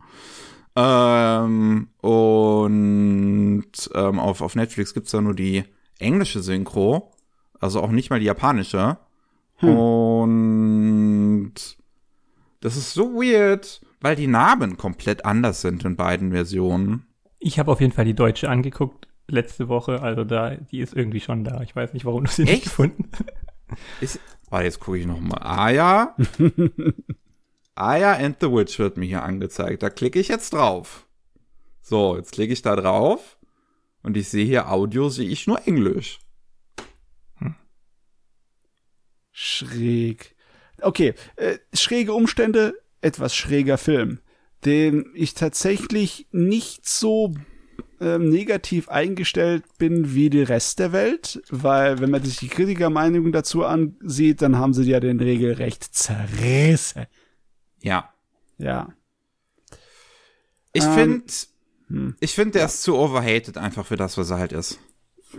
Ähm, 0.75 1.89
und 2.01 3.71
ähm, 3.93 4.19
auf, 4.19 4.41
auf 4.41 4.55
Netflix 4.55 4.93
gibt's 4.93 5.11
da 5.11 5.21
nur 5.21 5.35
die 5.35 5.63
englische 5.99 6.41
Synchro, 6.41 7.11
also 7.59 7.81
auch 7.81 7.91
nicht 7.91 8.09
mal 8.09 8.19
die 8.19 8.25
japanische. 8.25 8.97
Hm. 9.57 9.77
Und 9.77 11.53
das 12.59 12.75
ist 12.75 12.93
so 12.93 13.13
weird, 13.13 13.81
weil 14.01 14.15
die 14.15 14.27
Namen 14.27 14.77
komplett 14.77 15.25
anders 15.25 15.61
sind 15.61 15.85
in 15.85 15.95
beiden 15.95 16.31
Versionen. 16.31 17.05
Ich 17.39 17.59
habe 17.59 17.71
auf 17.71 17.81
jeden 17.81 17.93
Fall 17.93 18.05
die 18.05 18.15
deutsche 18.15 18.49
angeguckt 18.49 19.07
letzte 19.27 19.67
Woche, 19.69 20.01
also 20.01 20.23
da, 20.23 20.55
die 20.55 20.79
ist 20.79 20.93
irgendwie 20.93 21.19
schon 21.19 21.43
da. 21.43 21.61
Ich 21.61 21.75
weiß 21.75 21.93
nicht, 21.93 22.05
warum 22.05 22.25
du 22.25 22.31
sie 22.31 22.43
nicht 22.43 22.63
gefunden 22.63 23.09
ist. 24.01 24.19
Warte, 24.49 24.65
jetzt 24.65 24.79
gucke 24.79 24.97
ich 24.97 25.05
noch 25.05 25.19
mal. 25.19 25.37
Ah 25.41 25.69
ja. 25.69 26.15
Aya 27.75 28.13
and 28.13 28.37
the 28.39 28.51
Witch 28.51 28.77
wird 28.79 28.97
mir 28.97 29.05
hier 29.05 29.23
angezeigt. 29.23 29.83
Da 29.83 29.89
klicke 29.89 30.19
ich 30.19 30.27
jetzt 30.27 30.53
drauf. 30.53 31.07
So, 31.81 32.15
jetzt 32.15 32.31
klicke 32.31 32.53
ich 32.53 32.61
da 32.61 32.75
drauf 32.75 33.37
und 34.03 34.15
ich 34.15 34.29
sehe 34.29 34.45
hier 34.45 34.71
Audio, 34.71 35.09
sehe 35.09 35.27
ich 35.27 35.47
nur 35.47 35.67
Englisch. 35.67 36.19
Hm. 37.37 37.55
Schräg. 39.31 40.35
Okay, 40.81 41.13
äh, 41.35 41.57
schräge 41.73 42.13
Umstände, 42.13 42.73
etwas 43.01 43.35
schräger 43.35 43.77
Film, 43.77 44.19
den 44.65 45.11
ich 45.13 45.33
tatsächlich 45.33 46.27
nicht 46.31 46.87
so 46.87 47.33
ähm, 47.99 48.29
negativ 48.29 48.89
eingestellt 48.89 49.63
bin 49.77 50.13
wie 50.13 50.29
der 50.29 50.49
Rest 50.49 50.79
der 50.79 50.91
Welt, 50.91 51.41
weil 51.49 51.99
wenn 51.99 52.11
man 52.11 52.23
sich 52.23 52.37
die 52.37 52.49
Kritikermeinungen 52.49 53.31
dazu 53.31 53.65
ansieht, 53.65 54.41
dann 54.41 54.57
haben 54.57 54.73
sie 54.73 54.83
ja 54.83 54.99
den 54.99 55.19
regelrecht 55.19 55.83
zerrissen. 55.83 57.05
Ja. 57.83 58.11
Ja. 58.57 58.89
Ich 60.71 60.83
ähm, 60.83 60.93
finde, 60.93 61.23
hm. 61.87 62.15
ich 62.19 62.33
finde, 62.33 62.53
der 62.53 62.61
ja. 62.61 62.65
ist 62.65 62.81
zu 62.81 62.97
overhated 62.97 63.57
einfach 63.57 63.85
für 63.85 63.97
das, 63.97 64.17
was 64.17 64.31
er 64.31 64.39
halt 64.39 64.53
ist. 64.53 64.79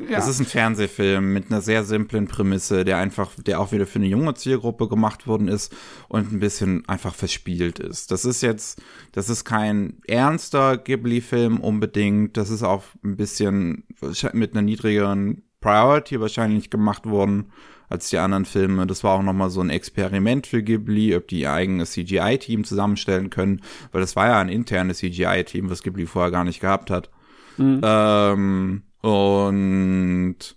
Ja. 0.08 0.18
Es 0.18 0.26
ist 0.26 0.40
ein 0.40 0.46
Fernsehfilm 0.46 1.32
mit 1.32 1.50
einer 1.50 1.60
sehr 1.60 1.84
simplen 1.84 2.26
Prämisse, 2.26 2.84
der 2.84 2.98
einfach, 2.98 3.30
der 3.36 3.60
auch 3.60 3.70
wieder 3.70 3.86
für 3.86 4.00
eine 4.00 4.08
junge 4.08 4.34
Zielgruppe 4.34 4.88
gemacht 4.88 5.28
worden 5.28 5.46
ist 5.46 5.74
und 6.08 6.32
ein 6.32 6.40
bisschen 6.40 6.86
einfach 6.88 7.14
verspielt 7.14 7.78
ist. 7.78 8.10
Das 8.10 8.24
ist 8.24 8.42
jetzt, 8.42 8.82
das 9.12 9.28
ist 9.28 9.44
kein 9.44 10.00
ernster 10.06 10.78
Ghibli-Film 10.78 11.60
unbedingt. 11.60 12.36
Das 12.36 12.50
ist 12.50 12.64
auch 12.64 12.82
ein 13.04 13.16
bisschen 13.16 13.84
mit 14.32 14.52
einer 14.52 14.62
niedrigeren 14.62 15.44
Priority 15.60 16.20
wahrscheinlich 16.20 16.70
gemacht 16.70 17.06
worden 17.06 17.52
als 17.88 18.10
die 18.10 18.18
anderen 18.18 18.44
Filme. 18.44 18.86
Das 18.86 19.04
war 19.04 19.14
auch 19.14 19.22
nochmal 19.22 19.50
so 19.50 19.60
ein 19.60 19.70
Experiment 19.70 20.46
für 20.46 20.62
Ghibli, 20.62 21.14
ob 21.14 21.28
die 21.28 21.40
ihr 21.40 21.52
eigenes 21.52 21.92
CGI-Team 21.92 22.64
zusammenstellen 22.64 23.30
können, 23.30 23.60
weil 23.92 24.00
das 24.00 24.16
war 24.16 24.26
ja 24.26 24.38
ein 24.40 24.48
internes 24.48 24.98
CGI-Team, 24.98 25.70
was 25.70 25.82
Ghibli 25.82 26.06
vorher 26.06 26.30
gar 26.30 26.44
nicht 26.44 26.60
gehabt 26.60 26.90
hat. 26.90 27.10
Mhm. 27.56 27.80
Ähm, 27.82 28.82
und 29.00 30.56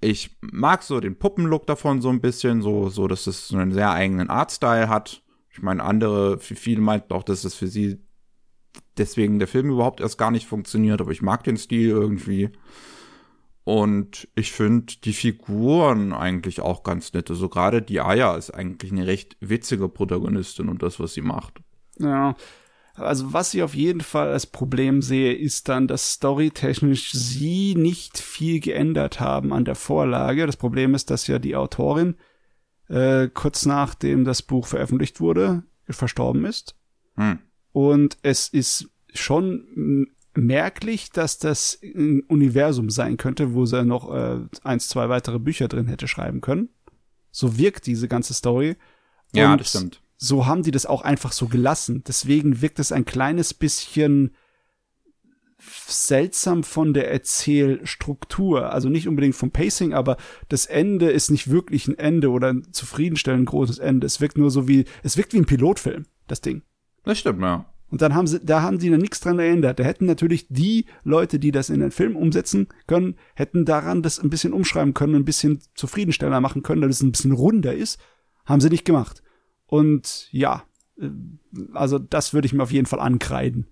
ich 0.00 0.36
mag 0.40 0.82
so 0.82 1.00
den 1.00 1.18
Puppenlook 1.18 1.66
davon 1.66 2.00
so 2.00 2.08
ein 2.10 2.20
bisschen, 2.20 2.62
so, 2.62 2.88
so, 2.88 3.08
dass 3.08 3.26
es 3.26 3.48
so 3.48 3.56
einen 3.56 3.72
sehr 3.72 3.90
eigenen 3.90 4.28
Artstyle 4.28 4.88
hat. 4.88 5.22
Ich 5.50 5.62
meine, 5.62 5.82
andere, 5.82 6.38
viele 6.38 6.80
meinten 6.80 7.12
auch, 7.14 7.22
dass 7.22 7.44
es 7.44 7.54
für 7.54 7.68
sie 7.68 7.98
deswegen 8.98 9.38
der 9.38 9.48
Film 9.48 9.70
überhaupt 9.70 10.00
erst 10.00 10.18
gar 10.18 10.30
nicht 10.30 10.46
funktioniert, 10.46 11.00
aber 11.00 11.12
ich 11.12 11.22
mag 11.22 11.44
den 11.44 11.56
Stil 11.56 11.88
irgendwie. 11.88 12.50
Und 13.66 14.28
ich 14.36 14.52
finde 14.52 14.94
die 15.02 15.12
Figuren 15.12 16.12
eigentlich 16.12 16.60
auch 16.60 16.84
ganz 16.84 17.12
nett. 17.14 17.30
Also 17.30 17.48
gerade 17.48 17.82
die 17.82 18.00
Aya 18.00 18.36
ist 18.36 18.52
eigentlich 18.52 18.92
eine 18.92 19.08
recht 19.08 19.36
witzige 19.40 19.88
Protagonistin 19.88 20.68
und 20.68 20.84
das, 20.84 21.00
was 21.00 21.14
sie 21.14 21.20
macht. 21.20 21.58
Ja, 21.98 22.36
also 22.94 23.32
was 23.32 23.52
ich 23.54 23.64
auf 23.64 23.74
jeden 23.74 24.02
Fall 24.02 24.28
als 24.28 24.46
Problem 24.46 25.02
sehe, 25.02 25.34
ist 25.34 25.68
dann, 25.68 25.88
dass 25.88 26.12
storytechnisch 26.12 27.10
sie 27.10 27.74
nicht 27.74 28.18
viel 28.18 28.60
geändert 28.60 29.18
haben 29.18 29.52
an 29.52 29.64
der 29.64 29.74
Vorlage. 29.74 30.46
Das 30.46 30.56
Problem 30.56 30.94
ist, 30.94 31.10
dass 31.10 31.26
ja 31.26 31.40
die 31.40 31.56
Autorin 31.56 32.14
äh, 32.88 33.26
kurz 33.34 33.66
nachdem 33.66 34.24
das 34.24 34.42
Buch 34.42 34.68
veröffentlicht 34.68 35.20
wurde, 35.20 35.64
verstorben 35.90 36.44
ist. 36.44 36.76
Hm. 37.16 37.40
Und 37.72 38.16
es 38.22 38.46
ist 38.46 38.90
schon 39.12 40.06
merklich, 40.36 41.10
dass 41.10 41.38
das 41.38 41.78
ein 41.82 42.22
Universum 42.28 42.90
sein 42.90 43.16
könnte, 43.16 43.54
wo 43.54 43.66
sie 43.66 43.84
noch 43.84 44.12
äh, 44.12 44.40
eins, 44.62 44.88
zwei 44.88 45.08
weitere 45.08 45.38
Bücher 45.38 45.68
drin 45.68 45.86
hätte 45.86 46.08
schreiben 46.08 46.40
können. 46.40 46.68
So 47.30 47.58
wirkt 47.58 47.86
diese 47.86 48.08
ganze 48.08 48.34
Story. 48.34 48.76
Ja, 49.32 49.52
Und 49.52 49.60
das 49.60 49.70
stimmt 49.70 50.00
so 50.18 50.46
haben 50.46 50.62
die 50.62 50.70
das 50.70 50.86
auch 50.86 51.02
einfach 51.02 51.32
so 51.32 51.46
gelassen. 51.46 52.02
Deswegen 52.06 52.62
wirkt 52.62 52.78
es 52.78 52.92
ein 52.92 53.04
kleines 53.04 53.54
bisschen 53.54 54.34
seltsam 55.58 56.64
von 56.64 56.94
der 56.94 57.10
Erzählstruktur. 57.10 58.72
Also 58.72 58.88
nicht 58.88 59.08
unbedingt 59.08 59.34
vom 59.34 59.50
Pacing, 59.50 59.94
aber 59.94 60.16
das 60.48 60.66
Ende 60.66 61.10
ist 61.10 61.30
nicht 61.30 61.50
wirklich 61.50 61.88
ein 61.88 61.98
Ende 61.98 62.30
oder 62.30 62.52
ein 62.52 62.72
zufriedenstellend 62.72 63.46
großes 63.46 63.78
Ende. 63.78 64.06
Es 64.06 64.20
wirkt 64.20 64.38
nur 64.38 64.50
so 64.50 64.68
wie, 64.68 64.84
es 65.02 65.16
wirkt 65.16 65.32
wie 65.32 65.38
ein 65.38 65.46
Pilotfilm, 65.46 66.06
das 66.28 66.40
Ding. 66.40 66.62
Das 67.04 67.18
stimmt, 67.18 67.40
ja. 67.42 67.66
Und 67.88 68.02
dann 68.02 68.14
haben 68.14 68.26
sie, 68.26 68.40
da 68.44 68.62
haben 68.62 68.80
sie 68.80 68.90
dann 68.90 69.00
nichts 69.00 69.20
dran 69.20 69.36
geändert. 69.36 69.78
Da 69.78 69.84
hätten 69.84 70.06
natürlich 70.06 70.46
die 70.48 70.86
Leute, 71.04 71.38
die 71.38 71.52
das 71.52 71.70
in 71.70 71.80
den 71.80 71.92
Film 71.92 72.16
umsetzen 72.16 72.68
können, 72.86 73.16
hätten 73.34 73.64
daran 73.64 74.02
das 74.02 74.18
ein 74.18 74.30
bisschen 74.30 74.52
umschreiben 74.52 74.92
können, 74.92 75.14
ein 75.14 75.24
bisschen 75.24 75.60
zufriedenstellender 75.74 76.40
machen 76.40 76.62
können, 76.62 76.82
dass 76.82 76.96
es 76.96 77.02
ein 77.02 77.12
bisschen 77.12 77.32
runder 77.32 77.74
ist. 77.74 78.00
Haben 78.44 78.60
sie 78.60 78.70
nicht 78.70 78.84
gemacht. 78.84 79.22
Und 79.66 80.28
ja, 80.32 80.64
äh, 81.00 81.10
also 81.72 81.98
das 81.98 82.34
würde 82.34 82.46
ich 82.46 82.52
mir 82.52 82.62
auf 82.62 82.72
jeden 82.72 82.86
Fall 82.86 83.00
ankreiden. 83.00 83.68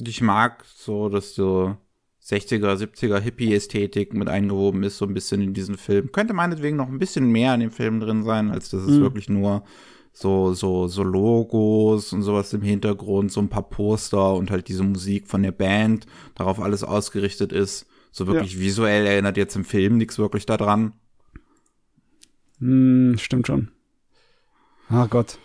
Ich 0.00 0.22
mag 0.22 0.64
so, 0.64 1.08
dass 1.08 1.34
so 1.34 1.76
60er, 2.24 2.76
70er 2.76 3.18
Hippie-Ästhetik 3.18 4.14
mit 4.14 4.28
eingewoben 4.28 4.82
ist, 4.82 4.98
so 4.98 5.04
ein 5.04 5.14
bisschen 5.14 5.40
in 5.42 5.54
diesen 5.54 5.76
Film. 5.76 6.12
Könnte 6.12 6.32
meinetwegen 6.32 6.76
noch 6.76 6.88
ein 6.88 6.98
bisschen 6.98 7.30
mehr 7.30 7.54
in 7.54 7.60
dem 7.60 7.70
Film 7.70 8.00
drin 8.00 8.22
sein, 8.22 8.50
als 8.50 8.70
dass 8.70 8.82
es 8.82 8.98
mhm. 8.98 9.02
wirklich 9.02 9.28
nur 9.28 9.64
so, 10.20 10.52
so, 10.52 10.86
so 10.86 11.02
Logos 11.02 12.12
und 12.12 12.20
sowas 12.20 12.52
im 12.52 12.60
Hintergrund, 12.60 13.32
so 13.32 13.40
ein 13.40 13.48
paar 13.48 13.62
Poster 13.62 14.34
und 14.34 14.50
halt 14.50 14.68
diese 14.68 14.82
Musik 14.82 15.26
von 15.26 15.42
der 15.42 15.52
Band, 15.52 16.06
darauf 16.34 16.60
alles 16.60 16.84
ausgerichtet 16.84 17.52
ist. 17.52 17.86
So 18.12 18.26
wirklich 18.26 18.54
ja. 18.54 18.60
visuell 18.60 19.06
erinnert 19.06 19.38
jetzt 19.38 19.56
im 19.56 19.64
Film 19.64 19.96
nichts 19.96 20.18
wirklich 20.18 20.44
daran. 20.44 20.92
Hm, 22.58 23.16
stimmt 23.16 23.46
schon. 23.46 23.70
Ach 24.90 25.08
Gott. 25.08 25.38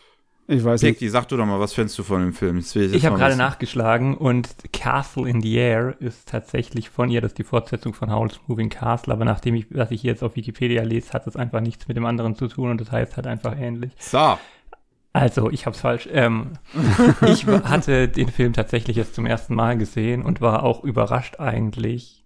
Ich 0.47 0.63
weiß 0.63 0.81
Pekti, 0.81 1.05
nicht. 1.05 1.11
sag 1.13 1.27
du 1.29 1.37
doch 1.37 1.45
mal, 1.45 1.59
was 1.59 1.73
findest 1.73 1.97
du 1.97 2.03
von 2.03 2.19
dem 2.19 2.33
Film? 2.33 2.57
Ich, 2.59 2.75
ich 2.75 3.05
habe 3.05 3.17
gerade 3.17 3.37
nachgeschlagen 3.37 4.15
und 4.15 4.49
Castle 4.73 5.27
in 5.27 5.41
the 5.41 5.55
Air 5.55 5.95
ist 6.01 6.27
tatsächlich 6.27 6.89
von 6.89 7.09
ihr, 7.09 7.21
das 7.21 7.31
ist 7.31 7.37
die 7.37 7.43
Fortsetzung 7.43 7.93
von 7.93 8.11
Howl's 8.11 8.41
Moving 8.47 8.69
Castle, 8.69 9.13
aber 9.13 9.23
nachdem 9.23 9.55
ich, 9.55 9.67
was 9.71 9.89
ich 9.89 10.03
jetzt 10.03 10.21
auf 10.21 10.35
Wikipedia 10.35 10.83
lese, 10.83 11.13
hat 11.13 11.25
es 11.27 11.35
einfach 11.35 11.61
nichts 11.61 11.87
mit 11.87 11.95
dem 11.95 12.05
anderen 12.05 12.35
zu 12.35 12.47
tun 12.47 12.71
und 12.71 12.81
das 12.81 12.91
heißt 12.91 13.15
halt 13.15 13.25
einfach 13.25 13.57
ähnlich. 13.57 13.93
So. 13.97 14.37
Also, 15.15 15.49
ich 15.49 15.65
hab's 15.65 15.79
falsch. 15.79 16.09
Ähm, 16.11 16.51
ich 17.25 17.47
hatte 17.47 18.09
den 18.09 18.27
Film 18.27 18.51
tatsächlich 18.51 18.97
jetzt 18.97 19.15
zum 19.15 19.25
ersten 19.25 19.55
Mal 19.55 19.77
gesehen 19.77 20.23
und 20.23 20.41
war 20.41 20.63
auch 20.63 20.83
überrascht 20.83 21.39
eigentlich, 21.39 22.25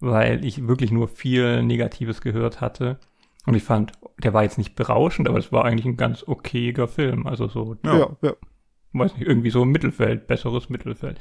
weil 0.00 0.42
ich 0.42 0.66
wirklich 0.66 0.90
nur 0.90 1.08
viel 1.08 1.62
Negatives 1.62 2.22
gehört 2.22 2.62
hatte. 2.62 2.98
Und 3.44 3.54
ich 3.54 3.62
fand, 3.62 3.92
der 4.16 4.32
war 4.32 4.44
jetzt 4.44 4.56
nicht 4.56 4.76
berauschend, 4.76 5.28
aber 5.28 5.38
es 5.38 5.52
war 5.52 5.66
eigentlich 5.66 5.84
ein 5.84 5.98
ganz 5.98 6.24
okayer 6.26 6.88
Film. 6.88 7.26
Also 7.26 7.48
so, 7.48 7.76
ja, 7.84 7.98
ja. 7.98 8.16
ja. 8.22 8.32
weiß 8.94 9.14
nicht, 9.18 9.28
irgendwie 9.28 9.50
so 9.50 9.66
Mittelfeld, 9.66 10.26
besseres 10.26 10.70
Mittelfeld. 10.70 11.18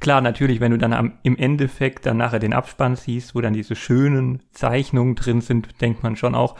Klar, 0.00 0.22
natürlich, 0.22 0.60
wenn 0.60 0.72
du 0.72 0.78
dann 0.78 0.94
am, 0.94 1.18
im 1.24 1.36
Endeffekt 1.36 2.06
dann 2.06 2.16
nachher 2.16 2.38
den 2.38 2.54
Abspann 2.54 2.96
siehst, 2.96 3.34
wo 3.34 3.42
dann 3.42 3.52
diese 3.52 3.76
schönen 3.76 4.42
Zeichnungen 4.52 5.14
drin 5.14 5.42
sind, 5.42 5.82
denkt 5.82 6.02
man 6.02 6.16
schon 6.16 6.34
auch, 6.34 6.56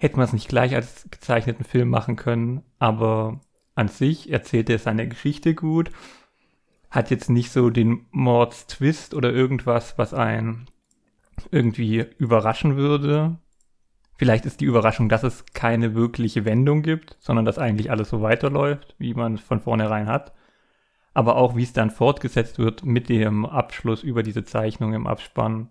hätte 0.00 0.16
man 0.16 0.24
es 0.24 0.32
nicht 0.32 0.48
gleich 0.48 0.74
als 0.74 1.06
gezeichneten 1.10 1.64
Film 1.64 1.88
machen 1.88 2.16
können, 2.16 2.62
aber 2.78 3.40
an 3.74 3.88
sich 3.88 4.32
erzählt 4.32 4.68
er 4.70 4.78
seine 4.78 5.06
Geschichte 5.08 5.54
gut, 5.54 5.90
hat 6.90 7.10
jetzt 7.10 7.30
nicht 7.30 7.52
so 7.52 7.70
den 7.70 8.06
Mordstwist 8.10 9.14
oder 9.14 9.32
irgendwas, 9.32 9.96
was 9.98 10.12
einen 10.12 10.66
irgendwie 11.50 12.06
überraschen 12.18 12.76
würde, 12.76 13.38
Vielleicht 14.20 14.44
ist 14.44 14.60
die 14.60 14.66
Überraschung, 14.66 15.08
dass 15.08 15.22
es 15.22 15.46
keine 15.54 15.94
wirkliche 15.94 16.44
Wendung 16.44 16.82
gibt, 16.82 17.16
sondern 17.20 17.46
dass 17.46 17.56
eigentlich 17.58 17.90
alles 17.90 18.10
so 18.10 18.20
weiterläuft, 18.20 18.94
wie 18.98 19.14
man 19.14 19.36
es 19.36 19.40
von 19.40 19.60
vornherein 19.60 20.08
hat. 20.08 20.34
Aber 21.14 21.36
auch, 21.36 21.56
wie 21.56 21.62
es 21.62 21.72
dann 21.72 21.88
fortgesetzt 21.90 22.58
wird 22.58 22.84
mit 22.84 23.08
dem 23.08 23.46
Abschluss 23.46 24.02
über 24.02 24.22
diese 24.22 24.44
Zeichnung 24.44 24.92
im 24.92 25.06
Abspann. 25.06 25.70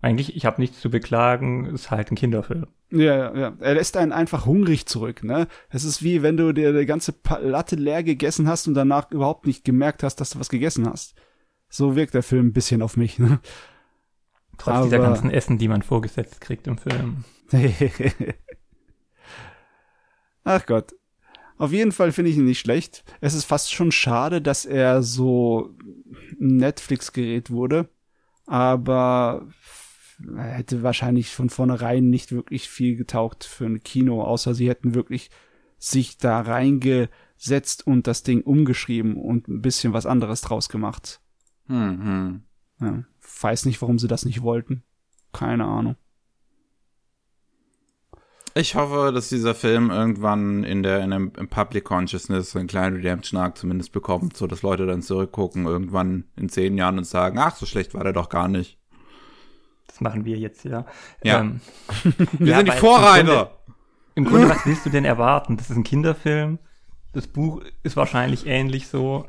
Eigentlich, 0.00 0.36
ich 0.36 0.46
habe 0.46 0.60
nichts 0.60 0.80
zu 0.80 0.88
beklagen, 0.88 1.66
ist 1.66 1.90
halt 1.90 2.12
ein 2.12 2.14
Kinderfilm. 2.14 2.68
Ja, 2.90 3.36
ja. 3.36 3.52
Er 3.60 3.74
lässt 3.74 3.96
einen 3.96 4.12
einfach 4.12 4.46
hungrig 4.46 4.86
zurück, 4.86 5.22
ne? 5.22 5.46
Es 5.68 5.84
ist 5.84 6.02
wie, 6.02 6.22
wenn 6.22 6.36
du 6.36 6.52
dir 6.52 6.72
die 6.72 6.86
ganze 6.86 7.14
Latte 7.42 7.76
leer 7.76 8.02
gegessen 8.02 8.48
hast 8.48 8.66
und 8.66 8.74
danach 8.74 9.10
überhaupt 9.10 9.46
nicht 9.46 9.64
gemerkt 9.64 10.02
hast, 10.02 10.16
dass 10.16 10.30
du 10.30 10.40
was 10.40 10.48
gegessen 10.48 10.88
hast. 10.88 11.14
So 11.68 11.96
wirkt 11.96 12.14
der 12.14 12.22
Film 12.22 12.46
ein 12.46 12.52
bisschen 12.52 12.80
auf 12.80 12.96
mich, 12.96 13.18
ne? 13.18 13.40
Trotz 14.56 14.74
Aber, 14.74 14.84
dieser 14.84 14.98
ganzen 14.98 15.30
Essen, 15.30 15.58
die 15.58 15.68
man 15.68 15.82
vorgesetzt 15.82 16.40
kriegt 16.40 16.66
im 16.66 16.78
Film. 16.78 17.24
Ach 20.44 20.64
Gott. 20.64 20.94
Auf 21.58 21.72
jeden 21.72 21.92
Fall 21.92 22.12
finde 22.12 22.30
ich 22.30 22.36
ihn 22.36 22.44
nicht 22.44 22.60
schlecht. 22.60 23.04
Es 23.20 23.34
ist 23.34 23.44
fast 23.44 23.72
schon 23.72 23.92
schade, 23.92 24.40
dass 24.40 24.64
er 24.64 25.02
so 25.02 25.74
Netflix-Gerät 26.38 27.50
wurde. 27.50 27.88
Aber 28.46 29.46
er 29.46 29.52
hätte 30.36 30.82
wahrscheinlich 30.82 31.30
von 31.30 31.50
vornherein 31.50 32.10
nicht 32.10 32.32
wirklich 32.32 32.68
viel 32.68 32.96
getaugt 32.96 33.44
für 33.44 33.66
ein 33.66 33.82
Kino, 33.82 34.22
außer 34.22 34.54
sie 34.54 34.68
hätten 34.68 34.94
wirklich 34.94 35.30
sich 35.78 36.18
da 36.18 36.40
reingesetzt 36.40 37.86
und 37.86 38.06
das 38.06 38.24
Ding 38.24 38.42
umgeschrieben 38.42 39.16
und 39.16 39.48
ein 39.48 39.62
bisschen 39.62 39.92
was 39.92 40.06
anderes 40.06 40.40
draus 40.40 40.68
gemacht. 40.68 41.20
Mhm. 41.66 42.42
Ja, 42.80 43.04
weiß 43.42 43.66
nicht, 43.66 43.80
warum 43.80 43.98
sie 43.98 44.08
das 44.08 44.24
nicht 44.24 44.42
wollten. 44.42 44.82
Keine 45.32 45.64
Ahnung. 45.64 45.96
Ich 48.54 48.74
hoffe, 48.74 49.12
dass 49.12 49.28
dieser 49.28 49.54
Film 49.54 49.90
irgendwann 49.90 50.64
in 50.64 50.82
der 50.82 51.04
in 51.04 51.10
dem, 51.10 51.32
im 51.36 51.48
Public 51.48 51.84
Consciousness 51.84 52.56
einen 52.56 52.66
kleinen 52.66 52.96
Redemption 52.96 53.38
Arc 53.38 53.56
zumindest 53.56 53.92
bekommt, 53.92 54.36
so 54.36 54.48
dass 54.48 54.62
Leute 54.62 54.86
dann 54.86 55.02
zurückgucken 55.02 55.66
irgendwann 55.66 56.24
in 56.34 56.48
zehn 56.48 56.76
Jahren 56.76 56.98
und 56.98 57.04
sagen, 57.04 57.38
ach, 57.38 57.54
so 57.54 57.66
schlecht 57.66 57.94
war 57.94 58.02
der 58.02 58.12
doch 58.12 58.28
gar 58.28 58.48
nicht. 58.48 58.77
Das 59.98 60.02
machen 60.02 60.24
wir 60.24 60.38
jetzt, 60.38 60.64
ja. 60.64 60.86
Ja. 61.24 61.40
Ähm, 61.40 61.60
wir 62.38 62.46
ja, 62.46 62.56
sind 62.58 62.68
die 62.68 62.72
Vorreiter. 62.72 63.18
Im 63.18 63.26
Grunde, 63.26 63.50
im 64.14 64.24
Grunde, 64.24 64.48
was 64.48 64.64
willst 64.64 64.86
du 64.86 64.90
denn 64.90 65.04
erwarten? 65.04 65.56
Das 65.56 65.70
ist 65.70 65.76
ein 65.76 65.82
Kinderfilm. 65.82 66.60
Das 67.12 67.26
Buch 67.26 67.62
ist 67.82 67.96
wahrscheinlich 67.96 68.46
ähnlich 68.46 68.86
so. 68.86 69.26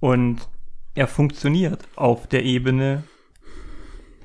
Und 0.00 0.48
er 0.96 1.06
funktioniert 1.06 1.86
auf 1.94 2.26
der 2.26 2.44
Ebene 2.44 3.04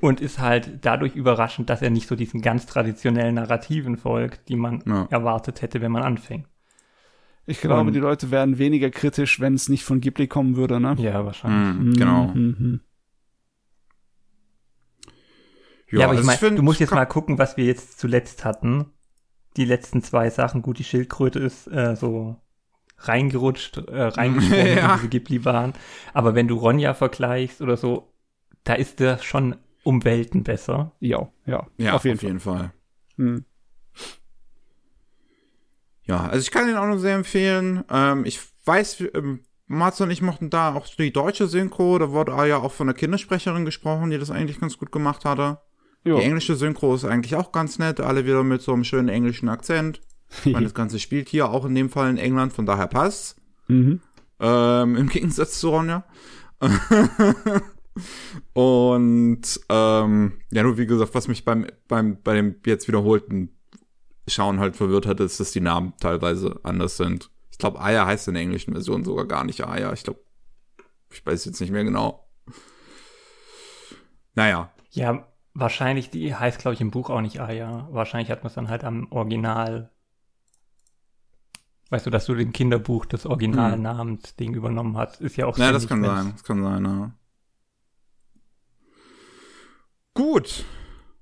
und 0.00 0.20
ist 0.20 0.40
halt 0.40 0.84
dadurch 0.84 1.14
überraschend, 1.14 1.70
dass 1.70 1.80
er 1.80 1.90
nicht 1.90 2.08
so 2.08 2.16
diesen 2.16 2.42
ganz 2.42 2.66
traditionellen 2.66 3.36
Narrativen 3.36 3.96
folgt, 3.96 4.48
die 4.48 4.56
man 4.56 4.82
ja. 4.84 5.06
erwartet 5.10 5.62
hätte, 5.62 5.80
wenn 5.80 5.92
man 5.92 6.02
anfängt. 6.02 6.48
Ich 7.46 7.60
glaube, 7.60 7.88
und, 7.88 7.92
die 7.92 8.00
Leute 8.00 8.32
wären 8.32 8.58
weniger 8.58 8.90
kritisch, 8.90 9.38
wenn 9.38 9.54
es 9.54 9.68
nicht 9.68 9.84
von 9.84 10.00
Ghibli 10.00 10.26
kommen 10.26 10.56
würde, 10.56 10.80
ne? 10.80 10.96
Ja, 10.98 11.24
wahrscheinlich. 11.24 11.86
Mhm, 11.86 11.92
genau. 11.94 12.26
Mhm. 12.34 12.80
Ja, 15.92 16.00
ja, 16.00 16.06
aber 16.06 16.18
ich 16.18 16.24
meine, 16.24 16.56
du 16.56 16.62
musst 16.62 16.80
jetzt 16.80 16.90
mal 16.90 17.04
gucken, 17.04 17.38
was 17.38 17.56
wir 17.58 17.66
jetzt 17.66 18.00
zuletzt 18.00 18.44
hatten. 18.46 18.86
Die 19.58 19.66
letzten 19.66 20.02
zwei 20.02 20.30
Sachen. 20.30 20.62
Gut, 20.62 20.78
die 20.78 20.84
Schildkröte 20.84 21.38
ist 21.38 21.66
äh, 21.66 21.94
so 21.94 22.40
reingerutscht, 22.96 23.76
äh, 23.76 24.02
reingesprungen 24.04 24.76
ja. 24.78 24.94
in 24.94 24.96
diese 24.96 25.08
Ghibli-Bahn. 25.08 25.74
Aber 26.14 26.34
wenn 26.34 26.48
du 26.48 26.56
Ronja 26.56 26.94
vergleichst 26.94 27.60
oder 27.60 27.76
so, 27.76 28.10
da 28.64 28.72
ist 28.72 29.00
der 29.00 29.18
schon 29.18 29.56
um 29.82 30.02
Welten 30.04 30.44
besser. 30.44 30.92
Ja, 30.98 31.28
ja. 31.44 31.66
Ja, 31.76 31.92
auf 31.92 32.04
jeden 32.04 32.16
auf 32.16 32.20
Fall. 32.20 32.28
Jeden 32.28 32.40
Fall. 32.40 32.72
Hm. 33.16 33.44
Ja, 36.04 36.26
also 36.26 36.40
ich 36.40 36.50
kann 36.50 36.66
den 36.66 36.76
auch 36.76 36.86
nur 36.86 36.98
sehr 36.98 37.16
empfehlen. 37.16 37.84
Ähm, 37.90 38.24
ich 38.24 38.40
weiß, 38.64 39.04
ähm, 39.14 39.40
Mats 39.66 40.00
und 40.00 40.10
ich 40.10 40.22
mochten 40.22 40.48
da 40.48 40.74
auch 40.74 40.86
die 40.86 41.12
deutsche 41.12 41.48
Synchro. 41.48 41.98
Da 41.98 42.10
wurde 42.10 42.32
ja 42.48 42.56
auch 42.56 42.72
von 42.72 42.88
einer 42.88 42.96
Kindersprecherin 42.96 43.66
gesprochen, 43.66 44.10
die 44.10 44.18
das 44.18 44.30
eigentlich 44.30 44.58
ganz 44.58 44.78
gut 44.78 44.90
gemacht 44.90 45.26
hatte. 45.26 45.60
Jo. 46.04 46.18
Die 46.18 46.24
englische 46.24 46.56
Synchro 46.56 46.94
ist 46.94 47.04
eigentlich 47.04 47.36
auch 47.36 47.52
ganz 47.52 47.78
nett. 47.78 48.00
Alle 48.00 48.24
wieder 48.24 48.42
mit 48.42 48.62
so 48.62 48.72
einem 48.72 48.84
schönen 48.84 49.08
englischen 49.08 49.48
Akzent. 49.48 50.00
Ich 50.44 50.52
meine, 50.52 50.64
das 50.66 50.74
Ganze 50.74 50.98
spielt 50.98 51.28
hier 51.28 51.50
auch 51.50 51.64
in 51.64 51.74
dem 51.74 51.90
Fall 51.90 52.10
in 52.10 52.18
England, 52.18 52.52
von 52.52 52.66
daher 52.66 52.88
passt. 52.88 53.36
Mhm. 53.68 54.00
Ähm, 54.40 54.96
Im 54.96 55.08
Gegensatz 55.08 55.60
zu 55.60 55.70
Ronja. 55.70 56.04
Und 58.52 59.60
ähm, 59.68 60.32
ja, 60.50 60.62
nur 60.62 60.78
wie 60.78 60.86
gesagt, 60.86 61.14
was 61.14 61.28
mich 61.28 61.44
beim, 61.44 61.66
beim, 61.88 62.20
bei 62.22 62.34
dem 62.34 62.56
jetzt 62.66 62.88
wiederholten 62.88 63.50
Schauen 64.28 64.60
halt 64.60 64.76
verwirrt 64.76 65.06
hat, 65.06 65.20
ist, 65.20 65.40
dass 65.40 65.52
die 65.52 65.60
Namen 65.60 65.94
teilweise 66.00 66.60
anders 66.62 66.96
sind. 66.96 67.30
Ich 67.50 67.58
glaube, 67.58 67.80
Aya 67.80 68.06
heißt 68.06 68.28
in 68.28 68.34
der 68.34 68.42
englischen 68.42 68.72
Version 68.72 69.04
sogar 69.04 69.26
gar 69.26 69.44
nicht 69.44 69.64
Aya. 69.66 69.92
Ich 69.92 70.04
glaube, 70.04 70.20
ich 71.10 71.24
weiß 71.24 71.44
jetzt 71.44 71.60
nicht 71.60 71.70
mehr 71.70 71.84
genau. 71.84 72.26
Naja. 74.34 74.72
Ja, 74.90 75.26
wahrscheinlich, 75.54 76.10
die 76.10 76.34
heißt, 76.34 76.58
glaube 76.58 76.74
ich, 76.74 76.80
im 76.80 76.90
Buch 76.90 77.10
auch 77.10 77.20
nicht 77.20 77.40
Aya. 77.40 77.88
Wahrscheinlich 77.90 78.30
hat 78.30 78.42
man 78.42 78.48
es 78.48 78.54
dann 78.54 78.68
halt 78.68 78.84
am 78.84 79.10
Original. 79.10 79.90
Weißt 81.90 82.06
du, 82.06 82.10
dass 82.10 82.24
du 82.26 82.34
dem 82.34 82.52
Kinderbuch 82.52 83.04
das 83.04 83.26
Originalnamensding 83.26 84.50
hm. 84.50 84.56
übernommen 84.56 84.96
hast, 84.96 85.20
ist 85.20 85.36
ja 85.36 85.46
auch 85.46 85.58
Ja, 85.58 85.72
das 85.72 85.86
kann 85.86 86.02
sein. 86.02 86.32
Das 86.32 86.44
kann 86.44 86.62
sein, 86.62 86.84
ja. 86.84 87.12
Gut. 90.14 90.64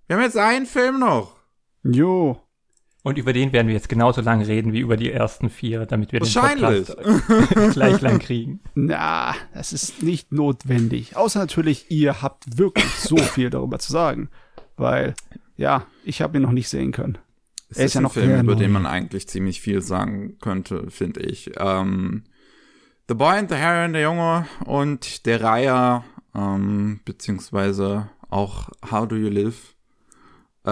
Wir 0.07 0.17
haben 0.17 0.23
jetzt 0.23 0.37
einen 0.37 0.67
Film 0.67 0.99
noch. 1.01 1.37
Jo. 1.83 2.41
Und 3.03 3.17
über 3.17 3.33
den 3.33 3.53
werden 3.53 3.67
wir 3.67 3.75
jetzt 3.75 3.89
genauso 3.89 4.21
lang 4.21 4.43
reden 4.43 4.73
wie 4.75 4.81
über 4.81 4.97
die 4.97 5.11
ersten 5.11 5.49
vier, 5.49 5.87
damit 5.87 6.13
wir 6.13 6.21
den 6.21 6.33
Podcast 6.33 6.97
gleich 7.73 8.01
lang 8.03 8.19
kriegen. 8.19 8.61
Na, 8.75 9.35
das 9.55 9.73
ist 9.73 10.03
nicht 10.03 10.33
notwendig. 10.33 11.17
Außer 11.17 11.39
natürlich, 11.39 11.91
ihr 11.91 12.21
habt 12.21 12.59
wirklich 12.59 12.91
so 12.97 13.17
viel 13.35 13.49
darüber 13.49 13.79
zu 13.79 13.91
sagen. 13.91 14.29
Weil, 14.77 15.15
ja, 15.57 15.87
ich 16.05 16.21
habe 16.21 16.39
ihn 16.39 16.43
noch 16.43 16.53
nicht 16.53 16.69
sehen 16.69 16.93
können. 16.93 17.17
Es 17.71 17.79
er 17.79 17.85
ist, 17.85 17.91
ist 17.91 17.95
ja 17.95 18.01
noch 18.03 18.17
ein 18.17 18.23
Film, 18.23 18.41
über 18.41 18.57
den 18.57 18.73
man 18.73 18.85
eigentlich 18.85 19.29
ziemlich 19.29 19.61
viel 19.61 19.81
sagen 19.81 20.37
könnte, 20.39 20.91
finde 20.91 21.21
ich. 21.21 21.53
Ähm, 21.57 22.25
the 23.09 23.15
Boy 23.15 23.39
and 23.39 23.51
the 23.51 23.57
Heron, 23.57 23.95
der 23.95 24.03
Junge 24.03 24.47
und 24.67 25.25
der 25.25 25.43
Reiher, 25.43 26.05
ähm, 26.35 27.01
beziehungsweise 27.05 28.11
auch 28.29 28.69
How 28.91 29.09
Do 29.09 29.17
You 29.17 29.29
Live. 29.29 29.75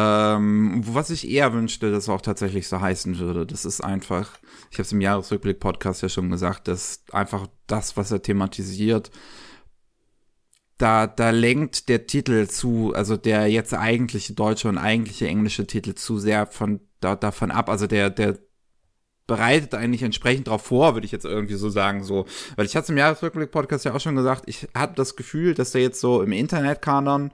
Ähm, 0.00 0.82
was 0.86 1.10
ich 1.10 1.28
eher 1.28 1.52
wünschte, 1.52 1.90
dass 1.90 2.08
auch 2.08 2.20
tatsächlich 2.20 2.68
so 2.68 2.80
heißen 2.80 3.18
würde. 3.18 3.44
Das 3.44 3.64
ist 3.64 3.80
einfach, 3.80 4.38
ich 4.70 4.76
habe 4.78 4.82
es 4.82 4.92
im 4.92 5.00
Jahresrückblick-Podcast 5.00 6.02
ja 6.02 6.08
schon 6.08 6.30
gesagt, 6.30 6.68
dass 6.68 7.02
einfach 7.10 7.48
das, 7.66 7.96
was 7.96 8.12
er 8.12 8.22
thematisiert, 8.22 9.10
da, 10.76 11.08
da 11.08 11.30
lenkt 11.30 11.88
der 11.88 12.06
Titel 12.06 12.46
zu, 12.46 12.92
also 12.94 13.16
der 13.16 13.48
jetzt 13.48 13.74
eigentliche 13.74 14.34
deutsche 14.34 14.68
und 14.68 14.78
eigentliche 14.78 15.26
englische 15.26 15.66
Titel 15.66 15.94
zu 15.94 16.20
sehr 16.20 16.46
von 16.46 16.78
da, 17.00 17.16
davon 17.16 17.50
ab. 17.50 17.68
Also 17.68 17.88
der, 17.88 18.10
der 18.10 18.38
bereitet 19.26 19.74
eigentlich 19.74 20.04
entsprechend 20.04 20.46
darauf 20.46 20.62
vor, 20.62 20.94
würde 20.94 21.06
ich 21.06 21.12
jetzt 21.12 21.24
irgendwie 21.24 21.56
so 21.56 21.70
sagen, 21.70 22.04
so. 22.04 22.26
Weil 22.54 22.66
ich 22.66 22.76
hatte 22.76 22.92
im 22.92 22.98
Jahresrückblick-Podcast 22.98 23.84
ja 23.84 23.94
auch 23.94 24.00
schon 24.00 24.14
gesagt, 24.14 24.44
ich 24.46 24.68
habe 24.76 24.94
das 24.94 25.16
Gefühl, 25.16 25.54
dass 25.54 25.72
der 25.72 25.82
jetzt 25.82 26.00
so 26.00 26.22
im 26.22 26.30
Internetkanon 26.30 27.32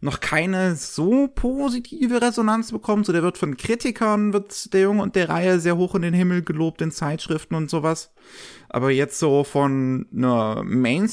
noch 0.00 0.20
keine 0.20 0.76
so 0.76 1.28
positive 1.28 2.20
Resonanz 2.20 2.72
bekommt. 2.72 3.06
So, 3.06 3.12
der 3.12 3.22
wird 3.22 3.38
von 3.38 3.56
Kritikern, 3.56 4.32
wird 4.32 4.72
der 4.72 4.82
Junge 4.82 5.02
und 5.02 5.16
der 5.16 5.28
Reihe 5.28 5.60
sehr 5.60 5.76
hoch 5.76 5.94
in 5.94 6.02
den 6.02 6.14
Himmel 6.14 6.42
gelobt, 6.42 6.82
in 6.82 6.90
Zeitschriften 6.90 7.54
und 7.54 7.70
sowas. 7.70 8.12
Aber 8.68 8.90
jetzt 8.90 9.18
so 9.18 9.44
von 9.44 10.06
einer 10.12 10.62
Main, 10.64 11.10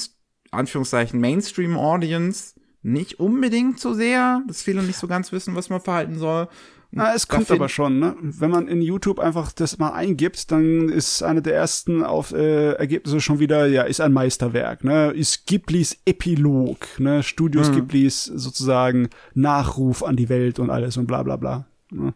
Anführungszeichen 0.51 1.19
Mainstream-Audience 1.19 2.55
nicht 2.81 3.19
unbedingt 3.19 3.79
so 3.79 3.93
sehr, 3.93 4.43
dass 4.47 4.61
viele 4.61 4.83
nicht 4.83 4.97
so 4.97 5.07
ganz 5.07 5.31
wissen, 5.31 5.55
was 5.55 5.69
man 5.69 5.79
verhalten 5.79 6.17
soll. 6.17 6.49
Na, 6.95 7.15
es 7.15 7.27
kommt 7.27 7.49
aber 7.49 7.69
schon, 7.69 7.97
ne? 7.97 8.15
Wenn 8.21 8.51
man 8.51 8.67
in 8.67 8.79
YouTube 8.79 9.19
einfach 9.19 9.51
das 9.51 9.79
mal 9.79 9.93
eingibt, 9.93 10.51
dann 10.51 10.89
ist 10.89 11.23
eine 11.23 11.41
der 11.41 11.55
ersten 11.55 12.03
auf 12.03 12.31
äh, 12.33 12.73
Ergebnisse 12.73 13.19
schon 13.19 13.39
wieder, 13.39 13.65
ja, 13.65 13.81
ist 13.81 13.99
ein 13.99 14.13
Meisterwerk, 14.13 14.83
ne? 14.83 15.09
Ist 15.09 15.47
Ghiblis 15.47 15.97
Epilog, 16.05 16.99
ne? 16.99 17.23
Studios 17.23 17.71
mhm. 17.71 17.75
Ghiblis 17.75 18.25
sozusagen 18.25 19.09
Nachruf 19.33 20.03
an 20.03 20.15
die 20.15 20.29
Welt 20.29 20.59
und 20.59 20.69
alles 20.69 20.95
und 20.95 21.07
bla 21.07 21.23
bla 21.23 21.35
bla. 21.37 21.65
Ne? 21.89 22.13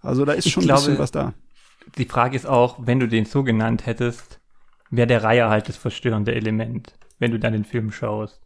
Also 0.00 0.26
da 0.26 0.32
ist 0.32 0.44
ich 0.44 0.52
schon 0.52 0.64
glaube, 0.64 0.80
ein 0.80 0.84
bisschen 0.84 0.98
was 0.98 1.10
da. 1.10 1.32
Die 1.96 2.04
Frage 2.04 2.36
ist 2.36 2.46
auch, 2.46 2.78
wenn 2.80 3.00
du 3.00 3.08
den 3.08 3.24
so 3.24 3.44
genannt 3.44 3.86
hättest, 3.86 4.40
wäre 4.90 5.06
der 5.06 5.24
Reihe 5.24 5.48
halt 5.48 5.70
das 5.70 5.78
verstörende 5.78 6.34
Element, 6.34 6.92
wenn 7.18 7.30
du 7.30 7.38
dann 7.38 7.54
den 7.54 7.64
Film 7.64 7.92
schaust. 7.92 8.42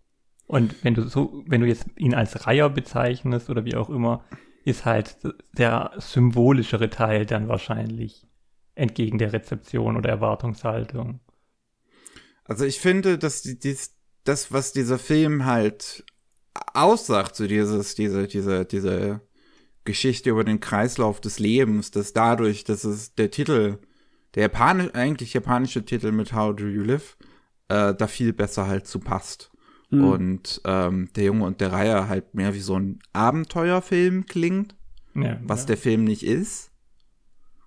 Und 0.47 0.85
wenn 0.85 0.95
du 0.95 1.03
so, 1.09 1.43
wenn 1.47 1.61
du 1.61 1.67
jetzt 1.67 1.87
ihn 1.97 2.15
als 2.15 2.47
Reiher 2.47 2.71
bezeichnest 2.71 3.51
oder 3.51 3.65
wie 3.65 3.75
auch 3.75 3.91
immer, 3.91 4.23
ist 4.65 4.85
halt 4.85 5.17
der 5.53 5.93
symbolischere 5.99 6.91
Teil 6.91 7.27
dann 7.27 7.49
wahrscheinlich 7.49 8.27
entgegen 8.75 9.19
der 9.19 9.33
Rezeption 9.33 9.97
oder 9.97 10.09
Erwartungshaltung. 10.09 11.21
Also 12.45 12.65
ich 12.65 12.81
finde, 12.81 13.19
dass 13.19 13.43
die, 13.43 13.59
dies, 13.59 13.97
das, 14.25 14.53
was 14.53 14.73
dieser 14.73 14.99
Film 14.99 15.45
halt 15.45 16.05
aussagt, 16.73 17.37
so 17.37 17.47
dieses, 17.47 17.95
diese, 17.95 18.27
diese, 18.27 18.65
diese 18.65 19.21
Geschichte 19.85 20.31
über 20.31 20.45
den 20.45 20.61
Kreislauf 20.61 21.21
des 21.21 21.39
Lebens, 21.39 21.91
dass 21.91 22.13
dadurch, 22.13 22.65
dass 22.65 22.85
es 22.85 23.15
der 23.15 23.31
Titel, 23.31 23.79
der 24.35 24.45
japanisch, 24.45 24.95
eigentlich 24.95 25.35
japanische 25.35 25.85
Titel 25.85 26.11
mit 26.11 26.33
How 26.33 26.57
Do 26.57 26.67
You 26.67 26.83
Live, 26.83 27.17
äh, 27.69 27.95
da 27.95 28.07
viel 28.07 28.33
besser 28.33 28.67
halt 28.67 28.87
zu 28.87 28.99
passt. 28.99 29.51
Mhm. 29.95 30.05
Und 30.05 30.61
ähm, 30.65 31.09
der 31.17 31.25
Junge 31.25 31.45
und 31.45 31.61
der 31.61 31.73
Reihe 31.73 32.09
halt 32.09 32.35
mehr 32.35 32.55
wie 32.55 32.61
so 32.61 32.79
ein 32.79 32.99
Abenteuerfilm 33.13 34.27
klingt, 34.27 34.75
ja, 35.15 35.39
was 35.43 35.63
ja. 35.63 35.67
der 35.69 35.77
Film 35.77 36.05
nicht 36.05 36.25
ist 36.25 36.71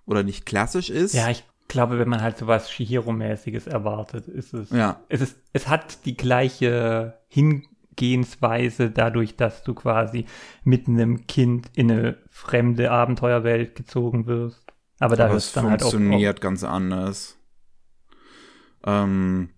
oder 0.06 0.22
nicht 0.22 0.46
klassisch 0.46 0.90
ist. 0.90 1.14
Ja, 1.14 1.30
ich 1.30 1.44
glaube, 1.68 1.98
wenn 1.98 2.08
man 2.08 2.22
halt 2.22 2.38
sowas 2.38 2.70
Shihiro-mäßiges 2.70 3.66
erwartet, 3.66 4.26
ist 4.26 4.54
es. 4.54 4.70
Ja. 4.70 5.00
Es 5.08 5.20
ist, 5.20 5.36
es 5.52 5.68
hat 5.68 6.04
die 6.06 6.16
gleiche 6.16 7.18
Hingehensweise 7.28 8.90
dadurch, 8.90 9.36
dass 9.36 9.62
du 9.62 9.74
quasi 9.74 10.24
mit 10.64 10.88
einem 10.88 11.26
Kind 11.26 11.70
in 11.74 11.90
eine 11.90 12.18
fremde 12.30 12.90
Abenteuerwelt 12.90 13.74
gezogen 13.74 14.26
wirst. 14.26 14.64
Aber 14.98 15.14
da 15.14 15.28
ist 15.28 15.56
dann 15.56 15.70
halt 15.70 15.82
auch. 15.82 15.90
funktioniert 15.90 16.40
ganz 16.40 16.64
anders. 16.64 17.38
Ähm, 18.84 19.50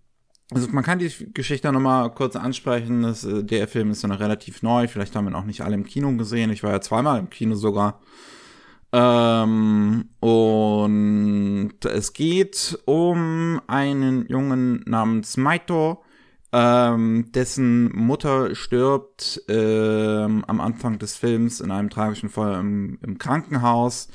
also 0.53 0.69
man 0.71 0.85
kann 0.85 0.99
die 0.99 1.11
Geschichte 1.33 1.71
noch 1.71 1.81
mal 1.81 2.09
kurz 2.11 2.37
ansprechen. 2.37 3.03
Das, 3.03 3.25
äh, 3.25 3.45
der 3.45 3.69
Film 3.69 3.91
ist 3.91 4.03
ja 4.03 4.09
noch 4.09 4.21
relativ 4.21 4.63
neu. 4.63 4.89
Vielleicht 4.89 5.15
haben 5.15 5.27
wir 5.27 5.31
noch 5.31 5.45
nicht 5.45 5.63
alle 5.63 5.75
im 5.75 5.85
Kino 5.85 6.11
gesehen. 6.17 6.51
Ich 6.51 6.63
war 6.63 6.73
ja 6.73 6.81
zweimal 6.81 7.19
im 7.21 7.31
Kino 7.31 7.55
sogar. 7.55 8.01
Ähm, 8.93 10.09
und 10.19 11.85
es 11.85 12.13
geht 12.13 12.79
um 12.87 13.61
einen 13.69 14.27
Jungen 14.27 14.83
namens 14.87 15.37
Maito, 15.37 16.03
ähm, 16.53 17.31
dessen 17.33 17.95
Mutter 17.97 18.57
stirbt 18.57 19.43
ähm, 19.49 20.45
am 20.49 20.61
Anfang 20.61 20.99
des 20.99 21.17
Films 21.17 21.61
in 21.61 21.71
einem 21.71 21.91
tragischen 21.91 22.29
Fall 22.29 22.59
im, 22.59 22.99
im 23.03 23.19
Krankenhaus 23.19 24.09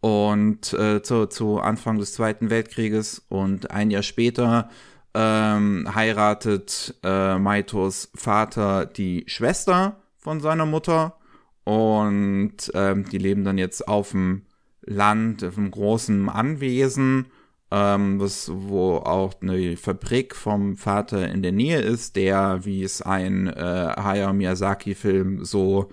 und 0.00 0.72
äh, 0.72 1.02
zu, 1.02 1.26
zu 1.26 1.60
Anfang 1.60 1.98
des 1.98 2.14
Zweiten 2.14 2.50
Weltkrieges 2.50 3.24
und 3.28 3.70
ein 3.70 3.92
Jahr 3.92 4.02
später 4.02 4.70
ähm, 5.14 5.88
heiratet 5.94 6.94
äh, 7.02 7.38
Maitos 7.38 8.10
Vater 8.14 8.86
die 8.86 9.24
Schwester 9.26 9.96
von 10.16 10.40
seiner 10.40 10.66
Mutter 10.66 11.16
und 11.64 12.56
ähm, 12.74 13.04
die 13.08 13.18
leben 13.18 13.44
dann 13.44 13.58
jetzt 13.58 13.86
auf 13.88 14.10
dem 14.10 14.46
Land, 14.82 15.44
auf 15.44 15.58
einem 15.58 15.70
großen 15.70 16.28
Anwesen 16.28 17.26
ähm, 17.70 18.18
was, 18.20 18.50
wo 18.52 18.96
auch 18.96 19.34
eine 19.42 19.76
Fabrik 19.76 20.34
vom 20.34 20.76
Vater 20.76 21.28
in 21.28 21.42
der 21.42 21.52
Nähe 21.52 21.80
ist, 21.80 22.16
der, 22.16 22.64
wie 22.64 22.82
es 22.82 23.02
ein 23.02 23.46
äh, 23.46 23.92
Hayao 23.96 24.32
Miyazaki-Film 24.32 25.44
so 25.44 25.90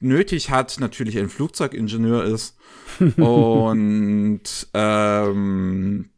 nötig 0.00 0.50
hat, 0.50 0.78
natürlich 0.80 1.18
ein 1.18 1.30
Flugzeugingenieur 1.30 2.24
ist. 2.24 2.56
und 3.16 4.42
ähm, 4.74 6.10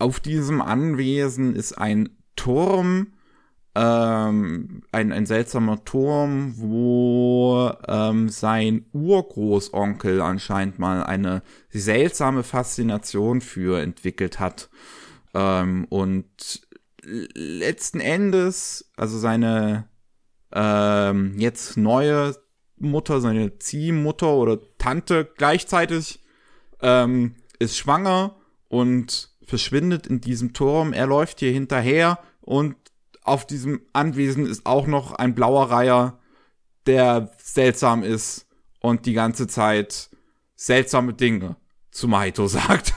auf 0.00 0.20
diesem 0.20 0.60
Anwesen 0.60 1.54
ist 1.54 1.78
ein 1.78 2.10
Turm, 2.36 3.12
ähm, 3.74 4.82
ein, 4.92 5.12
ein 5.12 5.26
seltsamer 5.26 5.84
Turm, 5.84 6.54
wo 6.56 7.72
ähm, 7.86 8.28
sein 8.28 8.86
Urgroßonkel 8.92 10.20
anscheinend 10.20 10.78
mal 10.78 11.04
eine 11.04 11.42
seltsame 11.70 12.42
Faszination 12.42 13.40
für 13.40 13.80
entwickelt 13.80 14.40
hat. 14.40 14.70
Ähm, 15.34 15.86
und 15.88 16.66
letzten 17.02 18.00
Endes, 18.00 18.90
also 18.96 19.18
seine 19.18 19.88
ähm, 20.52 21.38
jetzt 21.38 21.76
neue 21.76 22.34
Mutter, 22.76 23.20
seine 23.20 23.58
Ziehmutter 23.58 24.34
oder 24.34 24.58
Tante 24.78 25.30
gleichzeitig 25.36 26.24
ähm, 26.80 27.36
ist 27.58 27.76
schwanger 27.76 28.36
und 28.68 29.29
verschwindet 29.50 30.06
in 30.06 30.20
diesem 30.20 30.54
Turm. 30.54 30.94
Er 30.94 31.06
läuft 31.06 31.40
hier 31.40 31.52
hinterher 31.52 32.18
und 32.40 32.76
auf 33.22 33.46
diesem 33.46 33.82
Anwesen 33.92 34.46
ist 34.46 34.64
auch 34.64 34.86
noch 34.86 35.12
ein 35.12 35.34
blauer 35.34 35.70
Reiher, 35.70 36.18
der 36.86 37.30
seltsam 37.36 38.02
ist 38.02 38.46
und 38.80 39.04
die 39.04 39.12
ganze 39.12 39.46
Zeit 39.46 40.08
seltsame 40.56 41.12
Dinge 41.12 41.56
zu 41.90 42.08
Maito 42.08 42.46
sagt. 42.48 42.94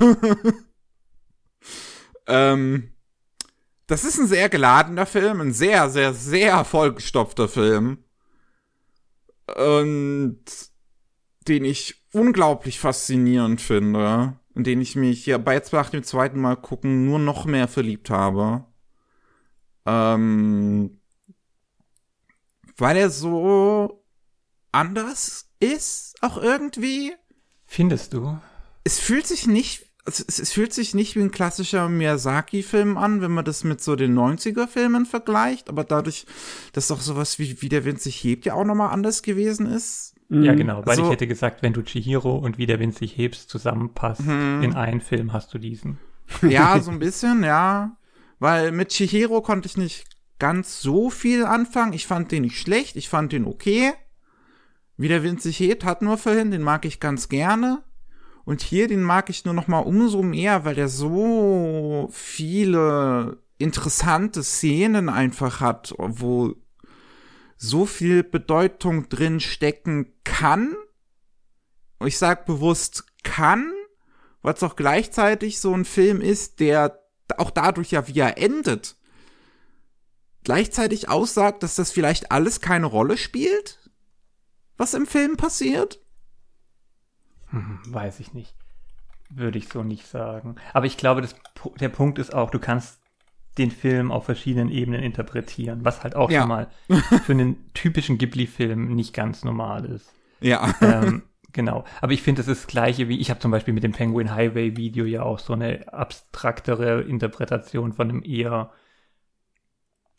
ähm, 2.28 2.94
das 3.88 4.06
ist 4.06 4.18
ein 4.18 4.28
sehr 4.28 4.48
geladener 4.48 5.06
Film, 5.06 5.42
ein 5.42 5.54
sehr, 5.54 5.90
sehr, 5.90 6.14
sehr 6.14 6.64
vollgestopfter 6.64 7.50
Film. 7.50 8.06
Und 9.56 10.46
den 11.48 11.66
ich 11.66 12.02
unglaublich 12.14 12.80
faszinierend 12.80 13.62
finde. 13.62 14.40
Und 14.56 14.68
den 14.68 14.82
ich 14.82 14.96
mich 14.96 15.26
ja 15.26 15.38
bei 15.38 15.54
jetzt 15.54 15.74
nach 15.74 15.90
dem 15.90 16.04
zweiten 16.04 16.40
Mal 16.40 16.56
gucken 16.56 17.06
nur 17.06 17.20
noch 17.20 17.46
mehr 17.46 17.68
verliebt 17.68 18.10
habe. 18.10 18.66
Ähm, 19.86 21.00
weil 22.78 22.98
er 22.98 23.10
so 23.10 24.04
anders 24.72 25.50
ist, 25.60 26.16
auch 26.22 26.38
irgendwie. 26.38 27.14
Findest 27.66 28.14
du? 28.14 28.40
Es 28.84 29.00
fühlt 29.00 29.26
sich 29.28 29.48
nicht, 29.48 29.86
es, 30.06 30.20
es 30.20 30.52
fühlt 30.52 30.74
sich 30.74 30.94
nicht 30.94 31.16
wie 31.16 31.22
ein 31.22 31.32
klassischer 31.32 31.88
Miyazaki-Film 31.90 32.98
an, 32.98 33.22
wenn 33.22 33.32
man 33.32 33.46
das 33.46 33.64
mit 33.64 33.82
so 33.82 33.96
den 33.96 34.18
90er-Filmen 34.18 35.06
vergleicht, 35.06 35.70
aber 35.70 35.84
dadurch, 35.84 36.26
dass 36.74 36.88
doch 36.88 37.02
sowas 37.02 37.40
wie, 37.40 37.62
wie 37.62 37.70
der 37.70 37.86
Wind 37.86 38.02
sich 38.02 38.24
hebt 38.24 38.46
ja 38.46 38.56
auch 38.56 38.66
nochmal 38.66 38.92
anders 38.92 39.24
gewesen 39.24 39.66
ist. 39.68 40.13
Ja, 40.30 40.56
genau, 40.56 40.86
weil 40.86 40.92
also, 40.92 41.04
ich 41.04 41.10
hätte 41.10 41.28
gesagt, 41.28 41.62
wenn 41.62 41.74
du 41.74 41.84
Chihiro 41.84 42.36
und 42.36 42.58
Wie 42.58 42.66
der 42.66 42.80
Wind 42.80 42.96
sich 42.96 43.18
hebst 43.18 43.50
zusammenpasst, 43.50 44.22
mhm. 44.22 44.62
in 44.64 44.74
einen 44.74 45.02
Film 45.02 45.34
hast 45.34 45.54
du 45.54 45.60
diesen. 45.60 46.00
Ja, 46.42 46.80
so 46.82 46.92
ein 46.92 47.00
bisschen, 47.00 47.44
ja. 47.44 47.98
Weil 48.40 48.72
mit 48.72 48.90
Chihiro 48.90 49.42
konnte 49.42 49.68
ich 49.68 49.78
nicht 49.78 50.06
ganz 50.40 50.82
so 50.82 51.10
viel 51.10 51.46
anfangen. 51.46 51.94
Ich 51.94 52.08
fand 52.08 52.32
den 52.32 52.44
nicht 52.44 52.60
schlecht, 52.60 52.96
ich 52.96 53.10
fand 53.10 53.32
den 53.32 53.46
okay. 53.46 53.94
Wie 54.98 55.08
der 55.08 55.24
Wind 55.24 55.42
sich 55.42 55.60
hebt, 55.60 55.86
hatten 55.86 56.06
wir 56.06 56.18
vorhin, 56.18 56.52
den 56.52 56.62
mag 56.62 56.86
ich 56.86 57.00
ganz 57.00 57.30
gerne. 57.30 57.84
Und 58.46 58.62
hier, 58.62 58.88
den 58.88 59.02
mag 59.02 59.30
ich 59.30 59.46
nur 59.46 59.54
noch 59.54 59.68
mal 59.68 59.80
umso 59.80 60.22
mehr, 60.22 60.66
weil 60.66 60.76
der 60.76 60.90
so 60.90 62.10
viele 62.12 63.38
interessante 63.58 64.44
Szenen 64.44 65.08
einfach 65.08 65.62
hat, 65.62 65.94
wo 65.98 66.54
so 67.58 67.86
viel 67.86 68.24
Bedeutung 68.24 69.10
drin 69.10 69.40
stecken 69.40 70.14
kann. 70.24 70.76
Ich 72.06 72.18
sag 72.18 72.46
bewusst 72.46 73.06
kann, 73.24 73.72
weil 74.42 74.54
es 74.54 74.64
auch 74.64 74.76
gleichzeitig 74.76 75.60
so 75.60 75.74
ein 75.74 75.86
Film 75.86 76.22
ist, 76.22 76.60
der 76.60 77.00
auch 77.38 77.52
dadurch 77.52 77.92
ja, 77.92 78.08
wie 78.08 78.20
er 78.20 78.38
endet, 78.38 78.98
gleichzeitig 80.44 81.10
aussagt, 81.10 81.64
dass 81.64 81.76
das 81.76 81.92
vielleicht 81.92 82.32
alles 82.32 82.62
keine 82.62 82.86
Rolle 82.86 83.18
spielt, 83.18 83.90
was 84.78 84.94
im 84.94 85.08
Film 85.08 85.38
passiert? 85.38 86.02
Hm, 87.48 87.80
weiß 87.88 88.20
ich 88.20 88.34
nicht. 88.34 88.56
Würde 89.30 89.58
ich 89.58 89.70
so 89.70 89.84
nicht 89.84 90.06
sagen. 90.06 90.56
Aber 90.74 90.86
ich 90.86 90.98
glaube, 90.98 91.22
das, 91.22 91.36
der 91.80 91.90
Punkt 91.90 92.20
ist 92.20 92.34
auch, 92.34 92.50
du 92.50 92.60
kannst 92.60 93.00
den 93.58 93.72
Film 93.72 94.12
auf 94.12 94.26
verschiedenen 94.26 94.70
Ebenen 94.70 95.04
interpretieren, 95.04 95.82
was 95.84 96.04
halt 96.04 96.16
auch 96.16 96.32
ja. 96.32 96.42
schon 96.42 96.50
mal 96.50 96.68
für 97.26 97.34
einen 97.34 97.74
typischen 97.74 98.18
Ghibli-Film 98.18 98.96
nicht 98.96 99.14
ganz 99.14 99.44
normal 99.44 99.86
ist. 99.86 100.14
Ja. 100.42 100.74
Ähm, 100.82 101.24
Genau. 101.54 101.86
Aber 102.02 102.12
ich 102.12 102.24
finde, 102.24 102.42
das 102.42 102.48
ist 102.48 102.64
das 102.64 102.68
Gleiche 102.68 103.08
wie, 103.08 103.20
ich 103.20 103.30
habe 103.30 103.40
zum 103.40 103.52
Beispiel 103.52 103.76
mit 103.76 103.84
dem 103.84 103.92
Penguin 103.92 104.34
Highway 104.34 104.76
Video 104.76 105.06
ja 105.06 105.22
auch 105.22 105.38
so 105.38 105.54
eine 105.54 105.94
abstraktere 105.94 107.02
Interpretation 107.02 107.94
von 107.94 108.10
einem 108.10 108.24
eher 108.24 108.72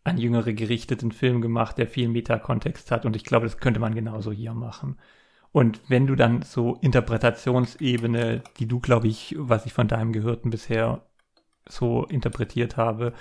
an 0.04 0.18
Jüngere 0.18 0.52
gerichteten 0.52 1.12
Film 1.12 1.40
gemacht, 1.40 1.76
der 1.76 1.88
viel 1.88 2.08
Metakontext 2.08 2.90
hat. 2.90 3.04
Und 3.04 3.16
ich 3.16 3.24
glaube, 3.24 3.46
das 3.46 3.58
könnte 3.58 3.80
man 3.80 3.94
genauso 3.94 4.30
hier 4.30 4.54
machen. 4.54 4.98
Und 5.50 5.80
wenn 5.88 6.06
du 6.06 6.14
dann 6.14 6.42
so 6.42 6.78
Interpretationsebene, 6.80 8.42
die 8.58 8.66
du, 8.66 8.80
glaube 8.80 9.08
ich, 9.08 9.34
was 9.38 9.66
ich 9.66 9.72
von 9.72 9.88
deinem 9.88 10.12
Gehörten 10.12 10.50
bisher 10.50 11.02
so 11.68 12.04
interpretiert 12.04 12.76
habe, 12.76 13.12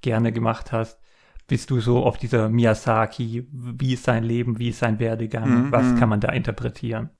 gerne 0.00 0.32
gemacht 0.32 0.72
hast, 0.72 0.98
bist 1.46 1.70
du 1.70 1.80
so 1.80 2.04
auf 2.04 2.18
dieser 2.18 2.48
Miyazaki, 2.48 3.46
wie 3.50 3.94
ist 3.94 4.04
sein 4.04 4.24
Leben, 4.24 4.58
wie 4.58 4.70
ist 4.70 4.78
sein 4.78 4.98
Werdegang, 4.98 5.66
mhm. 5.66 5.72
was 5.72 5.98
kann 5.98 6.08
man 6.08 6.20
da 6.20 6.30
interpretieren? 6.30 7.10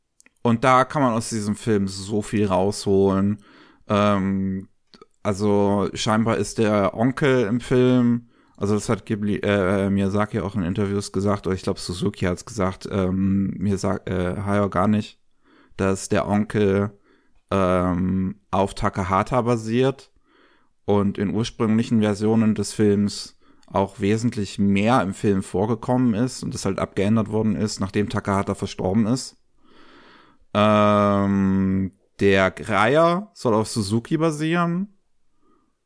Und 0.42 0.64
da 0.64 0.84
kann 0.84 1.02
man 1.02 1.12
aus 1.12 1.28
diesem 1.28 1.54
Film 1.54 1.86
so 1.86 2.22
viel 2.22 2.46
rausholen. 2.46 3.38
Ähm, 3.88 4.68
also 5.22 5.88
scheinbar 5.94 6.36
ist 6.36 6.58
der 6.58 6.94
Onkel 6.94 7.46
im 7.46 7.60
Film, 7.60 8.28
also 8.56 8.74
das 8.74 8.88
hat 8.88 9.06
Ghibli, 9.06 9.38
äh, 9.38 9.90
Miyazaki 9.90 10.40
auch 10.40 10.54
in 10.54 10.62
Interviews 10.62 11.12
gesagt, 11.12 11.46
oder 11.46 11.54
ich 11.54 11.62
glaube 11.62 11.80
Suzuki 11.80 12.24
hat 12.24 12.38
es 12.38 12.44
gesagt, 12.44 12.88
ähm, 12.90 13.54
Miyazaki, 13.58 14.10
äh, 14.10 14.40
Hayao 14.40 14.68
gar 14.68 14.88
nicht, 14.88 15.20
dass 15.76 16.08
der 16.08 16.28
Onkel 16.28 16.90
ähm, 17.50 18.40
auf 18.50 18.74
Takahata 18.74 19.42
basiert 19.42 20.11
und 20.84 21.18
in 21.18 21.34
ursprünglichen 21.34 22.00
Versionen 22.00 22.54
des 22.54 22.72
Films 22.72 23.38
auch 23.66 24.00
wesentlich 24.00 24.58
mehr 24.58 25.02
im 25.02 25.14
Film 25.14 25.42
vorgekommen 25.42 26.14
ist 26.14 26.42
und 26.42 26.54
das 26.54 26.64
halt 26.64 26.78
abgeändert 26.78 27.30
worden 27.30 27.56
ist, 27.56 27.80
nachdem 27.80 28.08
Takahata 28.08 28.54
verstorben 28.54 29.06
ist. 29.06 29.36
Ähm, 30.54 31.92
der 32.20 32.54
Reiher 32.60 33.30
soll 33.32 33.54
auf 33.54 33.68
Suzuki 33.68 34.16
basieren. 34.16 34.88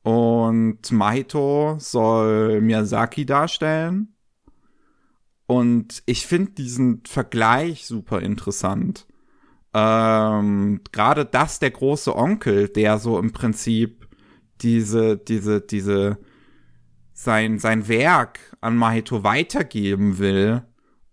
Und 0.02 0.92
Maito 0.92 1.76
soll 1.78 2.60
Miyazaki 2.60 3.26
darstellen. 3.26 4.14
Und 5.46 6.02
ich 6.06 6.26
finde 6.26 6.52
diesen 6.52 7.02
Vergleich 7.06 7.86
super 7.86 8.20
interessant. 8.20 9.06
Ähm, 9.74 10.80
Gerade 10.92 11.24
das 11.24 11.58
der 11.58 11.70
große 11.70 12.14
Onkel, 12.14 12.68
der 12.68 12.98
so 12.98 13.18
im 13.18 13.32
Prinzip 13.32 14.05
diese, 14.62 15.16
diese, 15.16 15.60
diese, 15.60 16.18
sein, 17.12 17.58
sein 17.58 17.88
Werk 17.88 18.38
an 18.60 18.76
Mahito 18.76 19.24
weitergeben 19.24 20.18
will, 20.18 20.62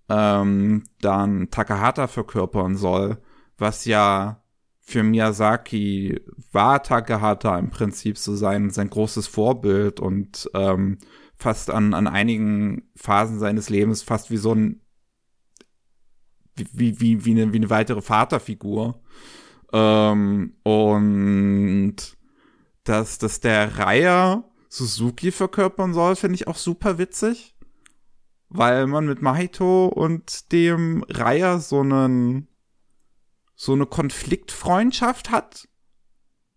ähm, 0.10 0.84
dann 1.02 1.50
Takahata 1.50 2.08
verkörpern 2.08 2.76
soll 2.76 3.18
was 3.58 3.86
ja 3.86 4.44
für 4.80 5.04
Miyazaki 5.04 6.20
war 6.52 6.84
Takahata 6.84 7.58
im 7.58 7.70
Prinzip 7.70 8.18
so 8.18 8.36
sein, 8.36 8.70
sein 8.70 8.90
großes 8.90 9.28
Vorbild 9.28 10.00
und 10.00 10.50
ähm, 10.54 10.98
fast 11.38 11.72
an, 11.72 11.94
an 11.94 12.08
einigen 12.08 12.84
Phasen 12.96 13.40
seines 13.40 13.70
Lebens 13.70 14.04
fast 14.04 14.30
wie 14.30 14.38
so 14.38 14.54
ein 14.54 14.82
wie, 16.56 17.00
wie, 17.00 17.26
wie, 17.26 17.32
eine, 17.32 17.52
wie 17.52 17.58
eine 17.58 17.70
weitere 17.72 18.02
Vaterfigur. 18.02 19.02
Ähm, 19.72 20.56
und 20.62 21.96
dass, 22.84 23.18
dass 23.18 23.40
der 23.40 23.78
Reiher 23.78 24.44
Suzuki 24.70 25.32
verkörpern 25.32 25.94
soll, 25.94 26.16
finde 26.16 26.36
ich 26.36 26.48
auch 26.48 26.58
super 26.58 26.98
witzig. 26.98 27.56
Weil 28.50 28.88
man 28.88 29.06
mit 29.06 29.22
Mahito 29.22 29.88
und 29.88 30.52
dem 30.52 31.04
Raya 31.10 31.60
so 31.60 31.80
einen, 31.80 32.48
so 33.56 33.74
eine 33.74 33.86
Konfliktfreundschaft 33.86 35.32
hat. 35.32 35.68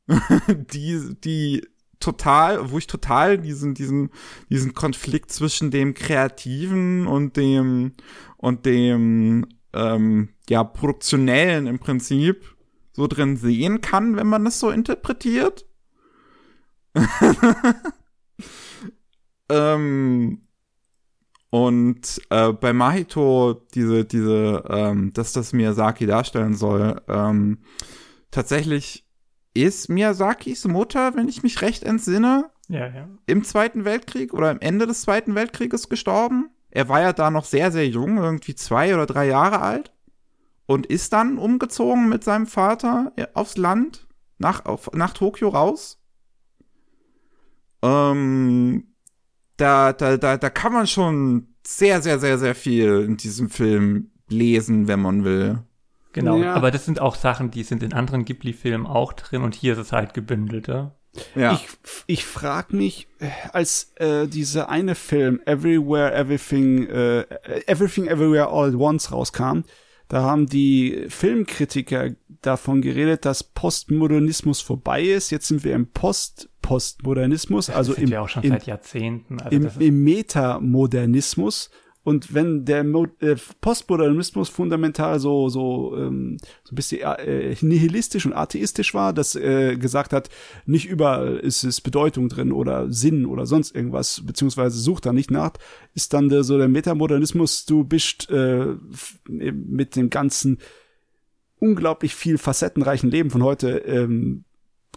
die, 0.48 1.16
die 1.24 1.66
total, 2.00 2.70
wo 2.70 2.78
ich 2.78 2.86
total 2.86 3.38
diesen, 3.38 3.74
diesen, 3.74 4.10
diesen 4.50 4.74
Konflikt 4.74 5.32
zwischen 5.32 5.70
dem 5.70 5.94
Kreativen 5.94 7.06
und 7.06 7.36
dem, 7.36 7.94
und 8.36 8.66
dem, 8.66 9.46
ähm, 9.72 10.30
ja, 10.48 10.64
Produktionellen 10.64 11.66
im 11.66 11.78
Prinzip 11.78 12.56
so 12.92 13.06
drin 13.06 13.36
sehen 13.36 13.80
kann, 13.80 14.16
wenn 14.16 14.26
man 14.26 14.44
das 14.44 14.58
so 14.58 14.70
interpretiert. 14.70 15.65
ähm, 19.48 20.42
und 21.50 22.20
äh, 22.30 22.52
bei 22.52 22.72
Mahito 22.72 23.62
diese, 23.74 24.04
diese, 24.04 24.64
ähm, 24.68 25.12
dass 25.12 25.32
das 25.32 25.52
Miyazaki 25.52 26.06
darstellen 26.06 26.54
soll, 26.54 27.00
ähm, 27.08 27.58
tatsächlich 28.30 29.04
ist 29.54 29.88
Miyazakis 29.88 30.66
Mutter, 30.66 31.14
wenn 31.14 31.28
ich 31.28 31.42
mich 31.42 31.62
recht 31.62 31.82
entsinne, 31.82 32.50
ja, 32.68 32.88
ja. 32.88 33.08
im 33.26 33.44
Zweiten 33.44 33.84
Weltkrieg 33.84 34.34
oder 34.34 34.50
am 34.50 34.60
Ende 34.60 34.86
des 34.86 35.02
Zweiten 35.02 35.34
Weltkrieges 35.34 35.88
gestorben. 35.88 36.50
Er 36.70 36.88
war 36.88 37.00
ja 37.00 37.12
da 37.12 37.30
noch 37.30 37.44
sehr, 37.44 37.72
sehr 37.72 37.88
jung, 37.88 38.18
irgendwie 38.18 38.54
zwei 38.54 38.92
oder 38.92 39.06
drei 39.06 39.26
Jahre 39.26 39.60
alt 39.60 39.92
und 40.66 40.86
ist 40.86 41.12
dann 41.12 41.38
umgezogen 41.38 42.08
mit 42.08 42.24
seinem 42.24 42.46
Vater 42.46 43.12
aufs 43.34 43.56
Land, 43.56 44.06
nach, 44.38 44.66
auf, 44.66 44.92
nach 44.92 45.14
Tokio 45.14 45.48
raus. 45.48 45.95
Ähm, 47.82 48.84
da, 49.56 49.92
da, 49.92 50.16
da, 50.16 50.36
da 50.36 50.50
kann 50.50 50.72
man 50.72 50.86
schon 50.86 51.48
sehr, 51.66 52.02
sehr, 52.02 52.18
sehr, 52.18 52.38
sehr 52.38 52.54
viel 52.54 53.00
in 53.00 53.16
diesem 53.16 53.50
Film 53.50 54.10
lesen, 54.28 54.88
wenn 54.88 55.00
man 55.00 55.24
will. 55.24 55.60
Genau, 56.12 56.38
ja. 56.38 56.54
aber 56.54 56.70
das 56.70 56.86
sind 56.86 57.00
auch 57.00 57.14
Sachen, 57.14 57.50
die 57.50 57.62
sind 57.62 57.82
in 57.82 57.92
anderen 57.92 58.24
Ghibli-Filmen 58.24 58.86
auch 58.86 59.12
drin 59.12 59.42
und 59.42 59.54
hier 59.54 59.74
ist 59.74 59.78
es 59.78 59.92
halt 59.92 60.14
gebündelter. 60.14 60.96
Ja. 61.34 61.52
Ich, 61.52 61.68
ich 62.06 62.24
frage 62.24 62.76
mich, 62.76 63.08
als 63.52 63.92
äh, 63.96 64.26
dieser 64.26 64.68
eine 64.68 64.94
Film 64.94 65.40
Everywhere, 65.44 66.14
Everything, 66.14 66.86
äh, 66.88 67.22
Everything, 67.66 68.06
Everywhere, 68.06 68.48
All 68.48 68.68
at 68.68 68.74
Once 68.74 69.12
rauskam, 69.12 69.64
da 70.08 70.22
haben 70.22 70.46
die 70.46 71.06
Filmkritiker 71.08 72.10
davon 72.40 72.80
geredet, 72.80 73.24
dass 73.24 73.42
Postmodernismus 73.42 74.60
vorbei 74.60 75.02
ist. 75.02 75.30
Jetzt 75.30 75.48
sind 75.48 75.64
wir 75.64 75.74
im 75.74 75.88
Post-Postmodernismus, 76.66 77.70
also 77.70 77.94
im, 77.94 78.08
schon 78.28 78.42
im, 78.42 78.50
seit 78.50 78.66
Jahrzehnten. 78.66 79.40
Also 79.40 79.56
im, 79.56 79.70
im 79.78 80.04
Metamodernismus. 80.04 81.70
Und 82.02 82.34
wenn 82.34 82.64
der 82.64 82.84
Mo 82.84 83.06
äh, 83.20 83.34
Postmodernismus 83.60 84.48
fundamental 84.48 85.18
so 85.18 85.48
so 85.48 85.96
ähm, 85.96 86.38
so 86.62 86.72
ein 86.72 86.76
bisschen 86.76 87.00
äh, 87.00 87.56
nihilistisch 87.60 88.26
und 88.26 88.32
atheistisch 88.32 88.94
war, 88.94 89.12
das 89.12 89.34
äh, 89.34 89.76
gesagt 89.76 90.12
hat, 90.12 90.28
nicht 90.66 90.86
überall 90.86 91.36
ist 91.36 91.64
es 91.64 91.80
Bedeutung 91.80 92.28
drin 92.28 92.52
oder 92.52 92.92
Sinn 92.92 93.26
oder 93.26 93.46
sonst 93.46 93.74
irgendwas, 93.74 94.22
beziehungsweise 94.24 94.78
sucht 94.78 95.06
da 95.06 95.12
nicht 95.12 95.32
nach, 95.32 95.54
ist 95.94 96.12
dann 96.12 96.28
der, 96.28 96.44
so 96.44 96.58
der 96.58 96.68
Metamodernismus, 96.68 97.66
du 97.66 97.82
bist 97.82 98.30
äh, 98.30 98.76
mit 99.28 99.96
dem 99.96 100.08
ganzen 100.08 100.58
unglaublich 101.58 102.14
viel 102.14 102.38
facettenreichen 102.38 103.10
Leben 103.10 103.30
von 103.30 103.42
heute 103.42 103.78
ähm, 103.78 104.44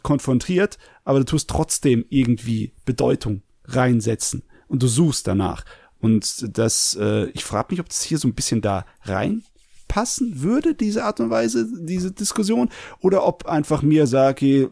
konfrontiert, 0.04 0.78
aber 1.04 1.20
du 1.20 1.26
tust 1.26 1.50
trotzdem 1.50 2.06
irgendwie 2.10 2.74
Bedeutung 2.86 3.42
reinsetzen 3.66 4.44
und 4.68 4.84
du 4.84 4.88
suchst 4.88 5.28
danach. 5.28 5.66
Und 6.00 6.58
das, 6.58 6.98
äh, 7.00 7.26
ich 7.30 7.44
frage 7.44 7.68
mich, 7.72 7.80
ob 7.80 7.90
das 7.90 8.02
hier 8.04 8.18
so 8.18 8.28
ein 8.28 8.34
bisschen 8.34 8.62
da 8.62 8.86
reinpassen 9.04 10.42
würde, 10.42 10.74
diese 10.76 11.04
Art 11.04 11.20
und 11.20 11.30
Weise, 11.30 11.68
diese 11.82 12.12
Diskussion, 12.12 12.70
oder 13.02 13.26
ob 13.26 13.46
einfach 13.48 13.82
Miyazaki 13.82 14.70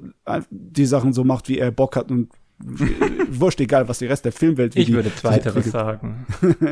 die 0.50 0.86
Sachen 0.86 1.14
so 1.14 1.24
macht, 1.24 1.50
wie 1.50 1.60
er 1.60 1.72
Bock 1.72 1.96
hat 1.96 2.12
und 2.12 2.30
wurscht 3.30 3.60
egal, 3.60 3.88
was 3.88 4.00
die 4.00 4.08
Rest 4.08 4.26
der 4.26 4.32
Filmwelt 4.32 4.76
Ich 4.76 4.92
würde 4.92 5.14
zweiteres 5.14 5.70
sagen. 5.70 6.26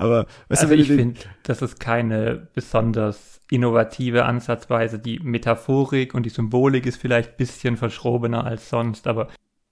Aber 0.00 0.26
weißt 0.48 0.62
also 0.62 0.74
du, 0.74 0.80
ich 0.80 0.88
finde, 0.88 1.20
das 1.42 1.62
ist 1.62 1.78
keine 1.78 2.48
besonders 2.54 3.40
innovative 3.50 4.24
Ansatzweise. 4.24 4.98
Die 4.98 5.18
Metaphorik 5.18 6.14
und 6.14 6.24
die 6.24 6.30
Symbolik 6.30 6.86
ist 6.86 6.96
vielleicht 6.96 7.36
bisschen 7.36 7.76
verschrobener 7.76 8.44
als 8.44 8.70
sonst, 8.70 9.06
aber 9.06 9.28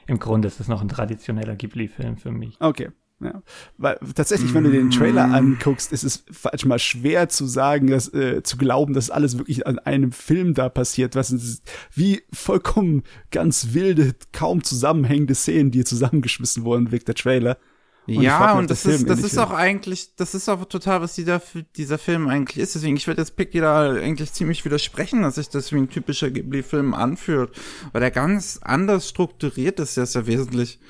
im 0.07 0.19
Grunde 0.19 0.49
ist 0.49 0.61
es 0.61 0.69
noch 0.69 0.83
ein 0.83 0.89
traditioneller 0.89 1.57
Ghibli-Film 1.57 2.17
für 2.17 2.33
mich. 2.33 2.57
Okay. 2.61 2.91
Ja, 3.21 3.43
weil 3.79 3.99
tatsächlich, 4.15 4.55
wenn 4.55 4.63
du 4.63 4.71
den 4.71 4.91
Trailer 4.93 5.27
mm. 5.27 5.35
anguckst, 5.35 5.93
ist 5.93 6.05
es 6.05 6.25
manchmal 6.45 6.79
schwer 6.79 7.29
zu 7.29 7.47
sagen, 7.47 7.89
dass, 7.89 8.13
äh, 8.15 8.45
zu 8.45 8.57
glauben, 8.57 8.95
dass 8.95 9.11
alles 9.11 9.39
wirklich 9.39 9.67
an 9.67 9.81
einem 9.81 10.13
Film 10.13 10.55
da 10.55 10.69
passiert. 10.69 11.17
Was 11.17 11.33
ist, 11.33 11.69
wie 11.93 12.23
vollkommen 12.33 13.03
ganz 13.33 13.73
wilde, 13.73 14.15
kaum 14.33 14.63
zusammenhängende 14.63 15.35
Szenen, 15.35 15.73
die 15.73 15.83
zusammengeschmissen 15.83 16.63
wurden, 16.63 16.93
wirkt 16.93 17.09
der 17.09 17.17
Trailer. 17.17 17.59
Und 18.09 18.23
ja, 18.23 18.55
und 18.55 18.71
das 18.71 18.87
ist, 18.87 19.07
das 19.07 19.21
ist 19.21 19.37
auch 19.37 19.51
eigentlich, 19.51 20.17
das 20.17 20.35
ist 20.35 20.49
auch 20.49 20.65
total, 20.65 21.03
was 21.03 21.15
dieser, 21.15 21.43
dieser 21.77 21.99
Film 21.99 22.29
eigentlich 22.29 22.57
ist. 22.57 22.75
Deswegen, 22.75 22.97
ich 22.97 23.07
werde 23.07 23.21
jetzt 23.21 23.37
Picky 23.37 23.61
da 23.61 23.93
eigentlich 23.93 24.33
ziemlich 24.33 24.65
widersprechen, 24.65 25.23
dass 25.23 25.35
sich 25.35 25.51
das 25.51 25.73
wie 25.73 25.77
ein 25.77 25.91
typischer 25.91 26.31
Ghibli-Film 26.31 26.95
anfühlt. 26.95 27.51
Weil 27.93 28.01
der 28.01 28.11
ganz 28.11 28.61
anders 28.63 29.11
strukturiert 29.11 29.79
ist, 29.79 29.99
der 29.99 30.05
ist 30.05 30.15
ja 30.15 30.27
wesentlich 30.27 30.81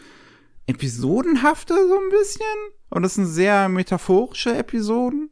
episodenhafter 0.68 1.74
so 1.74 1.98
ein 1.98 2.10
bisschen. 2.10 2.44
Und 2.88 3.02
das 3.02 3.14
sind 3.14 3.26
sehr 3.26 3.68
metaphorische 3.68 4.56
Episoden. 4.56 5.30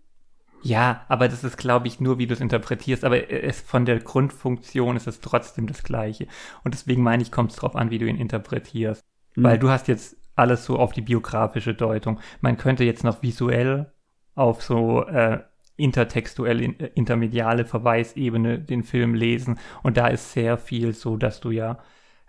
Ja, 0.62 1.04
aber 1.08 1.28
das 1.28 1.44
ist, 1.44 1.56
glaube 1.56 1.86
ich, 1.86 2.00
nur, 2.00 2.18
wie 2.18 2.26
du 2.26 2.34
es 2.34 2.40
interpretierst. 2.40 3.04
Aber 3.04 3.30
es, 3.30 3.60
von 3.60 3.84
der 3.84 4.00
Grundfunktion 4.00 4.96
ist 4.96 5.06
es 5.06 5.20
trotzdem 5.20 5.68
das 5.68 5.84
Gleiche. 5.84 6.26
Und 6.64 6.74
deswegen 6.74 7.04
meine 7.04 7.22
ich, 7.22 7.30
kommt 7.30 7.52
es 7.52 7.58
drauf 7.58 7.76
an, 7.76 7.90
wie 7.90 7.98
du 7.98 8.06
ihn 8.06 8.16
interpretierst. 8.16 9.04
Mhm. 9.36 9.44
Weil 9.44 9.58
du 9.60 9.70
hast 9.70 9.86
jetzt 9.86 10.16
alles 10.36 10.64
so 10.64 10.78
auf 10.78 10.92
die 10.92 11.00
biografische 11.00 11.74
Deutung. 11.74 12.20
Man 12.40 12.56
könnte 12.56 12.84
jetzt 12.84 13.04
noch 13.04 13.22
visuell 13.22 13.92
auf 14.34 14.62
so 14.62 15.04
äh, 15.06 15.40
intertextuell, 15.76 16.60
in, 16.60 16.78
äh, 16.78 16.90
intermediale 16.94 17.64
Verweisebene 17.64 18.58
den 18.58 18.82
Film 18.82 19.14
lesen. 19.14 19.58
Und 19.82 19.96
da 19.96 20.08
ist 20.08 20.32
sehr 20.32 20.58
viel 20.58 20.92
so, 20.94 21.16
dass 21.16 21.40
du 21.40 21.50
ja 21.50 21.78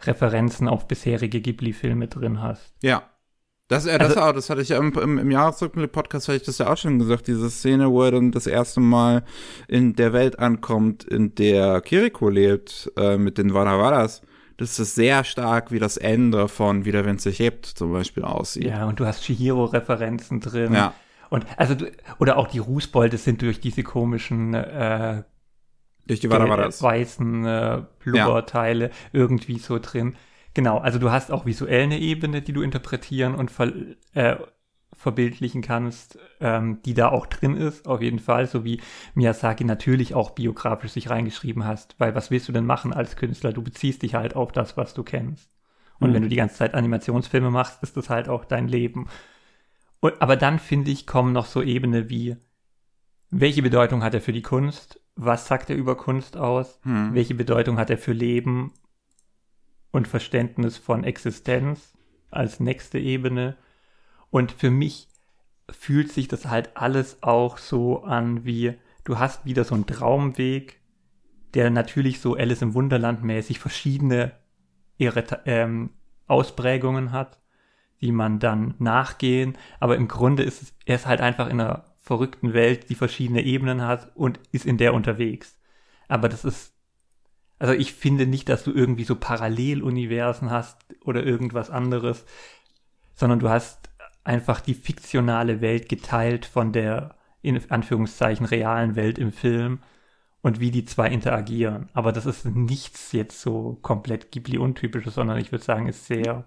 Referenzen 0.02 0.68
auf 0.68 0.88
bisherige 0.88 1.42
Ghibli-Filme 1.42 2.08
drin 2.08 2.42
hast. 2.42 2.74
Ja. 2.82 3.04
Das, 3.70 3.86
äh, 3.86 3.98
das, 3.98 4.16
also, 4.16 4.22
auch, 4.22 4.32
das 4.32 4.50
hatte 4.50 4.62
ich 4.62 4.70
ja 4.70 4.78
im, 4.78 4.94
im, 4.94 5.18
im 5.18 5.30
Jahresrückblick-Podcast, 5.30 6.30
hatte 6.30 6.38
ich 6.38 6.44
das 6.44 6.58
ja 6.60 6.72
auch 6.72 6.78
schon 6.78 7.00
gesagt, 7.00 7.28
diese 7.28 7.50
Szene, 7.50 7.92
wo 7.92 8.04
er 8.04 8.12
dann 8.12 8.32
das 8.32 8.48
erste 8.48 8.80
Mal 8.80 9.24
in 9.68 9.94
der 9.94 10.14
Welt 10.14 10.40
ankommt, 10.40 11.04
in 11.04 11.36
der 11.36 11.82
Kiriko 11.82 12.30
lebt, 12.30 12.90
äh, 12.96 13.18
mit 13.18 13.38
den 13.38 13.54
Wadawadas. 13.54 14.22
Das 14.58 14.80
ist 14.80 14.96
sehr 14.96 15.24
stark, 15.24 15.72
wie 15.72 15.80
das 15.80 15.98
Ende 15.98 16.48
von 16.48 16.84
Wieder 16.84 17.06
wenn 17.06 17.18
es 17.18 17.24
sich 17.24 17.40
hebt 17.40 17.66
zum 17.66 17.94
Beispiel 17.94 18.24
aussieht. 18.24 18.66
Ja, 18.66 18.86
und 18.86 19.00
du 19.00 19.06
hast 19.06 19.24
Chihiro-Referenzen 19.24 20.40
drin. 20.40 20.74
Ja. 20.74 20.94
Und 21.30 21.46
also, 21.58 21.76
oder 22.20 22.38
auch 22.38 22.48
die 22.48 22.60
Rußbolde 22.60 23.18
sind 23.18 23.42
durch 23.42 23.60
diese 23.60 23.84
komischen 23.84 24.54
äh, 24.54 25.24
durch 26.08 26.22
die 26.22 26.30
Wadawadas. 26.30 26.82
weißen 26.82 27.46
äh, 27.46 27.82
Blubberteile 28.00 28.86
ja. 28.86 28.92
irgendwie 29.12 29.60
so 29.60 29.78
drin. 29.80 30.16
Genau, 30.54 30.80
also 30.80 30.98
du 30.98 31.12
hast 31.12 31.32
auch 31.32 31.46
visuell 31.46 31.84
eine 31.84 32.00
Ebene, 32.00 32.42
die 32.42 32.54
du 32.54 32.62
interpretieren 32.62 33.36
und 33.36 33.52
ver 33.52 33.72
äh, 34.14 34.38
verbildlichen 35.08 35.62
kannst, 35.62 36.20
ähm, 36.40 36.82
die 36.84 36.94
da 36.94 37.10
auch 37.10 37.26
drin 37.26 37.56
ist, 37.56 37.88
auf 37.88 38.02
jeden 38.02 38.20
Fall, 38.20 38.48
so 38.48 38.64
wie 38.64 38.82
Miyazaki 39.16 39.64
natürlich 39.64 40.14
auch 40.16 40.32
biografisch 40.32 40.92
sich 40.92 41.10
reingeschrieben 41.10 41.66
hast, 41.66 41.96
weil 42.00 42.16
was 42.16 42.32
willst 42.32 42.48
du 42.48 42.52
denn 42.52 42.66
machen 42.66 42.94
als 42.94 43.16
Künstler? 43.16 43.54
Du 43.54 43.62
beziehst 43.62 44.02
dich 44.04 44.16
halt 44.16 44.36
auf 44.36 44.52
das, 44.52 44.78
was 44.78 44.94
du 44.94 45.04
kennst. 45.04 45.50
Und 46.00 46.10
mhm. 46.10 46.14
wenn 46.14 46.22
du 46.24 46.30
die 46.30 46.36
ganze 46.36 46.56
Zeit 46.56 46.74
Animationsfilme 46.74 47.52
machst, 47.52 47.82
ist 47.84 47.98
das 47.98 48.10
halt 48.10 48.30
auch 48.30 48.46
dein 48.46 48.68
Leben. 48.68 49.08
Und, 50.00 50.22
aber 50.22 50.36
dann 50.36 50.60
finde 50.60 50.92
ich, 50.92 51.08
kommen 51.08 51.34
noch 51.34 51.46
so 51.46 51.62
Ebene 51.62 52.10
wie, 52.10 52.38
welche 53.30 53.62
Bedeutung 53.62 54.04
hat 54.04 54.14
er 54.14 54.22
für 54.22 54.34
die 54.34 54.42
Kunst? 54.44 55.02
was 55.18 55.48
sagt 55.48 55.70
er 55.70 55.76
über 55.76 55.98
Kunst 55.98 56.38
aus, 56.38 56.80
hm. 56.84 57.14
welche 57.14 57.34
Bedeutung 57.34 57.78
hat 57.78 57.90
er 57.90 57.98
für 57.98 58.14
Leben 58.14 58.72
und 59.92 60.08
Verständnis 60.08 60.78
von 60.78 61.04
Existenz 61.04 61.98
als 62.30 62.60
nächste 62.60 63.00
Ebene. 63.00 63.58
Und 64.30 64.52
für 64.52 64.70
mich 64.70 65.08
fühlt 65.70 66.12
sich 66.12 66.28
das 66.28 66.46
halt 66.46 66.76
alles 66.76 67.24
auch 67.24 67.58
so 67.58 68.04
an 68.04 68.46
wie, 68.46 68.76
du 69.04 69.20
hast 69.20 69.46
wieder 69.46 69.64
so 69.64 69.76
einen 69.76 69.86
Traumweg, 69.86 70.80
der 71.54 71.70
natürlich 71.70 72.20
so 72.20 72.36
Alice 72.36 72.62
im 72.62 72.74
Wunderland 72.74 73.24
mäßig 73.24 73.60
verschiedene 73.60 74.34
ähm, 75.00 75.92
Ausprägungen 76.28 77.12
hat, 77.12 77.40
die 78.02 78.12
man 78.12 78.40
dann 78.40 78.76
nachgehen. 78.80 79.58
Aber 79.80 79.96
im 79.96 80.08
Grunde 80.08 80.44
ist 80.44 80.62
es, 80.62 80.74
er 80.86 80.96
ist 80.96 81.08
halt 81.08 81.22
einfach 81.22 81.48
in 81.48 81.60
einer 81.62 81.86
verrückten 81.98 82.54
Welt, 82.54 82.90
die 82.90 82.96
verschiedene 82.96 83.44
Ebenen 83.44 83.82
hat 83.82 84.12
und 84.16 84.40
ist 84.52 84.66
in 84.66 84.78
der 84.78 84.94
unterwegs. 84.94 85.58
Aber 86.08 86.30
das 86.30 86.46
ist 86.46 86.74
Also 87.60 87.74
ich 87.74 87.94
finde 87.94 88.28
nicht, 88.28 88.50
dass 88.50 88.64
du 88.64 88.72
irgendwie 88.72 89.04
so 89.04 89.16
Paralleluniversen 89.16 90.52
hast 90.52 90.78
oder 91.04 91.24
irgendwas 91.24 91.70
anderes, 91.70 92.26
sondern 93.16 93.40
du 93.40 93.50
hast 93.50 93.90
einfach 94.28 94.60
die 94.60 94.74
fiktionale 94.74 95.62
Welt 95.62 95.88
geteilt 95.88 96.46
von 96.46 96.74
der 96.74 97.16
in 97.42 97.60
Anführungszeichen 97.72 98.46
realen 98.46 98.96
Welt 98.96 99.18
im 99.18 99.32
Film 99.32 99.80
und 100.42 100.60
wie 100.60 100.70
die 100.70 100.84
zwei 100.84 101.10
interagieren. 101.10 101.90
Aber 101.94 102.12
das 102.12 102.26
ist 102.26 102.46
nichts 102.46 103.14
jetzt 103.14 103.42
so 103.42 103.80
komplett 103.82 104.32
Ghibli-untypisches, 104.32 105.16
sondern 105.16 105.38
ich 105.38 105.52
würde 105.52 105.64
sagen, 105.64 105.88
ist 105.88 106.06
sehr 106.08 106.46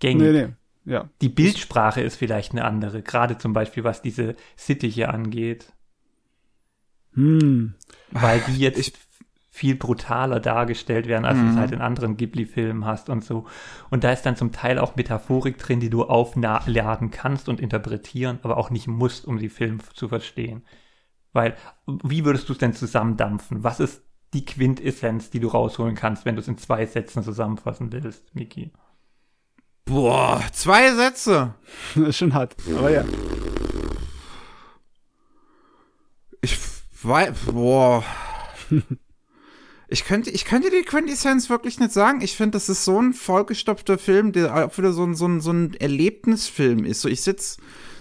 gängig. 0.00 0.32
Nee, 0.32 0.32
nee. 0.32 0.48
Ja. 0.84 1.08
Die 1.20 1.28
Bildsprache 1.28 2.02
ist 2.02 2.16
vielleicht 2.16 2.52
eine 2.52 2.64
andere, 2.64 3.02
gerade 3.02 3.38
zum 3.38 3.52
Beispiel 3.52 3.84
was 3.84 4.02
diese 4.02 4.36
Sittiche 4.56 5.08
angeht. 5.08 5.72
Hm. 7.14 7.74
Weil 8.10 8.40
die 8.48 8.58
jetzt 8.58 8.78
ich, 8.78 8.92
viel 9.54 9.76
brutaler 9.76 10.40
dargestellt 10.40 11.06
werden, 11.06 11.26
als 11.26 11.36
mhm. 11.36 11.42
du 11.42 11.48
es 11.48 11.54
mhm. 11.54 11.60
halt 11.60 11.72
in 11.72 11.80
anderen 11.82 12.16
Ghibli-Filmen 12.16 12.86
hast 12.86 13.10
und 13.10 13.22
so. 13.22 13.44
Und 13.90 14.02
da 14.02 14.10
ist 14.10 14.22
dann 14.22 14.34
zum 14.34 14.50
Teil 14.50 14.78
auch 14.78 14.96
Metaphorik 14.96 15.58
drin, 15.58 15.78
die 15.78 15.90
du 15.90 16.04
aufladen 16.04 17.10
kannst 17.10 17.50
und 17.50 17.60
interpretieren, 17.60 18.38
aber 18.42 18.56
auch 18.56 18.70
nicht 18.70 18.88
musst, 18.88 19.26
um 19.26 19.38
die 19.38 19.50
Film 19.50 19.80
zu 19.92 20.08
verstehen. 20.08 20.64
Weil, 21.34 21.54
wie 21.86 22.24
würdest 22.24 22.48
du 22.48 22.54
es 22.54 22.60
denn 22.60 22.72
zusammendampfen? 22.72 23.62
Was 23.62 23.78
ist 23.78 24.00
die 24.32 24.46
Quintessenz, 24.46 25.28
die 25.28 25.40
du 25.40 25.48
rausholen 25.48 25.96
kannst, 25.96 26.24
wenn 26.24 26.34
du 26.34 26.40
es 26.40 26.48
in 26.48 26.56
zwei 26.56 26.86
Sätzen 26.86 27.22
zusammenfassen 27.22 27.92
willst, 27.92 28.34
Miki? 28.34 28.72
Boah, 29.84 30.42
zwei 30.52 30.94
Sätze. 30.94 31.54
Das 31.94 32.08
ist 32.08 32.16
schon 32.16 32.32
hart, 32.32 32.56
aber 32.74 32.90
ja. 32.90 33.04
Ich 36.40 36.58
weiß, 37.02 37.34
boah. 37.52 38.02
Ich 39.92 40.06
könnte, 40.06 40.30
ich 40.30 40.46
könnte 40.46 40.70
die 40.70 40.84
Quintessenz 40.84 41.50
wirklich 41.50 41.78
nicht 41.78 41.92
sagen. 41.92 42.22
Ich 42.22 42.34
finde, 42.34 42.52
das 42.52 42.70
ist 42.70 42.84
so 42.84 42.98
ein 42.98 43.12
vollgestopfter 43.12 43.98
Film, 43.98 44.32
der 44.32 44.54
auch 44.54 44.78
wieder 44.78 44.92
so 44.92 45.04
ein, 45.04 45.14
so 45.14 45.26
ein, 45.26 45.42
so 45.42 45.52
ein 45.52 45.74
Erlebnisfilm 45.74 46.86
ist. 46.86 47.02
So, 47.02 47.08
ich 47.08 47.20
sitz 47.20 47.58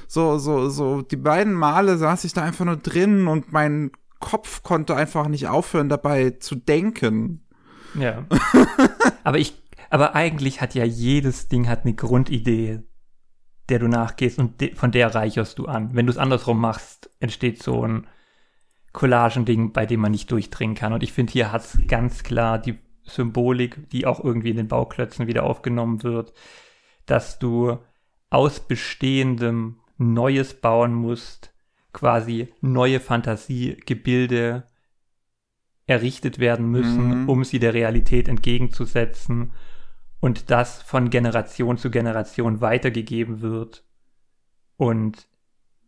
so, 0.08 0.38
so, 0.38 0.70
so, 0.70 1.02
die 1.02 1.18
beiden 1.18 1.54
Male 1.54 1.98
saß 1.98 2.24
ich 2.24 2.32
da 2.32 2.44
einfach 2.44 2.64
nur 2.64 2.78
drin 2.78 3.28
und 3.28 3.52
mein 3.52 3.92
Kopf 4.20 4.64
konnte 4.64 4.96
einfach 4.96 5.28
nicht 5.28 5.48
aufhören, 5.48 5.90
dabei 5.90 6.30
zu 6.32 6.56
denken. 6.56 7.46
Ja. 7.96 8.26
aber 9.26 9.40
ich, 9.40 9.62
aber 9.90 10.16
eigentlich 10.16 10.62
hat 10.62 10.76
ja 10.76 10.86
jedes 10.86 11.50
Ding 11.50 11.68
hat 11.68 11.84
eine 11.84 11.94
Grundidee, 11.94 12.84
der 13.68 13.80
du 13.80 13.90
nachgehst 13.90 14.40
und 14.40 14.62
de 14.62 14.76
von 14.76 14.92
der 14.92 15.14
reicherst 15.14 15.60
du 15.60 15.66
an. 15.66 15.90
Wenn 15.94 16.06
du 16.06 16.12
es 16.12 16.18
andersrum 16.18 16.60
machst, 16.60 17.10
entsteht 17.20 17.62
so 17.62 17.86
ein, 17.86 18.08
Collagending, 18.94 19.72
bei 19.72 19.86
dem 19.86 20.02
man 20.02 20.12
nicht 20.12 20.32
durchdringen 20.32 20.76
kann. 20.76 20.94
Und 20.94 21.04
ich 21.04 21.14
finde, 21.14 21.34
hier 21.34 21.52
hat 21.52 21.64
es 21.64 21.78
ganz 21.88 22.24
klar 22.24 22.60
die 22.60 22.78
Symbolik, 23.04 23.90
die 23.90 24.06
auch 24.06 24.24
irgendwie 24.24 24.52
in 24.52 24.58
den 24.58 24.68
Bauklötzen 24.68 25.28
wieder 25.28 25.44
aufgenommen 25.44 26.04
wird, 26.04 26.34
dass 27.06 27.40
du 27.40 27.78
aus 28.30 28.60
bestehendem 28.60 29.80
Neues 29.98 30.54
bauen 30.54 30.94
musst, 30.94 31.54
quasi 31.94 32.54
neue 32.62 33.00
Fantasiegebilde 33.00 34.64
errichtet 35.88 36.40
werden 36.40 36.68
müssen, 36.68 37.24
mhm. 37.24 37.30
um 37.30 37.44
sie 37.44 37.60
der 37.60 37.74
Realität 37.74 38.28
entgegenzusetzen 38.28 39.52
und 40.20 40.50
das 40.52 40.82
von 40.82 41.10
Generation 41.10 41.78
zu 41.78 41.92
Generation 41.92 42.62
weitergegeben 42.62 43.42
wird 43.42 43.84
und 44.78 45.28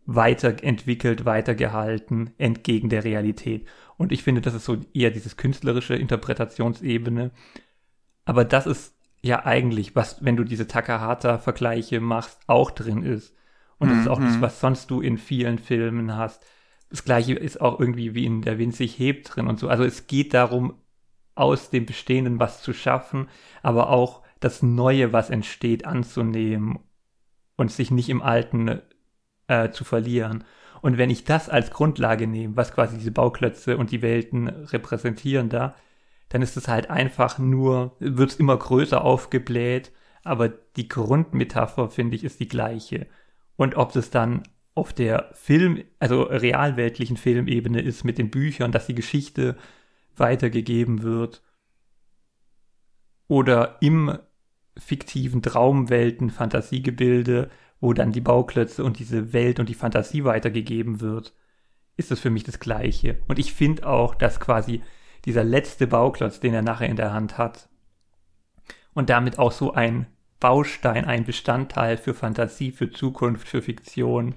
weiterentwickelt, 0.06 1.26
weitergehalten, 1.26 2.32
entgegen 2.38 2.90
der 2.90 3.04
Realität. 3.04 3.68
Und 3.98 4.12
ich 4.12 4.24
finde, 4.24 4.42
das 4.42 4.54
ist 4.54 4.66
so 4.66 4.78
eher 4.94 5.12
dieses 5.12 5.38
künstlerische 5.38 5.96
Interpretationsebene. 5.96 7.32
Aber 8.26 8.46
das 8.46 8.66
ist 8.66 8.96
ja 9.22 9.46
eigentlich, 9.46 9.96
was, 9.96 10.24
wenn 10.24 10.36
du 10.36 10.44
diese 10.44 10.68
Takahata-Vergleiche 10.68 12.02
machst, 12.02 12.40
auch 12.48 12.72
drin 12.72 13.04
ist. 13.04 13.36
Und 13.78 13.90
das 13.90 13.96
mhm. 13.96 14.02
ist 14.02 14.08
auch 14.10 14.20
das, 14.20 14.36
mhm. 14.38 14.42
was 14.42 14.60
sonst 14.60 14.92
du 14.92 15.02
in 15.02 15.18
vielen 15.18 15.58
Filmen 15.58 16.16
hast. 16.16 16.46
Das 16.90 17.04
gleiche 17.06 17.34
ist 17.34 17.62
auch 17.62 17.80
irgendwie 17.80 18.14
wie 18.14 18.26
in 18.26 18.42
Der 18.42 18.58
Wind 18.58 18.76
sich 18.76 19.00
hebt 19.00 19.36
drin 19.36 19.48
und 19.48 19.60
so. 19.60 19.70
Also 19.70 19.84
es 19.84 20.08
geht 20.08 20.34
darum, 20.34 20.76
aus 21.36 21.70
dem 21.70 21.86
Bestehenden 21.86 22.40
was 22.40 22.62
zu 22.62 22.74
schaffen, 22.74 23.28
aber 23.64 23.90
auch 23.90 24.22
das 24.40 24.62
Neue, 24.62 25.14
was 25.14 25.30
entsteht, 25.30 25.86
anzunehmen 25.86 26.80
und 27.56 27.72
sich 27.72 27.92
nicht 27.92 28.10
im 28.10 28.22
Alten 28.22 28.82
äh, 29.48 29.72
zu 29.72 29.84
verlieren. 29.84 30.44
Und 30.82 30.98
wenn 30.98 31.10
ich 31.10 31.24
das 31.24 31.49
als 31.49 31.72
Grundlage 31.72 32.28
nehme, 32.28 32.57
was 32.57 32.74
quasi 32.74 32.98
diese 32.98 33.11
Bauklötze 33.11 33.78
und 33.78 33.91
die 33.91 34.02
Welten 34.02 34.48
repräsentieren 34.48 35.49
da, 35.49 35.76
dann 36.30 36.41
ist 36.41 36.57
es 36.57 36.68
halt 36.68 36.90
einfach 36.90 37.38
nur, 37.38 37.95
wird 37.99 38.32
es 38.32 38.36
immer 38.38 38.57
größer 38.57 39.03
aufgebläht, 39.03 39.91
aber 40.24 40.49
die 40.49 40.88
Grundmetapher, 40.88 41.90
finde 41.90 42.15
ich, 42.15 42.24
ist 42.24 42.40
die 42.40 42.48
gleiche. 42.48 43.07
Und 43.56 43.76
ob 43.76 43.94
das 43.94 44.10
dann 44.10 44.44
auf 44.76 44.94
der 44.94 45.30
Film, 45.34 45.84
also 45.99 46.24
realweltlichen 46.24 47.18
Filmebene 47.18 47.82
ist 47.82 48.03
mit 48.03 48.18
den 48.18 48.32
Büchern, 48.32 48.72
dass 48.72 48.88
die 48.88 48.95
Geschichte 48.95 49.56
weitergegeben 50.15 51.03
wird, 51.03 51.41
oder 53.28 53.78
im 53.82 54.18
fiktiven 54.78 55.41
Traumwelten, 55.41 56.30
Fantasiegebilde, 56.30 57.49
wo 57.84 57.91
dann 57.91 58.14
die 58.14 58.22
Bauklötze 58.22 58.81
und 58.81 58.97
diese 58.97 59.34
Welt 59.34 59.60
und 59.60 59.68
die 59.68 59.73
Fantasie 59.73 60.23
weitergegeben 60.23 61.01
wird, 61.01 61.34
ist 61.97 62.14
es 62.14 62.22
für 62.22 62.30
mich 62.30 62.45
das 62.45 62.61
Gleiche. 62.61 63.22
Und 63.27 63.39
ich 63.39 63.53
finde 63.53 63.85
auch, 63.85 64.15
dass 64.15 64.39
quasi 64.39 64.81
dieser 65.26 65.43
letzte 65.43 65.85
Bauklotz, 65.85 66.39
den 66.39 66.53
er 66.53 66.61
nachher 66.61 66.88
in 66.88 66.95
der 66.95 67.11
Hand 67.11 67.38
hat, 67.38 67.68
und 68.93 69.10
damit 69.10 69.38
auch 69.38 69.51
so 69.51 69.73
ein 69.73 70.05
Baustein, 70.39 71.03
ein 71.03 71.26
Bestandteil 71.26 71.97
für 71.97 72.14
Fantasie, 72.14 72.72
für 72.72 72.89
Zukunft, 72.89 73.49
für 73.49 73.61
Fiktion, 73.61 74.35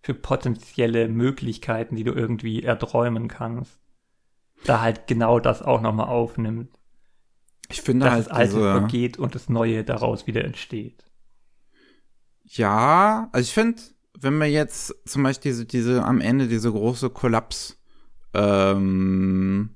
für 0.00 0.14
potenzielle 0.14 1.08
Möglichkeiten, 1.08 1.96
die 1.96 2.04
du 2.04 2.14
irgendwie 2.14 2.62
erträumen 2.62 3.28
kannst, 3.28 3.78
da 4.64 4.80
halt 4.80 5.06
genau 5.06 5.38
das 5.38 5.60
auch 5.60 5.82
nochmal 5.82 6.08
aufnimmt. 6.08 6.70
Ich 7.68 7.82
finde 7.82 8.06
dass 8.06 8.14
halt 8.14 8.26
das 8.26 8.32
Alte 8.32 8.54
diese... 8.54 8.72
vergeht 8.72 9.18
und 9.18 9.34
das 9.34 9.50
Neue 9.50 9.84
daraus 9.84 10.26
wieder 10.26 10.46
entsteht. 10.46 11.05
Ja, 12.48 13.28
also 13.32 13.44
ich 13.44 13.52
finde, 13.52 13.82
wenn 14.18 14.38
man 14.38 14.50
jetzt 14.50 14.94
zum 15.04 15.22
Beispiel 15.22 15.52
diese, 15.52 15.66
diese 15.66 16.04
am 16.04 16.20
Ende 16.20 16.48
diese 16.48 16.70
große 16.70 17.10
Kollaps 17.10 17.76
ähm, 18.34 19.70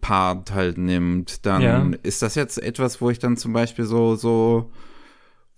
Part 0.00 0.52
halt 0.52 0.78
nimmt, 0.78 1.46
dann 1.46 1.62
ja. 1.62 1.90
ist 2.02 2.22
das 2.22 2.34
jetzt 2.34 2.62
etwas, 2.62 3.00
wo 3.00 3.10
ich 3.10 3.18
dann 3.18 3.36
zum 3.36 3.52
Beispiel 3.52 3.86
so, 3.86 4.14
so, 4.14 4.70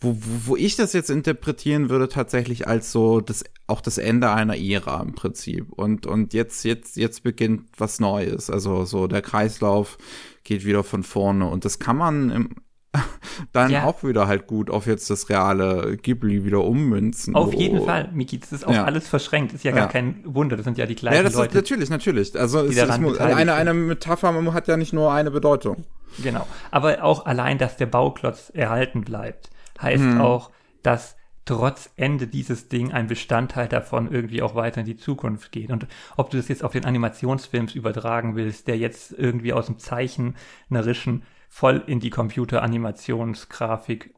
wo, 0.01 0.15
wo, 0.15 0.51
wo 0.51 0.57
ich 0.57 0.77
das 0.77 0.93
jetzt 0.93 1.11
interpretieren 1.11 1.91
würde, 1.91 2.09
tatsächlich 2.09 2.69
als 2.69 2.93
so 2.93 3.21
das, 3.21 3.45
auch 3.67 3.81
das 3.81 3.99
Ende 3.99 4.31
einer 4.31 4.57
Ära 4.57 5.01
im 5.03 5.15
Prinzip. 5.15 5.73
Und, 5.73 6.07
und 6.07 6.35
jetzt, 6.35 6.65
jetzt, 6.65 6.97
jetzt 6.97 7.23
beginnt 7.25 7.69
was 7.79 8.01
Neues. 8.01 8.49
Also 8.49 8.85
so 8.85 9.09
der 9.09 9.23
Kreislauf 9.23 9.99
geht 10.45 10.65
wieder 10.65 10.85
von 10.85 11.03
vorne. 11.03 11.49
Und 11.49 11.65
das 11.65 11.79
kann 11.81 11.97
man 11.97 12.31
im, 12.31 12.51
dann 13.53 13.71
ja. 13.71 13.85
auch 13.85 14.03
wieder 14.05 14.27
halt 14.27 14.47
gut 14.47 14.71
auf 14.71 14.87
jetzt 14.87 15.09
das 15.09 15.29
reale 15.31 15.97
Ghibli 15.97 16.45
wieder 16.45 16.63
ummünzen. 16.63 17.35
Auf 17.35 17.49
oh. 17.55 17.59
jeden 17.59 17.85
Fall, 17.85 18.11
Miki, 18.13 18.39
das 18.39 18.53
ist 18.53 18.67
auch 18.67 18.73
ja. 18.75 18.85
alles 18.85 19.09
verschränkt. 19.09 19.55
Ist 19.55 19.65
ja 19.65 19.73
gar 19.73 19.87
ja. 19.87 19.87
kein 19.89 20.21
Wunder, 20.25 20.57
das 20.57 20.65
sind 20.65 20.79
ja 20.79 20.87
die 20.87 20.95
gleichen 20.95 21.17
ja, 21.17 21.23
das 21.23 21.35
Leute. 21.35 21.49
Ist, 21.51 21.55
natürlich, 21.55 21.91
natürlich. 21.91 22.39
Also 22.39 22.61
es, 22.61 22.77
es 22.77 22.99
muss, 22.99 23.19
eine, 23.19 23.55
eine 23.55 23.75
Metapher 23.75 24.33
hat 24.53 24.69
ja 24.69 24.77
nicht 24.77 24.93
nur 24.93 25.13
eine 25.13 25.31
Bedeutung. 25.31 25.85
Genau. 26.23 26.47
Aber 26.71 27.03
auch 27.03 27.25
allein, 27.25 27.59
dass 27.59 27.77
der 27.77 27.87
Bauklotz 27.87 28.51
erhalten 28.55 29.03
bleibt, 29.03 29.51
heißt 29.81 30.03
hm. 30.03 30.21
auch, 30.21 30.51
dass 30.83 31.17
trotz 31.45 31.91
Ende 31.97 32.27
dieses 32.27 32.69
Ding 32.69 32.93
ein 32.93 33.09
Bestandteil 33.09 33.69
davon 33.69 34.13
irgendwie 34.13 34.43
auch 34.43 34.55
weiter 34.55 34.81
in 34.81 34.87
die 34.87 34.97
Zukunft 34.97 35.51
geht. 35.51 35.71
Und 35.71 35.87
ob 36.17 36.31
du 36.31 36.37
das 36.37 36.49
jetzt 36.49 36.63
auf 36.63 36.73
den 36.73 36.85
Animationsfilms 36.85 37.75
übertragen 37.75 38.37
willst, 38.37 38.69
der 38.69 38.77
jetzt 38.77 39.13
irgendwie 39.13 39.53
aus 39.53 39.67
dem 39.67 39.79
zeichnerischen 39.79 41.23
voll 41.53 41.85
in 41.87 42.01
die 42.01 42.09
Computeranimationsgrafik 42.09 44.15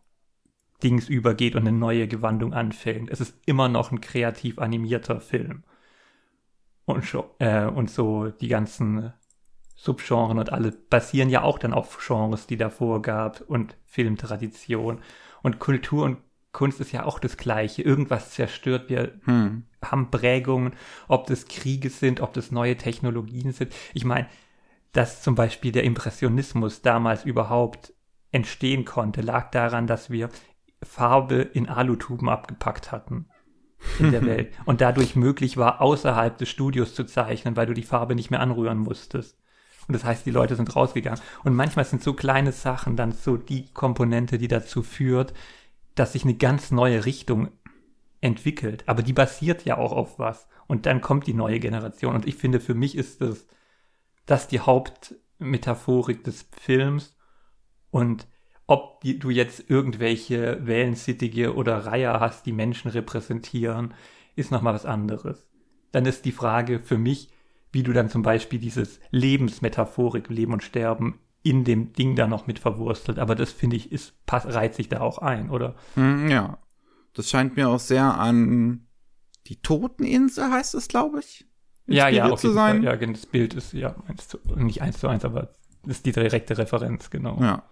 Dings 0.85 1.09
übergeht 1.09 1.57
und 1.57 1.67
eine 1.67 1.77
neue 1.77 2.07
Gewandung 2.07 2.55
anfängt. 2.55 3.11
Es 3.11 3.21
ist 3.21 3.37
immer 3.45 3.69
noch 3.69 3.91
ein 3.91 4.01
kreativ 4.01 4.61
animierter 4.61 5.21
Film. 5.21 5.65
Und, 6.85 7.05
äh, 7.41 7.65
und 7.65 7.91
so 7.91 8.29
die 8.29 8.47
ganzen 8.47 9.13
Subgenren 9.75 10.39
und 10.39 10.53
alle 10.53 10.71
basieren 10.71 11.29
ja 11.29 11.43
auch 11.43 11.59
dann 11.59 11.75
auf 11.75 11.99
Genres, 12.07 12.47
die 12.47 12.57
davor 12.57 13.03
gab 13.03 13.41
und 13.41 13.77
Filmtradition. 13.85 15.01
Und 15.43 15.59
Kultur 15.59 16.05
und 16.05 16.19
Kunst 16.53 16.81
ist 16.81 16.93
ja 16.93 17.05
auch 17.05 17.19
das 17.19 17.37
Gleiche. 17.37 17.83
Irgendwas 17.83 18.31
zerstört. 18.31 18.89
Wir 18.89 19.19
hm. 19.25 19.65
haben 19.83 20.13
Prägungen, 20.13 20.75
ob 21.09 21.27
das 21.27 21.49
Kriege 21.49 21.91
sind, 21.91 22.21
ob 22.21 22.33
das 22.33 22.53
neue 22.53 22.77
Technologien 22.77 23.51
sind. 23.51 23.75
Ich 23.93 24.05
meine, 24.05 24.29
dass 24.95 25.23
zum 25.23 25.35
Beispiel 25.35 25.73
der 25.73 25.85
Impressionismus 25.85 26.81
damals 26.81 27.25
überhaupt 27.25 27.93
entstehen 28.31 28.85
konnte, 28.85 29.21
lag 29.21 29.51
daran, 29.51 29.87
dass 29.87 30.09
wir 30.09 30.31
Farbe 30.83 31.37
in 31.37 31.69
Alutuben 31.69 32.29
abgepackt 32.29 32.93
hatten 32.93 33.27
in 33.99 34.13
der 34.13 34.25
Welt 34.27 34.53
und 34.65 34.81
dadurch 34.81 35.17
möglich 35.17 35.57
war, 35.57 35.81
außerhalb 35.81 36.39
des 36.39 36.49
Studios 36.49 36.95
zu 36.95 37.05
zeichnen, 37.05 37.57
weil 37.57 37.67
du 37.67 37.75
die 37.75 37.83
Farbe 37.83 38.15
nicht 38.15 38.31
mehr 38.31 38.41
anrühren 38.41 38.79
musstest. 38.79 39.39
Und 39.87 39.93
das 39.93 40.05
heißt, 40.05 40.25
die 40.25 40.31
Leute 40.31 40.57
sind 40.57 40.75
rausgegangen. 40.75 41.21
Und 41.43 41.55
manchmal 41.55 41.85
sind 41.85 42.03
so 42.03 42.15
kleine 42.15 42.53
Sachen 42.53 42.97
dann 42.97 43.13
so 43.13 43.37
die 43.37 43.71
Komponente, 43.73 44.39
die 44.39 44.49
dazu 44.49 44.83
führt, 44.83 45.35
dass 45.95 46.13
sich 46.13 46.25
eine 46.25 46.35
ganz 46.35 46.71
neue 46.71 47.05
Richtung 47.05 47.49
entwickelt. 48.21 48.85
Aber 48.87 49.03
die 49.03 49.13
basiert 49.13 49.65
ja 49.65 49.77
auch 49.77 49.93
auf 49.93 50.19
was. 50.19 50.49
Und 50.67 50.87
dann 50.87 51.03
kommt 51.03 51.27
die 51.27 51.35
neue 51.35 51.61
Generation. 51.61 52.15
Und 52.15 52.27
ich 52.27 52.37
finde, 52.37 52.61
für 52.61 52.75
mich 52.75 52.97
ist 52.97 53.21
das, 53.21 53.47
das 54.27 54.49
die 54.49 54.61
Hauptmetaphorik 54.61 56.25
des 56.25 56.47
Films. 56.53 57.17
Und 57.91 58.27
ob 58.67 59.01
die, 59.01 59.19
du 59.19 59.31
jetzt 59.31 59.69
irgendwelche 59.69 60.67
Wellensittige 60.67 61.55
oder 61.55 61.87
Reiher 61.87 62.21
hast, 62.21 62.47
die 62.47 62.53
Menschen 62.53 62.91
repräsentieren, 62.91 63.95
ist 64.37 64.51
nochmal 64.51 64.75
was 64.75 64.87
anderes. 64.87 65.47
Dann 65.93 66.07
ist 66.07 66.25
die 66.25 66.33
Frage 66.33 66.81
für 66.81 66.99
mich, 66.99 67.29
wie 67.73 67.83
du 67.83 67.93
dann 67.93 68.09
zum 68.09 68.23
Beispiel 68.23 68.59
dieses 68.59 69.01
Lebensmetaphorik, 69.11 70.29
Leben 70.29 70.53
und 70.53 70.63
Sterben 70.63 71.21
in 71.43 71.65
dem 71.65 71.93
Ding 71.93 72.17
da 72.17 72.27
noch 72.27 72.47
mit 72.47 72.59
verwurstelt. 72.59 73.19
Aber 73.19 73.35
das 73.35 73.53
finde 73.53 73.77
ich, 73.77 73.93
ist, 73.93 74.15
pass, 74.27 74.47
reiht 74.47 74.75
sich 74.75 74.89
da 74.89 75.01
auch 75.01 75.19
ein, 75.19 75.51
oder? 75.51 75.75
Hm, 75.95 76.29
ja. 76.29 76.59
Das 77.13 77.31
scheint 77.31 77.57
mir 77.57 77.69
auch 77.69 77.81
sehr 77.81 78.19
an 78.19 78.87
die 79.47 79.61
Toteninsel 79.61 80.51
heißt 80.51 80.75
es, 80.75 80.89
glaube 80.89 81.21
ich. 81.21 81.47
Ja, 81.87 82.09
ja, 82.09 82.31
auf 82.31 82.43
jeden 82.43 82.55
sein. 82.55 82.83
Fall. 82.83 83.01
Ja, 83.01 83.13
das 83.13 83.27
Bild 83.27 83.55
ist 83.55 83.73
ja 83.73 83.95
eins 84.09 84.29
zu, 84.29 84.39
nicht 84.57 84.81
eins 84.83 84.99
zu 84.99 85.09
eins, 85.09 85.25
aber 85.25 85.51
ist 85.87 86.07
die 86.07 86.13
direkte 86.13 86.57
Referenz, 86.57 87.11
genau. 87.11 87.39
Ja. 87.41 87.63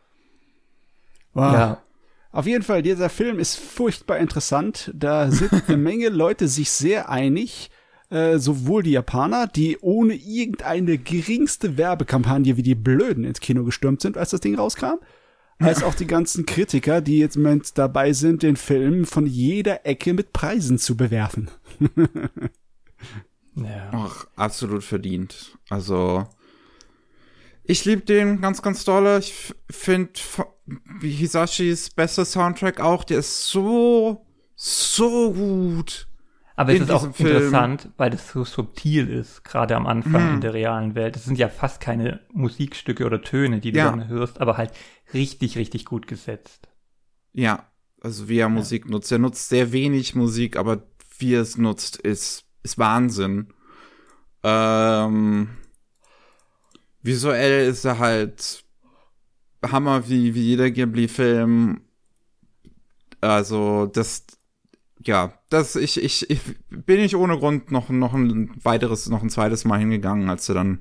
Wow. 1.35 1.53
Ja. 1.53 1.83
Auf 2.31 2.47
jeden 2.47 2.63
Fall, 2.63 2.83
dieser 2.83 3.09
Film 3.09 3.39
ist 3.39 3.59
furchtbar 3.59 4.19
interessant. 4.19 4.91
Da 4.95 5.31
sind 5.31 5.51
eine 5.69 5.77
Menge 5.77 6.09
Leute 6.09 6.49
sich 6.49 6.71
sehr 6.71 7.09
einig. 7.09 7.71
Äh, 8.11 8.39
sowohl 8.39 8.83
die 8.83 8.91
Japaner, 8.91 9.47
die 9.47 9.79
ohne 9.81 10.13
irgendeine 10.13 10.99
geringste 10.99 11.79
Werbekampagne 11.79 12.59
wie 12.59 12.63
die 12.63 12.75
Blöden 12.75 13.25
ins 13.25 13.41
Kino 13.41 13.65
gestürmt 13.65 14.03
sind, 14.03 14.19
als 14.19 14.29
das 14.29 14.41
Ding 14.41 14.55
rauskam, 14.55 14.97
als 15.59 15.83
auch 15.83 15.95
die 15.95 16.07
ganzen 16.07 16.45
Kritiker, 16.45 17.01
die 17.01 17.21
jetzt 17.21 17.37
im 17.37 17.45
Moment 17.45 17.79
dabei 17.79 18.13
sind, 18.13 18.43
den 18.43 18.57
Film 18.57 19.07
von 19.07 19.25
jeder 19.25 19.87
Ecke 19.87 20.13
mit 20.13 20.35
Preisen 20.35 20.77
zu 20.77 20.95
bewerfen. 20.95 21.51
ja. 23.57 23.91
Ach, 23.93 24.27
absolut 24.37 24.85
verdient. 24.85 25.59
Also, 25.69 26.27
ich 27.65 27.85
liebe 27.85 28.03
den 28.03 28.41
ganz, 28.41 28.63
ganz 28.63 28.85
dolle. 28.85 29.19
Ich 29.19 29.55
finde 29.71 30.13
Hisashis 31.01 31.91
bester 31.91 32.25
Soundtrack 32.25 32.81
auch, 32.81 33.05
der 33.05 33.19
ist 33.19 33.49
so, 33.49 34.27
so 34.55 35.33
gut. 35.33 36.09
Aber 36.55 36.75
es 36.75 36.83
ist 36.83 36.91
auch 36.91 37.15
Film. 37.15 37.37
interessant, 37.37 37.91
weil 37.97 38.11
das 38.11 38.29
so 38.29 38.45
subtil 38.45 39.09
ist, 39.09 39.43
gerade 39.43 39.75
am 39.75 39.87
Anfang 39.87 40.33
mm. 40.33 40.35
in 40.35 40.41
der 40.43 40.55
realen 40.55 40.95
Welt. 40.95 41.17
Es 41.17 41.25
sind 41.25 41.39
ja 41.39 41.49
fast 41.49 41.81
keine 41.81 42.21
Musikstücke 42.33 43.07
oder 43.07 43.23
Töne, 43.23 43.61
die 43.61 43.73
du 43.73 43.79
ja. 43.79 43.91
dann 43.91 44.09
hörst, 44.09 44.41
aber 44.41 44.59
halt 44.59 44.73
richtig, 45.15 45.57
richtig 45.57 45.87
gut 45.87 46.07
gesetzt. 46.07 46.69
Ja, 47.33 47.67
also 48.01 48.29
wie 48.29 48.37
er 48.37 48.41
ja. 48.41 48.49
Musik 48.49 48.89
nutzt. 48.89 49.11
Er 49.11 49.19
nutzt 49.19 49.49
sehr 49.49 49.73
wenig 49.73 50.15
Musik, 50.15 50.57
aber 50.57 50.83
wie 51.19 51.35
er 51.35 51.41
es 51.41 51.57
nutzt, 51.57 51.97
ist, 51.97 52.45
ist 52.63 52.79
Wahnsinn. 52.79 53.49
Ähm, 54.43 55.49
visuell 57.03 57.69
ist 57.69 57.85
er 57.85 57.99
halt 57.99 58.65
Hammer 59.65 60.09
wie, 60.09 60.35
wie 60.35 60.43
jeder 60.43 60.71
Ghibli-Film. 60.71 61.81
Also, 63.21 63.87
das, 63.87 64.25
ja, 65.05 65.33
das, 65.49 65.77
ich, 65.77 66.03
ich, 66.03 66.29
ich 66.29 66.41
bin 66.71 67.01
nicht 67.01 67.17
ohne 67.17 67.39
Grund 67.39 67.71
noch, 67.71 67.89
noch 67.89 68.15
ein 68.15 68.51
weiteres, 68.63 69.09
noch 69.09 69.23
ein 69.23 69.31
zweites 69.31 69.65
Mal 69.65 69.79
hingegangen, 69.79 70.29
als 70.29 70.49
er 70.49 70.57
dann 70.57 70.81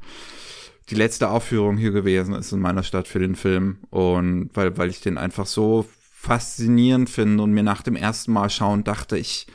die 0.89 0.95
letzte 0.95 1.29
Aufführung 1.29 1.77
hier 1.77 1.91
gewesen 1.91 2.33
ist 2.33 2.51
in 2.51 2.59
meiner 2.59 2.83
Stadt 2.83 3.07
für 3.07 3.19
den 3.19 3.35
Film. 3.35 3.77
Und 3.89 4.49
weil, 4.53 4.75
weil 4.77 4.89
ich 4.89 5.01
den 5.01 5.17
einfach 5.17 5.45
so 5.45 5.85
faszinierend 6.13 7.09
finde 7.09 7.43
und 7.43 7.51
mir 7.51 7.63
nach 7.63 7.81
dem 7.81 7.95
ersten 7.95 8.33
Mal 8.33 8.49
schauen 8.49 8.83
dachte, 8.83 9.17
ich, 9.17 9.47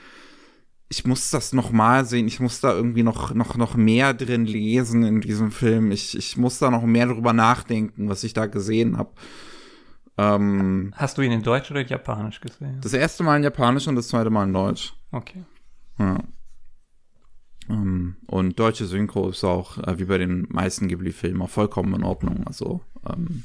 ich 0.88 1.04
muss 1.04 1.30
das 1.30 1.52
noch 1.52 1.70
mal 1.70 2.04
sehen. 2.04 2.28
Ich 2.28 2.40
muss 2.40 2.60
da 2.60 2.72
irgendwie 2.72 3.02
noch, 3.02 3.34
noch, 3.34 3.56
noch 3.56 3.74
mehr 3.74 4.14
drin 4.14 4.44
lesen 4.44 5.02
in 5.02 5.20
diesem 5.20 5.50
Film. 5.50 5.90
Ich, 5.90 6.16
ich 6.16 6.36
muss 6.36 6.58
da 6.58 6.70
noch 6.70 6.82
mehr 6.82 7.06
drüber 7.06 7.32
nachdenken, 7.32 8.08
was 8.08 8.22
ich 8.24 8.32
da 8.32 8.46
gesehen 8.46 8.96
habe. 8.96 9.10
Ähm, 10.18 10.94
Hast 10.96 11.18
du 11.18 11.22
ihn 11.22 11.32
in 11.32 11.42
Deutsch 11.42 11.70
oder 11.70 11.80
in 11.80 11.88
Japanisch 11.88 12.40
gesehen? 12.40 12.78
Das 12.80 12.92
erste 12.92 13.22
Mal 13.22 13.36
in 13.36 13.42
Japanisch 13.42 13.86
und 13.88 13.96
das 13.96 14.08
zweite 14.08 14.30
Mal 14.30 14.44
in 14.44 14.52
Deutsch. 14.52 14.94
Okay. 15.10 15.44
Ja. 15.98 16.18
Ähm, 17.68 18.16
und 18.26 18.58
deutsche 18.58 18.86
Synchro 18.86 19.28
ist 19.28 19.44
auch, 19.44 19.78
äh, 19.78 19.98
wie 19.98 20.04
bei 20.04 20.18
den 20.18 20.46
meisten 20.48 20.88
Ghibli-Filmen, 20.88 21.42
auch 21.42 21.50
vollkommen 21.50 21.94
in 21.94 22.04
Ordnung. 22.04 22.46
Also, 22.46 22.80
ähm, 23.08 23.44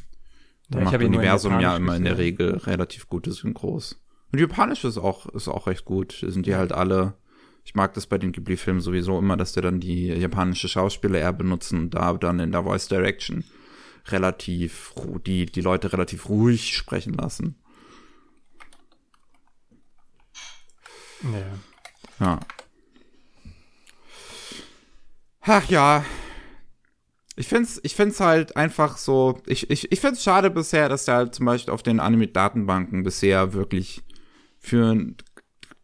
da 0.70 0.80
ja, 0.80 0.86
macht 0.86 0.96
Universum 0.96 1.60
ja 1.60 1.76
immer 1.76 1.96
in 1.96 2.06
der 2.06 2.18
Regel 2.18 2.56
relativ 2.58 3.08
gute 3.10 3.32
Synchros. 3.32 4.00
Und 4.32 4.40
Japanisch 4.40 4.86
ist 4.86 4.98
auch, 4.98 5.26
ist 5.28 5.50
auch 5.50 5.68
recht 5.68 5.84
gut. 5.84 6.24
Sind 6.26 6.46
die 6.46 6.56
halt 6.56 6.72
alle, 6.72 7.16
ich 7.64 7.76
mag 7.76 7.94
das 7.94 8.08
bei 8.08 8.18
den 8.18 8.32
Ghibli-Filmen 8.32 8.82
sowieso 8.82 9.18
immer, 9.20 9.38
dass 9.38 9.54
die 9.54 9.62
dann 9.62 9.80
die 9.80 10.08
japanische 10.08 10.68
Schauspieler 10.68 11.20
eher 11.20 11.34
benutzen 11.34 11.80
und 11.80 11.92
da 11.92 12.14
dann 12.14 12.40
in 12.40 12.52
der 12.52 12.64
Voice 12.64 12.88
Direction 12.88 13.44
relativ, 14.08 14.94
die, 15.26 15.46
die 15.46 15.62
Leute 15.62 15.94
relativ 15.94 16.30
ruhig 16.30 16.76
sprechen 16.76 17.14
lassen. 17.14 17.56
Ja. 21.24 22.26
Ja. 22.26 22.40
Ach 25.42 25.70
ja. 25.70 26.06
Ich 27.36 27.48
find's, 27.48 27.80
ich 27.84 27.96
find's 27.96 28.20
halt 28.20 28.56
einfach 28.56 28.98
so, 28.98 29.42
ich, 29.46 29.70
ich, 29.70 29.92
ich 29.92 30.00
find's 30.00 30.24
schade 30.24 30.50
bisher, 30.52 30.90
dass 30.90 31.06
der 31.06 31.16
halt 31.16 31.36
zum 31.36 31.46
Beispiel 31.46 31.74
auf 31.74 31.82
den 31.82 32.00
Anime-Datenbanken 32.00 33.04
bisher 33.04 33.54
wirklich 33.54 34.04
für, 34.60 34.96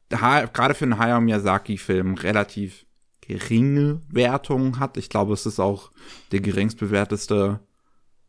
gerade 0.10 0.74
für 0.74 0.86
einen 0.86 0.98
Hayao 0.98 1.22
Miyazaki-Film 1.22 2.16
relativ 2.16 2.86
geringe 3.22 4.02
Wertungen 4.10 4.80
hat. 4.80 4.98
Ich 4.98 5.10
glaube, 5.10 5.34
es 5.34 5.46
ist 5.46 5.60
auch 5.60 5.92
der 6.32 6.40
geringst 6.40 6.80
bewerteste 6.80 7.60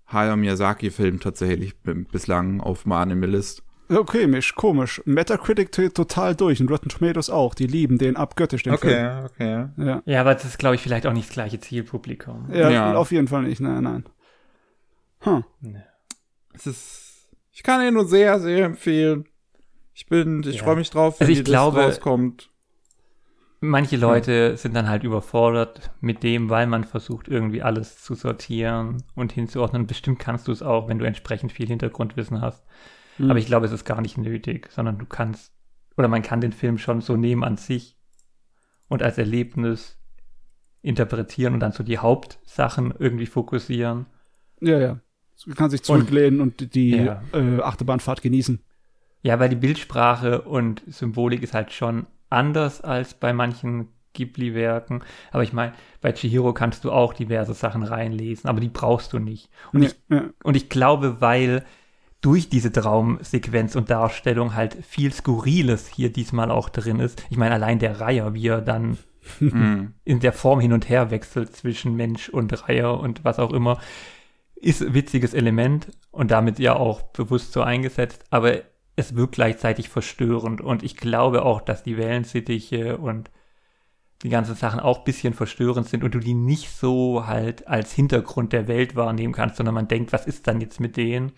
Hayao 0.06 0.36
Miyazaki-Film 0.36 1.20
tatsächlich 1.20 1.74
bislang 1.82 2.60
auf 2.60 2.86
meiner 2.86 3.02
Anime-List. 3.02 3.62
Okay, 3.90 4.26
Misch, 4.26 4.54
komisch. 4.54 5.00
Metacritic 5.06 5.72
total 5.94 6.34
durch 6.34 6.60
und 6.60 6.70
Rotten 6.70 6.90
Tomatoes 6.90 7.30
auch. 7.30 7.54
Die 7.54 7.66
lieben 7.66 7.96
den 7.96 8.16
abgöttisch, 8.16 8.62
den 8.62 8.74
okay, 8.74 8.88
Film. 8.88 9.24
Okay, 9.24 9.68
okay. 9.74 9.84
Ja. 9.86 10.02
ja, 10.04 10.20
aber 10.20 10.34
das 10.34 10.44
ist, 10.44 10.58
glaube 10.58 10.74
ich, 10.74 10.82
vielleicht 10.82 11.06
auch 11.06 11.14
nicht 11.14 11.28
das 11.28 11.34
gleiche 11.34 11.58
Zielpublikum. 11.58 12.50
Ja, 12.52 12.68
ja. 12.68 12.94
auf 12.94 13.12
jeden 13.12 13.28
Fall 13.28 13.44
nicht. 13.44 13.60
Nein, 13.60 13.84
nein. 13.84 14.04
Hm. 15.20 15.44
Es 16.52 16.66
ist, 16.66 17.30
ich 17.50 17.62
kann 17.62 17.86
ihn 17.86 17.94
nur 17.94 18.06
sehr, 18.06 18.38
sehr 18.40 18.66
empfehlen. 18.66 19.26
Ich 19.98 20.06
bin, 20.06 20.44
ich 20.44 20.58
ja. 20.58 20.62
freue 20.62 20.76
mich 20.76 20.90
drauf, 20.90 21.18
wenn 21.18 21.26
also 21.26 21.40
ich 21.40 21.44
glaube, 21.44 21.82
rauskommt. 21.82 22.50
Manche 23.58 23.96
Leute 23.96 24.50
hm. 24.50 24.56
sind 24.56 24.74
dann 24.74 24.88
halt 24.88 25.02
überfordert 25.02 25.90
mit 26.00 26.22
dem, 26.22 26.50
weil 26.50 26.68
man 26.68 26.84
versucht, 26.84 27.26
irgendwie 27.26 27.62
alles 27.62 28.00
zu 28.00 28.14
sortieren 28.14 29.02
und 29.16 29.32
hinzuordnen. 29.32 29.88
Bestimmt 29.88 30.20
kannst 30.20 30.46
du 30.46 30.52
es 30.52 30.62
auch, 30.62 30.86
wenn 30.86 31.00
du 31.00 31.04
entsprechend 31.04 31.50
viel 31.50 31.66
Hintergrundwissen 31.66 32.40
hast. 32.40 32.64
Mhm. 33.18 33.28
Aber 33.28 33.40
ich 33.40 33.46
glaube, 33.46 33.66
es 33.66 33.72
ist 33.72 33.84
gar 33.84 34.00
nicht 34.00 34.16
nötig, 34.16 34.70
sondern 34.70 34.98
du 34.98 35.04
kannst, 35.04 35.52
oder 35.96 36.06
man 36.06 36.22
kann 36.22 36.40
den 36.40 36.52
Film 36.52 36.78
schon 36.78 37.00
so 37.00 37.16
nehmen 37.16 37.42
an 37.42 37.56
sich 37.56 37.96
und 38.86 39.02
als 39.02 39.18
Erlebnis 39.18 39.98
interpretieren 40.80 41.54
und 41.54 41.60
dann 41.60 41.72
so 41.72 41.82
die 41.82 41.98
Hauptsachen 41.98 42.94
irgendwie 42.96 43.26
fokussieren. 43.26 44.06
Ja, 44.60 44.78
ja. 44.78 45.00
Man 45.44 45.56
kann 45.56 45.70
sich 45.70 45.82
zurücklehnen 45.82 46.40
und, 46.40 46.62
und 46.62 46.74
die 46.76 46.90
ja. 46.90 47.20
äh, 47.32 47.60
Achterbahnfahrt 47.62 48.22
genießen. 48.22 48.62
Ja, 49.28 49.38
weil 49.38 49.50
die 49.50 49.56
Bildsprache 49.56 50.40
und 50.40 50.82
Symbolik 50.86 51.42
ist 51.42 51.52
halt 51.52 51.70
schon 51.70 52.06
anders 52.30 52.80
als 52.80 53.12
bei 53.12 53.34
manchen 53.34 53.88
Ghibli-Werken. 54.14 55.02
Aber 55.32 55.42
ich 55.42 55.52
meine, 55.52 55.74
bei 56.00 56.12
Chihiro 56.12 56.54
kannst 56.54 56.82
du 56.86 56.90
auch 56.90 57.12
diverse 57.12 57.52
Sachen 57.52 57.82
reinlesen, 57.82 58.48
aber 58.48 58.60
die 58.60 58.70
brauchst 58.70 59.12
du 59.12 59.18
nicht. 59.18 59.50
Und, 59.74 59.82
ja, 59.82 59.88
ich, 59.90 59.96
ja. 60.08 60.24
und 60.42 60.56
ich 60.56 60.70
glaube, 60.70 61.20
weil 61.20 61.62
durch 62.22 62.48
diese 62.48 62.72
Traumsequenz 62.72 63.76
und 63.76 63.90
Darstellung 63.90 64.54
halt 64.54 64.78
viel 64.82 65.12
Skurriles 65.12 65.88
hier 65.88 66.10
diesmal 66.10 66.50
auch 66.50 66.70
drin 66.70 66.98
ist. 66.98 67.22
Ich 67.28 67.36
meine, 67.36 67.52
allein 67.52 67.78
der 67.78 68.00
Reiher, 68.00 68.32
wie 68.32 68.48
er 68.48 68.62
dann 68.62 68.96
mhm. 69.40 69.92
in 70.04 70.20
der 70.20 70.32
Form 70.32 70.58
hin 70.58 70.72
und 70.72 70.88
her 70.88 71.10
wechselt 71.10 71.54
zwischen 71.54 71.96
Mensch 71.96 72.30
und 72.30 72.66
Reiher 72.66 72.98
und 72.98 73.26
was 73.26 73.38
auch 73.38 73.52
immer, 73.52 73.78
ist 74.56 74.80
ein 74.80 74.94
witziges 74.94 75.34
Element 75.34 75.88
und 76.12 76.30
damit 76.30 76.58
ja 76.58 76.76
auch 76.76 77.02
bewusst 77.02 77.52
so 77.52 77.60
eingesetzt, 77.60 78.24
aber 78.30 78.62
es 78.98 79.14
wirkt 79.14 79.36
gleichzeitig 79.36 79.88
verstörend 79.88 80.60
und 80.60 80.82
ich 80.82 80.96
glaube 80.96 81.44
auch, 81.44 81.60
dass 81.60 81.84
die 81.84 81.96
Wellensittiche 81.96 82.98
und 82.98 83.30
die 84.22 84.28
ganzen 84.28 84.56
Sachen 84.56 84.80
auch 84.80 84.98
ein 84.98 85.04
bisschen 85.04 85.34
verstörend 85.34 85.86
sind 85.86 86.02
und 86.02 86.16
du 86.16 86.18
die 86.18 86.34
nicht 86.34 86.68
so 86.68 87.28
halt 87.28 87.68
als 87.68 87.92
Hintergrund 87.92 88.52
der 88.52 88.66
Welt 88.66 88.96
wahrnehmen 88.96 89.32
kannst, 89.32 89.54
sondern 89.54 89.76
man 89.76 89.86
denkt, 89.86 90.12
was 90.12 90.26
ist 90.26 90.48
dann 90.48 90.60
jetzt 90.60 90.80
mit 90.80 90.96
denen? 90.96 91.30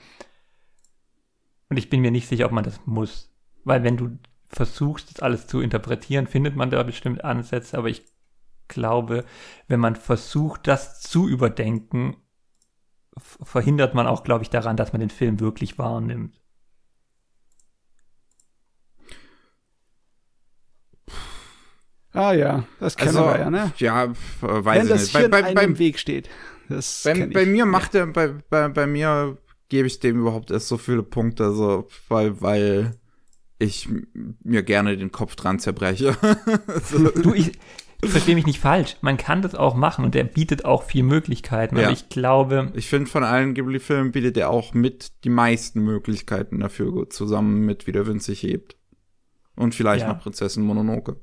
Und 1.69 1.77
ich 1.77 1.91
bin 1.91 2.01
mir 2.01 2.11
nicht 2.11 2.29
sicher, 2.29 2.47
ob 2.47 2.53
man 2.53 2.65
das 2.65 2.81
muss. 2.87 3.31
Weil 3.65 3.85
wenn 3.85 3.99
du 3.99 4.19
versuchst, 4.49 5.11
das 5.11 5.21
alles 5.21 5.47
zu 5.47 5.61
interpretieren, 5.61 6.27
findet 6.27 6.57
man 6.57 6.71
da 6.71 6.83
bestimmt 6.83 7.23
Ansätze, 7.25 7.77
aber 7.77 7.91
ich 7.91 8.07
glaube, 8.69 9.27
wenn 9.69 9.81
man 9.81 9.97
versucht, 9.97 10.67
das 10.67 11.03
zu 11.03 11.29
überdenken, 11.29 12.17
verhindert 13.19 13.95
man 13.95 14.07
auch, 14.07 14.25
glaube 14.25 14.45
ich, 14.45 14.49
daran, 14.49 14.79
dass 14.79 14.95
man 14.95 15.01
den 15.01 15.11
Film 15.11 15.41
wirklich 15.41 15.77
wahrnimmt. 15.77 16.40
Ah 22.13 22.33
ja, 22.33 22.65
das 22.81 22.97
kennen 22.97 23.17
Also, 23.17 23.29
wir 23.31 23.39
ja, 23.39 23.51
ne? 23.51 23.73
Ja, 23.79 24.05
äh, 24.05 24.09
weiß 24.43 24.65
Wenn 24.65 24.83
ich 24.83 24.89
das 24.89 25.03
nicht. 25.03 25.17
hier 25.17 25.29
Bei, 25.31 25.39
in 25.39 25.43
bei, 25.45 25.49
einem 25.49 25.55
beim, 25.55 25.79
Weg 25.79 25.99
steht. 25.99 26.29
Das 26.69 27.03
bei, 27.05 27.27
bei 27.27 27.47
mir 27.47 27.67
macht 27.67 27.95
er, 27.95 28.07
bei, 28.07 28.29
bei, 28.29 28.43
bei, 28.49 28.69
bei 28.69 28.87
mir 28.87 29.39
gebe 29.69 29.87
ich 29.87 30.01
dem 30.01 30.19
überhaupt 30.21 30.51
erst 30.51 30.69
so 30.69 30.77
viele 30.79 31.03
Punkte, 31.03 31.45
also, 31.45 31.89
weil, 32.09 32.41
weil 32.41 32.97
ich 33.59 33.89
mir 34.43 34.63
gerne 34.63 34.97
den 34.97 35.13
Kopf 35.13 35.37
dran 35.37 35.59
zerbreche. 35.59 36.17
so. 36.85 37.11
Du, 37.11 37.35
ich, 37.35 37.53
ich 38.03 38.11
verstehe 38.11 38.35
mich 38.35 38.47
nicht 38.47 38.59
falsch. 38.59 38.97
Man 39.03 39.17
kann 39.17 39.43
das 39.43 39.55
auch 39.55 39.75
machen 39.75 40.05
und 40.05 40.15
der 40.15 40.25
bietet 40.25 40.65
auch 40.65 40.83
viel 40.85 41.03
Möglichkeiten. 41.03 41.77
Ja. 41.77 41.85
Aber 41.85 41.93
ich 41.93 42.09
glaube, 42.09 42.73
Ich 42.75 42.89
finde, 42.89 43.11
von 43.11 43.23
allen 43.23 43.55
Ghibli-Filmen 43.55 44.13
bietet 44.13 44.37
er 44.39 44.49
auch 44.51 44.73
mit 44.75 45.13
die 45.25 45.29
meisten 45.29 45.81
Möglichkeiten 45.83 46.59
dafür, 46.61 47.09
zusammen 47.11 47.61
mit 47.67 47.87
Wie 47.87 47.93
der 47.93 48.07
Wind 48.07 48.23
sich 48.23 48.43
hebt. 48.43 48.77
Und 49.57 49.75
vielleicht 49.75 50.07
Ja. 50.07 50.13
noch 50.15 50.23
Prinzessin 50.23 50.65
Mononoke. 50.65 51.17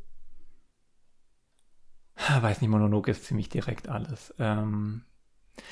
Weiß 2.42 2.62
nicht, 2.62 2.70
Monolog 2.70 3.08
ist 3.08 3.26
ziemlich 3.26 3.50
direkt 3.50 3.90
alles. 3.90 4.34
Ähm, 4.40 5.04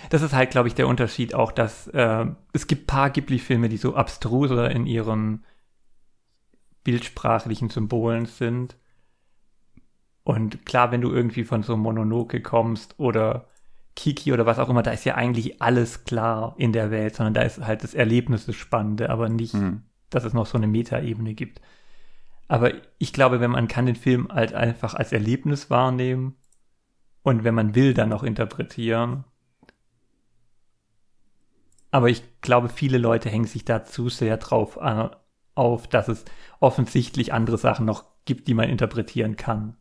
das 0.09 0.21
ist 0.21 0.33
halt, 0.33 0.51
glaube 0.51 0.67
ich, 0.67 0.75
der 0.75 0.87
Unterschied 0.87 1.33
auch, 1.33 1.51
dass 1.51 1.87
äh, 1.87 2.25
es 2.53 2.67
gibt 2.67 2.87
paar 2.87 3.09
Ghibli-Filme, 3.09 3.69
die 3.69 3.77
so 3.77 3.95
abstruser 3.95 4.69
in 4.71 4.85
ihren 4.85 5.43
bildsprachlichen 6.83 7.69
Symbolen 7.69 8.25
sind. 8.25 8.75
Und 10.23 10.65
klar, 10.65 10.91
wenn 10.91 11.01
du 11.01 11.11
irgendwie 11.11 11.43
von 11.43 11.63
so 11.63 11.77
Mononoke 11.77 12.41
kommst 12.41 12.99
oder 12.99 13.47
Kiki 13.95 14.33
oder 14.33 14.45
was 14.45 14.59
auch 14.59 14.69
immer, 14.69 14.83
da 14.83 14.91
ist 14.91 15.05
ja 15.05 15.15
eigentlich 15.15 15.61
alles 15.61 16.03
klar 16.03 16.55
in 16.57 16.73
der 16.73 16.91
Welt, 16.91 17.15
sondern 17.15 17.33
da 17.33 17.41
ist 17.41 17.65
halt 17.65 17.83
das 17.83 17.93
Erlebnis 17.93 18.45
das 18.45 18.55
Spannende, 18.55 19.09
aber 19.09 19.29
nicht, 19.29 19.53
Hm. 19.53 19.83
dass 20.09 20.23
es 20.23 20.33
noch 20.33 20.45
so 20.45 20.57
eine 20.57 20.67
Metaebene 20.67 21.33
gibt. 21.33 21.61
Aber 22.47 22.71
ich 22.99 23.13
glaube, 23.13 23.39
wenn 23.39 23.51
man 23.51 23.67
kann 23.67 23.85
den 23.85 23.95
Film 23.95 24.29
halt 24.29 24.53
einfach 24.53 24.93
als 24.93 25.11
Erlebnis 25.11 25.69
wahrnehmen 25.69 26.35
und 27.23 27.43
wenn 27.43 27.55
man 27.55 27.73
will, 27.75 27.93
dann 27.93 28.09
noch 28.09 28.23
interpretieren. 28.23 29.23
Aber 31.91 32.09
ich 32.09 32.23
glaube, 32.41 32.69
viele 32.69 32.97
Leute 32.97 33.29
hängen 33.29 33.47
sich 33.47 33.65
da 33.65 33.83
zu 33.83 34.09
sehr 34.09 34.37
drauf 34.37 34.79
an, 34.79 35.15
auf, 35.55 35.87
dass 35.87 36.07
es 36.07 36.25
offensichtlich 36.59 37.33
andere 37.33 37.57
Sachen 37.57 37.85
noch 37.85 38.03
gibt, 38.25 38.47
die 38.47 38.53
man 38.53 38.69
interpretieren 38.69 39.37
kann. 39.37 39.77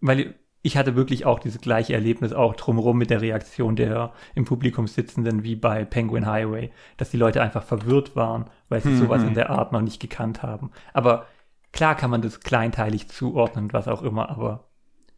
Weil 0.00 0.34
ich 0.66 0.76
hatte 0.76 0.96
wirklich 0.96 1.24
auch 1.26 1.38
dieses 1.38 1.60
gleiche 1.60 1.94
Erlebnis 1.94 2.32
auch 2.32 2.56
drumherum 2.56 2.98
mit 2.98 3.10
der 3.10 3.20
Reaktion 3.20 3.76
der 3.76 4.12
im 4.34 4.44
Publikum 4.44 4.86
sitzenden 4.88 5.44
wie 5.44 5.54
bei 5.56 5.84
Penguin 5.84 6.26
Highway, 6.26 6.70
dass 6.96 7.10
die 7.10 7.16
Leute 7.16 7.40
einfach 7.40 7.62
verwirrt 7.62 8.16
waren, 8.16 8.46
weil 8.68 8.80
sie 8.82 8.90
Mhm. 8.90 8.98
sowas 8.98 9.22
in 9.22 9.34
der 9.34 9.50
Art 9.50 9.72
noch 9.72 9.80
nicht 9.80 10.00
gekannt 10.00 10.42
haben. 10.42 10.70
Aber 10.92 11.26
klar 11.72 11.94
kann 11.94 12.10
man 12.10 12.20
das 12.22 12.40
kleinteilig 12.40 13.08
zuordnen, 13.08 13.72
was 13.72 13.86
auch 13.86 14.02
immer, 14.02 14.28
aber 14.28 14.64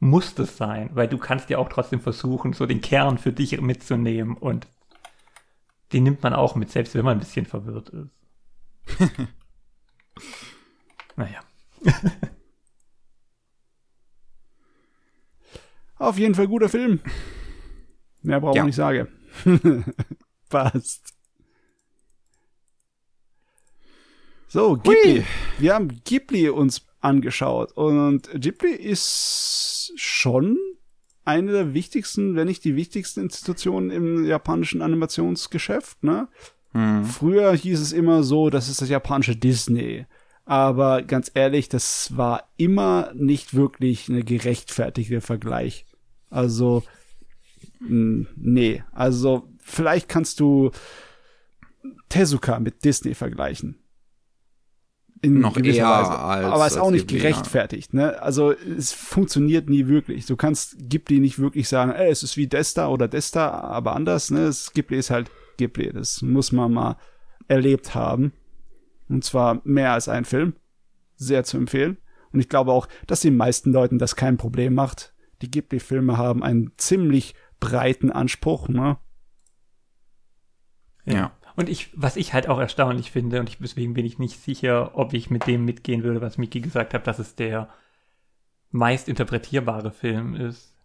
muss 0.00 0.34
das 0.34 0.56
sein, 0.56 0.90
weil 0.92 1.08
du 1.08 1.18
kannst 1.18 1.50
ja 1.50 1.58
auch 1.58 1.68
trotzdem 1.70 2.00
versuchen, 2.00 2.52
so 2.52 2.66
den 2.66 2.80
Kern 2.80 3.18
für 3.18 3.32
dich 3.32 3.60
mitzunehmen 3.60 4.36
und 4.36 4.66
den 5.92 6.04
nimmt 6.04 6.22
man 6.22 6.34
auch 6.34 6.54
mit, 6.56 6.70
selbst 6.70 6.94
wenn 6.94 7.04
man 7.04 7.16
ein 7.16 7.20
bisschen 7.20 7.46
verwirrt 7.46 7.88
ist. 7.88 8.10
naja. 11.16 11.40
Auf 15.98 16.18
jeden 16.18 16.34
Fall 16.34 16.48
guter 16.48 16.68
Film. 16.68 17.00
Mehr 18.22 18.40
brauchen 18.40 18.56
Ja. 18.56 18.62
wir 18.62 18.66
nicht 18.66 18.76
sagen. 18.76 19.08
Passt. 20.48 21.14
So, 24.48 24.76
Ghibli. 24.76 25.24
Wir 25.58 25.74
haben 25.74 26.00
Ghibli 26.04 26.48
uns 26.48 26.86
angeschaut 27.00 27.72
und 27.72 28.28
Ghibli 28.34 28.72
ist 28.72 29.92
schon 29.96 30.56
eine 31.24 31.52
der 31.52 31.74
wichtigsten, 31.74 32.34
wenn 32.34 32.46
nicht 32.48 32.64
die 32.64 32.74
wichtigsten 32.74 33.20
Institutionen 33.20 33.90
im 33.90 34.24
japanischen 34.24 34.80
Animationsgeschäft, 34.80 36.02
ne? 36.02 36.28
Hm. 36.72 37.04
Früher 37.04 37.54
hieß 37.54 37.80
es 37.80 37.92
immer 37.92 38.22
so, 38.22 38.48
das 38.50 38.68
ist 38.68 38.80
das 38.80 38.88
japanische 38.88 39.36
Disney. 39.36 40.06
Aber 40.46 41.02
ganz 41.02 41.30
ehrlich, 41.34 41.68
das 41.68 42.16
war 42.16 42.48
immer 42.56 43.12
nicht 43.14 43.52
wirklich 43.54 44.08
eine 44.08 44.22
gerechtfertigte 44.24 45.20
Vergleich. 45.20 45.84
Also, 46.30 46.82
nee. 47.80 48.82
Also, 48.92 49.48
vielleicht 49.58 50.08
kannst 50.08 50.40
du 50.40 50.70
Tezuka 52.08 52.58
mit 52.60 52.84
Disney 52.84 53.14
vergleichen. 53.14 53.78
In 55.20 55.40
Noch 55.40 55.56
eher 55.56 55.64
Weise. 55.84 56.18
als- 56.18 56.44
Aber 56.44 56.66
es 56.66 56.72
ist 56.74 56.78
auch 56.78 56.90
nicht 56.92 57.08
gerechtfertigt, 57.08 57.92
ne? 57.92 58.22
Also, 58.22 58.52
es 58.52 58.92
funktioniert 58.92 59.68
nie 59.68 59.88
wirklich. 59.88 60.26
Du 60.26 60.36
kannst 60.36 60.76
Ghibli 60.78 61.18
nicht 61.18 61.40
wirklich 61.40 61.68
sagen, 61.68 61.90
ey, 61.90 62.08
es 62.10 62.22
ist 62.22 62.36
wie 62.36 62.46
Desta 62.46 62.88
oder 62.88 63.08
Desta, 63.08 63.50
aber 63.50 63.96
anders, 63.96 64.30
ne? 64.30 64.42
Es, 64.44 64.72
Ghibli 64.72 64.96
ist 64.98 65.10
halt 65.10 65.28
Ghibli. 65.56 65.92
Das 65.92 66.22
muss 66.22 66.52
man 66.52 66.72
mal 66.72 66.96
erlebt 67.48 67.94
haben. 67.96 68.32
Und 69.08 69.24
zwar 69.24 69.60
mehr 69.64 69.92
als 69.92 70.08
ein 70.08 70.24
Film. 70.24 70.52
Sehr 71.16 71.42
zu 71.42 71.56
empfehlen. 71.56 71.96
Und 72.32 72.38
ich 72.38 72.48
glaube 72.48 72.70
auch, 72.72 72.86
dass 73.08 73.20
den 73.20 73.36
meisten 73.36 73.72
Leuten 73.72 73.98
das 73.98 74.14
kein 74.14 74.36
Problem 74.36 74.74
macht. 74.74 75.12
Die 75.42 75.50
Ghibli-Filme 75.50 76.16
haben 76.16 76.42
einen 76.42 76.72
ziemlich 76.76 77.34
breiten 77.60 78.10
Anspruch, 78.10 78.68
ne? 78.68 78.98
Ja. 81.04 81.32
Und 81.56 81.68
ich, 81.68 81.90
was 81.94 82.16
ich 82.16 82.34
halt 82.34 82.48
auch 82.48 82.60
erstaunlich 82.60 83.10
finde, 83.10 83.40
und 83.40 83.48
ich, 83.48 83.58
deswegen 83.58 83.94
bin 83.94 84.06
ich 84.06 84.18
nicht 84.18 84.40
sicher, 84.40 84.96
ob 84.96 85.12
ich 85.12 85.28
mit 85.30 85.46
dem 85.46 85.64
mitgehen 85.64 86.04
würde, 86.04 86.20
was 86.20 86.38
Miki 86.38 86.60
gesagt 86.60 86.94
hat, 86.94 87.06
dass 87.06 87.18
es 87.18 87.34
der 87.34 87.68
meist 88.70 89.08
interpretierbare 89.08 89.90
Film 89.90 90.34
ist. 90.34 90.76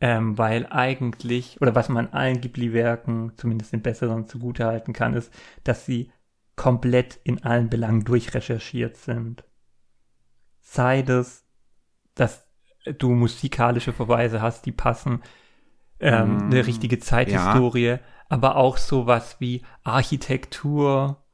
Ähm, 0.00 0.36
weil 0.36 0.66
eigentlich, 0.66 1.60
oder 1.60 1.74
was 1.74 1.88
man 1.88 2.08
allen 2.08 2.40
Ghibli-Werken, 2.40 3.32
zumindest 3.36 3.72
den 3.72 3.82
besseren, 3.82 4.26
zugutehalten 4.26 4.92
kann, 4.92 5.14
ist, 5.14 5.32
dass 5.64 5.86
sie 5.86 6.10
komplett 6.56 7.18
in 7.24 7.42
allen 7.44 7.70
Belangen 7.70 8.04
durchrecherchiert 8.04 8.96
sind. 8.96 9.44
Sei 10.60 11.02
das, 11.02 11.44
dass 12.14 12.46
du 12.84 13.10
musikalische 13.10 13.92
Verweise 13.92 14.40
hast, 14.40 14.66
die 14.66 14.72
passen, 14.72 15.22
ähm, 16.00 16.36
Mm, 16.36 16.42
eine 16.46 16.66
richtige 16.66 16.98
Zeithistorie, 16.98 17.98
aber 18.28 18.56
auch 18.56 18.76
sowas 18.76 19.36
wie 19.38 19.62
Architektur 19.84 21.24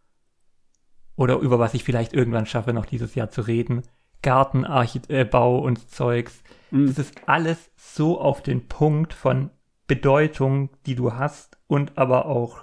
oder 1.17 1.39
über 1.39 1.59
was 1.59 1.75
ich 1.75 1.85
vielleicht 1.85 2.13
irgendwann 2.13 2.47
schaffe, 2.47 2.73
noch 2.73 2.87
dieses 2.87 3.15
Jahr 3.15 3.31
zu 3.31 3.41
reden, 3.41 3.83
Gartenbau 4.23 5.59
und 5.59 5.91
Zeugs. 5.91 6.43
Mhm. 6.71 6.87
Das 6.87 6.99
ist 6.99 7.29
alles 7.29 7.71
so 7.77 8.21
auf 8.21 8.43
den 8.43 8.69
Punkt 8.69 9.15
von 9.15 9.51
Bedeutung, 9.87 10.71
die 10.87 10.95
du 10.95 11.15
hast 11.15 11.59
und 11.67 11.97
aber 11.97 12.27
auch 12.27 12.59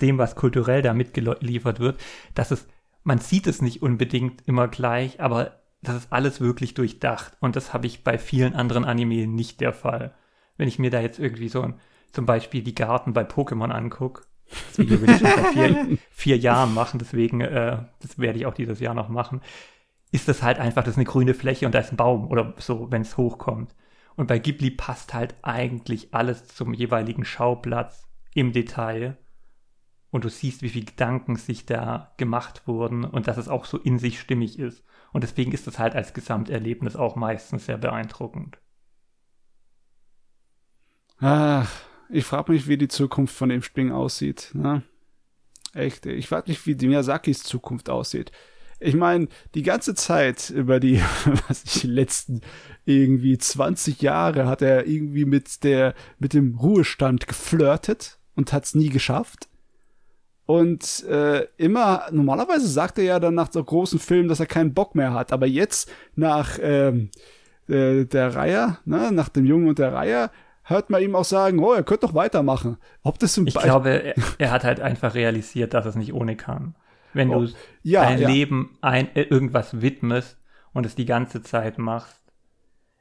dem, 0.00 0.18
was 0.18 0.36
kulturell 0.36 0.82
da 0.82 0.92
mitgeliefert 0.92 1.80
wird, 1.80 1.98
dass 2.34 2.50
es, 2.50 2.68
man 3.04 3.18
sieht 3.18 3.46
es 3.46 3.62
nicht 3.62 3.80
unbedingt 3.80 4.46
immer 4.46 4.68
gleich, 4.68 5.20
aber 5.20 5.62
das 5.88 5.96
ist 5.96 6.12
alles 6.12 6.40
wirklich 6.40 6.74
durchdacht. 6.74 7.36
Und 7.40 7.56
das 7.56 7.72
habe 7.72 7.86
ich 7.86 8.04
bei 8.04 8.18
vielen 8.18 8.54
anderen 8.54 8.84
Anime 8.84 9.26
nicht 9.26 9.60
der 9.60 9.72
Fall. 9.72 10.14
Wenn 10.56 10.68
ich 10.68 10.78
mir 10.78 10.90
da 10.90 11.00
jetzt 11.00 11.18
irgendwie 11.18 11.48
so 11.48 11.62
ein, 11.62 11.80
zum 12.12 12.26
Beispiel 12.26 12.62
die 12.62 12.74
Garten 12.74 13.12
bei 13.12 13.22
Pokémon 13.22 13.70
angucke, 13.70 14.22
das 14.48 14.78
Video 14.78 15.00
will 15.00 15.10
ich 15.10 15.18
schon 15.18 15.28
seit 15.28 15.52
vier, 15.52 15.98
vier 16.10 16.38
Jahren 16.38 16.72
machen, 16.72 16.98
deswegen, 16.98 17.40
äh, 17.40 17.78
das 18.00 18.18
werde 18.18 18.38
ich 18.38 18.46
auch 18.46 18.54
dieses 18.54 18.80
Jahr 18.80 18.94
noch 18.94 19.08
machen, 19.08 19.40
ist 20.12 20.28
das 20.28 20.42
halt 20.42 20.58
einfach, 20.58 20.82
das 20.82 20.92
ist 20.92 20.98
eine 20.98 21.04
grüne 21.04 21.34
Fläche 21.34 21.66
und 21.66 21.74
da 21.74 21.80
ist 21.80 21.92
ein 21.92 21.96
Baum 21.96 22.28
oder 22.28 22.54
so, 22.58 22.90
wenn 22.90 23.02
es 23.02 23.16
hochkommt. 23.16 23.74
Und 24.14 24.28
bei 24.28 24.38
Ghibli 24.38 24.70
passt 24.70 25.14
halt 25.14 25.34
eigentlich 25.42 26.14
alles 26.14 26.48
zum 26.48 26.72
jeweiligen 26.72 27.24
Schauplatz 27.24 28.08
im 28.34 28.52
Detail. 28.52 29.18
Und 30.10 30.24
du 30.24 30.30
siehst, 30.30 30.62
wie 30.62 30.70
viele 30.70 30.86
Gedanken 30.86 31.36
sich 31.36 31.66
da 31.66 32.14
gemacht 32.16 32.66
wurden 32.66 33.04
und 33.04 33.28
dass 33.28 33.36
es 33.36 33.48
auch 33.48 33.66
so 33.66 33.76
in 33.76 33.98
sich 33.98 34.18
stimmig 34.18 34.58
ist. 34.58 34.84
Und 35.12 35.22
deswegen 35.24 35.52
ist 35.52 35.66
es 35.66 35.78
halt 35.78 35.94
als 35.94 36.14
Gesamterlebnis 36.14 36.96
auch 36.96 37.16
meistens 37.16 37.66
sehr 37.66 37.78
beeindruckend. 37.78 38.58
Ach, 41.18 41.70
ich 42.10 42.24
frage 42.24 42.52
mich, 42.52 42.68
wie 42.68 42.76
die 42.76 42.88
Zukunft 42.88 43.34
von 43.34 43.48
dem 43.48 43.62
Spring 43.62 43.92
aussieht. 43.92 44.50
Ne? 44.52 44.82
Echt, 45.72 46.06
ich 46.06 46.28
frage 46.28 46.50
mich, 46.50 46.66
wie 46.66 46.74
die 46.74 46.88
Miyazakis 46.88 47.42
Zukunft 47.42 47.88
aussieht. 47.88 48.32
Ich 48.78 48.94
meine, 48.94 49.28
die 49.54 49.62
ganze 49.62 49.94
Zeit 49.94 50.50
über 50.50 50.80
die, 50.80 51.00
was 51.48 51.64
ich, 51.64 51.80
die 51.80 51.86
letzten 51.86 52.42
irgendwie 52.84 53.38
20 53.38 54.02
Jahre 54.02 54.46
hat 54.46 54.62
er 54.62 54.86
irgendwie 54.86 55.24
mit 55.24 55.64
der, 55.64 55.94
mit 56.18 56.34
dem 56.34 56.56
Ruhestand 56.56 57.26
geflirtet 57.26 58.18
und 58.34 58.52
hat's 58.52 58.74
nie 58.74 58.90
geschafft. 58.90 59.48
Und 60.46 61.04
äh, 61.04 61.46
immer, 61.56 62.04
normalerweise 62.12 62.68
sagt 62.68 62.98
er 62.98 63.04
ja 63.04 63.20
dann 63.20 63.34
nach 63.34 63.50
so 63.50 63.62
großen 63.62 63.98
Filmen, 63.98 64.28
dass 64.28 64.40
er 64.40 64.46
keinen 64.46 64.74
Bock 64.74 64.94
mehr 64.94 65.12
hat. 65.12 65.32
Aber 65.32 65.46
jetzt 65.46 65.90
nach 66.14 66.58
ähm, 66.62 67.10
äh, 67.68 68.04
der 68.04 68.34
Reihe, 68.34 68.78
ne, 68.84 69.10
nach 69.10 69.28
dem 69.28 69.44
Jungen 69.44 69.68
und 69.68 69.80
der 69.80 69.92
Reihe, 69.92 70.30
hört 70.62 70.88
man 70.90 71.02
ihm 71.02 71.16
auch 71.16 71.24
sagen, 71.24 71.58
oh, 71.58 71.72
er 71.72 71.82
könnte 71.82 72.06
doch 72.06 72.14
weitermachen. 72.14 72.76
Ob 73.02 73.18
das 73.18 73.36
ich 73.36 73.54
glaube, 73.54 73.90
er, 73.90 74.14
er, 74.38 74.50
hat 74.52 74.64
halt 74.64 74.80
einfach 74.80 75.14
realisiert, 75.14 75.74
dass 75.74 75.86
es 75.86 75.96
nicht 75.96 76.12
ohne 76.12 76.36
kann. 76.36 76.76
Wenn 77.12 77.30
oh, 77.30 77.46
du 77.46 77.52
ja, 77.82 78.02
dein 78.02 78.20
ja. 78.20 78.28
Leben 78.28 78.78
ein, 78.82 79.14
äh, 79.16 79.22
irgendwas 79.22 79.80
widmest 79.80 80.38
und 80.72 80.86
es 80.86 80.94
die 80.94 81.06
ganze 81.06 81.42
Zeit 81.42 81.78
machst, 81.78 82.22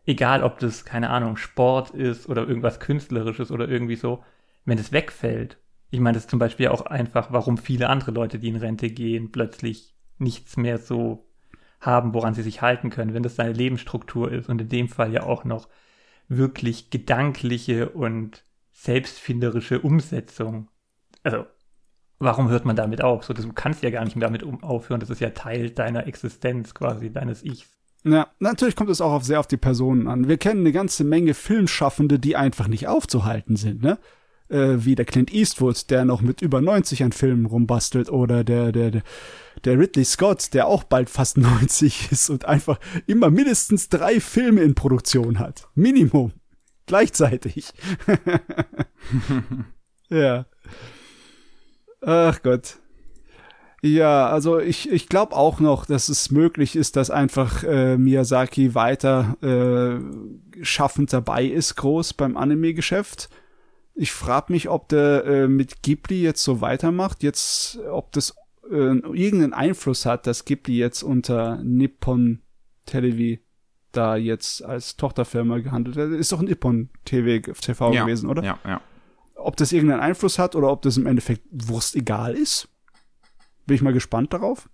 egal 0.05 0.43
ob 0.43 0.59
das, 0.59 0.85
keine 0.85 1.09
Ahnung, 1.11 1.37
Sport 1.37 1.91
ist 1.91 2.27
oder 2.27 2.47
irgendwas 2.47 2.79
Künstlerisches 2.79 3.51
oder 3.51 3.67
irgendwie 3.67 3.97
so, 3.97 4.23
wenn 4.63 4.77
es 4.77 4.91
wegfällt. 4.91 5.57
Ich 5.91 5.99
meine, 5.99 6.15
das 6.15 6.23
ist 6.23 6.29
zum 6.29 6.39
Beispiel 6.39 6.67
auch 6.69 6.81
einfach, 6.81 7.31
warum 7.31 7.57
viele 7.57 7.89
andere 7.89 8.11
Leute, 8.11 8.39
die 8.39 8.49
in 8.49 8.55
Rente 8.55 8.89
gehen, 8.89 9.31
plötzlich 9.31 9.95
nichts 10.17 10.57
mehr 10.57 10.77
so 10.77 11.25
haben, 11.79 12.13
woran 12.13 12.33
sie 12.33 12.41
sich 12.41 12.61
halten 12.61 12.89
können, 12.89 13.13
wenn 13.13 13.23
das 13.23 13.35
seine 13.35 13.53
Lebensstruktur 13.53 14.31
ist 14.31 14.49
und 14.49 14.59
in 14.61 14.69
dem 14.69 14.89
Fall 14.89 15.13
ja 15.13 15.23
auch 15.23 15.43
noch 15.43 15.67
wirklich 16.27 16.89
gedankliche 16.89 17.89
und 17.89 18.43
selbstfinderische 18.71 19.79
Umsetzung. 19.79 20.69
Also, 21.23 21.45
warum 22.19 22.49
hört 22.49 22.65
man 22.65 22.75
damit 22.75 23.03
auf? 23.03 23.23
So, 23.23 23.33
du 23.33 23.53
kannst 23.53 23.83
ja 23.83 23.89
gar 23.89 24.03
nicht 24.03 24.15
mehr 24.15 24.27
damit 24.27 24.43
aufhören. 24.63 24.99
Das 24.99 25.09
ist 25.09 25.21
ja 25.21 25.29
Teil 25.29 25.69
deiner 25.69 26.07
Existenz 26.07 26.73
quasi, 26.73 27.11
deines 27.11 27.43
Ichs. 27.43 27.69
Ja, 28.03 28.27
natürlich 28.39 28.75
kommt 28.75 28.91
es 28.91 29.01
auch 29.01 29.13
auf 29.13 29.23
sehr 29.23 29.39
auf 29.39 29.47
die 29.47 29.57
Personen 29.57 30.07
an. 30.07 30.27
Wir 30.27 30.37
kennen 30.37 30.59
eine 30.61 30.71
ganze 30.71 31.03
Menge 31.03 31.33
Filmschaffende, 31.33 32.19
die 32.19 32.35
einfach 32.35 32.67
nicht 32.67 32.87
aufzuhalten 32.87 33.55
sind, 33.55 33.81
ne? 33.81 33.97
Äh, 34.47 34.85
wie 34.85 34.93
der 34.93 35.05
Clint 35.05 35.33
Eastwood, 35.33 35.89
der 35.89 36.05
noch 36.05 36.21
mit 36.21 36.43
über 36.43 36.61
90 36.61 37.03
an 37.03 37.11
Filmen 37.11 37.47
rumbastelt, 37.47 38.09
oder 38.09 38.43
der, 38.43 38.71
der, 38.71 38.91
der, 38.91 39.01
der 39.63 39.79
Ridley 39.79 40.05
Scott, 40.05 40.53
der 40.53 40.67
auch 40.67 40.83
bald 40.83 41.09
fast 41.09 41.37
90 41.37 42.11
ist 42.11 42.29
und 42.29 42.45
einfach 42.45 42.79
immer 43.07 43.31
mindestens 43.31 43.89
drei 43.89 44.19
Filme 44.19 44.61
in 44.61 44.75
Produktion 44.75 45.39
hat. 45.39 45.67
Minimum. 45.73 46.31
Gleichzeitig. 46.85 47.73
ja. 50.09 50.45
Ach 52.01 52.41
Gott. 52.43 52.77
Ja, 53.81 54.29
also 54.29 54.59
ich, 54.59 54.91
ich 54.91 55.09
glaube 55.09 55.35
auch 55.35 55.59
noch, 55.59 55.85
dass 55.85 56.09
es 56.09 56.31
möglich 56.31 56.75
ist, 56.75 56.95
dass 56.95 57.11
einfach 57.11 57.63
äh, 57.63 57.97
Miyazaki 57.97 58.73
weiter 58.73 59.37
äh, 59.41 60.63
schaffend 60.63 61.13
dabei 61.13 61.45
ist, 61.45 61.75
groß 61.75 62.13
beim 62.13 62.37
Anime-Geschäft. 62.37 63.29
Ich 63.95 64.11
frage 64.11 64.51
mich, 64.51 64.69
ob 64.69 64.89
der 64.89 65.25
äh, 65.25 65.47
mit 65.47 65.81
Ghibli 65.81 66.21
jetzt 66.21 66.43
so 66.43 66.59
weitermacht, 66.61 67.23
jetzt, 67.23 67.79
ob 67.89 68.11
das 68.11 68.35
äh, 68.69 68.75
irgendeinen 68.75 69.53
Einfluss 69.53 70.05
hat, 70.05 70.27
dass 70.27 70.43
Ghibli 70.43 70.77
jetzt 70.77 71.01
unter 71.01 71.63
Nippon 71.63 72.41
Televi 72.85 73.39
da 73.93 74.17
jetzt 74.17 74.63
als 74.63 74.97
Tochterfirma 74.97 75.59
gehandelt 75.59 75.95
wird. 75.95 76.11
Ist 76.11 76.31
doch 76.31 76.41
Nippon 76.41 76.89
TV, 77.05 77.53
TV 77.53 77.93
ja, 77.93 78.03
gewesen, 78.03 78.29
oder? 78.29 78.43
Ja, 78.43 78.59
ja. 78.65 78.81
Ob 79.35 79.55
das 79.55 79.71
irgendeinen 79.71 80.01
Einfluss 80.01 80.39
hat 80.39 80.55
oder 80.55 80.71
ob 80.71 80.81
das 80.81 80.97
im 80.97 81.05
Endeffekt 81.05 81.43
Wurst 81.51 81.95
egal 81.95 82.35
ist, 82.35 82.67
bin 83.65 83.75
ich 83.75 83.81
mal 83.81 83.93
gespannt 83.93 84.33
darauf. 84.33 84.69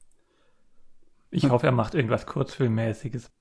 Ich 1.29 1.49
hoffe, 1.49 1.67
er 1.67 1.71
macht 1.71 1.93
irgendwas 1.95 2.25
Kurzfilmmäßiges. 2.25 3.31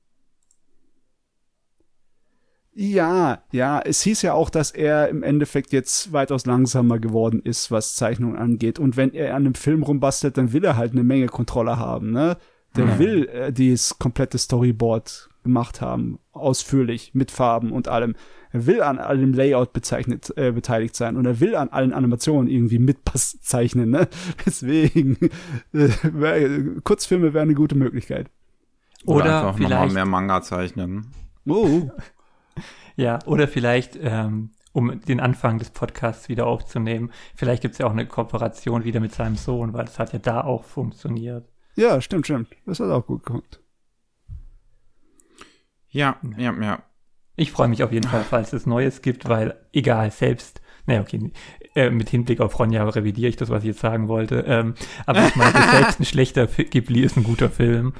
Ja, 2.72 3.42
ja, 3.50 3.80
es 3.80 4.00
hieß 4.02 4.22
ja 4.22 4.34
auch, 4.34 4.48
dass 4.48 4.70
er 4.70 5.08
im 5.08 5.22
Endeffekt 5.22 5.72
jetzt 5.72 6.12
weitaus 6.12 6.46
langsamer 6.46 7.00
geworden 7.00 7.42
ist, 7.42 7.70
was 7.70 7.96
Zeichnungen 7.96 8.36
angeht. 8.36 8.78
Und 8.78 8.96
wenn 8.96 9.12
er 9.12 9.34
an 9.34 9.44
einem 9.44 9.54
Film 9.54 9.82
rumbastelt, 9.82 10.38
dann 10.38 10.52
will 10.52 10.64
er 10.64 10.76
halt 10.76 10.92
eine 10.92 11.02
Menge 11.02 11.26
Controller 11.26 11.78
haben, 11.78 12.12
ne? 12.12 12.36
Der 12.76 12.86
mhm. 12.86 12.98
will 13.00 13.28
äh, 13.28 13.52
dieses 13.52 13.98
komplette 13.98 14.38
Storyboard 14.38 15.28
gemacht 15.42 15.80
haben, 15.80 16.20
ausführlich, 16.32 17.10
mit 17.14 17.32
Farben 17.32 17.72
und 17.72 17.88
allem. 17.88 18.14
Er 18.52 18.66
will 18.66 18.82
an 18.82 18.98
allem 18.98 19.32
Layout 19.32 19.72
bezeichnet, 19.72 20.32
äh, 20.36 20.52
beteiligt 20.52 20.94
sein 20.94 21.16
und 21.16 21.26
er 21.26 21.40
will 21.40 21.56
an 21.56 21.70
allen 21.70 21.92
Animationen 21.92 22.48
irgendwie 22.48 22.78
mitzeichnen, 22.78 23.90
ne? 23.90 24.08
Deswegen, 24.46 25.18
äh, 25.72 26.80
Kurzfilme 26.84 27.34
wären 27.34 27.48
eine 27.48 27.54
gute 27.54 27.74
Möglichkeit. 27.74 28.30
Oder, 29.04 29.24
Oder 29.24 29.48
einfach 29.48 29.58
nochmal 29.58 29.90
mehr 29.90 30.06
Manga 30.06 30.42
zeichnen. 30.42 31.06
Oh. 31.48 31.90
Ja, 32.96 33.18
oder 33.26 33.48
vielleicht, 33.48 33.98
ähm, 34.00 34.50
um 34.72 35.00
den 35.00 35.20
Anfang 35.20 35.58
des 35.58 35.70
Podcasts 35.70 36.28
wieder 36.28 36.46
aufzunehmen, 36.46 37.10
vielleicht 37.34 37.62
gibt 37.62 37.72
es 37.72 37.78
ja 37.78 37.86
auch 37.86 37.92
eine 37.92 38.06
Kooperation 38.06 38.84
wieder 38.84 39.00
mit 39.00 39.12
seinem 39.12 39.36
Sohn, 39.36 39.72
weil 39.72 39.84
das 39.84 39.98
hat 39.98 40.12
ja 40.12 40.18
da 40.18 40.42
auch 40.42 40.64
funktioniert. 40.64 41.48
Ja, 41.76 42.00
stimmt, 42.00 42.26
stimmt. 42.26 42.48
Das 42.66 42.80
hat 42.80 42.90
auch 42.90 43.06
gut 43.06 43.24
geguckt. 43.24 43.60
Ja, 45.88 46.16
ja, 46.36 46.52
ja. 46.60 46.82
Ich 47.36 47.52
freue 47.52 47.68
mich 47.68 47.82
auf 47.82 47.92
jeden 47.92 48.08
Fall, 48.08 48.22
falls 48.22 48.52
es 48.52 48.66
Neues 48.66 49.02
gibt, 49.02 49.28
weil 49.28 49.56
egal, 49.72 50.10
selbst, 50.10 50.60
naja, 50.86 51.00
okay, 51.00 51.32
äh, 51.74 51.90
mit 51.90 52.10
Hinblick 52.10 52.40
auf 52.40 52.58
Ronja 52.58 52.86
revidiere 52.88 53.28
ich 53.28 53.36
das, 53.36 53.48
was 53.48 53.62
ich 53.62 53.68
jetzt 53.68 53.80
sagen 53.80 54.08
wollte. 54.08 54.44
Ähm, 54.46 54.74
aber 55.06 55.26
ich 55.26 55.36
meine, 55.36 55.52
selbst 55.70 56.00
ein 56.00 56.04
schlechter 56.04 56.46
Ghibli 56.46 57.00
ist 57.00 57.16
ein 57.16 57.24
guter 57.24 57.48
Film 57.48 57.94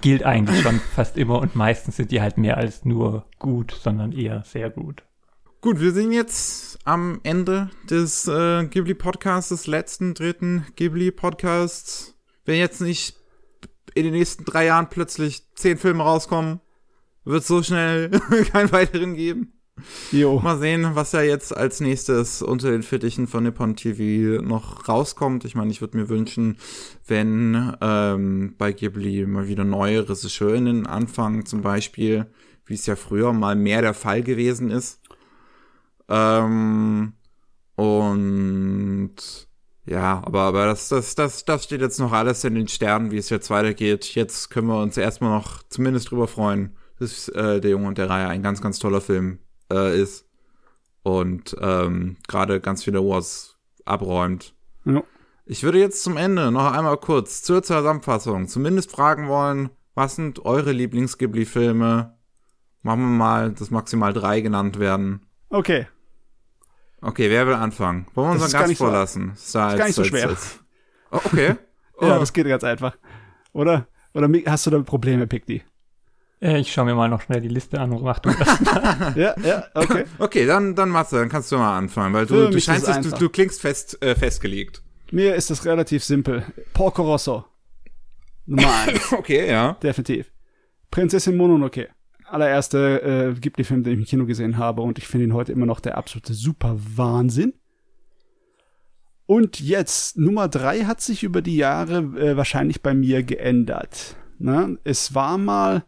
gilt 0.00 0.24
eigentlich 0.24 0.62
schon 0.62 0.80
fast 0.94 1.16
immer 1.16 1.40
und 1.40 1.56
meistens 1.56 1.96
sind 1.96 2.10
die 2.10 2.20
halt 2.20 2.38
mehr 2.38 2.56
als 2.56 2.84
nur 2.84 3.26
gut, 3.38 3.72
sondern 3.72 4.12
eher 4.12 4.42
sehr 4.44 4.70
gut. 4.70 5.02
Gut, 5.60 5.78
wir 5.80 5.92
sind 5.92 6.12
jetzt 6.12 6.78
am 6.84 7.20
Ende 7.22 7.70
des 7.88 8.26
äh, 8.26 8.64
Ghibli-Podcasts, 8.64 9.50
des 9.50 9.66
letzten, 9.66 10.14
dritten 10.14 10.66
Ghibli-Podcasts. 10.76 12.14
Wenn 12.46 12.56
jetzt 12.56 12.80
nicht 12.80 13.16
in 13.94 14.04
den 14.04 14.14
nächsten 14.14 14.44
drei 14.46 14.66
Jahren 14.66 14.88
plötzlich 14.88 15.42
zehn 15.54 15.76
Filme 15.76 16.02
rauskommen, 16.02 16.60
wird 17.24 17.42
es 17.42 17.48
so 17.48 17.62
schnell 17.62 18.08
keinen 18.52 18.72
weiteren 18.72 19.14
geben. 19.14 19.59
Jo. 20.12 20.40
Mal 20.40 20.58
sehen, 20.58 20.90
was 20.94 21.12
ja 21.12 21.22
jetzt 21.22 21.56
als 21.56 21.80
nächstes 21.80 22.42
unter 22.42 22.70
den 22.70 22.82
Fittichen 22.82 23.26
von 23.26 23.44
Nippon 23.44 23.76
TV 23.76 24.42
noch 24.42 24.88
rauskommt. 24.88 25.44
Ich 25.44 25.54
meine, 25.54 25.70
ich 25.70 25.80
würde 25.80 25.96
mir 25.96 26.08
wünschen, 26.08 26.56
wenn 27.06 27.74
ähm, 27.80 28.54
bei 28.58 28.72
Ghibli 28.72 29.26
mal 29.26 29.48
wieder 29.48 29.64
neue 29.64 30.08
Regisseurinnen 30.08 30.86
anfangen, 30.86 31.46
zum 31.46 31.62
Beispiel, 31.62 32.26
wie 32.66 32.74
es 32.74 32.86
ja 32.86 32.96
früher 32.96 33.32
mal 33.32 33.56
mehr 33.56 33.82
der 33.82 33.94
Fall 33.94 34.22
gewesen 34.22 34.70
ist. 34.70 35.00
Ähm, 36.08 37.12
und 37.76 39.16
ja, 39.86 40.22
aber, 40.24 40.42
aber 40.42 40.66
das, 40.66 40.88
das, 40.88 41.14
das, 41.14 41.44
das 41.44 41.64
steht 41.64 41.80
jetzt 41.80 41.98
noch 41.98 42.12
alles 42.12 42.44
in 42.44 42.54
den 42.54 42.68
Sternen, 42.68 43.10
wie 43.10 43.16
es 43.18 43.30
jetzt 43.30 43.50
weitergeht. 43.50 44.14
Jetzt 44.14 44.50
können 44.50 44.68
wir 44.68 44.80
uns 44.80 44.96
erstmal 44.96 45.30
noch 45.30 45.62
zumindest 45.68 46.10
drüber 46.10 46.28
freuen, 46.28 46.76
dass 46.98 47.28
äh, 47.30 47.60
der 47.60 47.70
Junge 47.70 47.88
und 47.88 47.98
der 47.98 48.10
Reihe 48.10 48.28
ein 48.28 48.42
ganz, 48.42 48.60
ganz 48.60 48.78
toller 48.78 49.00
Film 49.00 49.38
äh, 49.70 50.00
ist 50.00 50.26
und 51.02 51.56
ähm, 51.60 52.16
gerade 52.28 52.60
ganz 52.60 52.84
viele 52.84 53.00
Wars 53.00 53.56
abräumt. 53.84 54.54
Ja. 54.84 55.02
Ich 55.46 55.62
würde 55.62 55.78
jetzt 55.78 56.02
zum 56.02 56.16
Ende 56.16 56.50
noch 56.50 56.72
einmal 56.72 56.96
kurz 56.98 57.42
zur 57.42 57.62
Zusammenfassung 57.62 58.46
zumindest 58.48 58.90
fragen 58.90 59.28
wollen, 59.28 59.70
was 59.94 60.16
sind 60.16 60.44
eure 60.44 60.72
Lieblings-Ghibli-Filme? 60.72 62.16
Machen 62.82 63.00
wir 63.00 63.08
mal, 63.08 63.52
dass 63.52 63.70
maximal 63.70 64.12
drei 64.12 64.40
genannt 64.40 64.78
werden. 64.78 65.26
Okay. 65.48 65.86
Okay, 67.02 67.30
wer 67.30 67.46
will 67.46 67.54
anfangen? 67.54 68.06
Wollen 68.14 68.28
wir 68.28 68.44
unseren 68.44 68.52
Gast 68.52 68.76
vorlassen? 68.76 69.32
So, 69.34 69.58
das 69.58 69.72
ist 69.72 69.78
gar 69.78 69.86
nicht 69.86 69.94
so 69.94 70.04
schwer. 70.04 70.36
Oh, 71.10 71.20
okay. 71.24 71.56
Oh. 72.02 72.06
ja, 72.06 72.18
das 72.18 72.32
geht 72.32 72.46
ganz 72.46 72.64
einfach. 72.64 72.96
Oder? 73.52 73.86
Oder 74.14 74.26
hast 74.46 74.64
du 74.64 74.70
da 74.70 74.78
Probleme, 74.78 75.26
Picti? 75.26 75.62
Äh, 76.40 76.60
ich 76.60 76.72
schaue 76.72 76.86
mir 76.86 76.94
mal 76.94 77.08
noch 77.08 77.20
schnell 77.20 77.40
die 77.40 77.48
Liste 77.48 77.78
an 77.78 77.92
und 77.92 78.02
mach 78.02 78.18
du 78.18 78.30
das. 78.30 78.58
ja, 79.16 79.34
ja, 79.42 79.64
okay. 79.74 80.04
Okay, 80.18 80.46
dann, 80.46 80.74
dann 80.74 80.88
Matze, 80.88 81.16
dann 81.16 81.28
kannst 81.28 81.52
du 81.52 81.58
mal 81.58 81.76
anfangen, 81.76 82.14
weil 82.14 82.26
du, 82.26 82.50
du 82.50 82.60
scheinst, 82.60 82.88
du, 82.88 83.10
du 83.10 83.28
klingst 83.28 83.60
fest, 83.60 84.02
äh, 84.02 84.14
festgelegt. 84.14 84.82
Mir 85.12 85.34
ist 85.34 85.50
das 85.50 85.64
relativ 85.66 86.02
simpel. 86.04 86.44
Porco 86.72 87.02
Rosso. 87.02 87.44
Nummer 88.46 88.74
eins. 88.86 89.12
okay, 89.12 89.48
ja. 89.48 89.74
Definitiv. 89.82 90.32
Prinzessin 90.90 91.36
Mononoke. 91.36 91.88
Allererste 92.24 93.34
äh, 93.36 93.38
Ghibli-Film, 93.38 93.82
den 93.82 93.94
ich 93.94 93.98
im 93.98 94.04
Kino 94.04 94.26
gesehen 94.26 94.56
habe 94.56 94.82
und 94.82 94.98
ich 94.98 95.08
finde 95.08 95.26
ihn 95.26 95.34
heute 95.34 95.52
immer 95.52 95.66
noch 95.66 95.80
der 95.80 95.98
absolute 95.98 96.32
super 96.32 96.76
Wahnsinn. 96.78 97.54
Und 99.26 99.60
jetzt, 99.60 100.16
Nummer 100.16 100.48
drei 100.48 100.84
hat 100.84 101.00
sich 101.00 101.22
über 101.22 101.42
die 101.42 101.56
Jahre 101.56 101.98
äh, 102.18 102.36
wahrscheinlich 102.36 102.82
bei 102.82 102.94
mir 102.94 103.22
geändert. 103.22 104.16
Ne? 104.38 104.78
es 104.84 105.14
war 105.14 105.36
mal 105.36 105.84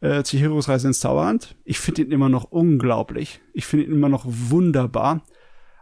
äh, 0.00 0.22
Chihiros 0.22 0.68
Reise 0.68 0.88
ins 0.88 1.00
Zauberland. 1.00 1.56
Ich 1.64 1.78
finde 1.78 2.02
ihn 2.02 2.10
immer 2.10 2.28
noch 2.28 2.44
unglaublich. 2.44 3.40
Ich 3.52 3.66
finde 3.66 3.86
ihn 3.86 3.92
immer 3.92 4.08
noch 4.08 4.24
wunderbar. 4.26 5.22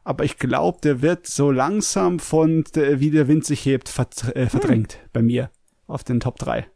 Aber 0.05 0.25
ich 0.25 0.39
glaube, 0.39 0.79
der 0.83 1.03
wird 1.03 1.27
so 1.27 1.51
langsam 1.51 2.19
von 2.19 2.65
der, 2.75 3.01
wie 3.01 3.11
der 3.11 3.29
Wind 3.29 3.45
sich 3.45 3.65
hebt 3.67 3.89
vert 3.89 4.35
äh, 4.35 4.49
verdrängt 4.49 4.95
hm. 4.95 5.01
bei 5.13 5.23
mir 5.23 5.51
auf 5.87 6.03
den 6.03 6.21
Top 6.21 6.39
3. 6.39 6.67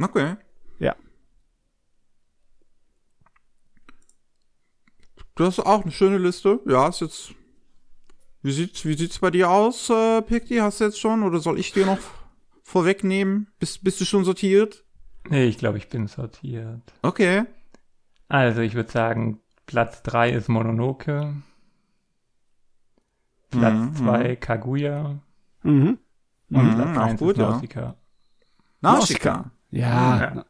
Okay. 0.00 0.36
Ja. 0.78 0.94
Du 5.34 5.44
hast 5.44 5.58
auch 5.60 5.82
eine 5.82 5.92
schöne 5.92 6.18
Liste. 6.18 6.60
Ja, 6.66 6.88
ist 6.88 7.00
jetzt. 7.00 7.34
Wie 8.42 8.52
sieht's, 8.52 8.84
wie 8.84 8.96
sieht's 8.96 9.18
bei 9.18 9.32
dir 9.32 9.50
aus, 9.50 9.90
äh, 9.90 10.22
Picti? 10.22 10.56
Hast 10.58 10.80
du 10.80 10.84
jetzt 10.84 11.00
schon? 11.00 11.24
Oder 11.24 11.40
soll 11.40 11.58
ich 11.58 11.72
dir 11.72 11.84
noch 11.84 11.98
vorwegnehmen? 12.62 13.48
Bist, 13.58 13.82
bist 13.82 14.00
du 14.00 14.04
schon 14.04 14.24
sortiert? 14.24 14.84
Nee, 15.30 15.44
ich 15.44 15.58
glaube, 15.58 15.78
ich 15.78 15.88
bin 15.88 16.06
sortiert. 16.06 16.82
Okay. 17.02 17.44
Also, 18.28 18.60
ich 18.60 18.74
würde 18.74 18.90
sagen, 18.90 19.40
Platz 19.66 20.02
3 20.02 20.30
ist 20.30 20.48
Mononoke. 20.48 21.34
Platz 23.50 23.98
2 23.98 24.28
mhm. 24.28 24.40
Kaguya. 24.40 25.18
Mhm. 25.62 25.98
Und 26.50 26.64
mhm, 26.64 26.74
Platz 26.74 26.98
1 26.98 27.20
ist 27.20 27.36
Nausicaa. 27.36 27.96
Nausicaa. 28.80 29.50
Ja. 29.70 30.20
ja. 30.20 30.44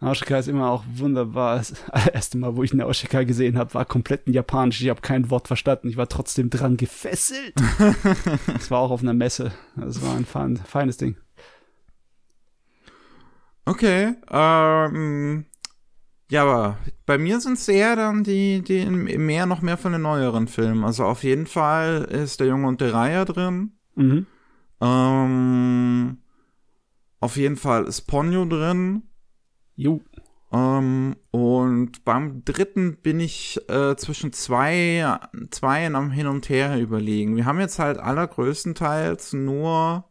Nausicaa 0.00 0.38
ist 0.38 0.48
immer 0.48 0.70
auch 0.70 0.84
wunderbar. 0.94 1.58
Das 1.58 1.74
erste 2.12 2.38
Mal, 2.38 2.56
wo 2.56 2.62
ich 2.62 2.72
Nausicaa 2.72 3.24
gesehen 3.24 3.58
habe, 3.58 3.74
war 3.74 3.84
komplett 3.84 4.26
in 4.26 4.32
Japanisch. 4.32 4.80
Ich 4.80 4.88
habe 4.88 5.00
kein 5.00 5.30
Wort 5.30 5.48
verstanden. 5.48 5.88
Ich 5.88 5.96
war 5.96 6.08
trotzdem 6.08 6.50
dran 6.50 6.76
gefesselt. 6.76 7.54
das 8.46 8.70
war 8.70 8.78
auch 8.78 8.90
auf 8.90 9.02
einer 9.02 9.14
Messe. 9.14 9.52
Das 9.76 10.02
war 10.02 10.14
ein 10.16 10.24
fein, 10.24 10.56
feines 10.56 10.96
Ding. 10.96 11.16
Okay. 13.68 14.14
Ähm, 14.30 15.44
ja, 16.30 16.42
aber 16.42 16.78
bei 17.04 17.18
mir 17.18 17.38
sind 17.40 17.58
es 17.58 17.68
eher 17.68 17.96
dann 17.96 18.24
die, 18.24 18.62
die 18.62 18.86
mehr, 18.86 19.44
noch 19.44 19.60
mehr 19.60 19.76
von 19.76 19.92
den 19.92 20.02
neueren 20.02 20.48
Filmen. 20.48 20.84
Also 20.84 21.04
auf 21.04 21.22
jeden 21.22 21.46
Fall 21.46 22.04
ist 22.04 22.40
der 22.40 22.46
Junge 22.46 22.66
und 22.66 22.80
der 22.80 22.94
Reiher 22.94 23.26
drin. 23.26 23.72
Mhm. 23.94 24.26
Ähm, 24.80 26.18
auf 27.20 27.36
jeden 27.36 27.56
Fall 27.56 27.84
ist 27.84 28.02
Ponyo 28.02 28.46
drin. 28.46 29.02
Jo. 29.76 30.00
Ähm, 30.50 31.16
und 31.30 32.04
beim 32.06 32.44
dritten 32.46 32.96
bin 33.02 33.20
ich 33.20 33.60
äh, 33.68 33.96
zwischen 33.96 34.32
zwei, 34.32 35.18
zwei 35.50 35.86
am 35.86 36.10
Hin 36.10 36.26
und 36.26 36.48
Her 36.48 36.80
überlegen. 36.80 37.36
Wir 37.36 37.44
haben 37.44 37.60
jetzt 37.60 37.78
halt 37.78 37.98
allergrößtenteils 37.98 39.34
nur 39.34 40.08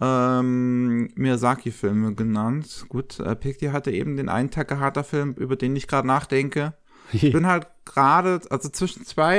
ähm, 0.00 1.10
Miyazaki-Filme 1.14 2.14
genannt. 2.14 2.86
Gut, 2.88 3.20
äh, 3.20 3.34
Pikti 3.34 3.66
hatte 3.66 3.90
eben 3.90 4.16
den 4.16 4.28
einen 4.28 4.50
Takahata-Film, 4.50 5.34
über 5.34 5.56
den 5.56 5.76
ich 5.76 5.88
gerade 5.88 6.06
nachdenke. 6.06 6.74
Ich 7.10 7.32
bin 7.32 7.46
halt 7.46 7.66
gerade, 7.86 8.38
also 8.50 8.68
zwischen 8.68 9.06
zwei 9.06 9.38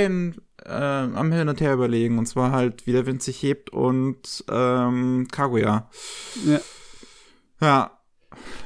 äh, 0.65 0.71
am 0.71 1.31
Hin 1.31 1.49
und 1.49 1.61
Her 1.61 1.73
überlegen. 1.73 2.17
Und 2.17 2.25
zwar 2.25 2.51
halt, 2.51 2.87
wie 2.87 2.93
der 2.93 3.05
Wind 3.05 3.21
sich 3.21 3.43
hebt 3.43 3.69
und 3.69 4.43
ähm, 4.49 5.27
Kaguya. 5.31 5.87
Ja. 6.45 6.59
Ja. 7.61 7.91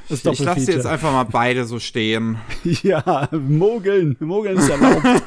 Ich, 0.08 0.24
ich 0.24 0.38
lasse 0.40 0.72
jetzt 0.72 0.86
einfach 0.86 1.12
mal 1.12 1.24
beide 1.24 1.64
so 1.64 1.78
stehen. 1.78 2.38
ja, 2.64 3.28
mogeln. 3.32 4.16
Mogeln 4.20 4.58
ist 4.58 4.68
erlaubt. 4.68 5.04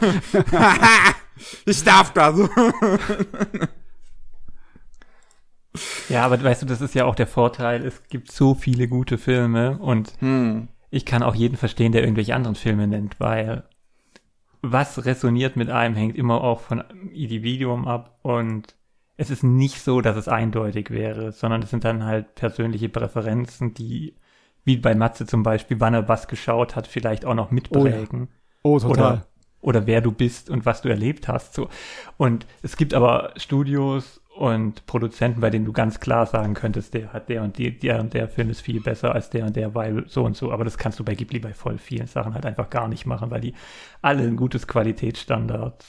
ich 1.66 1.84
darf 1.84 2.14
das. 2.14 2.36
Ja, 6.10 6.24
aber 6.26 6.42
weißt 6.42 6.62
du, 6.62 6.66
das 6.66 6.82
ist 6.82 6.96
ja 6.96 7.06
auch 7.06 7.16
der 7.16 7.28
Vorteil. 7.28 7.86
Es 7.86 8.04
gibt 8.10 8.32
so 8.32 8.54
viele 8.54 8.88
gute 8.88 9.18
Filme 9.18 9.78
und 9.80 10.14
hm. 10.20 10.68
ich 10.90 11.06
kann 11.06 11.24
auch 11.24 11.36
jeden 11.36 11.58
verstehen, 11.58 11.92
der 11.92 12.02
irgendwelche 12.02 12.36
anderen 12.36 12.56
Filme 12.56 12.88
nennt, 12.88 13.20
weil 13.20 13.64
was 14.62 15.06
resoniert 15.06 15.56
mit 15.56 15.70
einem, 15.70 15.96
hängt 15.96 16.16
immer 16.16 16.42
auch 16.42 16.62
von 16.62 16.84
Individuum 17.14 17.88
ab 17.88 18.20
und 18.22 18.76
es 19.18 19.30
ist 19.32 19.44
nicht 19.44 19.82
so, 19.82 20.02
dass 20.02 20.16
es 20.16 20.28
eindeutig 20.28 20.92
wäre, 20.92 21.32
sondern 21.32 21.64
es 21.64 21.72
sind 21.72 21.84
dann 21.84 22.06
halt 22.06 22.36
persönliche 22.36 22.88
Präferenzen, 22.88 23.74
die, 23.74 24.16
wie 24.64 24.78
bei 24.78 24.94
Matze 24.94 25.26
zum 25.26 25.42
Beispiel, 25.42 25.80
wann 25.80 25.96
er 25.96 26.08
was 26.08 26.28
geschaut 26.28 26.76
hat, 26.76 26.88
vielleicht 26.88 27.26
auch 27.26 27.34
noch 27.34 27.50
mitprägen. 27.50 28.30
Oh, 28.62 28.78
ja. 28.78 28.86
oh 28.86 28.90
total. 28.90 29.14
Oder, 29.14 29.28
oder 29.60 29.88
wer 29.88 30.02
du 30.02 30.12
bist 30.12 30.52
und 30.52 30.66
was 30.68 30.84
du 30.84 30.90
erlebt 30.90 31.28
hast. 31.28 31.56
So. 31.56 31.68
Und 32.18 32.46
es 32.62 32.78
gibt 32.78 32.94
aber 32.94 33.34
Studios 33.38 34.22
und 34.38 34.86
Produzenten, 34.86 35.42
bei 35.42 35.50
denen 35.50 35.66
du 35.66 35.74
ganz 35.74 36.00
klar 36.00 36.26
sagen 36.26 36.54
könntest, 36.54 36.94
der 36.94 37.12
hat 37.12 37.28
der 37.30 37.44
und 37.44 37.58
die, 37.58 37.78
der 37.78 38.00
und 38.00 38.14
der 38.14 38.30
Film 38.30 38.50
ist 38.50 38.62
viel 38.62 38.82
besser 38.82 39.14
als 39.14 39.30
der 39.30 39.46
und 39.46 39.56
der, 39.56 39.74
weil 39.74 40.06
so 40.08 40.24
und 40.24 40.38
so. 40.38 40.52
Aber 40.52 40.64
das 40.64 40.78
kannst 40.78 41.00
du 41.00 41.04
bei 41.04 41.16
Ghibli 41.16 41.40
bei 41.40 41.54
voll 41.54 41.78
vielen 41.78 42.08
Sachen 42.08 42.34
halt 42.34 42.46
einfach 42.46 42.70
gar 42.70 42.88
nicht 42.88 43.06
machen, 43.06 43.32
weil 43.32 43.42
die 43.42 43.54
alle 44.02 44.24
ein 44.24 44.36
gutes 44.36 44.68
Qualitätsstandard 44.68 45.84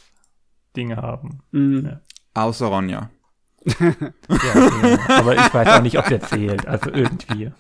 Dinge 0.77 0.97
haben. 0.97 1.41
Mhm. 1.51 1.87
Ja. 1.87 2.01
Außer 2.35 2.67
Ronja. 2.67 3.11
ja, 3.67 3.95
okay. 4.29 4.99
aber 5.09 5.35
ich 5.35 5.53
weiß 5.55 5.69
auch 5.69 5.83
nicht, 5.83 5.99
ob 5.99 6.07
der 6.07 6.21
zählt. 6.21 6.67
Also 6.67 6.91
irgendwie. 6.91 7.51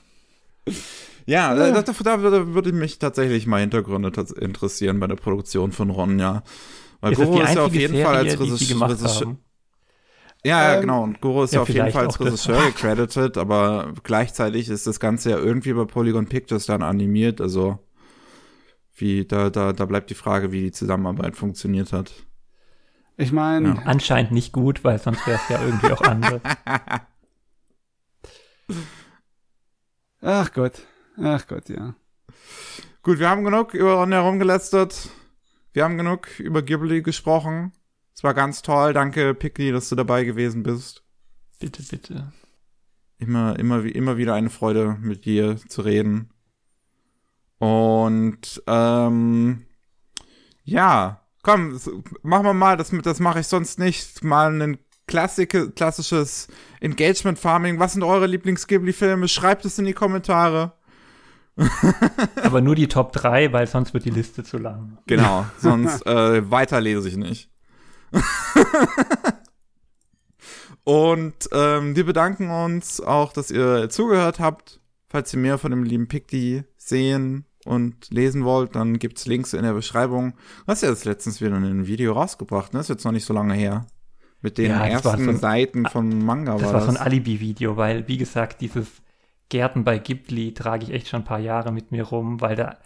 Ja, 1.26 1.54
ja. 1.54 1.70
Da, 1.70 1.82
da, 1.82 1.92
da, 1.92 2.46
würde 2.54 2.72
mich 2.72 2.98
tatsächlich 2.98 3.46
mal 3.46 3.60
Hintergründe 3.60 4.10
interessieren 4.40 5.00
bei 5.00 5.06
der 5.06 5.16
Produktion 5.16 5.72
von 5.72 5.90
Ronja. 5.90 6.42
Weil 7.00 7.14
Goro 7.14 7.42
ist 7.42 7.54
ja 7.54 7.64
auf 7.64 7.74
jeden 7.74 7.92
Serie, 7.92 8.04
Fall 8.04 8.16
als 8.16 8.40
Regisseur. 8.40 9.36
Ja, 10.44 10.62
ja, 10.62 10.74
ähm, 10.74 10.80
genau. 10.82 11.02
Und 11.02 11.20
Goro 11.20 11.44
ist 11.44 11.54
ja, 11.54 11.62
auf 11.62 11.68
jeden 11.68 11.90
Fall 11.90 12.06
als 12.06 12.20
Regisseur 12.20 12.66
gecredited, 12.66 13.36
aber 13.36 13.92
gleichzeitig 14.02 14.68
ist 14.68 14.86
das 14.86 15.00
Ganze 15.00 15.30
ja 15.30 15.38
irgendwie 15.38 15.72
bei 15.72 15.84
Polygon 15.84 16.26
Pictures 16.26 16.66
dann 16.66 16.82
animiert. 16.82 17.40
Also, 17.40 17.78
wie, 18.94 19.24
da, 19.24 19.50
da, 19.50 19.72
da 19.72 19.84
bleibt 19.84 20.10
die 20.10 20.14
Frage, 20.14 20.52
wie 20.52 20.62
die 20.62 20.72
Zusammenarbeit 20.72 21.36
funktioniert 21.36 21.92
hat. 21.92 22.12
Ich 23.16 23.32
meine. 23.32 23.68
Ja. 23.70 23.82
Anscheinend 23.84 24.30
nicht 24.30 24.52
gut, 24.52 24.84
weil 24.84 24.98
sonst 24.98 25.26
wäre 25.26 25.40
es 25.42 25.48
ja 25.48 25.60
irgendwie 25.60 25.90
auch 25.92 26.02
anders. 26.02 26.40
Ach 30.20 30.52
Gott. 30.52 30.82
Ach 31.20 31.46
Gott, 31.46 31.68
ja. 31.68 31.94
Gut, 33.02 33.18
wir 33.18 33.28
haben 33.28 33.44
genug 33.44 33.74
über 33.74 33.94
Ron 33.94 34.12
herumgelästert. 34.12 35.08
Wir 35.72 35.84
haben 35.84 35.96
genug 35.96 36.38
über 36.38 36.62
Ghibli 36.62 37.02
gesprochen. 37.02 37.72
Es 38.18 38.24
war 38.24 38.34
ganz 38.34 38.62
toll. 38.62 38.94
Danke, 38.94 39.32
Pickli, 39.32 39.70
dass 39.70 39.90
du 39.90 39.94
dabei 39.94 40.24
gewesen 40.24 40.64
bist. 40.64 41.04
Bitte, 41.60 41.84
bitte. 41.84 42.32
Immer, 43.18 43.56
immer, 43.56 43.84
immer 43.84 44.16
wieder 44.16 44.34
eine 44.34 44.50
Freude, 44.50 44.96
mit 45.00 45.24
dir 45.24 45.56
zu 45.68 45.82
reden. 45.82 46.30
Und 47.58 48.60
ähm, 48.66 49.66
ja, 50.64 51.20
komm, 51.44 51.78
machen 52.24 52.44
wir 52.44 52.54
mal, 52.54 52.76
das, 52.76 52.90
das 53.04 53.20
mache 53.20 53.38
ich 53.38 53.46
sonst 53.46 53.78
nicht, 53.78 54.24
mal 54.24 54.62
ein 54.62 54.78
Klassik, 55.06 55.76
klassisches 55.76 56.48
Engagement 56.80 57.38
Farming. 57.38 57.78
Was 57.78 57.92
sind 57.92 58.02
eure 58.02 58.26
Lieblings-Ghibli-Filme? 58.26 59.28
Schreibt 59.28 59.64
es 59.64 59.78
in 59.78 59.84
die 59.84 59.92
Kommentare. 59.92 60.72
Aber 62.42 62.62
nur 62.62 62.74
die 62.74 62.88
Top 62.88 63.12
3, 63.12 63.52
weil 63.52 63.68
sonst 63.68 63.94
wird 63.94 64.06
die 64.06 64.10
Liste 64.10 64.42
zu 64.42 64.58
lang. 64.58 64.98
Genau, 65.06 65.46
sonst 65.58 66.04
äh, 66.04 66.50
weiter 66.50 66.80
lese 66.80 67.08
ich 67.08 67.16
nicht. 67.16 67.48
Und 70.84 71.50
ähm, 71.52 71.96
wir 71.96 72.06
bedanken 72.06 72.50
uns 72.50 73.00
auch, 73.00 73.32
dass 73.32 73.50
ihr 73.50 73.90
zugehört 73.90 74.40
habt. 74.40 74.80
Falls 75.10 75.32
ihr 75.34 75.38
mehr 75.38 75.58
von 75.58 75.70
dem 75.70 75.84
lieben 75.84 76.08
Picti 76.08 76.64
sehen 76.76 77.44
und 77.64 78.10
lesen 78.10 78.44
wollt, 78.44 78.74
dann 78.74 78.98
gibt's 78.98 79.26
Links 79.26 79.52
in 79.52 79.62
der 79.62 79.74
Beschreibung. 79.74 80.32
Du 80.64 80.66
hast 80.68 80.82
ja 80.82 80.88
jetzt 80.88 81.04
letztens 81.04 81.40
wieder 81.40 81.56
ein 81.56 81.86
Video 81.86 82.12
rausgebracht, 82.12 82.72
ne? 82.72 82.78
Das 82.78 82.86
ist 82.86 82.94
jetzt 82.94 83.04
noch 83.04 83.12
nicht 83.12 83.26
so 83.26 83.34
lange 83.34 83.54
her. 83.54 83.86
Mit 84.40 84.56
den 84.56 84.70
ja, 84.70 84.86
ersten 84.86 85.28
ein, 85.28 85.36
Seiten 85.36 85.86
von 85.86 86.24
Manga 86.24 86.52
das 86.54 86.62
war 86.62 86.72
das. 86.72 86.86
war 86.86 86.92
so 86.92 86.98
ein 86.98 87.06
Alibi-Video, 87.06 87.76
weil, 87.76 88.06
wie 88.06 88.16
gesagt, 88.16 88.60
dieses 88.60 88.86
Gärten 89.48 89.84
bei 89.84 89.98
Ghibli 89.98 90.54
trage 90.54 90.84
ich 90.84 90.92
echt 90.92 91.08
schon 91.08 91.22
ein 91.22 91.26
paar 91.26 91.40
Jahre 91.40 91.72
mit 91.72 91.90
mir 91.90 92.04
rum, 92.04 92.40
weil 92.40 92.54
da 92.54 92.78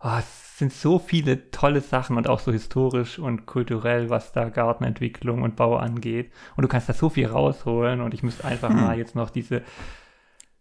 oh, 0.00 0.20
sind 0.56 0.72
so 0.72 1.00
viele 1.00 1.50
tolle 1.50 1.80
Sachen 1.80 2.16
und 2.16 2.28
auch 2.28 2.38
so 2.38 2.52
historisch 2.52 3.18
und 3.18 3.44
kulturell, 3.44 4.08
was 4.08 4.30
da 4.30 4.50
Gartenentwicklung 4.50 5.42
und 5.42 5.56
Bau 5.56 5.76
angeht. 5.76 6.30
Und 6.54 6.62
du 6.62 6.68
kannst 6.68 6.88
da 6.88 6.92
so 6.92 7.08
viel 7.08 7.26
rausholen 7.26 8.00
und 8.00 8.14
ich 8.14 8.22
müsste 8.22 8.44
einfach 8.44 8.68
hm. 8.68 8.76
mal 8.76 8.96
jetzt 8.96 9.16
noch 9.16 9.30
diese 9.30 9.62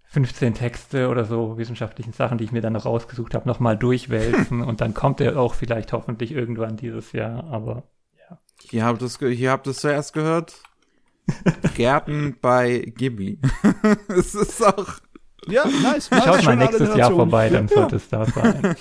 15 0.06 0.56
Texte 0.56 1.10
oder 1.10 1.26
so 1.26 1.60
wissenschaftlichen 1.60 2.11
Sachen, 2.11 2.40
die 2.40 2.44
ich 2.44 2.52
mir 2.52 2.61
dann 2.61 2.74
noch 2.74 2.86
rausgesucht 2.86 3.36
habe, 3.36 3.48
nochmal 3.48 3.78
durchwälzen 3.78 4.61
und 4.64 4.82
dann 4.82 4.95
kommt 4.95 5.22
er 5.22 5.38
auch 5.38 5.53
vielleicht 5.53 5.94
hoffentlich 5.94 6.32
irgendwann 6.32 6.76
dieses 6.76 7.11
Jahr, 7.11 7.44
aber 7.52 7.84
ja. 8.18 8.40
Hier 8.70 8.86
habt 8.86 9.03
ihr 9.03 9.30
hier 9.30 9.52
habt 9.52 9.68
es 9.68 9.78
zuerst 9.78 10.14
gehört. 10.14 10.56
Gärten 11.76 12.38
bei 12.41 12.80
Ghibli. 12.80 13.40
es 14.07 14.34
ist 14.34 14.65
auch 14.65 14.88
ja, 15.45 15.65
nice. 15.68 16.10
Schaut 16.10 16.44
mal 16.45 16.56
nächstes 16.56 16.95
Jahr 16.95 17.11
vorbei, 17.11 17.49
dann 17.49 17.68
ja. 17.68 17.76
sollte 17.76 17.98
es 17.98 18.10
da 18.10 18.26
sein. 18.26 18.76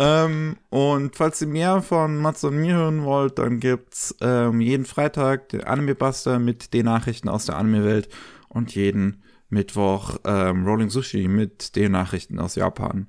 Ähm, 0.00 0.56
und 0.70 1.14
falls 1.14 1.42
ihr 1.42 1.46
mehr 1.46 1.82
von 1.82 2.16
Mats 2.16 2.42
und 2.42 2.56
mir 2.56 2.74
hören 2.74 3.04
wollt, 3.04 3.38
dann 3.38 3.60
gibt's 3.60 4.16
ähm, 4.22 4.62
jeden 4.62 4.86
Freitag 4.86 5.50
den 5.50 5.62
Anime 5.62 5.94
Buster 5.94 6.38
mit 6.38 6.72
den 6.72 6.86
Nachrichten 6.86 7.28
aus 7.28 7.44
der 7.44 7.58
Anime-Welt 7.58 8.08
und 8.48 8.74
jeden 8.74 9.22
Mittwoch 9.50 10.16
ähm, 10.24 10.64
Rolling 10.64 10.88
Sushi 10.88 11.28
mit 11.28 11.76
den 11.76 11.92
Nachrichten 11.92 12.38
aus 12.38 12.54
Japan. 12.54 13.08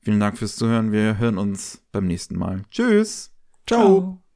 Vielen 0.00 0.20
Dank 0.20 0.38
fürs 0.38 0.54
Zuhören. 0.54 0.92
Wir 0.92 1.18
hören 1.18 1.38
uns 1.38 1.82
beim 1.90 2.06
nächsten 2.06 2.38
Mal. 2.38 2.62
Tschüss. 2.70 3.32
Ciao. 3.66 3.80
Ciao. 3.80 4.27